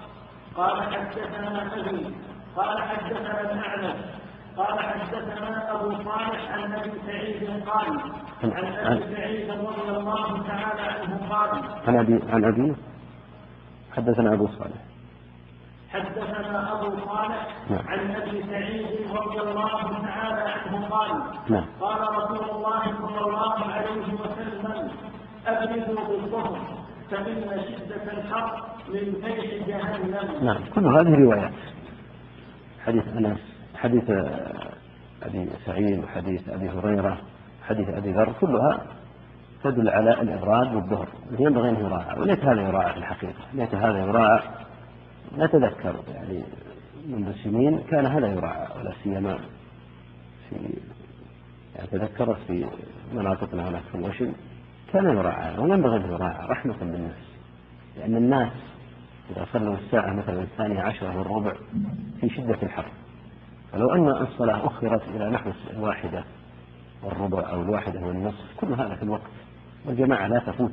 قال 0.56 0.84
حدثنا 0.84 1.73
أبي 1.73 2.06
قال 2.56 2.81
حدثنا 2.81 3.41
الأعمش 3.41 3.95
قال 4.57 4.80
حدثنا 4.80 5.72
أبو 5.76 5.91
صالح 5.91 6.52
عن 6.52 6.73
أبي 6.73 6.91
سعيد 7.06 7.64
قال 7.65 7.99
عن 8.44 8.73
أبي 8.76 9.15
سعيد 9.15 9.52
رضي 9.52 9.98
الله 9.98 10.44
تعالى 10.48 10.81
عنه 10.81 11.30
قال 11.30 11.49
عن 11.88 11.95
أبي 11.95 12.19
عن 12.30 12.45
أبي؟ 12.45 12.76
حدثنا 13.91 14.34
أبو 14.34 14.48
صالح. 14.48 14.87
حدثنا 15.94 16.74
أبو 16.74 16.98
صالح 17.06 17.48
نعم. 17.70 17.88
عن 17.88 18.16
أبي 18.16 18.44
سعيد 18.44 18.86
رضي 19.12 19.42
الله 19.42 20.02
تعالى 20.02 20.52
عنه 20.52 20.88
قال 20.90 21.12
نعم. 21.50 21.66
قال 21.82 22.02
رسول 22.18 22.50
الله 22.56 22.82
صلى 22.82 23.22
الله 23.26 23.66
عليه 23.74 24.14
وسلم 24.14 24.92
أبردوا 25.48 26.08
بالظهر 26.08 26.60
فإن 27.12 27.62
شدة 27.64 28.12
الحر 28.14 28.64
من 28.90 29.14
فيح 29.22 29.68
جهنم. 29.68 30.46
نعم. 30.46 30.64
كل 30.76 30.86
هذه 30.86 31.24
روايات 31.24 31.54
حديث 32.86 33.08
أنس 33.08 33.40
حديث 33.76 34.10
آه، 34.10 34.72
أبي 35.24 35.50
سعيد 35.66 36.04
وحديث 36.04 36.50
أبي 36.50 36.70
هريرة 36.70 37.18
حديث 37.68 37.90
أبي 37.90 38.12
ذر 38.12 38.34
كلها 38.42 38.82
تدل 39.64 39.90
على 39.90 40.22
الإبراد 40.22 40.76
والظهر 40.76 41.08
ينبغي 41.40 41.70
أن 41.70 41.76
يراعى 41.76 42.20
وليس 42.20 42.40
هذا 42.40 42.62
يراعى 42.62 42.92
في 42.94 42.98
الحقيقة. 42.98 43.42
ليس 43.54 43.76
هذا 43.76 44.00
يراعى 44.00 44.40
نتذكر 45.38 46.04
يعني 46.14 46.44
منذ 47.08 47.34
سنين 47.44 47.80
كان 47.80 48.06
هذا 48.06 48.28
يراعى 48.28 48.68
ولا 48.80 48.94
سيما 49.04 49.38
في 50.49 50.56
يعني 51.76 51.88
تذكرت 51.91 52.38
في 52.48 52.66
مناطقنا 53.14 53.70
هناك 53.70 53.84
في 53.91 53.95
الوشم 53.95 54.34
كان 54.94 55.06
يراعى 55.06 55.58
وينبغي 55.60 55.95
أن 55.95 56.12
يراعى 56.12 56.48
رحمة 56.48 56.78
بالناس 56.80 57.28
لأن 57.98 58.16
الناس 58.16 58.52
إذا 59.32 59.48
صلوا 59.54 59.76
الساعة 59.76 60.14
مثلا 60.14 60.41
الثانية 60.41 60.82
عشرة 60.82 61.18
والربع 61.18 61.54
في 62.22 62.30
شدة 62.30 62.58
الحر. 62.64 62.86
فلو 63.72 63.91
أن 63.91 64.10
الصلاة 64.10 64.68
أخرت 64.68 65.08
إلى 65.08 65.30
نحو 65.30 65.52
الواحدة 65.70 66.24
والربع 67.04 67.49
أو 67.49 67.62
الواحدة 67.62 67.99
والنصف 68.02 68.56
كل 68.58 68.74
هذا 68.74 68.95
في 68.95 69.04
الوقت. 69.04 69.32
والجماعة 69.86 70.28
لا 70.28 70.40
تفوت. 70.40 70.72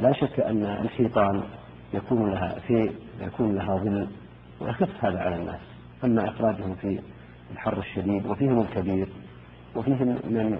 لا 0.00 0.12
شك 0.12 0.40
أن 0.40 0.62
الحيطان 0.64 1.42
يكون 1.94 2.30
لها 2.30 2.58
في 2.58 2.90
يكون 3.20 3.54
لها 3.54 3.76
ظل 3.76 4.08
ويخف 4.60 5.04
هذا 5.04 5.18
على 5.18 5.36
الناس. 5.36 5.60
أما 6.04 6.28
إخراجهم 6.28 6.74
في 6.74 7.00
الحر 7.52 7.78
الشديد 7.78 8.26
وفيهم 8.26 8.60
الكبير 8.60 9.08
وفيهم 9.76 10.08
من 10.08 10.58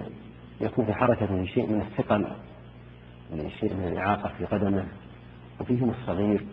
يكون 0.61 0.85
في 0.85 0.93
حركته 0.93 1.45
شيء 1.45 1.67
من 1.67 1.81
الثقل 1.81 2.27
شيء 3.59 3.73
من 3.73 3.87
الإعاقة 3.87 4.31
في 4.37 4.45
قدمه 4.45 4.85
وفيهم 5.59 5.89
الصغير. 5.89 6.45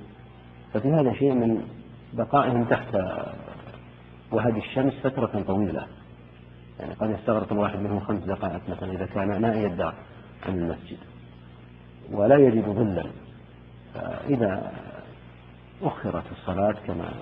ففي 0.74 0.88
هذا 0.88 1.12
شيء 1.12 1.34
من 1.34 1.62
بقائهم 2.12 2.64
تحت 2.64 2.94
وهج 4.32 4.56
الشمس 4.56 4.92
فترة 4.92 5.42
طويلة. 5.46 5.86
يعني 6.80 6.94
قد 6.94 7.10
يستغرق 7.10 7.52
الواحد 7.52 7.78
منهم 7.78 8.00
خمس 8.00 8.24
دقائق 8.24 8.60
مثلا 8.68 8.92
إذا 8.92 9.06
كان 9.06 9.40
نائي 9.40 9.66
الدار 9.66 9.94
عن 10.46 10.59
المسجد. 10.59 10.98
ولا 12.10 12.36
يجد 12.36 12.64
ظلا. 12.64 13.05
فإذا 13.94 14.73
أخرت 15.82 16.24
الصلاة 16.32 16.74
كما 16.86 17.12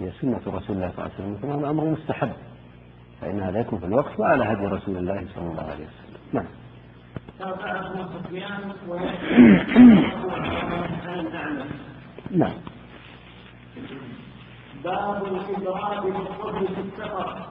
هي 0.00 0.10
سنة 0.20 0.40
رسول 0.46 0.76
الله 0.76 0.90
صلى 0.96 0.98
الله 0.98 1.02
عليه 1.02 1.14
وسلم 1.14 1.36
فهذا 1.36 1.70
أمر 1.70 1.84
مستحب. 1.84 2.32
فإن 3.20 3.40
هذا 3.40 3.60
يكون 3.60 3.78
في 3.78 3.86
الوقت 3.86 4.20
وعلى 4.20 4.44
هدي 4.44 4.66
رسول 4.66 4.96
الله 4.96 5.26
صلى 5.34 5.50
الله 5.50 5.62
عليه 5.62 5.84
وسلم. 5.84 6.20
نعم. 6.32 6.46
سفيان 8.24 8.72
نعم. 12.30 12.54
باب 14.84 15.24
الإبراد 15.24 16.02
بالصبر 16.02 16.66
في 16.66 16.80
السفر. 16.80 17.46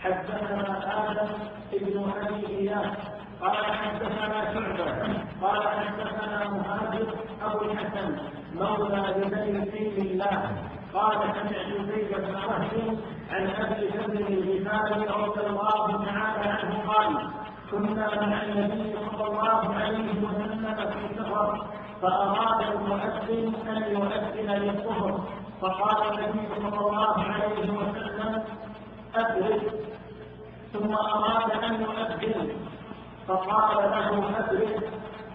حدثنا 0.00 1.10
آدم 1.10 1.32
بن 1.72 2.10
أبي 2.22 2.46
إياس 2.46 3.19
قال 3.40 3.64
حدثنا 3.74 4.54
شعبة 4.54 4.88
قال 5.42 5.62
حدثنا 5.68 6.48
مهاجر 6.48 7.08
أبو 7.42 7.60
الحسن 7.64 8.16
مولى 8.54 9.04
سيف 9.72 9.98
الله. 9.98 10.40
قال 10.94 11.18
سمعت 11.18 11.86
زيد 11.88 12.10
بن 12.16 12.34
وهب 12.34 12.98
عن 13.30 13.46
أبي 13.46 13.88
ذر 13.88 14.14
الغفاري 14.28 15.04
رضي 15.24 15.46
الله 15.46 16.04
تعالى 16.04 16.48
عنه 16.58 16.92
قال 16.92 17.12
كنا 17.70 18.06
مع 18.26 18.42
النبي 18.42 18.96
صلى 18.96 19.24
الله 19.26 19.74
عليه 19.74 20.08
وسلم 20.24 20.76
في 20.90 21.14
سفر 21.18 21.66
فأراد 22.02 22.60
المؤذن 22.72 23.54
أن 23.68 23.82
يؤذن 23.92 24.50
للظهر 24.50 25.20
فقال 25.60 26.18
النبي 26.18 26.42
صلى 26.54 26.80
الله 26.80 27.16
عليه 27.22 27.70
وسلم 27.70 28.42
أدرك. 29.14 29.62
ثم 30.72 30.92
أراد 30.94 31.64
أن 31.64 31.74
يؤذن. 31.80 32.48
فقال 33.30 33.90
له 33.90 34.38
أدرك 34.38 34.90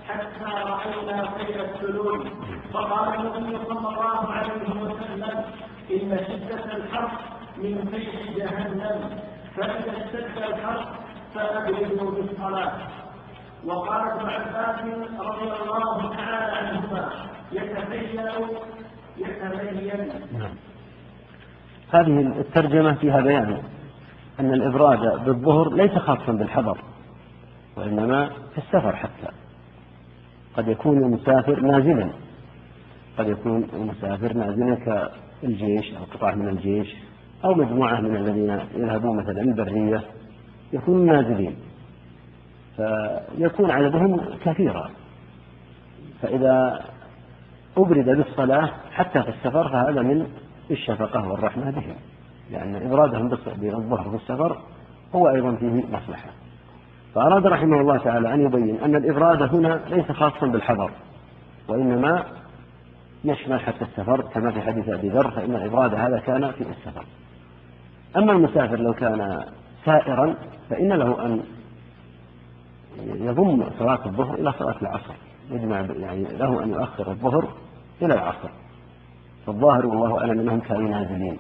حتى 0.08 0.52
رأينا 0.72 1.30
خير 1.38 1.66
السلول. 1.66 2.32
فقال 2.74 3.20
النبي 3.20 3.58
صلى 3.66 3.90
الله 3.90 4.32
عليه 4.32 4.82
وسلم 4.82 5.44
إن 5.92 6.20
شدة 6.28 6.76
الحر 6.76 7.12
من 7.58 7.88
فيح 7.92 8.36
جهنم 8.38 9.20
فإذا 9.56 9.92
اشتد 9.98 10.38
الحر 10.38 10.88
فأبردوا 11.34 12.12
بالصلاة. 12.12 12.72
وقال 13.66 14.02
ابن 14.12 14.30
عباس 14.30 14.80
رضي 15.20 15.52
الله 15.52 16.16
تعالى 16.16 16.58
عنهما 16.58 17.10
يتبين 17.52 18.20
يتبين. 19.18 20.10
نعم. 20.34 20.56
هذه 21.92 22.20
الترجمة 22.40 22.94
فيها 22.94 23.22
بيان 23.22 23.64
أن 24.40 24.54
الإبراد 24.54 25.26
بالظهر 25.26 25.74
ليس 25.74 25.92
خاصا 25.92 26.32
بالحضر. 26.32 26.78
وإنما 27.78 28.30
في 28.30 28.58
السفر 28.58 28.96
حتى. 28.96 29.28
قد 30.58 30.68
يكون 30.68 30.98
المسافر 30.98 31.60
نازلا. 31.60 32.10
قد 33.18 33.28
يكون 33.28 33.68
المسافر 33.74 34.34
نازلا 34.34 34.76
كالجيش 34.76 35.94
أو 35.94 36.04
قطاع 36.04 36.36
من 36.36 36.48
الجيش 36.48 36.96
أو 37.46 37.54
مجموعة 37.54 38.02
من 38.02 38.16
الذين 38.16 38.60
يذهبون 38.76 39.18
مثلا 39.18 39.42
البرية 39.42 40.02
يكونون 40.74 41.06
نازلين. 41.06 41.56
فيكون 42.78 43.72
عددهم 43.72 44.22
كثيرا. 44.46 44.92
فإذا 46.22 46.86
أبرد 47.78 48.06
بالصلاة 48.06 48.72
حتى 48.92 49.24
في 49.24 49.30
السفر 49.30 49.70
فهذا 49.70 50.02
من 50.02 50.28
الشفقة 50.72 51.28
والرحمة 51.32 51.72
بهم. 51.72 51.96
لأن 52.52 52.76
إبرادهم 52.76 53.30
بالظهر 53.30 54.10
في 54.10 54.16
السفر 54.16 54.62
هو 55.16 55.30
أيضا 55.30 55.56
فيه 55.56 55.84
مصلحة. 55.92 56.30
فأراد 57.16 57.48
رحمه 57.48 57.82
الله 57.82 57.98
تعالى 57.98 58.34
أن 58.34 58.42
يبين 58.46 58.80
أن 58.80 58.96
الإبراد 58.96 59.42
هنا 59.56 59.80
ليس 59.90 60.12
خاصا 60.12 60.48
بالحضر 60.48 60.92
وإنما 61.68 62.24
يشمل 63.24 63.60
حتى 63.60 63.86
السفر 63.86 64.22
كما 64.22 64.52
في 64.52 64.62
حديث 64.62 64.90
أبي 64.90 65.10
ذر 65.10 65.32
فإن 65.32 65.56
الإبراد 65.56 65.94
هذا 65.94 66.20
كان 66.20 66.52
في 66.52 66.62
السفر. 66.62 67.06
أما 68.18 68.32
المسافر 68.32 68.80
لو 68.80 68.94
كان 68.94 69.44
سائرا 69.86 70.36
فإن 70.70 70.94
له 70.94 71.26
أن 71.26 71.44
يضم 73.00 73.66
صلاة 73.80 74.06
الظهر 74.06 74.36
إلى 74.36 74.54
صلاة 74.60 74.76
العصر 74.82 75.14
يجمع 75.52 75.80
يعني 75.80 76.24
له 76.24 76.64
أن 76.64 76.70
يؤخر 76.70 77.12
الظهر 77.12 77.48
إلى 78.02 78.14
العصر. 78.14 78.50
فالظاهر 79.48 79.86
والله 79.86 80.20
أعلم 80.20 80.40
أنهم 80.40 80.60
كانوا 80.60 80.90
نازلين. 80.90 81.38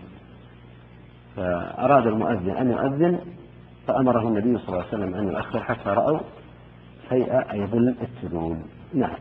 فأراد 1.35 2.07
المؤذن 2.07 2.49
أن 2.49 2.71
يؤذن 2.71 3.19
فأمره 3.87 4.27
النبي 4.27 4.57
صلى 4.57 4.67
الله 4.67 4.79
عليه 4.79 4.87
وسلم 4.87 5.15
أن 5.15 5.27
يؤخر 5.27 5.63
حتى 5.63 5.89
رأوا 5.89 6.19
هيئة 7.09 7.51
أي 7.51 7.65
ظل 7.65 7.95
السدود 8.01 8.61
نعم. 8.93 9.17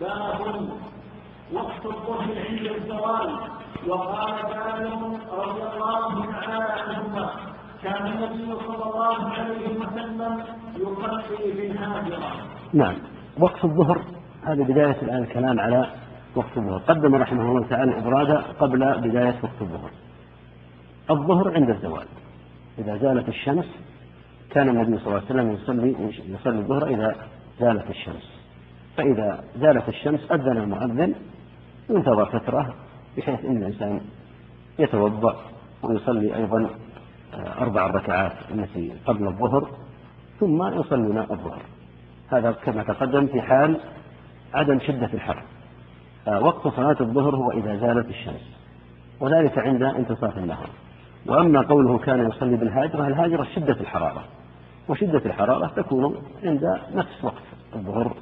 باب 0.00 0.68
وقت 1.52 1.86
الظهر 1.86 2.28
عند 2.48 2.66
الزوال. 2.76 3.38
وقال 3.86 4.34
سالم 4.52 5.18
رضي 5.32 5.62
الله 5.62 6.26
تعالى 6.32 6.64
عنهما. 6.64 7.30
كان 7.82 8.06
النبي 8.06 8.54
صلى 8.66 8.84
الله 8.84 9.30
عليه 9.30 9.78
وسلم 9.80 10.42
يصلي 10.76 11.52
بالهاجرة. 11.52 12.18
نعم. 12.72 12.96
وقت 13.38 13.64
الظهر 13.64 14.04
هذا 14.44 14.62
بداية 14.62 15.02
الآن 15.02 15.22
الكلام 15.22 15.60
على 15.60 15.90
وقت 16.34 16.56
الظهر. 16.56 16.78
قدم 16.78 17.14
رحمه 17.14 17.42
الله 17.42 17.66
تعالى 17.66 17.90
الإبراد 17.92 18.32
قبل 18.60 19.00
بداية 19.00 19.34
وقت 19.42 19.60
الظهر. 19.60 19.90
الظهر 21.10 21.54
عند 21.54 21.70
الزوال. 21.70 22.06
إذا 22.78 22.96
زالت 22.96 23.28
الشمس 23.28 23.66
كان 24.50 24.68
النبي 24.68 24.98
صلى 24.98 25.06
الله 25.06 25.14
عليه 25.16 25.26
وسلم 25.26 25.52
يصلي 25.52 26.14
يصلي 26.28 26.58
الظهر 26.58 26.86
إذا 26.86 27.16
زالت 27.60 27.90
الشمس. 27.90 28.38
فإذا 28.96 29.44
زالت 29.56 29.88
الشمس 29.88 30.20
أذن 30.32 30.56
المؤذن 30.56 31.14
ينتظر 31.90 32.26
فترة 32.26 32.74
بحيث 33.16 33.44
أن 33.44 33.56
الإنسان 33.56 34.00
يتوضأ 34.78 35.36
ويصلي 35.82 36.36
أيضا 36.36 36.70
آه، 37.34 37.62
أربع 37.62 37.86
ركعات 37.86 38.32
التي 38.50 38.92
قبل 39.06 39.26
الظهر 39.26 39.70
ثم 40.40 40.80
يصلون 40.80 41.18
الظهر. 41.18 41.62
هذا 42.32 42.52
كما 42.52 42.82
تقدم 42.82 43.26
في 43.26 43.42
حال 43.42 43.80
عدم 44.54 44.80
شدة 44.80 45.10
الحر. 45.14 45.42
آه، 46.28 46.40
وقت 46.40 46.68
صلاة 46.68 46.96
الظهر 47.00 47.36
هو 47.36 47.50
إذا 47.50 47.76
زالت 47.76 48.08
الشمس. 48.08 48.58
وذلك 49.20 49.58
عند 49.58 49.82
انتصاف 49.82 50.38
النهار 50.38 50.70
وأما 51.26 51.60
قوله 51.62 51.98
كان 51.98 52.28
يصلي 52.28 52.56
بالهاجرة 52.56 53.06
الهاجرة 53.06 53.46
شدة 53.56 53.80
الحرارة. 53.80 54.24
وشدة 54.88 55.22
الحرارة 55.26 55.66
تكون 55.76 56.22
عند 56.44 56.80
نفس 56.94 57.24
وقت 57.24 57.42
الظهر 57.74 58.16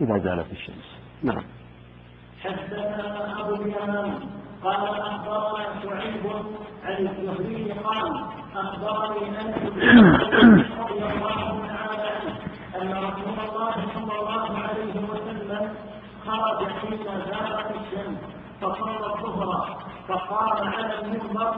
إذا 0.00 0.18
زالت 0.18 0.52
الشمس. 0.52 0.98
نعم. 1.22 1.42
حدثنا 2.44 3.40
أبو 3.40 3.54
اليمان 3.54 4.14
قال 4.64 5.00
أخبرنا 5.00 5.64
شعيب 5.82 6.26
عن 6.84 7.06
الزهري 7.06 7.72
قال 7.72 8.24
أخبرني 8.56 9.40
أنس 9.40 9.56
رضي 10.78 11.04
الله 11.04 11.66
تعالى 11.66 12.10
أن 12.82 12.90
رسول 12.92 13.38
الله 13.48 13.74
صلى 13.94 14.20
الله 14.20 14.58
عليه 14.58 14.94
وسلم 15.10 15.74
خرج 16.26 16.66
حين 16.68 16.98
زالت 17.06 17.70
الشمس 17.70 18.18
فصلى 18.60 19.06
الظهر 19.06 19.78
فقام 20.08 20.68
على 20.68 21.00
المنبر 21.00 21.54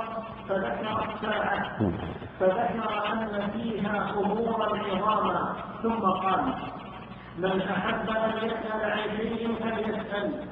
فذكر 0.48 1.06
الساعة 1.14 1.78
فذكر 2.40 2.90
أن 3.12 3.50
فيها 3.52 4.10
أمورا 4.16 4.68
عظاما. 4.78 5.56
ثم 5.82 6.00
قال 6.00 6.54
من 7.38 7.62
أحب 7.62 8.10
أن 8.10 8.32
يسأل 8.42 8.90
عن 8.92 9.16
شيء 9.16 9.54
فليسأل 9.60 10.48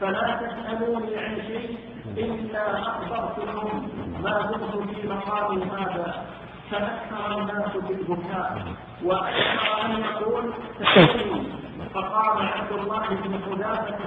فلا 0.00 0.36
تسألوني 0.36 1.16
عن 1.16 1.36
شيء 1.36 1.78
إلا 2.16 2.80
أخبرتكم 2.80 3.88
ما 4.22 4.42
دمت 4.42 4.94
في 4.94 5.08
مقام 5.08 5.62
هذا. 5.62 6.24
فأكثر 6.70 7.38
الناس 7.38 7.76
بالبكاء 7.76 8.62
وأكثر 9.04 9.84
أن 9.84 9.90
يقول 10.00 10.52
تسألني. 10.78 11.48
فقام 11.94 12.38
عبد 12.38 12.72
الله 12.72 13.08
بن 13.08 13.40
حذافة 13.44 13.98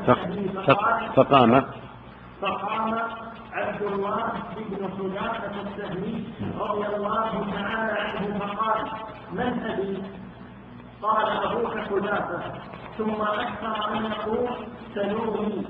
فقام. 1.16 1.66
فقام 2.42 2.94
عبد 3.54 3.82
الله 3.82 4.32
بن 4.58 4.90
حذافة 4.98 5.62
السهمي 5.62 6.26
رضي 6.60 6.96
الله 6.96 7.32
تعالى 7.52 8.00
عنه 8.00 8.40
فقال 8.40 8.92
من 9.32 9.64
أبي؟ 9.66 10.04
قال 11.02 11.26
أبوك 11.44 11.78
حذافة 11.78 12.42
ثم 12.98 13.22
أكثر 13.22 13.94
أن 13.98 14.06
يقول 14.06 14.50
سلوني 14.96 15.66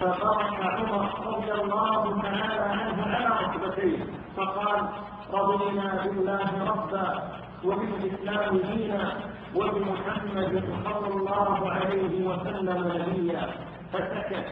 فبرك 0.00 0.60
عمر 0.60 1.08
رضي 1.26 1.52
الله 1.52 2.22
تعالى 2.22 2.60
عنه 2.60 3.02
على 3.16 3.44
ركبتيه 3.44 3.98
فقال 4.36 4.88
رضينا 5.32 6.02
بالله 6.04 6.64
ربا 6.70 7.22
وبالإسلام 7.64 8.56
دينا 8.58 9.12
وبمحمد 9.54 10.64
صلى 10.84 11.14
الله 11.14 11.70
عليه 11.72 12.26
وسلم 12.26 12.92
نبيا 12.96 13.50
فسكت 13.92 14.46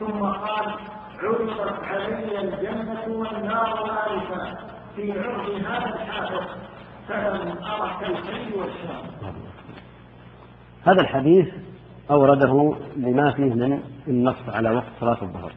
ثم 0.00 0.20
قال 0.26 0.66
عرضت 1.22 1.82
علي 1.82 2.40
الجنة 2.40 3.18
والنار 3.18 3.90
آلفا 4.06 4.56
في 4.96 5.12
عرض 5.12 5.50
هذا 5.50 5.94
الحافظ 5.94 6.46
فلم 7.08 7.58
أرى 7.64 7.90
كالخير 8.00 8.58
والشر 8.58 9.04
هذا 10.84 11.00
الحديث 11.00 11.48
أورده 12.10 12.76
لما 12.96 13.32
فيه 13.32 13.54
من 13.54 13.80
النص 14.08 14.48
على 14.48 14.70
وقت 14.70 14.86
صلاة 15.00 15.22
الظهر. 15.22 15.52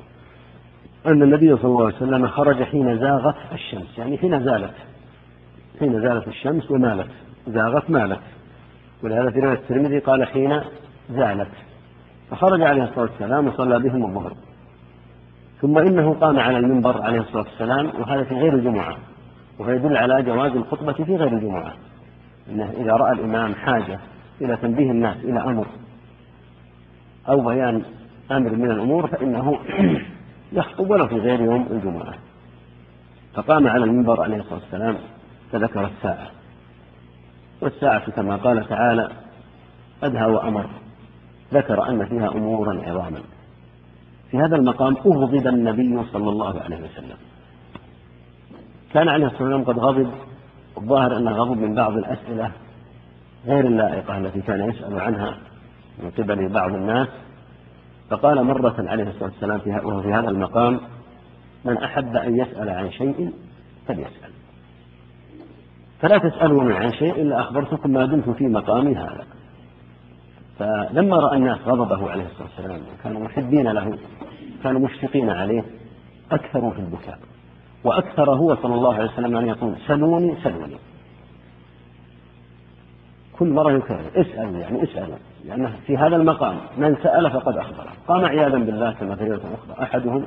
أن 1.06 1.24
النبي 1.24 1.58
صلى 1.58 1.66
الله 1.66 1.86
عليه 1.86 1.96
وسلم 1.96 2.28
خرج 2.28 2.64
حين 2.64 3.00
زاغت 3.00 3.36
الشمس 3.52 3.98
يعني 3.98 4.18
حين 4.18 4.44
زالت. 4.44 4.74
حين 5.80 6.02
زالت 6.02 6.28
الشمس 6.28 6.72
ومالت. 6.72 7.10
زاغت 7.48 7.90
مالت. 7.90 8.22
ولهذا 9.04 9.32
في 9.32 9.40
رواية 9.40 9.58
الترمذي 9.58 10.00
قال 10.00 10.28
حين 10.28 10.62
زالت. 11.10 11.52
فخرج 12.32 12.62
عليه 12.62 12.84
الصلاة 12.84 13.02
والسلام 13.02 13.48
وصلى 13.48 13.80
بهم 13.80 14.06
الظهر. 14.06 14.34
ثم 15.64 15.78
إنه 15.78 16.14
قام 16.14 16.40
على 16.40 16.58
المنبر 16.58 17.02
عليه 17.02 17.20
الصلاة 17.20 17.44
والسلام 17.44 17.92
وهذا 18.00 18.24
في 18.24 18.36
غير 18.36 18.54
الجمعة. 18.54 18.98
وهو 19.60 19.72
يدل 19.72 19.98
على 19.98 20.24
جواز 20.24 20.52
الخطبة 20.52 20.94
في 20.94 21.16
غير 21.16 21.28
الجمعة. 21.28 21.74
إنه 22.50 22.74
إذا 22.78 22.92
رأى 22.92 23.12
الإمام 23.12 23.56
حاجة 23.56 24.00
إلى 24.42 24.58
تنبيه 24.58 24.92
الناس 24.92 25.18
إلى 25.18 25.40
أمر 25.44 25.66
أو 27.30 27.42
بيان 27.42 27.84
أمر 28.32 28.50
من 28.50 28.72
الأمور 28.72 29.08
فإنه 29.08 29.60
يخطب 30.54 30.90
ولو 30.90 31.08
في 31.08 31.16
غير 31.16 31.42
يوم 31.42 31.68
الجمعة. 31.72 32.14
فقام 33.34 33.68
على 33.68 33.84
المنبر 33.84 34.22
عليه 34.22 34.38
الصلاة 34.38 34.60
والسلام 34.60 34.98
فذكر 35.52 35.86
الساعة. 35.86 36.28
والساعة 37.62 38.12
كما 38.12 38.36
قال 38.36 38.68
تعالى 38.70 39.10
أدهى 40.04 40.26
وأمر. 40.26 40.66
ذكر 41.54 41.90
أن 41.90 42.06
فيها 42.06 42.32
أمورا 42.32 42.82
عظاما. 42.86 43.20
في 44.34 44.40
هذا 44.40 44.56
المقام 44.56 44.98
أغضب 44.98 45.48
النبي 45.48 46.04
صلى 46.12 46.30
الله 46.30 46.62
عليه 46.62 46.78
وسلم. 46.78 47.18
كان 48.94 49.10
عليه 49.10 49.26
الصلاة 49.26 49.44
والسلام 49.44 49.64
قد 49.64 49.80
غضب 49.80 50.12
الظاهر 50.78 51.18
أنه 51.18 51.32
غضب 51.32 51.58
من 51.58 51.76
بعض 51.76 51.98
الأسئلة 51.98 52.52
غير 53.46 53.68
اللائقة 53.68 54.18
التي 54.18 54.42
كان 54.42 54.70
يسأل 54.70 55.00
عنها 55.00 55.38
من 56.04 56.12
قبل 56.12 56.50
بعض 56.50 56.74
الناس. 56.74 57.08
فقال 58.10 58.44
مرة 58.44 58.76
عليه 58.80 59.04
الصلاة 59.04 59.32
والسلام 59.42 59.86
وهو 59.86 60.02
في 60.02 60.14
هذا 60.14 60.30
المقام 60.30 60.80
من 61.66 61.78
أحب 61.78 62.16
أن 62.16 62.40
يسأل 62.40 62.70
عن 62.70 62.92
شيء 62.92 63.34
فليسأل. 63.88 64.32
فلا 66.00 66.18
تسألوني 66.18 66.74
عن 66.74 66.92
شيء 66.92 67.22
إلا 67.22 67.40
أخبرتكم 67.40 67.92
ما 67.92 68.06
دمت 68.06 68.30
في 68.30 68.48
مقامي 68.48 68.96
هذا. 68.96 69.26
فلما 70.60 71.18
رأى 71.18 71.38
الناس 71.38 71.60
غضبه 71.66 72.12
عليه 72.12 72.26
الصلاة 72.26 72.48
والسلام 72.58 72.82
وكانوا 73.00 73.22
محبين 73.22 73.68
له 73.68 73.98
كانوا 74.64 74.82
مشفقين 74.82 75.30
عليه 75.30 75.64
أكثروا 76.32 76.72
في 76.72 76.80
البكاء. 76.80 77.20
وأكثر 77.84 78.32
هو 78.32 78.56
صلى 78.56 78.76
الله 78.76 78.94
عليه 78.94 79.12
وسلم 79.12 79.38
أن 79.38 79.48
يقول 79.48 79.76
سلوني 79.88 80.36
سلوني. 80.44 80.78
كل 83.40 83.50
مرة 83.50 83.72
يكرر 83.72 84.06
اسألوا 84.16 84.58
يعني 84.58 84.84
اسألوا 84.84 85.18
لأنه 85.46 85.64
يعني 85.64 85.78
في 85.88 85.98
هذا 85.98 86.16
المقام 86.16 86.58
من 86.78 86.96
سأل 87.04 87.32
فقد 87.32 87.58
أخبره. 87.58 87.92
قام 88.08 88.26
عياذا 88.26 88.58
بالله 88.58 88.92
كما 88.92 89.16
في 89.16 89.24
أخرى 89.24 89.84
أحدهم 89.84 90.26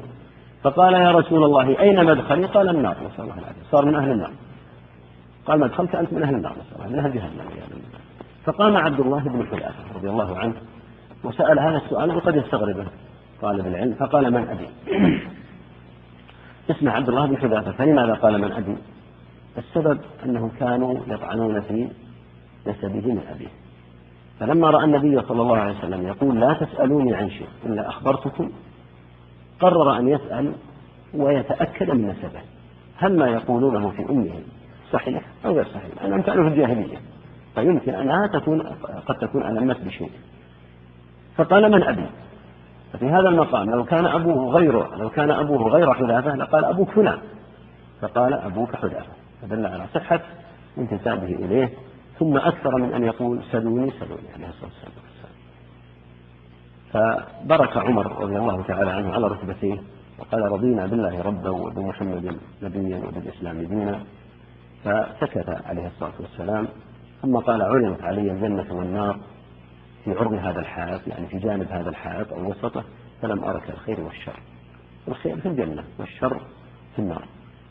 فقال 0.63 0.95
يا 0.95 1.11
رسول 1.11 1.45
الله 1.45 1.81
أين 1.81 2.05
مدخلي؟ 2.05 2.47
قال 2.47 2.69
النار. 2.69 2.97
نسأل 3.07 3.25
الله 3.25 3.39
العافية 3.39 3.63
صار 3.71 3.85
من 3.85 3.95
أهل 3.95 4.11
النار. 4.11 4.33
قال 5.47 5.61
مدخلت 5.61 5.95
أنت 5.95 6.13
من 6.13 6.23
أهل 6.23 6.35
النار. 6.35 6.53
نسأل 6.53 6.77
الله 6.77 6.93
من 6.93 6.99
أهل 6.99 7.15
جهنم 7.15 7.96
فقام 8.47 8.77
عبد 8.77 9.01
الله 9.01 9.19
بن 9.19 9.47
حذافة 9.47 9.95
رضي 9.95 10.11
الله 10.11 10.39
عنه 10.39 10.55
وسأل 11.25 11.59
هذا 11.59 11.77
السؤال 11.77 12.17
وقد 12.17 12.37
يستغربه 12.37 12.87
طالب 13.43 13.67
العلم 13.67 13.95
فقال 13.95 14.33
من 14.33 14.49
أبي؟ 14.49 14.69
اسمه 16.71 16.93
عبد 16.93 17.09
الله 17.09 17.27
بن 17.27 17.37
حذافة 17.37 17.73
فلماذا 17.73 18.15
قال 18.15 18.41
من 18.41 18.53
أبي؟ 18.53 18.77
السبب 19.59 20.01
أنهم 20.25 20.49
كانوا 20.49 20.99
يطعنون 21.07 21.61
في 21.61 21.89
نسبه 22.67 23.13
من 23.13 23.21
أبيه. 23.35 23.49
فلما 24.41 24.71
رأى 24.71 24.85
النبي 24.85 25.23
صلى 25.23 25.43
الله 25.43 25.57
عليه 25.57 25.79
وسلم 25.79 26.07
يقول 26.07 26.41
لا 26.41 26.53
تسألوني 26.53 27.15
عن 27.15 27.31
شيء 27.31 27.49
إلا 27.67 27.89
أخبرتكم 27.89 28.51
قرر 29.61 29.99
أن 29.99 30.09
يسأل 30.09 30.53
ويتأكد 31.15 31.91
من 31.91 32.09
نسبه. 32.09 32.41
هل 32.97 33.19
ما 33.19 33.29
يقولونه 33.29 33.91
في 33.91 34.11
أمه 34.11 34.41
صحيح 34.93 35.23
أو 35.45 35.55
غير 35.55 35.65
صحيح؟ 35.65 36.23
كانوا 36.27 36.49
في 36.49 36.55
الجاهلية. 36.55 37.16
فيمكن 37.57 37.95
أنها 37.95 38.27
تكون 38.27 38.63
قد 39.07 39.15
تكون 39.15 39.43
ألمت 39.47 39.81
بشيء. 39.81 40.11
فقال 41.37 41.73
من 41.73 41.83
أبي؟ 41.83 42.07
ففي 42.93 43.07
هذا 43.09 43.29
المقام 43.29 43.71
لو 43.71 43.85
كان 43.85 44.07
أبوه 44.07 44.55
غيره 44.55 44.97
لو 44.97 45.11
كان 45.11 45.31
أبوه 45.31 45.69
غير 45.69 45.95
حذافة 45.95 46.37
لقال 46.37 46.65
أبوك 46.65 46.91
فلان. 46.91 47.19
فقال 48.01 48.35
أبوك 48.35 48.77
حذافة. 48.77 49.13
فدل 49.43 49.67
على 49.67 49.87
صحة 49.95 50.21
انتسابه 50.79 51.27
إليه. 51.27 51.73
ثم 52.19 52.37
أكثر 52.37 52.77
من 52.77 52.93
أن 52.95 53.05
يقول 53.05 53.43
سلوني 53.53 53.91
سلوني 53.91 54.33
عليه 54.35 54.49
الصلاة 54.49 54.71
والسلام. 54.71 55.37
فبرك 56.93 57.77
عمر 57.77 58.23
رضي 58.23 58.37
الله 58.37 58.63
تعالى 58.63 58.91
عنه 58.91 59.13
على 59.13 59.27
ركبتيه 59.27 59.83
وقال 60.19 60.53
رضينا 60.53 60.87
بالله 60.87 61.23
ربا 61.23 61.51
وبمحمد 61.51 62.37
نبيا 62.63 62.99
وبالإسلام 62.99 63.63
دينا. 63.63 64.01
فسكت 64.85 65.63
عليه 65.67 65.87
الصلاة 65.87 66.13
والسلام. 66.21 66.69
ثم 67.23 67.37
قال 67.37 67.63
علمت 67.63 68.03
علي 68.03 68.31
الجنة 68.31 68.67
والنار 68.71 69.19
في 70.05 70.11
عرض 70.13 70.33
هذا 70.33 70.61
الحائط 70.61 71.09
يعني 71.09 71.27
في 71.27 71.39
جانب 71.39 71.67
هذا 71.71 71.89
الحائط 71.89 72.33
أو 72.33 72.51
وسطه 72.51 72.85
فلم 73.23 73.45
أرك 73.45 73.71
الخير 73.71 74.01
والشر. 74.01 74.41
الخير 75.09 75.37
في 75.37 75.49
الجنة 75.49 75.85
والشر 75.99 76.41
في 76.97 76.99
النار. 76.99 77.25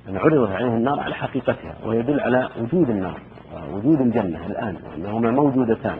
أن 0.10 0.18
عرضت 0.18 0.52
عليه 0.52 0.68
النار 0.68 1.00
على 1.00 1.16
حقيقتها 1.16 1.76
ويدل 1.86 2.20
على 2.20 2.50
وجود 2.60 2.90
النار 2.90 3.22
ووجود 3.54 4.02
الجنة 4.02 4.46
الآن 4.46 4.78
وأنهما 4.86 5.32
موجودتان. 5.32 6.00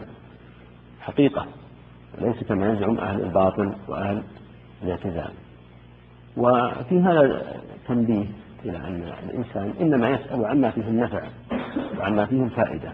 حقيقة 1.00 1.46
ليس 2.18 2.44
كما 2.44 2.72
يزعم 2.72 2.98
أهل 2.98 3.20
الباطل 3.20 3.74
وأهل 3.88 4.22
الاعتزال. 4.82 5.32
وفي 6.36 7.00
هذا 7.00 7.42
تنبيه 7.88 8.26
إلى 8.64 8.76
أن 8.76 9.12
الإنسان 9.28 9.72
إنما 9.80 10.10
يسأل 10.10 10.44
عما 10.44 10.70
فيه 10.70 10.88
النفع 10.88 11.22
وعما 11.98 12.26
فيه 12.26 12.42
الفائدة. 12.42 12.92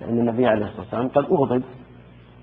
لأن 0.00 0.18
النبي 0.18 0.46
عليه 0.46 0.66
الصلاة 0.66 0.80
والسلام 0.80 1.08
قد 1.08 1.24
أغضب 1.24 1.62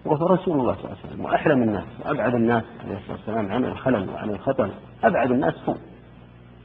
وهو 0.05 0.25
رسول 0.27 0.59
الله 0.59 0.73
صلى 0.73 0.85
الله 0.85 0.97
عليه 0.97 1.07
وسلم 1.07 1.25
وأحلم 1.25 1.63
الناس 1.63 1.85
وأبعد 2.05 2.35
الناس 2.35 2.63
عليه 2.85 2.97
الصلاة 2.97 3.17
والسلام 3.17 3.51
عن 3.51 3.65
الخلل 3.65 4.09
وعن 4.09 4.30
الخطر. 4.30 4.69
أبعد 5.03 5.31
الناس 5.31 5.53
هو 5.69 5.75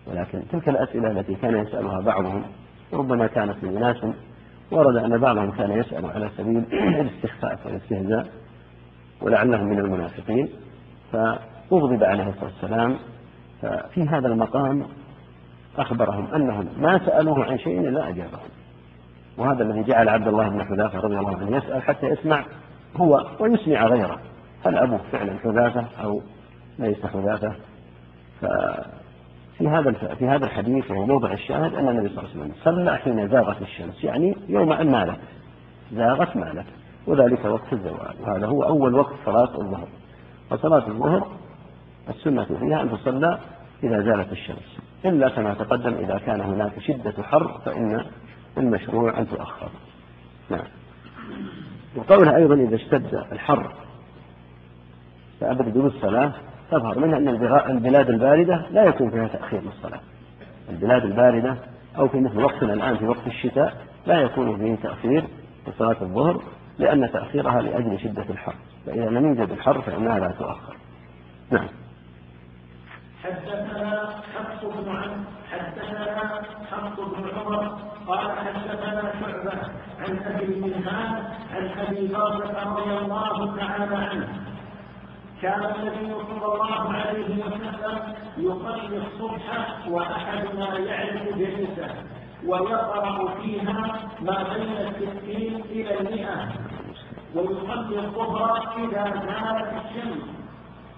ولكن 0.07 0.43
تلك 0.53 0.69
الأسئلة 0.69 1.11
التي 1.11 1.35
كان 1.35 1.57
يسألها 1.57 2.01
بعضهم 2.01 2.45
ربما 2.93 3.27
كانت 3.27 3.65
من 3.65 3.81
ناس 3.81 3.97
ورد 4.71 4.97
أن 4.97 5.19
بعضهم 5.19 5.51
كان 5.51 5.71
يسأل 5.71 6.07
على 6.07 6.31
سبيل 6.37 6.65
الاستخفاف 7.01 7.67
والاستهزاء 7.67 8.27
ولعلهم 9.23 9.67
من 9.67 9.79
المنافقين. 9.79 10.49
فأغضب 11.13 12.05
عليه 12.05 12.29
الصلاة 12.29 12.45
والسلام. 12.45 12.99
ففي 13.63 14.03
هذا 14.03 14.29
المقام 14.29 14.87
أخبرهم 15.79 16.35
أنهم 16.35 16.69
ما 16.79 16.99
سألوه 16.99 17.45
عن 17.45 17.59
شيء 17.59 17.81
إلا 17.89 18.09
أجابهم. 18.09 18.58
وهذا 19.39 19.63
الذي 19.63 19.83
جعل 19.83 20.09
عبد 20.09 20.29
الله 20.29 20.49
بن 20.49 20.65
حذافة 20.65 21.01
رضي 21.01 21.19
الله 21.19 21.37
عنه 21.37 21.57
يسأل 21.57 21.83
حتى 21.83 22.07
يسمع 22.07 22.45
هو 22.97 23.27
ويسمع 23.41 23.87
غيره. 23.87 24.19
هل 24.67 24.79
أبوه 24.79 25.01
فعلا 25.13 25.39
حذافة 25.39 25.85
أو 26.03 26.23
ليس 26.79 27.07
حذافة؟ 27.07 27.53
ففي 28.41 29.69
هذا 29.69 29.93
في 29.93 30.29
هذا 30.29 30.45
الحديث 30.45 30.91
وهو 30.91 31.07
موضع 31.07 31.33
الشاهد 31.33 31.75
أن 31.75 31.89
النبي 31.89 32.09
صلى 32.09 32.19
الله 32.19 32.31
عليه 32.31 32.41
وسلم 32.41 32.53
صلى 32.65 32.99
حين 32.99 33.29
زاغت 33.29 33.63
الشمس 33.63 34.05
يعني 34.05 34.37
يوم 34.49 34.73
أن 34.73 34.91
مالت. 34.91 35.19
زاغت 35.93 36.37
مالت. 36.37 36.67
وذلك 37.07 37.45
وقت 37.45 37.73
الزوال. 37.73 38.15
وهذا 38.21 38.47
هو 38.47 38.63
أول 38.63 38.95
وقت 38.95 39.15
صلاة 39.27 39.61
الظهر. 39.61 39.89
وصلاة 40.51 40.89
الظهر 40.89 41.29
السنة 42.09 42.45
فيها 42.45 42.83
أن 42.83 42.91
تصلى 42.91 43.39
إذا 43.85 44.01
زالت 44.01 44.33
الشمس. 44.33 44.79
إلا 45.05 45.29
كما 45.29 45.55
تقدم 45.55 45.95
إذا 45.95 46.19
كان 46.27 46.41
هناك 46.41 46.79
شدة 46.79 47.23
حر 47.23 47.61
فإن 47.65 48.05
المشروع 48.59 49.19
أن 49.19 49.29
تؤخر 49.29 49.69
نعم. 50.51 50.65
وقولها 51.97 52.37
أيضا 52.37 52.55
إذا 52.55 52.77
اشتد 52.77 53.25
الحر 53.33 53.73
فأبردوا 55.41 55.87
الصلاة 55.87 56.33
تظهر 56.71 56.99
منها 56.99 57.19
أن 57.19 57.29
البلاد 57.71 58.11
الباردة 58.11 58.67
لا 58.71 58.85
يكون 58.85 59.11
فيها 59.11 59.29
تأخير 59.29 59.61
للصلاة 59.61 60.01
البلاد 60.69 61.05
الباردة 61.05 61.57
أو 61.99 62.09
في 62.09 62.21
مثل 62.21 62.43
وقتنا 62.43 62.73
الآن 62.73 62.97
في 62.97 63.07
وقت 63.07 63.27
الشتاء 63.27 63.77
لا 64.07 64.21
يكون 64.21 64.57
فيه 64.57 64.75
تأخير 64.75 65.25
لصلاة 65.69 65.97
الظهر 66.03 66.43
لأن 66.79 67.13
تأخيرها 67.13 67.61
لأجل 67.61 68.01
شدة 68.01 68.25
الحر. 68.31 68.55
فإذا 68.87 69.11
لم 69.11 69.27
يوجد 69.27 69.51
الحر 69.51 69.81
فإنها 69.81 70.19
لا 70.19 70.29
تؤخر. 70.39 70.77
نعم. 71.51 71.69
حدثنا 73.25 74.11
حفص 74.35 74.65
بن 74.65 74.89
عن 74.89 75.25
حدثنا 75.51 76.43
حفص 76.71 77.01
بن 77.01 77.39
عمر 77.39 77.79
قال 78.09 78.31
حدثنا 78.39 79.13
شعبة 79.21 79.53
عن 80.01 80.19
أبي 80.27 80.45
المنهال 80.45 81.23
عن 81.55 81.71
أبي 81.79 82.07
بكر 82.07 82.55
رضي 82.67 82.99
الله 82.99 83.57
تعالى 83.57 83.97
عنه. 83.97 84.29
كان 85.43 85.65
النبي 85.65 86.15
صلى 86.15 86.55
الله 86.55 86.93
عليه 86.93 87.45
وسلم 87.45 88.15
يصلي 88.39 88.97
الصبح 89.07 89.89
وأحدنا 89.89 90.79
يعرف 90.79 91.23
جليسه 91.37 91.95
ويقرأ 92.47 93.35
فيها 93.43 93.99
ما 94.21 94.43
بين 94.55 94.77
الستين 94.77 95.61
إلى 95.71 96.01
المئة 96.01 96.49
ويصلي 97.35 97.99
الظهر 97.99 98.69
إذا 98.79 99.05
زالت 99.05 99.73
الشمس 99.85 100.23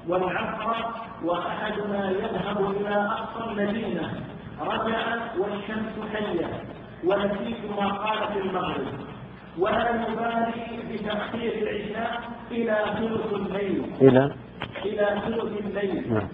والعصر 0.08 0.76
وأحدنا 1.24 2.10
يذهب 2.10 2.70
إلى 2.70 2.94
أقصى 3.06 3.50
المدينة 3.50 4.12
رجع 4.60 5.00
والشمس 5.38 5.94
حية. 6.14 6.79
ونسيت 7.04 7.70
ما 7.78 7.88
قال 7.88 8.32
في 8.32 8.38
المغرب. 8.38 8.86
ولا 9.58 9.90
يبالي 9.90 10.82
بتأخير 10.92 11.52
العشاء 11.62 12.20
إلى 12.50 12.76
ثلث 12.98 13.32
الليل. 13.32 13.84
إلى؟ 14.00 14.34
إلى 14.84 15.20
ثلث 15.24 15.66
الليل. 15.66 16.14
نعم. 16.14 16.28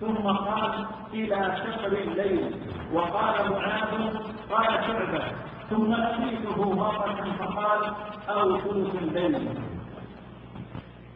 ثم 0.00 0.14
قال 0.16 0.86
إلى 1.14 1.56
شطر 1.56 1.92
الليل. 1.92 2.54
وقال 2.92 3.50
معاذ 3.50 4.16
قال 4.50 4.84
شعبة 4.86 5.24
ثم 5.70 5.92
أتيته 5.92 6.74
مرة 6.74 7.36
فقال 7.38 7.92
أو 8.28 8.58
ثلث 8.58 9.02
الليل. 9.02 9.48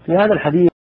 في 0.07 0.13
هذا 0.13 0.33
الحديث 0.33 0.74